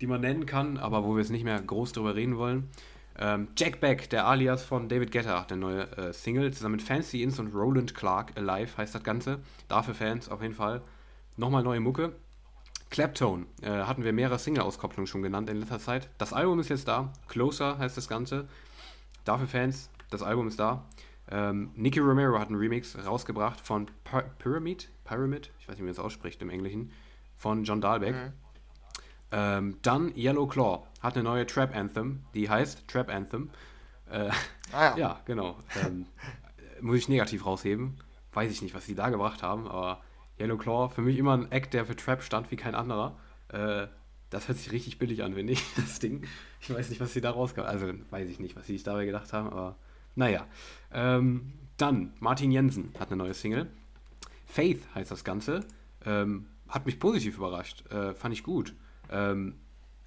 die 0.00 0.08
man 0.08 0.20
nennen 0.20 0.46
kann, 0.46 0.78
aber 0.78 1.04
wo 1.04 1.14
wir 1.14 1.20
jetzt 1.20 1.30
nicht 1.30 1.44
mehr 1.44 1.60
groß 1.60 1.92
drüber 1.92 2.16
reden 2.16 2.38
wollen. 2.38 2.68
Ähm, 3.16 3.48
Jack 3.56 3.80
Beck, 3.80 4.10
der 4.10 4.26
Alias 4.26 4.64
von 4.64 4.88
David 4.88 5.12
Guetta, 5.12 5.44
der 5.44 5.56
neue 5.56 5.82
äh, 5.96 6.12
Single, 6.12 6.52
zusammen 6.52 6.76
mit 6.76 6.82
Fancy 6.82 7.22
Inns 7.22 7.38
und 7.38 7.54
Roland 7.54 7.94
Clark, 7.94 8.32
Alive 8.36 8.76
heißt 8.76 8.94
das 8.94 9.04
Ganze. 9.04 9.40
Dafür 9.68 9.94
Fans 9.94 10.28
auf 10.28 10.42
jeden 10.42 10.54
Fall. 10.54 10.82
Nochmal 11.36 11.62
neue 11.62 11.80
Mucke. 11.80 12.14
Claptone, 12.90 13.46
äh, 13.62 13.70
hatten 13.70 14.04
wir 14.04 14.12
mehrere 14.12 14.38
Single-Auskopplungen 14.38 15.06
schon 15.06 15.22
genannt 15.22 15.50
in 15.50 15.58
letzter 15.58 15.78
Zeit. 15.78 16.08
Das 16.18 16.32
Album 16.32 16.60
ist 16.60 16.68
jetzt 16.68 16.86
da. 16.86 17.12
Closer 17.28 17.78
heißt 17.78 17.96
das 17.96 18.08
Ganze. 18.08 18.48
Dafür 19.24 19.48
Fans, 19.48 19.90
das 20.10 20.22
Album 20.22 20.48
ist 20.48 20.60
da. 20.60 20.84
Ähm, 21.30 21.70
Nicky 21.74 22.00
Romero 22.00 22.38
hat 22.38 22.48
einen 22.48 22.58
Remix 22.58 22.96
rausgebracht 23.04 23.60
von 23.60 23.86
Pyramid, 24.38 24.90
Pyramid, 25.04 25.50
ich 25.58 25.68
weiß 25.68 25.74
nicht, 25.74 25.80
wie 25.80 25.84
man 25.84 25.92
es 25.92 25.98
ausspricht 25.98 26.42
im 26.42 26.50
Englischen, 26.50 26.92
von 27.36 27.64
John 27.64 27.80
Dahlbeck. 27.80 28.14
Mhm. 28.14 28.32
Ähm, 29.32 29.78
dann 29.82 30.14
Yellow 30.14 30.46
Claw 30.46 30.86
hat 31.04 31.14
eine 31.14 31.22
neue 31.22 31.46
Trap 31.46 31.76
Anthem, 31.76 32.24
die 32.32 32.48
heißt 32.48 32.88
Trap 32.88 33.10
Anthem. 33.10 33.50
Äh, 34.10 34.30
ah, 34.72 34.96
ja. 34.96 34.96
ja. 34.96 35.20
genau. 35.26 35.58
Ähm, 35.84 36.06
muss 36.80 36.96
ich 36.96 37.08
negativ 37.08 37.44
rausheben. 37.44 37.98
Weiß 38.32 38.50
ich 38.50 38.62
nicht, 38.62 38.74
was 38.74 38.86
sie 38.86 38.94
da 38.94 39.10
gebracht 39.10 39.42
haben, 39.42 39.68
aber 39.68 40.00
Yellow 40.40 40.56
Claw, 40.56 40.88
für 40.88 41.02
mich 41.02 41.18
immer 41.18 41.36
ein 41.36 41.52
Act, 41.52 41.74
der 41.74 41.84
für 41.84 41.94
Trap 41.94 42.22
stand 42.22 42.50
wie 42.50 42.56
kein 42.56 42.74
anderer. 42.74 43.18
Äh, 43.48 43.86
das 44.30 44.48
hört 44.48 44.58
sich 44.58 44.72
richtig 44.72 44.98
billig 44.98 45.22
an, 45.22 45.34
finde 45.34 45.52
ich, 45.52 45.62
das 45.76 45.98
Ding. 45.98 46.24
Ich 46.60 46.72
weiß 46.72 46.88
nicht, 46.88 47.00
was 47.00 47.12
sie 47.12 47.20
da 47.20 47.30
rauskam. 47.30 47.60
Also, 47.60 47.92
weiß 48.10 48.28
ich 48.30 48.40
nicht, 48.40 48.56
was 48.56 48.66
sie 48.66 48.72
sich 48.72 48.82
dabei 48.82 49.04
gedacht 49.04 49.32
haben, 49.34 49.48
aber 49.48 49.76
naja. 50.16 50.46
Ähm, 50.90 51.52
Dann, 51.76 52.14
Martin 52.18 52.50
Jensen 52.50 52.94
hat 52.98 53.08
eine 53.08 53.16
neue 53.16 53.34
Single. 53.34 53.68
Faith 54.46 54.82
heißt 54.94 55.10
das 55.10 55.22
Ganze. 55.22 55.60
Ähm, 56.06 56.46
hat 56.66 56.86
mich 56.86 56.98
positiv 56.98 57.36
überrascht. 57.36 57.86
Äh, 57.90 58.14
fand 58.14 58.32
ich 58.34 58.42
gut. 58.42 58.74
Ähm, 59.10 59.56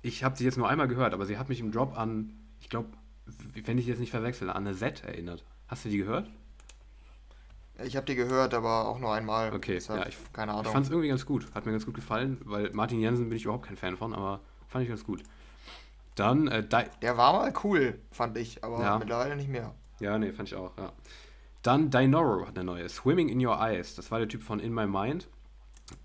ich 0.07 0.23
habe 0.23 0.37
sie 0.37 0.45
jetzt 0.45 0.57
nur 0.57 0.69
einmal 0.69 0.87
gehört, 0.87 1.13
aber 1.13 1.25
sie 1.25 1.37
hat 1.37 1.49
mich 1.49 1.59
im 1.59 1.71
Drop 1.71 1.97
an, 1.97 2.33
ich 2.59 2.69
glaube, 2.69 2.89
wenn 3.65 3.77
ich 3.77 3.85
jetzt 3.87 3.99
nicht 3.99 4.11
verwechsel, 4.11 4.49
an 4.49 4.67
eine 4.67 4.75
Z 4.75 5.03
erinnert. 5.03 5.43
Hast 5.67 5.85
du 5.85 5.89
die 5.89 5.97
gehört? 5.97 6.29
Ich 7.83 7.95
habe 7.95 8.05
die 8.05 8.15
gehört, 8.15 8.53
aber 8.53 8.87
auch 8.87 8.99
nur 8.99 9.13
einmal. 9.13 9.53
Okay, 9.53 9.73
Deshalb, 9.73 10.01
ja, 10.01 10.07
ich, 10.07 10.17
keine 10.33 10.51
Ahnung. 10.53 10.65
Ich 10.65 10.71
fand 10.71 10.85
es 10.85 10.91
irgendwie 10.91 11.09
ganz 11.09 11.25
gut. 11.25 11.53
Hat 11.53 11.65
mir 11.65 11.73
ganz 11.73 11.85
gut 11.85 11.93
gefallen, 11.93 12.39
weil 12.45 12.71
Martin 12.71 12.99
Jensen 12.99 13.29
bin 13.29 13.37
ich 13.37 13.43
überhaupt 13.43 13.67
kein 13.67 13.77
Fan 13.77 13.97
von, 13.97 14.13
aber 14.13 14.39
fand 14.67 14.83
ich 14.83 14.89
ganz 14.89 15.03
gut. 15.03 15.21
Dann, 16.15 16.47
äh, 16.47 16.67
Der 17.01 17.17
war 17.17 17.33
mal 17.33 17.53
cool, 17.63 17.99
fand 18.11 18.37
ich, 18.37 18.63
aber 18.63 18.81
ja. 18.81 18.97
mittlerweile 18.97 19.35
nicht 19.35 19.49
mehr. 19.49 19.75
Ja, 19.99 20.17
nee, 20.17 20.31
fand 20.31 20.49
ich 20.49 20.55
auch, 20.55 20.75
ja. 20.77 20.91
Dann 21.61 21.91
Dinoro 21.91 22.47
hat 22.47 22.57
eine 22.57 22.63
neue. 22.63 22.89
Swimming 22.89 23.29
in 23.29 23.45
Your 23.45 23.59
Eyes. 23.59 23.95
Das 23.95 24.09
war 24.09 24.19
der 24.19 24.27
Typ 24.27 24.41
von 24.41 24.59
In 24.59 24.73
My 24.73 24.87
Mind. 24.87 25.27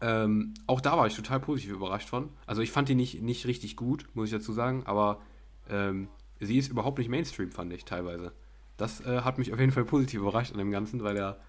Ähm, 0.01 0.55
auch 0.67 0.81
da 0.81 0.97
war 0.97 1.07
ich 1.07 1.15
total 1.15 1.41
positiv 1.41 1.73
überrascht 1.73 2.09
von. 2.09 2.31
Also 2.47 2.63
ich 2.63 2.71
fand 2.71 2.89
die 2.89 2.95
nicht, 2.95 3.23
nicht 3.23 3.47
richtig 3.47 3.77
gut, 3.77 4.09
muss 4.15 4.27
ich 4.27 4.33
dazu 4.33 4.53
sagen, 4.53 4.85
aber 4.87 5.21
ähm, 5.69 6.09
sie 6.41 6.59
ist 6.59 6.69
überhaupt 6.69 6.99
nicht 6.99 7.09
Mainstream, 7.09 7.51
fand 7.51 7.73
ich 7.73 7.85
teilweise. 7.85 8.33
Das 8.77 9.01
äh, 9.01 9.23
hat 9.23 9.39
mich 9.39 9.53
auf 9.53 9.61
jeden 9.61 9.73
Fall 9.73 9.85
positiv 9.85 10.21
überrascht 10.21 10.53
an 10.53 10.59
dem 10.59 10.71
Ganzen, 10.71 11.03
weil 11.03 11.17
er 11.17 11.41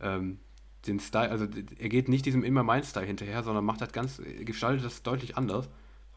ähm, 0.00 0.38
den 0.86 1.00
Style, 1.00 1.30
also 1.30 1.46
er 1.78 1.88
geht 1.88 2.08
nicht 2.08 2.26
diesem 2.26 2.42
immer 2.42 2.62
mein 2.62 2.84
Style 2.84 3.06
hinterher, 3.06 3.42
sondern 3.42 3.64
macht 3.64 3.80
das 3.80 3.92
ganz, 3.92 4.20
gestaltet 4.40 4.84
das 4.84 5.02
deutlich 5.02 5.36
anders. 5.36 5.68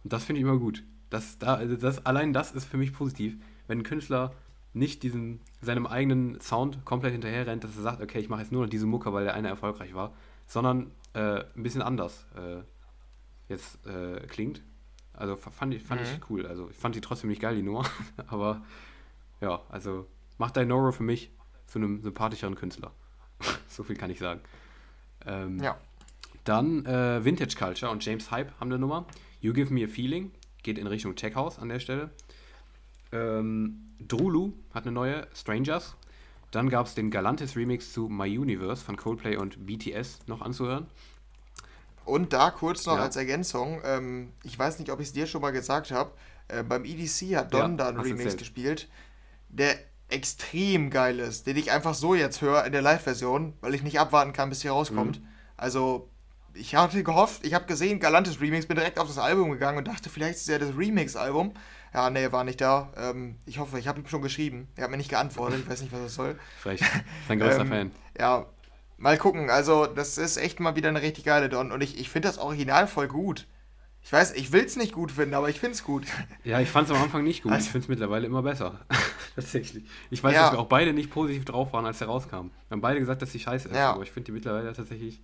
Und 0.03 0.13
das 0.13 0.23
finde 0.23 0.39
ich 0.39 0.47
immer 0.47 0.57
gut. 0.57 0.83
Das, 1.09 1.37
da, 1.37 1.55
also 1.55 1.75
das, 1.75 2.05
allein 2.05 2.33
das 2.33 2.51
ist 2.51 2.65
für 2.65 2.77
mich 2.77 2.93
positiv, 2.93 3.37
wenn 3.67 3.79
ein 3.79 3.83
Künstler 3.83 4.33
nicht 4.73 5.03
diesem, 5.03 5.39
seinem 5.61 5.87
eigenen 5.87 6.39
Sound 6.41 6.85
komplett 6.85 7.13
hinterher 7.13 7.47
rennt, 7.47 7.63
dass 7.63 7.75
er 7.75 7.81
sagt, 7.81 8.01
okay, 8.01 8.19
ich 8.19 8.29
mache 8.29 8.41
jetzt 8.41 8.51
nur 8.51 8.63
noch 8.63 8.69
diese 8.69 8.85
Mucke, 8.85 9.13
weil 9.13 9.23
der 9.23 9.33
eine 9.33 9.47
erfolgreich 9.47 9.93
war, 9.93 10.13
sondern 10.45 10.91
äh, 11.17 11.43
ein 11.55 11.63
bisschen 11.63 11.81
anders 11.81 12.25
äh, 12.35 12.61
jetzt 13.49 13.85
äh, 13.87 14.25
klingt. 14.27 14.61
Also 15.13 15.35
fand 15.35 15.73
ich, 15.73 15.81
fand 15.81 16.01
mhm. 16.01 16.07
ich 16.07 16.29
cool. 16.29 16.45
Also 16.45 16.69
ich 16.69 16.77
fand 16.77 16.95
die 16.95 17.01
trotzdem 17.01 17.29
nicht 17.29 17.41
geil, 17.41 17.55
die 17.55 17.63
Nummer. 17.63 17.83
Aber 18.27 18.63
ja, 19.41 19.61
also 19.69 20.07
macht 20.37 20.55
Dinoro 20.55 20.91
für 20.91 21.03
mich 21.03 21.31
zu 21.65 21.79
einem 21.79 22.01
sympathischeren 22.03 22.55
Künstler. 22.55 22.91
so 23.67 23.83
viel 23.83 23.95
kann 23.95 24.11
ich 24.11 24.19
sagen. 24.19 24.41
Ähm, 25.25 25.59
ja. 25.59 25.77
Dann 26.43 26.85
äh, 26.85 27.25
Vintage 27.25 27.55
Culture 27.57 27.91
und 27.91 28.05
James 28.05 28.29
Hype 28.29 28.51
haben 28.59 28.69
eine 28.69 28.79
Nummer. 28.79 29.07
You 29.41 29.53
Give 29.53 29.73
Me 29.73 29.83
a 29.83 29.87
Feeling. 29.87 30.31
Geht 30.61 30.77
in 30.77 30.85
Richtung 30.85 31.15
Tech 31.15 31.35
House 31.35 31.57
an 31.57 31.69
der 31.69 31.79
Stelle. 31.79 32.11
Ähm, 33.11 33.95
Drulu 33.99 34.53
hat 34.71 34.83
eine 34.83 34.91
neue, 34.91 35.27
Strangers. 35.33 35.97
Dann 36.51 36.69
gab 36.69 36.85
es 36.85 36.95
den 36.95 37.11
Galantis 37.11 37.55
Remix 37.55 37.91
zu 37.91 38.07
My 38.07 38.37
Universe 38.37 38.83
von 38.83 38.95
Coldplay 38.95 39.35
und 39.35 39.65
BTS 39.65 40.19
noch 40.27 40.41
anzuhören. 40.41 40.87
Und 42.05 42.31
da 42.31 42.51
kurz 42.51 42.85
noch 42.85 42.95
ja. 42.95 43.03
als 43.03 43.17
Ergänzung, 43.17 43.81
ähm, 43.83 44.31
ich 44.43 44.57
weiß 44.57 44.79
nicht, 44.79 44.91
ob 44.91 45.01
ich 45.01 45.07
es 45.07 45.13
dir 45.13 45.27
schon 45.27 45.41
mal 45.41 45.51
gesagt 45.51 45.91
habe, 45.91 46.11
äh, 46.47 46.63
beim 46.63 46.85
EDC 46.85 47.35
hat 47.35 47.53
Don 47.53 47.71
ja, 47.71 47.77
da 47.77 47.89
einen 47.89 47.99
Remix 47.99 48.23
erzählt. 48.23 48.39
gespielt, 48.39 48.89
der 49.49 49.75
extrem 50.09 50.89
geil 50.89 51.19
ist, 51.19 51.47
den 51.47 51.57
ich 51.57 51.71
einfach 51.71 51.93
so 51.93 52.15
jetzt 52.15 52.41
höre 52.41 52.63
in 52.65 52.71
der 52.71 52.81
Live-Version, 52.81 53.53
weil 53.59 53.75
ich 53.75 53.83
nicht 53.83 53.99
abwarten 53.99 54.31
kann, 54.31 54.49
bis 54.49 54.61
sie 54.61 54.69
rauskommt. 54.69 55.19
Mhm. 55.19 55.27
Also, 55.57 56.09
ich 56.53 56.75
hatte 56.75 57.03
gehofft, 57.03 57.45
ich 57.45 57.53
habe 57.53 57.65
gesehen, 57.65 57.99
Galantis 57.99 58.39
Remix, 58.39 58.65
bin 58.65 58.77
direkt 58.77 58.99
auf 58.99 59.07
das 59.07 59.17
Album 59.17 59.51
gegangen 59.51 59.79
und 59.79 59.87
dachte, 59.87 60.09
vielleicht 60.09 60.37
ist 60.37 60.47
ja 60.47 60.59
das 60.59 60.77
Remix-Album. 60.77 61.53
Ja, 61.93 62.09
nee, 62.09 62.31
war 62.31 62.43
nicht 62.43 62.61
da. 62.61 62.91
Ähm, 62.95 63.35
ich 63.45 63.59
hoffe, 63.59 63.79
ich 63.79 63.87
habe 63.87 63.99
ihm 63.99 64.07
schon 64.07 64.21
geschrieben. 64.21 64.67
Er 64.75 64.83
hat 64.83 64.91
mir 64.91 64.97
nicht 64.97 65.09
geantwortet, 65.09 65.61
ich 65.61 65.69
weiß 65.69 65.81
nicht, 65.81 65.93
was 65.93 66.01
das 66.01 66.15
soll. 66.15 66.39
Vielleicht 66.59 66.83
ist 66.83 66.91
ein 67.29 67.39
großer 67.39 67.61
ähm, 67.61 67.67
Fan. 67.67 67.91
Ja, 68.19 68.45
mal 68.97 69.17
gucken. 69.17 69.49
Also, 69.49 69.85
das 69.85 70.17
ist 70.17 70.37
echt 70.37 70.59
mal 70.59 70.75
wieder 70.75 70.89
eine 70.89 71.01
richtig 71.01 71.23
geile 71.23 71.49
Don. 71.49 71.71
Und 71.71 71.81
ich, 71.81 71.99
ich 71.99 72.09
finde 72.09 72.27
das 72.27 72.37
Original 72.37 72.87
voll 72.87 73.07
gut. 73.07 73.47
Ich 74.03 74.13
weiß, 74.13 74.35
ich 74.35 74.53
will 74.53 74.63
es 74.63 74.77
nicht 74.77 74.93
gut 74.93 75.11
finden, 75.11 75.33
aber 75.33 75.49
ich 75.49 75.59
finde 75.59 75.73
es 75.73 75.83
gut. 75.83 76.05
Ja, 76.43 76.61
ich 76.61 76.69
fand 76.69 76.89
es 76.89 76.95
am 76.95 77.01
Anfang 77.01 77.23
nicht 77.23 77.43
gut. 77.43 77.51
Also, 77.51 77.65
ich 77.65 77.71
finde 77.71 77.85
es 77.85 77.89
mittlerweile 77.89 78.25
immer 78.25 78.41
besser. 78.41 78.79
Tatsächlich. 79.35 79.83
Ich 80.09 80.23
weiß, 80.23 80.33
ja. 80.33 80.43
dass 80.43 80.53
wir 80.53 80.59
auch 80.59 80.67
beide 80.67 80.93
nicht 80.93 81.11
positiv 81.11 81.45
drauf 81.45 81.73
waren, 81.73 81.85
als 81.85 81.99
er 82.01 82.07
rauskam. 82.07 82.49
Wir 82.67 82.71
haben 82.71 82.81
beide 82.81 82.99
gesagt, 82.99 83.21
dass 83.21 83.31
sie 83.31 83.39
scheiße 83.39 83.67
ist, 83.69 83.75
ja. 83.75 83.91
aber 83.91 84.03
ich 84.03 84.11
finde 84.11 84.27
die 84.27 84.31
mittlerweile 84.31 84.71
tatsächlich 84.73 85.21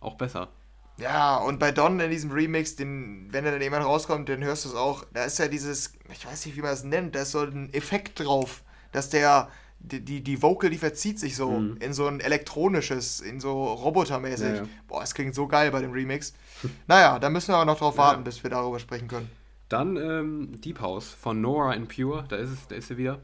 auch 0.00 0.16
besser. 0.16 0.48
Ja, 0.96 1.38
und 1.38 1.58
bei 1.58 1.72
Don 1.72 1.98
in 1.98 2.10
diesem 2.10 2.30
Remix, 2.30 2.76
den, 2.76 3.26
wenn 3.32 3.44
er 3.44 3.52
dann 3.52 3.62
jemand 3.62 3.84
rauskommt, 3.84 4.28
dann 4.28 4.44
hörst 4.44 4.64
du 4.64 4.68
es 4.68 4.74
auch. 4.74 5.04
Da 5.12 5.24
ist 5.24 5.38
ja 5.38 5.48
dieses, 5.48 5.94
ich 6.12 6.24
weiß 6.24 6.46
nicht, 6.46 6.56
wie 6.56 6.60
man 6.60 6.70
das 6.70 6.84
nennt, 6.84 7.14
da 7.14 7.22
ist 7.22 7.32
so 7.32 7.40
ein 7.40 7.72
Effekt 7.72 8.20
drauf, 8.20 8.62
dass 8.92 9.10
der, 9.10 9.48
die, 9.80 10.00
die, 10.00 10.22
die 10.22 10.40
Vocal, 10.40 10.70
die 10.70 10.78
verzieht 10.78 11.18
sich 11.18 11.34
so 11.34 11.50
mhm. 11.50 11.78
in 11.78 11.92
so 11.92 12.06
ein 12.06 12.20
elektronisches, 12.20 13.20
in 13.20 13.40
so 13.40 13.64
robotermäßig. 13.64 14.48
Ja, 14.48 14.54
ja. 14.56 14.68
Boah, 14.86 15.02
es 15.02 15.14
klingt 15.14 15.34
so 15.34 15.48
geil 15.48 15.72
bei 15.72 15.80
dem 15.80 15.90
Remix. 15.90 16.32
naja, 16.86 17.18
da 17.18 17.28
müssen 17.28 17.48
wir 17.48 17.56
aber 17.56 17.64
noch 17.64 17.78
drauf 17.78 17.96
warten, 17.98 18.20
ja. 18.20 18.24
bis 18.24 18.42
wir 18.42 18.50
darüber 18.50 18.78
sprechen 18.78 19.08
können. 19.08 19.28
Dann 19.68 19.96
ähm, 19.96 20.60
Deep 20.60 20.80
House 20.80 21.08
von 21.08 21.40
Nora 21.40 21.72
and 21.72 21.88
Pure, 21.88 22.24
da 22.28 22.36
ist 22.36 22.50
es, 22.50 22.68
da 22.68 22.76
ist 22.76 22.88
sie 22.88 22.96
wieder. 22.96 23.20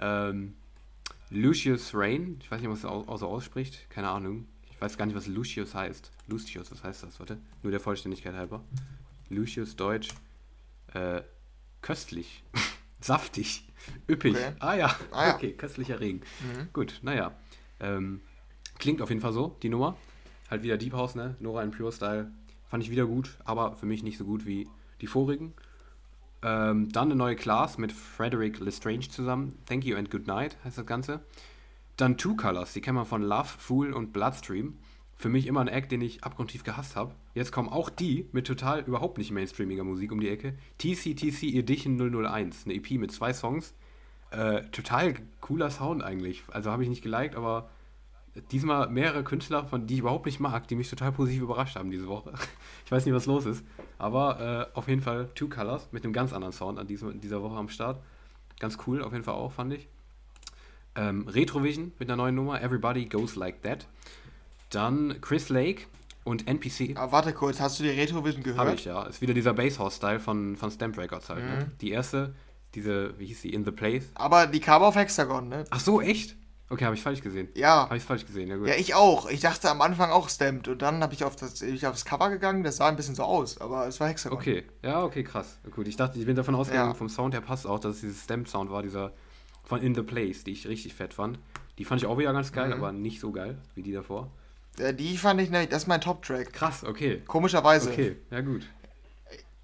Ähm, 0.00 0.54
Lucius 1.30 1.92
Rain, 1.94 2.38
ich 2.42 2.50
weiß 2.50 2.60
nicht, 2.60 2.70
was 2.70 2.84
er 2.84 3.18
so 3.18 3.28
ausspricht, 3.28 3.88
keine 3.90 4.08
Ahnung. 4.08 4.46
Ich 4.82 4.84
weiß 4.84 4.98
gar 4.98 5.06
nicht, 5.06 5.14
was 5.14 5.28
Lucius 5.28 5.76
heißt. 5.76 6.10
Lucius, 6.26 6.72
was 6.72 6.82
heißt 6.82 7.04
das? 7.04 7.20
Warte, 7.20 7.38
nur 7.62 7.70
der 7.70 7.78
Vollständigkeit 7.78 8.34
halber. 8.34 8.64
Lucius 9.28 9.76
Deutsch. 9.76 10.08
Äh, 10.92 11.22
köstlich. 11.82 12.42
Saftig. 13.00 13.62
Üppig. 14.08 14.34
Okay. 14.34 14.52
Ah, 14.58 14.74
ja. 14.74 14.96
ah 15.12 15.28
ja, 15.28 15.34
okay, 15.36 15.52
köstlicher 15.52 16.00
Regen. 16.00 16.18
Mhm. 16.40 16.68
Gut, 16.72 16.98
naja. 17.02 17.30
Ähm, 17.78 18.22
klingt 18.80 19.00
auf 19.02 19.10
jeden 19.10 19.20
Fall 19.20 19.32
so, 19.32 19.56
die 19.62 19.68
Nummer. 19.68 19.96
Halt 20.50 20.64
wieder 20.64 20.76
Deep 20.76 20.94
House, 20.94 21.14
ne? 21.14 21.36
Nora 21.38 21.62
in 21.62 21.70
Pure 21.70 21.92
Style. 21.92 22.32
Fand 22.68 22.82
ich 22.82 22.90
wieder 22.90 23.06
gut, 23.06 23.36
aber 23.44 23.76
für 23.76 23.86
mich 23.86 24.02
nicht 24.02 24.18
so 24.18 24.24
gut 24.24 24.46
wie 24.46 24.68
die 25.00 25.06
vorigen. 25.06 25.54
Ähm, 26.42 26.90
dann 26.90 27.06
eine 27.06 27.14
neue 27.14 27.36
Class 27.36 27.78
mit 27.78 27.92
Frederick 27.92 28.58
Lestrange 28.58 29.08
zusammen. 29.08 29.56
Thank 29.64 29.84
You 29.84 29.96
and 29.96 30.10
Good 30.10 30.26
Night 30.26 30.56
heißt 30.64 30.76
das 30.76 30.86
Ganze. 30.86 31.20
Dann 31.96 32.16
Two 32.16 32.36
Colors, 32.36 32.72
die 32.72 32.80
kennen 32.80 32.96
wir 32.96 33.04
von 33.04 33.22
Love, 33.22 33.48
Fool 33.58 33.92
und 33.92 34.12
Bloodstream. 34.12 34.78
Für 35.14 35.28
mich 35.28 35.46
immer 35.46 35.60
ein 35.60 35.68
Act, 35.68 35.92
den 35.92 36.00
ich 36.00 36.24
abgrundtief 36.24 36.64
gehasst 36.64 36.96
habe. 36.96 37.14
Jetzt 37.34 37.52
kommen 37.52 37.68
auch 37.68 37.90
die 37.90 38.28
mit 38.32 38.46
total 38.46 38.80
überhaupt 38.80 39.18
nicht 39.18 39.30
mainstreamiger 39.30 39.84
Musik 39.84 40.10
um 40.10 40.20
die 40.20 40.28
Ecke. 40.28 40.54
TCTC 40.78 41.54
Edition 41.54 41.96
001, 41.98 42.64
eine 42.64 42.74
EP 42.74 42.92
mit 42.92 43.12
zwei 43.12 43.32
Songs. 43.32 43.74
Äh, 44.30 44.62
total 44.72 45.14
cooler 45.40 45.70
Sound 45.70 46.02
eigentlich. 46.02 46.42
Also 46.50 46.70
habe 46.70 46.82
ich 46.82 46.88
nicht 46.88 47.02
geliked, 47.02 47.36
aber 47.36 47.68
diesmal 48.50 48.88
mehrere 48.88 49.22
Künstler, 49.22 49.66
von 49.66 49.86
die 49.86 49.94
ich 49.94 50.00
überhaupt 50.00 50.26
nicht 50.26 50.40
mag, 50.40 50.66
die 50.68 50.74
mich 50.74 50.88
total 50.88 51.12
positiv 51.12 51.42
überrascht 51.42 51.76
haben 51.76 51.90
diese 51.90 52.08
Woche. 52.08 52.32
Ich 52.84 52.90
weiß 52.90 53.06
nicht, 53.06 53.14
was 53.14 53.26
los 53.26 53.46
ist. 53.46 53.64
Aber 53.96 54.68
äh, 54.74 54.76
auf 54.76 54.88
jeden 54.88 55.00
Fall 55.00 55.30
Two 55.34 55.48
Colors 55.48 55.88
mit 55.92 56.04
einem 56.04 56.12
ganz 56.12 56.32
anderen 56.32 56.52
Sound 56.52 56.78
an 56.78 56.86
diesem, 56.86 57.20
dieser 57.20 57.42
Woche 57.42 57.56
am 57.56 57.68
Start. 57.68 58.02
Ganz 58.58 58.76
cool, 58.86 59.02
auf 59.02 59.12
jeden 59.12 59.24
Fall 59.24 59.34
auch, 59.34 59.52
fand 59.52 59.72
ich. 59.72 59.88
Ähm, 60.94 61.26
Retrovision 61.28 61.92
mit 61.98 62.08
einer 62.08 62.16
neuen 62.16 62.34
Nummer, 62.34 62.60
Everybody 62.60 63.06
Goes 63.06 63.36
Like 63.36 63.62
That. 63.62 63.86
Dann 64.70 65.16
Chris 65.20 65.48
Lake 65.48 65.84
und 66.24 66.48
NPC. 66.48 66.96
Ah, 66.96 67.10
warte 67.10 67.32
kurz, 67.32 67.60
hast 67.60 67.78
du 67.78 67.84
die 67.84 67.90
Retrovision 67.90 68.42
gehört? 68.42 68.58
Habe 68.66 68.74
ich, 68.74 68.84
ja. 68.84 69.02
Ist 69.04 69.20
wieder 69.20 69.34
dieser 69.34 69.54
Basshouse-Style 69.54 70.20
von, 70.20 70.56
von 70.56 70.70
Stamp 70.70 70.98
Records 70.98 71.28
halt. 71.28 71.44
Ne? 71.44 71.50
Mhm. 71.50 71.58
Ne? 71.58 71.70
Die 71.80 71.90
erste, 71.90 72.34
diese, 72.74 73.18
wie 73.18 73.26
hieß 73.26 73.42
sie, 73.42 73.50
In 73.50 73.64
the 73.64 73.70
Place. 73.70 74.10
Aber 74.14 74.46
die 74.46 74.60
kam 74.60 74.82
auf 74.82 74.94
Hexagon, 74.94 75.48
ne? 75.48 75.64
Ach 75.70 75.80
so, 75.80 76.00
echt? 76.00 76.36
Okay, 76.72 76.86
habe 76.86 76.94
ich 76.94 77.02
falsch 77.02 77.20
gesehen. 77.20 77.48
Ja. 77.54 77.84
Habe 77.84 77.98
ich 77.98 78.02
falsch 78.02 78.24
gesehen, 78.24 78.48
ja 78.48 78.56
gut. 78.56 78.66
Ja, 78.66 78.74
ich 78.76 78.94
auch. 78.94 79.28
Ich 79.28 79.40
dachte 79.40 79.68
am 79.68 79.82
Anfang 79.82 80.10
auch 80.10 80.30
Stamped 80.30 80.68
und 80.68 80.80
dann 80.80 81.02
habe 81.02 81.12
ich 81.12 81.22
auf 81.22 81.36
das 81.36 81.60
ich 81.60 81.86
aufs 81.86 82.06
Cover 82.06 82.30
gegangen, 82.30 82.62
das 82.62 82.78
sah 82.78 82.88
ein 82.88 82.96
bisschen 82.96 83.14
so 83.14 83.24
aus, 83.24 83.60
aber 83.60 83.86
es 83.86 84.00
war 84.00 84.08
Hexagon. 84.08 84.38
Okay, 84.38 84.64
ja, 84.82 85.02
okay, 85.02 85.22
krass. 85.22 85.58
Gut, 85.70 85.86
ich 85.86 85.96
dachte, 85.96 86.18
ich 86.18 86.24
bin 86.24 86.34
davon 86.34 86.54
ausgegangen, 86.54 86.92
ja. 86.92 86.94
vom 86.94 87.10
Sound 87.10 87.34
her 87.34 87.42
passt 87.42 87.66
auch, 87.66 87.78
dass 87.78 87.96
es 87.96 88.00
dieses 88.00 88.24
Stamped 88.24 88.48
Sound 88.48 88.70
war, 88.70 88.82
dieser 88.82 89.12
von 89.72 89.82
In 89.82 89.94
the 89.94 90.02
Place, 90.02 90.44
die 90.44 90.52
ich 90.52 90.68
richtig 90.68 90.94
fett 90.94 91.14
fand. 91.14 91.38
Die 91.78 91.84
fand 91.84 92.02
ich 92.02 92.06
auch 92.06 92.18
wieder 92.18 92.32
ganz 92.34 92.52
geil, 92.52 92.68
mhm. 92.68 92.74
aber 92.74 92.92
nicht 92.92 93.20
so 93.20 93.32
geil 93.32 93.56
wie 93.74 93.82
die 93.82 93.92
davor. 93.92 94.30
Ja, 94.78 94.92
die 94.92 95.16
fand 95.16 95.40
ich, 95.40 95.50
ne, 95.50 95.66
das 95.66 95.84
ist 95.84 95.88
mein 95.88 96.02
Top-Track. 96.02 96.52
Krass, 96.52 96.84
okay. 96.84 97.22
Komischerweise. 97.26 97.90
Okay, 97.90 98.16
ja 98.30 98.42
gut 98.42 98.68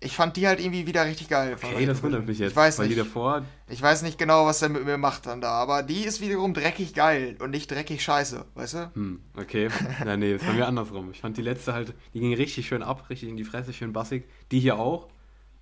ich 0.01 0.15
fand 0.15 0.37
die 0.37 0.47
halt 0.47 0.61
irgendwie 0.61 0.87
wieder 0.87 1.05
richtig 1.05 1.29
geil. 1.29 1.57
Okay, 1.61 1.85
das 1.85 2.03
wundert 2.03 2.27
mich 2.27 2.39
jetzt. 2.39 2.53
Ich 2.53 2.57
weiß 2.57 2.79
nicht. 2.79 2.93
Die 2.93 2.95
davor 2.95 3.43
ich 3.69 3.83
weiß 3.83 4.03
nicht 4.03 4.17
genau, 4.17 4.47
was 4.47 4.63
er 4.63 4.69
mit 4.69 4.85
mir 4.85 4.97
macht 4.97 5.27
dann 5.27 5.41
da, 5.41 5.51
aber 5.51 5.83
die 5.83 6.05
ist 6.05 6.21
wiederum 6.21 6.55
dreckig 6.55 6.95
geil 6.95 7.37
und 7.41 7.51
nicht 7.51 7.69
dreckig 7.71 8.03
scheiße, 8.03 8.45
weißt 8.55 8.75
du? 8.75 8.91
Hm, 8.95 9.21
okay. 9.37 9.69
Nein, 10.05 10.21
nee, 10.21 10.35
das 10.35 10.47
war 10.47 10.55
mir 10.55 10.69
andersrum. 10.69 11.11
Ich 11.11 11.21
fand 11.21 11.37
die 11.37 11.43
letzte 11.43 11.73
halt, 11.73 11.95
die 12.15 12.21
ging 12.21 12.33
richtig 12.35 12.69
schön 12.69 12.85
ab, 12.85 13.11
richtig 13.11 13.29
in 13.29 13.37
die 13.37 13.45
Fresse, 13.45 13.73
schön 13.73 13.93
bassig. 13.93 14.29
Die 14.53 14.61
hier 14.61 14.79
auch, 14.79 15.09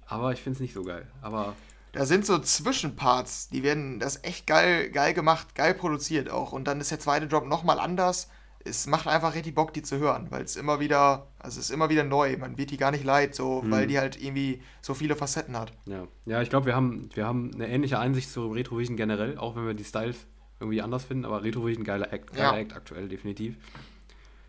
aber 0.07 0.33
ich 0.33 0.43
finde 0.43 0.57
es 0.57 0.61
nicht 0.61 0.75
so 0.75 0.85
geil. 0.85 1.07
Aber 1.23 1.55
da 1.93 2.05
sind 2.05 2.27
so 2.27 2.39
Zwischenparts, 2.39 3.49
die 3.49 3.63
werden 3.63 3.99
das 3.99 4.23
echt 4.25 4.47
geil, 4.47 4.91
geil 4.91 5.15
gemacht, 5.15 5.55
geil 5.55 5.75
produziert 5.75 6.31
auch. 6.31 6.53
Und 6.53 6.67
dann 6.67 6.81
ist 6.81 6.91
der 6.91 7.01
zweite 7.01 7.27
Drop 7.27 7.47
nochmal 7.47 7.79
anders 7.79 8.29
es 8.67 8.87
macht 8.87 9.07
einfach 9.07 9.35
richtig 9.35 9.55
Bock, 9.55 9.73
die 9.73 9.83
zu 9.83 9.99
hören, 9.99 10.27
weil 10.31 10.43
es 10.43 10.57
immer 10.57 10.81
wieder, 10.81 11.29
also 11.39 11.61
es 11.61 11.67
ist 11.67 11.71
immer 11.71 11.89
wieder 11.89 12.05
neu. 12.05 12.37
Man 12.37 12.59
wird 12.59 12.71
die 12.71 12.77
gar 12.77 12.91
nicht 12.91 13.05
leid, 13.05 13.35
so, 13.35 13.63
mhm. 13.63 13.71
weil 13.71 13.87
die 13.87 13.99
halt 13.99 14.21
irgendwie 14.21 14.61
so 14.83 14.95
viele 14.95 15.17
Facetten 15.17 15.57
hat. 15.57 15.73
Ja, 15.87 16.07
ja 16.25 16.43
ich 16.43 16.51
glaube, 16.51 16.67
wir 16.67 16.75
haben, 16.75 17.09
wir 17.15 17.27
haben 17.27 17.53
eine 17.55 17.69
ähnliche 17.69 17.99
Einsicht 17.99 18.31
zu 18.31 18.51
Retrovision 18.51 18.97
generell, 18.97 19.39
auch 19.39 19.57
wenn 19.57 19.67
wir 19.67 19.75
die 19.75 19.85
Styles 19.85 20.27
irgendwie 20.61 20.83
anders 20.83 21.05
finden, 21.05 21.25
aber 21.25 21.43
Retrovision 21.43 21.85
geiler 21.85 22.13
Act, 22.13 22.33
geiler 22.33 22.55
ja. 22.55 22.59
Act 22.59 22.75
aktuell, 22.75 23.09
definitiv. 23.09 23.57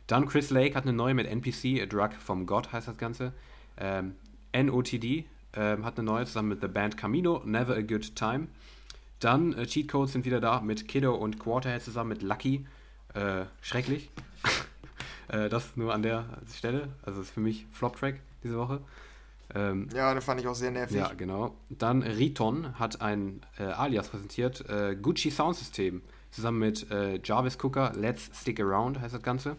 Dann 0.07 0.25
Chris 0.25 0.49
Lake 0.49 0.75
hat 0.75 0.83
eine 0.83 0.93
neue 0.93 1.13
mit 1.13 1.27
NPC, 1.27 1.81
A 1.81 1.85
Drug 1.85 2.13
from 2.13 2.45
God 2.45 2.71
heißt 2.71 2.87
das 2.87 2.97
Ganze. 2.97 3.33
Ähm, 3.77 4.15
NOTD 4.55 5.25
ähm, 5.53 5.85
hat 5.85 5.97
eine 5.97 6.05
neue 6.05 6.25
zusammen 6.25 6.49
mit 6.49 6.61
der 6.61 6.67
Band 6.67 6.97
Camino, 6.97 7.41
Never 7.45 7.75
a 7.75 7.81
Good 7.81 8.15
Time. 8.15 8.47
Dann 9.19 9.53
äh, 9.53 9.65
Cheat 9.65 9.89
Codes 9.89 10.13
sind 10.13 10.25
wieder 10.25 10.39
da 10.39 10.61
mit 10.61 10.87
Kiddo 10.87 11.15
und 11.15 11.39
Quarterhead 11.39 11.81
zusammen 11.81 12.09
mit 12.09 12.21
Lucky. 12.21 12.65
Äh, 13.13 13.45
schrecklich. 13.61 14.09
äh, 15.29 15.49
das 15.49 15.75
nur 15.75 15.93
an 15.93 16.03
der 16.03 16.25
Stelle. 16.55 16.89
Also 17.03 17.21
ist 17.21 17.31
für 17.31 17.39
mich 17.39 17.65
Flop-Track 17.71 18.19
diese 18.43 18.57
Woche. 18.57 18.81
Ähm, 19.55 19.87
ja, 19.95 20.13
das 20.13 20.25
fand 20.25 20.41
ich 20.41 20.47
auch 20.47 20.55
sehr 20.55 20.71
nervig. 20.71 20.97
Ja, 20.97 21.13
genau. 21.13 21.55
Dann 21.69 22.03
Riton 22.03 22.77
hat 22.77 23.01
ein 23.01 23.41
äh, 23.57 23.63
Alias 23.63 24.09
präsentiert, 24.09 24.69
äh, 24.69 24.95
Gucci 24.95 25.31
Sound 25.31 25.55
System, 25.55 26.01
zusammen 26.31 26.59
mit 26.59 26.91
äh, 26.91 27.19
Jarvis 27.23 27.57
Cooker, 27.57 27.93
Let's 27.95 28.29
Stick 28.33 28.59
Around 28.59 28.99
heißt 28.99 29.15
das 29.15 29.23
Ganze. 29.23 29.55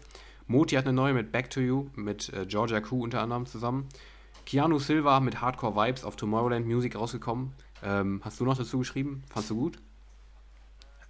Moti 0.46 0.76
hat 0.76 0.84
eine 0.84 0.94
neue 0.94 1.14
mit 1.14 1.32
Back 1.32 1.50
to 1.50 1.60
You, 1.60 1.86
mit 1.94 2.32
äh, 2.32 2.46
Georgia 2.46 2.80
Koo 2.80 3.02
unter 3.02 3.20
anderem 3.22 3.46
zusammen. 3.46 3.88
Keanu 4.48 4.78
Silva 4.78 5.20
mit 5.20 5.42
Hardcore 5.42 5.76
Vibes 5.76 6.04
auf 6.04 6.16
Tomorrowland 6.16 6.66
Music 6.66 6.96
rausgekommen. 6.96 7.52
Ähm, 7.82 8.22
hast 8.24 8.40
du 8.40 8.46
noch 8.46 8.56
dazu 8.56 8.78
geschrieben? 8.78 9.22
Fandst 9.30 9.50
du 9.50 9.56
gut? 9.56 9.78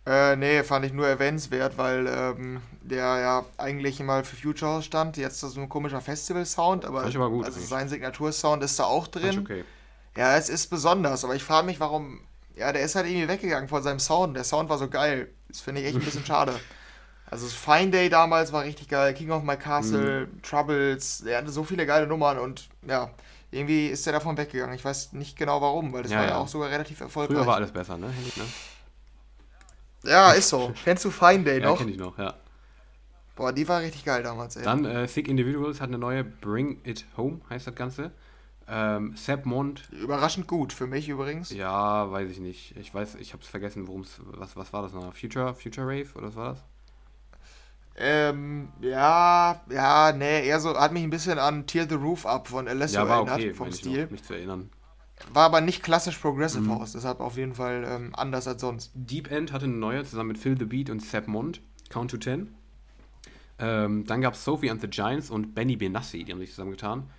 Äh, 0.04 0.34
nee, 0.34 0.64
fand 0.64 0.84
ich 0.84 0.92
nur 0.92 1.06
erwähnenswert, 1.06 1.78
weil 1.78 2.08
ähm, 2.08 2.60
der 2.82 3.20
ja 3.20 3.44
eigentlich 3.56 4.00
mal 4.00 4.24
für 4.24 4.34
Future 4.34 4.82
stand. 4.82 5.16
Jetzt 5.18 5.34
ist 5.34 5.42
das 5.44 5.52
so 5.52 5.60
ein 5.60 5.68
komischer 5.68 6.00
Festival-Sound, 6.00 6.84
aber, 6.84 7.04
aber 7.04 7.30
gut, 7.30 7.44
also 7.44 7.60
sein 7.60 7.88
Signatursound 7.88 8.64
ist 8.64 8.76
da 8.80 8.84
auch 8.84 9.06
drin. 9.06 9.38
Okay. 9.38 9.64
Ja, 10.16 10.36
es 10.36 10.48
ist 10.48 10.66
besonders, 10.66 11.24
aber 11.24 11.36
ich 11.36 11.44
frage 11.44 11.66
mich, 11.66 11.78
warum. 11.78 12.22
Ja, 12.56 12.72
der 12.72 12.82
ist 12.82 12.96
halt 12.96 13.06
irgendwie 13.06 13.28
weggegangen 13.28 13.68
von 13.68 13.84
seinem 13.84 14.00
Sound. 14.00 14.36
Der 14.36 14.42
Sound 14.42 14.68
war 14.68 14.78
so 14.78 14.88
geil. 14.88 15.28
Das 15.46 15.60
finde 15.60 15.80
ich 15.80 15.86
echt 15.86 15.96
ein 15.96 16.04
bisschen 16.04 16.26
schade. 16.26 16.58
Also 17.30 17.46
Fine 17.46 17.90
Day 17.90 18.08
damals 18.08 18.52
war 18.52 18.64
richtig 18.64 18.88
geil. 18.88 19.14
King 19.14 19.30
of 19.30 19.44
My 19.44 19.56
Castle, 19.56 20.26
mhm. 20.26 20.42
Troubles, 20.42 21.22
der 21.24 21.38
hatte 21.38 21.50
so 21.50 21.62
viele 21.62 21.86
geile 21.86 22.08
Nummern 22.08 22.38
und 22.38 22.68
ja, 22.84 23.10
irgendwie 23.50 23.88
ist 23.88 24.04
der 24.06 24.12
davon 24.12 24.36
weggegangen. 24.36 24.74
Ich 24.74 24.84
weiß 24.84 25.12
nicht 25.14 25.36
genau 25.36 25.60
warum, 25.60 25.92
weil 25.92 26.02
das 26.02 26.12
ja, 26.12 26.18
war 26.18 26.24
ja, 26.24 26.30
ja 26.32 26.36
auch 26.38 26.48
sogar 26.48 26.70
relativ 26.70 27.00
erfolgreich. 27.00 27.36
Früher 27.36 27.46
war 27.46 27.56
alles 27.56 27.72
besser, 27.72 27.96
ne? 27.96 28.08
ne? 28.08 28.44
Ja, 30.04 30.32
ist 30.32 30.48
so. 30.48 30.72
Kennst 30.84 31.04
du 31.04 31.10
Fine 31.10 31.44
Day 31.44 31.60
noch? 31.60 31.72
Ja, 31.72 31.76
kenn 31.76 31.88
ich 31.88 31.98
noch, 31.98 32.18
ja. 32.18 32.34
Boah, 33.36 33.52
die 33.52 33.68
war 33.68 33.80
richtig 33.80 34.04
geil 34.04 34.22
damals, 34.22 34.56
ey. 34.56 34.64
Dann 34.64 34.84
äh, 34.84 35.06
Sick 35.06 35.28
Individuals 35.28 35.80
hat 35.80 35.88
eine 35.88 35.98
neue 35.98 36.24
Bring 36.24 36.80
It 36.84 37.06
Home, 37.16 37.40
heißt 37.48 37.68
das 37.68 37.74
Ganze. 37.74 38.10
Ähm, 38.70 39.16
Sepp 39.16 39.46
Mond. 39.46 39.88
Überraschend 39.92 40.46
gut, 40.46 40.72
für 40.72 40.86
mich 40.86 41.08
übrigens. 41.08 41.50
Ja, 41.50 42.10
weiß 42.10 42.28
ich 42.30 42.40
nicht. 42.40 42.76
Ich 42.76 42.92
weiß, 42.92 43.14
ich 43.14 43.32
hab's 43.32 43.48
vergessen, 43.48 43.86
worum 43.86 44.02
es. 44.02 44.20
Was, 44.24 44.56
was 44.56 44.72
war 44.72 44.82
das 44.82 44.92
noch? 44.92 45.14
Future, 45.14 45.54
Future 45.54 45.86
Rave 45.86 46.08
oder 46.14 46.28
was 46.28 46.36
war 46.36 46.48
das? 46.50 46.64
Ähm, 48.00 48.68
ja, 48.80 49.60
ja, 49.70 50.12
nee, 50.12 50.46
eher 50.46 50.60
so, 50.60 50.78
hat 50.78 50.92
mich 50.92 51.02
ein 51.02 51.10
bisschen 51.10 51.38
an 51.38 51.66
Tear 51.66 51.88
the 51.88 51.96
Roof 51.96 52.26
Up 52.26 52.46
von 52.46 52.68
Alesso 52.68 52.94
ja, 52.94 53.08
war 53.08 53.16
erinnert, 53.16 53.38
okay, 53.38 53.54
vom 53.54 53.72
Stil. 53.72 54.04
Noch, 54.04 54.10
mich 54.12 54.22
zu 54.22 54.34
erinnern. 54.34 54.70
War 55.32 55.46
aber 55.46 55.60
nicht 55.60 55.82
klassisch 55.82 56.16
Progressive 56.16 56.62
mhm. 56.62 56.78
House, 56.78 56.92
deshalb 56.92 57.18
auf 57.18 57.36
jeden 57.36 57.54
Fall 57.54 57.84
ähm, 57.88 58.10
anders 58.14 58.46
als 58.46 58.60
sonst. 58.60 58.92
Deep 58.94 59.32
End 59.32 59.52
hatte 59.52 59.64
eine 59.64 59.74
neue 59.74 60.04
zusammen 60.04 60.28
mit 60.28 60.38
Phil 60.38 60.56
the 60.56 60.64
Beat 60.64 60.90
und 60.90 61.00
Sepp 61.00 61.26
Mond, 61.26 61.60
Count 61.90 62.12
to 62.12 62.18
Ten. 62.18 62.54
Ähm, 63.58 64.06
dann 64.06 64.20
gab 64.20 64.34
es 64.34 64.44
Sophie 64.44 64.70
and 64.70 64.80
the 64.80 64.88
Giants 64.88 65.28
und 65.28 65.56
Benny 65.56 65.76
Benassi, 65.76 66.22
die 66.22 66.30
haben 66.30 66.38
sich 66.38 66.50
zusammengetan. 66.50 67.10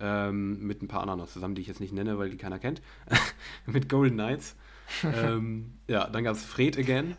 Ähm, 0.00 0.66
mit 0.66 0.82
ein 0.82 0.88
paar 0.88 1.00
anderen 1.00 1.20
noch 1.20 1.28
zusammen, 1.28 1.54
die 1.54 1.62
ich 1.62 1.68
jetzt 1.68 1.80
nicht 1.80 1.92
nenne, 1.92 2.18
weil 2.18 2.30
die 2.30 2.36
keiner 2.36 2.58
kennt. 2.58 2.82
mit 3.66 3.88
Golden 3.88 4.16
Knights. 4.16 4.56
ähm, 5.04 5.74
ja, 5.86 6.08
dann 6.08 6.24
gab 6.24 6.34
es 6.34 6.42
Fred 6.42 6.76
Again 6.76 7.16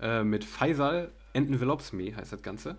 äh, 0.00 0.22
mit 0.24 0.44
Faisal 0.44 1.10
Envelopes 1.32 1.92
Me 1.92 2.14
heißt 2.14 2.32
das 2.32 2.42
Ganze. 2.42 2.76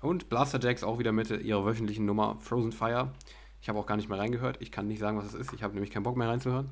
Und 0.00 0.28
Blaster 0.28 0.58
Jacks 0.60 0.82
auch 0.82 0.98
wieder 0.98 1.12
mit 1.12 1.30
ihrer 1.30 1.64
wöchentlichen 1.64 2.06
Nummer 2.06 2.36
Frozen 2.40 2.72
Fire. 2.72 3.12
Ich 3.60 3.68
habe 3.68 3.78
auch 3.78 3.86
gar 3.86 3.96
nicht 3.96 4.08
mehr 4.08 4.18
reingehört. 4.18 4.56
Ich 4.60 4.72
kann 4.72 4.88
nicht 4.88 5.00
sagen, 5.00 5.18
was 5.18 5.26
es 5.26 5.34
ist. 5.34 5.52
Ich 5.52 5.62
habe 5.62 5.74
nämlich 5.74 5.90
keinen 5.90 6.04
Bock 6.04 6.16
mehr 6.16 6.28
reinzuhören. 6.28 6.70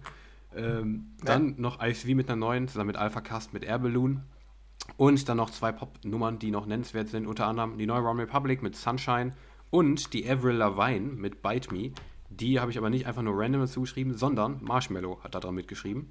Ähm, 0.56 1.08
ja. 1.18 1.26
Dann 1.26 1.54
noch 1.58 1.82
ISV 1.82 2.06
mit 2.14 2.28
einer 2.28 2.36
neuen, 2.36 2.68
zusammen 2.68 2.88
mit 2.88 2.96
Alpha 2.96 3.20
Cast 3.20 3.52
mit 3.52 3.64
Air 3.64 3.78
Balloon. 3.78 4.22
Und 4.96 5.28
dann 5.28 5.36
noch 5.36 5.50
zwei 5.50 5.72
Pop-Nummern, 5.72 6.38
die 6.38 6.50
noch 6.50 6.64
nennenswert 6.64 7.08
sind. 7.08 7.26
Unter 7.26 7.46
anderem 7.46 7.76
die 7.76 7.86
neue 7.86 8.00
Ron 8.00 8.18
Republic 8.18 8.62
mit 8.62 8.74
Sunshine 8.74 9.34
und 9.70 10.14
die 10.14 10.28
Avril 10.28 10.56
Lavigne 10.56 11.12
mit 11.12 11.42
Bite 11.42 11.72
Me. 11.74 11.92
Die 12.30 12.58
habe 12.60 12.70
ich 12.70 12.78
aber 12.78 12.88
nicht 12.88 13.06
einfach 13.06 13.22
nur 13.22 13.38
random 13.38 13.66
zugeschrieben, 13.66 14.14
sondern 14.14 14.62
Marshmallow 14.62 15.22
hat 15.22 15.34
da 15.34 15.40
dran 15.40 15.54
mitgeschrieben. 15.54 16.10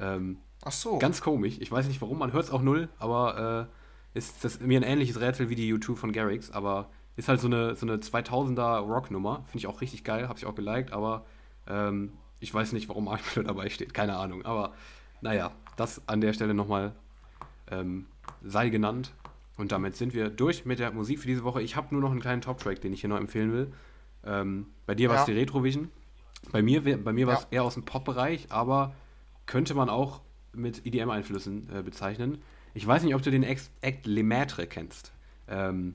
Ähm, 0.00 0.38
Ach 0.64 0.72
so. 0.72 0.98
Ganz 0.98 1.20
komisch. 1.20 1.56
Ich 1.60 1.70
weiß 1.70 1.86
nicht 1.88 2.00
warum, 2.00 2.18
man 2.18 2.32
hört 2.32 2.44
es 2.44 2.50
auch 2.50 2.62
null, 2.62 2.88
aber 2.98 3.68
äh, 3.68 3.74
ist 4.14 4.44
das 4.44 4.60
mir 4.60 4.78
ein 4.78 4.84
ähnliches 4.84 5.20
Rätsel 5.20 5.50
wie 5.50 5.56
die 5.56 5.72
U2 5.74 5.96
von 5.96 6.12
Garrix, 6.12 6.50
aber 6.50 6.90
ist 7.16 7.28
halt 7.28 7.40
so 7.40 7.46
eine, 7.46 7.76
so 7.76 7.86
eine 7.86 7.96
2000er 7.96 8.78
Rock-Nummer. 8.78 9.44
Finde 9.46 9.58
ich 9.58 9.66
auch 9.66 9.80
richtig 9.80 10.04
geil, 10.04 10.28
habe 10.28 10.38
ich 10.38 10.46
auch 10.46 10.54
geliked, 10.54 10.92
aber 10.92 11.26
ähm, 11.66 12.12
ich 12.40 12.52
weiß 12.52 12.72
nicht, 12.72 12.88
warum 12.88 13.04
Marshmallow 13.04 13.46
dabei 13.48 13.68
steht. 13.68 13.94
Keine 13.94 14.16
Ahnung, 14.16 14.44
aber 14.44 14.72
naja, 15.20 15.52
das 15.76 16.06
an 16.06 16.20
der 16.20 16.32
Stelle 16.32 16.54
nochmal 16.54 16.94
ähm, 17.70 18.06
sei 18.42 18.68
genannt. 18.68 19.12
Und 19.56 19.70
damit 19.70 19.94
sind 19.96 20.14
wir 20.14 20.30
durch 20.30 20.64
mit 20.64 20.80
der 20.80 20.90
Musik 20.90 21.20
für 21.20 21.28
diese 21.28 21.44
Woche. 21.44 21.62
Ich 21.62 21.76
habe 21.76 21.88
nur 21.92 22.00
noch 22.00 22.10
einen 22.10 22.20
kleinen 22.20 22.42
Top-Track, 22.42 22.80
den 22.80 22.92
ich 22.92 23.00
hier 23.00 23.10
noch 23.10 23.18
empfehlen 23.18 23.52
will. 23.52 23.72
Ähm, 24.24 24.66
bei 24.86 24.94
dir 24.94 25.08
war 25.08 25.16
es 25.16 25.28
ja. 25.28 25.34
die 25.34 25.40
Retrovision. 25.40 25.90
Bei 26.50 26.60
mir, 26.60 26.82
bei 26.82 27.12
mir 27.12 27.26
war 27.26 27.34
es 27.34 27.42
ja. 27.42 27.48
eher 27.58 27.64
aus 27.64 27.74
dem 27.74 27.84
Pop-Bereich, 27.84 28.46
aber 28.50 28.94
könnte 29.46 29.74
man 29.74 29.88
auch 29.88 30.22
mit 30.52 30.84
EDM-Einflüssen 30.84 31.68
äh, 31.72 31.82
bezeichnen. 31.82 32.42
Ich 32.74 32.86
weiß 32.86 33.04
nicht, 33.04 33.14
ob 33.14 33.22
du 33.22 33.30
den 33.30 33.44
Act 33.44 34.06
Lemaitre 34.06 34.66
kennst. 34.66 35.12
Ähm, 35.48 35.94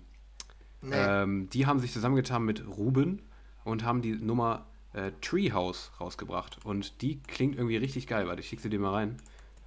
nee. 0.82 0.95
ähm, 0.95 1.49
die 1.49 1.65
haben 1.65 1.80
sich 1.80 1.91
zusammengetan 1.91 2.43
mit 2.43 2.65
Ruben 2.65 3.21
und 3.65 3.84
haben 3.84 4.01
die 4.01 4.13
Nummer 4.13 4.65
äh, 4.93 5.11
Treehouse 5.21 5.91
rausgebracht. 5.99 6.59
Und 6.63 7.01
die 7.01 7.19
klingt 7.19 7.55
irgendwie 7.55 7.77
richtig 7.77 8.07
geil. 8.07 8.27
Warte, 8.27 8.41
ich 8.41 8.47
schicke 8.47 8.61
sie 8.61 8.69
dir 8.69 8.80
mal 8.80 8.93
rein. 8.93 9.17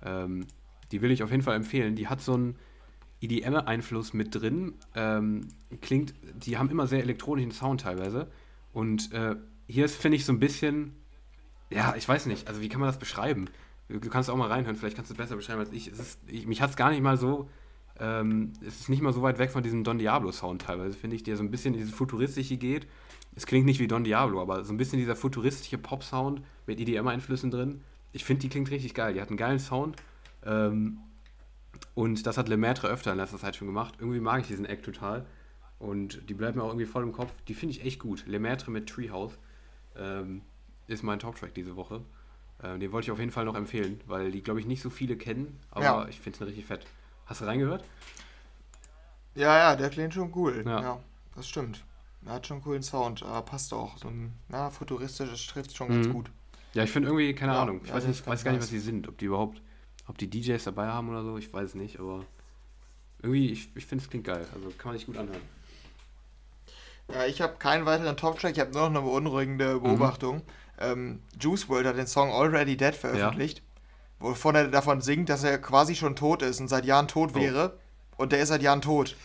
Ähm, 0.04 0.46
die 0.90 1.02
will 1.02 1.10
ich 1.10 1.22
auf 1.22 1.30
jeden 1.30 1.42
Fall 1.42 1.56
empfehlen. 1.56 1.96
Die 1.96 2.08
hat 2.08 2.20
so 2.20 2.34
einen 2.34 2.56
EDM-Einfluss 3.20 4.14
mit 4.14 4.34
drin. 4.34 4.74
Ähm, 4.94 5.48
klingt, 5.80 6.14
die 6.34 6.58
haben 6.58 6.70
immer 6.70 6.86
sehr 6.86 7.02
elektronischen 7.02 7.52
Sound 7.52 7.82
teilweise. 7.82 8.30
Und 8.72 9.12
äh, 9.12 9.36
hier 9.66 9.84
ist, 9.84 9.96
finde 9.96 10.16
ich, 10.16 10.24
so 10.24 10.32
ein 10.32 10.40
bisschen, 10.40 10.94
ja, 11.70 11.94
ich 11.96 12.08
weiß 12.08 12.26
nicht, 12.26 12.48
also 12.48 12.60
wie 12.60 12.68
kann 12.68 12.80
man 12.80 12.88
das 12.88 12.98
beschreiben? 12.98 13.48
Du 14.01 14.09
kannst 14.09 14.30
auch 14.30 14.36
mal 14.36 14.49
reinhören, 14.49 14.76
vielleicht 14.76 14.97
kannst 14.97 15.11
du 15.11 15.14
es 15.14 15.18
besser 15.18 15.36
beschreiben 15.36 15.61
als 15.61 15.72
ich. 15.72 15.88
Ist, 15.88 16.18
ich 16.26 16.47
mich 16.47 16.62
hat 16.62 16.70
es 16.70 16.76
gar 16.76 16.90
nicht 16.90 17.03
mal 17.03 17.16
so. 17.16 17.49
Ähm, 18.01 18.53
es 18.66 18.80
ist 18.80 18.88
nicht 18.88 19.03
mal 19.03 19.12
so 19.12 19.22
weit 19.22 19.38
weg 19.38 19.51
von 19.51 19.62
diesem 19.62 19.84
Don 19.84 19.99
Diablo-Sound 19.99 20.62
teilweise, 20.62 20.97
finde 20.97 21.16
ich, 21.16 21.22
der 21.22 21.36
so 21.36 21.43
ein 21.43 21.51
bisschen 21.51 21.74
in 21.74 21.80
dieses 21.80 21.95
Futuristische 21.95 22.57
geht. 22.57 22.86
Es 23.34 23.47
klingt 23.47 23.66
nicht 23.66 23.80
wie 23.80 23.86
Don 23.86 24.05
Diablo, 24.05 24.40
aber 24.40 24.64
so 24.64 24.72
ein 24.72 24.76
bisschen 24.76 24.99
dieser 24.99 25.16
futuristische 25.16 25.78
Pop-Sound 25.78 26.43
mit 26.66 26.80
EDM-Einflüssen 26.80 27.51
drin. 27.51 27.82
Ich 28.12 28.24
finde, 28.24 28.40
die 28.40 28.49
klingt 28.49 28.70
richtig 28.70 28.95
geil. 28.95 29.14
Die 29.14 29.20
hat 29.20 29.28
einen 29.28 29.36
geilen 29.36 29.59
Sound. 29.59 29.97
Ähm, 30.45 30.99
und 31.95 32.26
das 32.26 32.38
hat 32.38 32.49
Lemaitre 32.49 32.88
öfter 32.88 33.12
in 33.12 33.18
letzter 33.18 33.38
Zeit 33.38 33.57
schon 33.57 33.68
gemacht. 33.68 33.95
Irgendwie 33.99 34.20
mag 34.20 34.40
ich 34.40 34.47
diesen 34.49 34.64
Act 34.64 34.84
total. 34.84 35.26
Und 35.78 36.28
die 36.28 36.34
bleibt 36.34 36.57
mir 36.57 36.62
auch 36.62 36.68
irgendwie 36.68 36.86
voll 36.86 37.03
im 37.03 37.12
Kopf. 37.12 37.32
Die 37.49 37.55
finde 37.55 37.74
ich 37.74 37.84
echt 37.84 37.99
gut. 37.99 38.24
Lemaitre 38.26 38.70
mit 38.70 38.88
Treehouse 38.88 39.38
ähm, 39.97 40.43
ist 40.86 41.02
mein 41.02 41.19
Top-Track 41.19 41.55
diese 41.55 41.77
Woche. 41.77 42.02
Äh, 42.62 42.78
den 42.78 42.93
wollte 42.93 43.06
ich 43.06 43.10
auf 43.10 43.18
jeden 43.18 43.32
Fall 43.32 43.44
noch 43.44 43.55
empfehlen, 43.55 44.01
weil 44.06 44.30
die, 44.30 44.43
glaube 44.43 44.60
ich, 44.60 44.66
nicht 44.66 44.82
so 44.82 44.90
viele 44.90 45.16
kennen, 45.16 45.59
aber 45.70 45.84
ja. 45.84 46.09
ich 46.09 46.20
finde 46.20 46.39
es 46.39 46.47
richtig 46.47 46.66
fett. 46.66 46.86
Hast 47.26 47.40
du 47.40 47.44
reingehört? 47.44 47.84
Ja, 49.34 49.59
ja, 49.59 49.76
der 49.76 49.90
klingt 49.90 50.14
schon 50.14 50.32
cool. 50.34 50.62
Ja, 50.66 50.80
ja 50.80 51.01
das 51.34 51.48
stimmt. 51.48 51.84
Er 52.24 52.34
hat 52.34 52.47
schon 52.47 52.56
einen 52.56 52.64
coolen 52.64 52.82
Sound, 52.82 53.22
aber 53.22 53.43
passt 53.43 53.72
auch. 53.72 53.98
So 53.98 54.09
ein 54.09 54.32
na, 54.48 54.70
futuristisches 54.70 55.47
trifft 55.47 55.76
schon 55.76 55.89
mhm. 55.89 56.02
ganz 56.02 56.12
gut. 56.12 56.30
Ja, 56.74 56.84
ich 56.84 56.90
finde 56.90 57.09
irgendwie, 57.09 57.34
keine 57.34 57.52
ja, 57.52 57.62
Ahnung, 57.62 57.80
ich 57.84 57.93
weiß, 57.93 58.06
nicht, 58.06 58.26
weiß 58.26 58.44
gar 58.44 58.52
nicht, 58.52 58.62
was 58.62 58.70
die 58.70 58.78
sind. 58.78 59.09
Ob 59.09 59.18
die 59.18 59.26
überhaupt, 59.26 59.60
ob 60.06 60.18
die 60.18 60.30
DJs 60.30 60.62
dabei 60.62 60.86
haben 60.86 61.09
oder 61.09 61.22
so, 61.22 61.36
ich 61.36 61.52
weiß 61.52 61.74
nicht, 61.74 61.98
aber 61.98 62.24
irgendwie, 63.20 63.51
ich, 63.51 63.68
ich 63.74 63.86
finde 63.86 64.05
es 64.05 64.10
klingt 64.10 64.26
geil. 64.26 64.47
Also 64.55 64.68
kann 64.78 64.90
man 64.90 64.98
sich 64.98 65.06
gut 65.06 65.18
anhören. 65.18 65.43
Ja, 67.12 67.26
ich 67.26 67.43
habe 67.43 67.56
keinen 67.56 67.84
weiteren 67.84 68.16
Top-Track, 68.16 68.52
ich 68.52 68.60
habe 68.60 68.72
nur 68.72 68.89
noch 68.89 69.01
eine 69.01 69.02
beunruhigende 69.02 69.74
mhm. 69.74 69.82
Beobachtung. 69.82 70.36
Mhm 70.36 70.61
ähm, 70.82 71.22
Juice 71.40 71.68
World 71.68 71.86
hat 71.86 71.96
den 71.96 72.06
Song 72.06 72.30
Already 72.30 72.76
Dead 72.76 72.94
veröffentlicht, 72.94 73.59
ja. 73.59 73.64
wovon 74.26 74.54
er 74.54 74.68
davon 74.68 75.00
singt, 75.00 75.28
dass 75.28 75.44
er 75.44 75.59
quasi 75.59 75.94
schon 75.94 76.16
tot 76.16 76.42
ist 76.42 76.60
und 76.60 76.68
seit 76.68 76.84
Jahren 76.84 77.09
tot 77.09 77.30
oh. 77.34 77.38
wäre. 77.38 77.78
Und 78.16 78.32
der 78.32 78.40
ist 78.40 78.48
seit 78.48 78.62
Jahren 78.62 78.82
tot. 78.82 79.16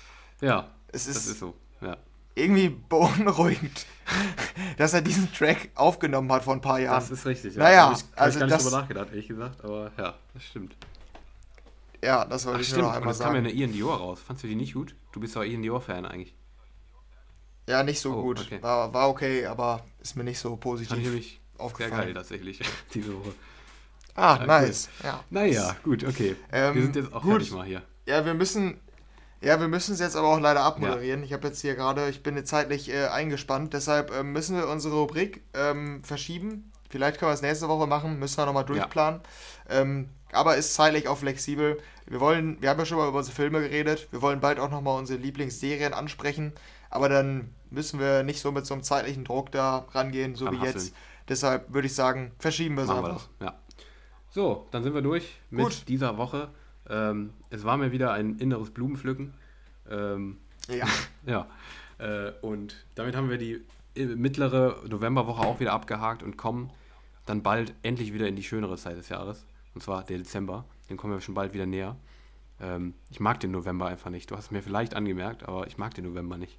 Ja, 0.42 0.70
es 0.88 1.08
ist, 1.08 1.18
das 1.18 1.28
ist 1.28 1.40
so. 1.40 1.56
Ja. 1.82 1.98
Irgendwie 2.36 2.70
beunruhigend, 2.70 3.86
dass 4.78 4.94
er 4.94 5.02
diesen 5.02 5.32
Track 5.34 5.70
aufgenommen 5.76 6.32
hat 6.32 6.44
vor 6.44 6.54
ein 6.54 6.62
paar 6.62 6.80
Jahren. 6.80 7.00
Das 7.00 7.12
ist 7.12 7.26
richtig, 7.26 7.56
ja. 7.56 7.64
Naja, 7.64 7.92
ich, 7.94 8.00
ich 8.00 8.06
also 8.16 8.40
gar 8.40 8.46
nicht 8.46 8.56
das, 8.56 8.64
drüber 8.64 8.80
nachgedacht, 8.80 9.10
ehrlich 9.10 9.28
gesagt, 9.28 9.64
aber 9.64 9.92
ja, 9.98 10.14
das 10.34 10.44
stimmt. 10.44 10.76
Ja, 12.04 12.26
das 12.26 12.46
wollte 12.46 12.58
Ach, 12.58 12.62
ich 12.62 12.68
stimmt. 12.68 12.84
nur 12.84 12.92
noch 12.92 12.98
einmal 12.98 13.14
sagen. 13.14 13.34
kam 13.34 13.44
ja 13.44 13.50
eine 13.50 13.52
Ian 13.52 13.72
Dior 13.72 13.98
raus. 13.98 14.22
Fandst 14.26 14.44
du 14.44 14.48
die 14.48 14.56
nicht 14.56 14.74
gut? 14.74 14.96
Du 15.12 15.20
bist 15.20 15.36
doch 15.36 15.44
Ian 15.44 15.64
Dior-Fan 15.64 16.06
eigentlich. 16.06 16.36
Ja, 17.68 17.84
nicht 17.84 18.00
so 18.00 18.14
oh, 18.14 18.22
gut. 18.22 18.40
Okay. 18.40 18.62
War, 18.62 18.94
war 18.94 19.10
okay, 19.10 19.46
aber 19.46 19.86
ist 20.00 20.16
mir 20.16 20.24
nicht 20.24 20.40
so 20.40 20.56
positiv. 20.56 20.90
Fand 20.90 21.02
ich 21.02 21.08
nämlich 21.08 21.42
aufgefallen. 21.60 21.96
Sehr 21.96 22.06
geil 22.06 22.14
tatsächlich, 22.14 22.60
diese 22.94 23.14
Woche. 23.14 23.34
Ah, 24.16 24.38
ja, 24.40 24.46
nice. 24.46 24.90
Cool. 25.00 25.06
Ja. 25.08 25.24
Naja, 25.30 25.76
gut, 25.84 26.04
okay. 26.04 26.36
Ähm, 26.52 26.76
Wir 26.76 26.82
sind 26.84 26.96
jetzt 26.96 27.14
auch 27.14 27.22
gut. 27.22 27.34
fertig 27.34 27.52
mal 27.52 27.66
hier. 27.66 27.84
Ja, 28.08 28.26
wir 28.26 28.34
müssen, 28.34 28.80
ja, 29.42 29.60
wir 29.60 29.68
müssen 29.68 29.94
es 29.94 30.00
jetzt 30.00 30.16
aber 30.16 30.28
auch 30.28 30.40
leider 30.40 30.62
abmoderieren. 30.62 31.20
Ja. 31.22 31.26
Ich 31.26 31.34
habe 31.34 31.48
jetzt 31.48 31.62
hier 31.62 31.76
gerade, 31.76 32.10
ich 32.10 32.24
bin 32.24 32.36
jetzt 32.36 32.50
zeitlich 32.50 32.90
äh, 32.90 33.08
eingespannt, 33.08 33.74
deshalb 33.74 34.12
äh, 34.12 34.24
müssen 34.24 34.58
wir 34.58 34.68
unsere 34.68 34.96
Rubrik 34.96 35.44
ähm, 35.54 36.04
verschieben. 36.04 36.72
Vielleicht 36.90 37.20
können 37.20 37.30
wir 37.30 37.34
es 37.36 37.42
nächste 37.42 37.68
Woche 37.68 37.86
machen, 37.86 38.18
müssen 38.18 38.38
wir 38.38 38.46
nochmal 38.46 38.66
durchplanen. 38.66 39.22
Ja. 39.70 39.82
Ähm, 39.82 40.10
aber 40.32 40.58
ist 40.58 40.74
zeitlich 40.74 41.08
auch 41.08 41.18
flexibel. 41.18 41.80
Wir 42.06 42.20
wollen, 42.20 42.62
wir 42.62 42.70
haben 42.70 42.80
ja 42.80 42.86
schon 42.86 42.98
mal 42.98 43.08
über 43.08 43.20
unsere 43.20 43.36
Filme 43.36 43.60
geredet, 43.62 44.08
wir 44.12 44.22
wollen 44.22 44.40
bald 44.40 44.60
auch 44.60 44.70
nochmal 44.70 44.98
unsere 44.98 45.20
Lieblingsserien 45.20 45.94
ansprechen, 45.94 46.54
aber 46.90 47.10
dann 47.10 47.54
müssen 47.70 48.00
wir 48.00 48.24
nicht 48.24 48.40
so 48.40 48.52
mit 48.52 48.66
so 48.66 48.74
einem 48.74 48.84
zeitlichen 48.84 49.26
Druck 49.26 49.52
da 49.52 49.86
rangehen, 49.92 50.36
so 50.36 50.46
Kann 50.46 50.62
wie 50.62 50.66
jetzt. 50.66 50.94
Deshalb 51.30 51.74
würde 51.74 51.88
ich 51.88 51.96
sagen, 51.96 52.32
verschieben 52.40 52.76
wir 52.76 52.84
es 52.84 52.90
einfach. 52.90 53.28
Ja. 53.42 53.60
So, 54.30 54.68
dann 54.72 54.84
sind 54.84 54.94
wir 54.94 55.02
durch 55.02 55.40
mit 55.50 55.66
Gut. 55.66 55.88
dieser 55.88 56.18
Woche. 56.18 56.50
Ähm, 56.90 57.34
es 57.50 57.64
war 57.64 57.78
mir 57.78 57.92
wieder 57.92 58.14
ein 58.14 58.38
inneres 58.38 58.72
Blumenpflücken. 58.72 59.34
Ähm, 59.90 60.38
ja. 60.68 60.86
ja. 61.26 61.48
Äh, 61.98 62.32
und 62.42 62.86
damit 62.96 63.16
haben 63.16 63.30
wir 63.30 63.38
die 63.38 63.66
äh, 63.96 64.06
mittlere 64.06 64.84
Novemberwoche 64.88 65.42
auch 65.42 65.60
wieder 65.60 65.74
abgehakt 65.74 66.24
und 66.24 66.38
kommen 66.38 66.70
dann 67.26 67.44
bald 67.44 67.74
endlich 67.84 68.14
wieder 68.14 68.28
in 68.28 68.36
die 68.36 68.44
schönere 68.44 68.78
Zeit 68.78 68.98
des 68.98 69.10
Jahres. 69.10 69.46
Und 69.74 69.82
zwar 69.82 70.04
der 70.04 70.18
Dezember. 70.18 70.66
Den 70.90 70.98
kommen 70.98 71.14
wir 71.14 71.22
schon 71.22 71.36
bald 71.36 71.54
wieder 71.54 71.66
näher. 71.66 71.98
Ähm, 72.62 72.94
ich 73.10 73.20
mag 73.20 73.40
den 73.40 73.52
November 73.52 73.88
einfach 73.88 74.10
nicht. 74.10 74.32
Du 74.32 74.36
hast 74.36 74.46
es 74.46 74.52
mir 74.52 74.64
vielleicht 74.64 74.96
angemerkt, 74.96 75.48
aber 75.48 75.68
ich 75.68 75.78
mag 75.78 75.94
den 75.94 76.06
November 76.06 76.38
nicht. 76.38 76.58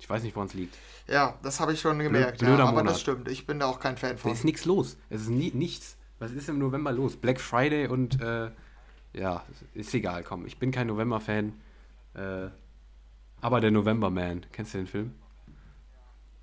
Ich 0.00 0.08
weiß 0.08 0.22
nicht, 0.22 0.34
woran 0.34 0.48
es 0.48 0.54
liegt. 0.54 0.76
Ja, 1.06 1.38
das 1.42 1.60
habe 1.60 1.72
ich 1.72 1.80
schon 1.80 1.98
gemerkt. 1.98 2.38
Blöder 2.38 2.58
ja, 2.58 2.64
aber 2.64 2.78
Monat. 2.78 2.94
das 2.94 3.00
stimmt. 3.00 3.28
Ich 3.28 3.46
bin 3.46 3.60
da 3.60 3.66
auch 3.66 3.78
kein 3.78 3.96
Fan 3.96 4.16
von. 4.16 4.30
Da 4.30 4.34
ist 4.34 4.44
nichts 4.44 4.64
los. 4.64 4.96
Es 5.10 5.22
ist 5.22 5.28
nie, 5.28 5.52
nichts. 5.52 5.96
Was 6.18 6.32
ist 6.32 6.48
im 6.48 6.58
November 6.58 6.90
los? 6.90 7.16
Black 7.16 7.40
Friday 7.40 7.86
und 7.86 8.20
äh, 8.20 8.50
ja, 9.12 9.44
ist 9.74 9.92
egal, 9.94 10.22
komm. 10.22 10.46
Ich 10.46 10.58
bin 10.58 10.70
kein 10.70 10.86
November-Fan. 10.86 11.52
Äh, 12.14 12.48
aber 13.40 13.60
der 13.60 13.70
November 13.70 14.10
Man. 14.10 14.46
Kennst 14.52 14.74
du 14.74 14.78
den 14.78 14.86
Film? 14.86 15.14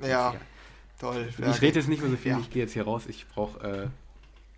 Ja, 0.02 0.36
toll. 1.00 1.30
Ich 1.30 1.62
rede 1.62 1.80
jetzt 1.80 1.90
nicht 1.90 2.02
mehr 2.02 2.12
so 2.12 2.18
viel. 2.18 2.32
Ja. 2.32 2.40
Ich 2.40 2.50
gehe 2.50 2.62
jetzt 2.62 2.74
hier 2.74 2.84
raus. 2.84 3.06
Ich 3.08 3.28
brauche. 3.28 3.92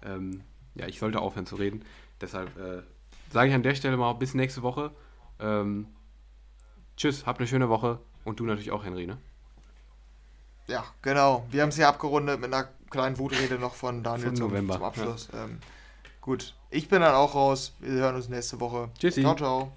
Äh, 0.03 0.07
ähm, 0.07 0.41
ja, 0.75 0.87
ich 0.87 0.99
sollte 0.99 1.19
aufhören 1.19 1.45
zu 1.45 1.55
reden. 1.55 1.83
Deshalb 2.21 2.57
äh, 2.57 2.83
sage 3.31 3.49
ich 3.49 3.55
an 3.55 3.63
der 3.63 3.75
Stelle 3.75 3.97
mal 3.97 4.13
bis 4.13 4.33
nächste 4.33 4.61
Woche. 4.61 4.91
Ähm, 5.39 5.87
tschüss, 6.97 7.25
habt 7.25 7.39
eine 7.39 7.47
schöne 7.47 7.69
Woche. 7.69 7.99
Und 8.29 8.39
du 8.39 8.45
natürlich 8.45 8.69
auch, 8.69 8.85
Henry, 8.85 9.07
ne? 9.07 9.17
Ja, 10.67 10.83
genau. 11.01 11.47
Wir 11.49 11.63
haben 11.63 11.69
es 11.69 11.77
hier 11.77 11.87
abgerundet 11.87 12.39
mit 12.39 12.53
einer 12.53 12.69
kleinen 12.91 13.17
Wutrede 13.17 13.55
noch 13.55 13.73
von 13.73 14.03
Daniel 14.03 14.35
zum, 14.35 14.51
zum, 14.51 14.83
Abschluss. 14.83 15.29
Ja. 15.33 15.45
Ähm, 15.45 15.57
gut, 16.21 16.53
ich 16.69 16.87
bin 16.87 17.01
dann 17.01 17.15
auch 17.15 17.33
raus. 17.33 17.73
Wir 17.79 17.93
hören 17.93 18.15
uns 18.15 18.29
nächste 18.29 18.59
Woche. 18.59 18.91
Tschüssi. 18.99 19.21
Ciao, 19.21 19.35
ciao. 19.35 19.71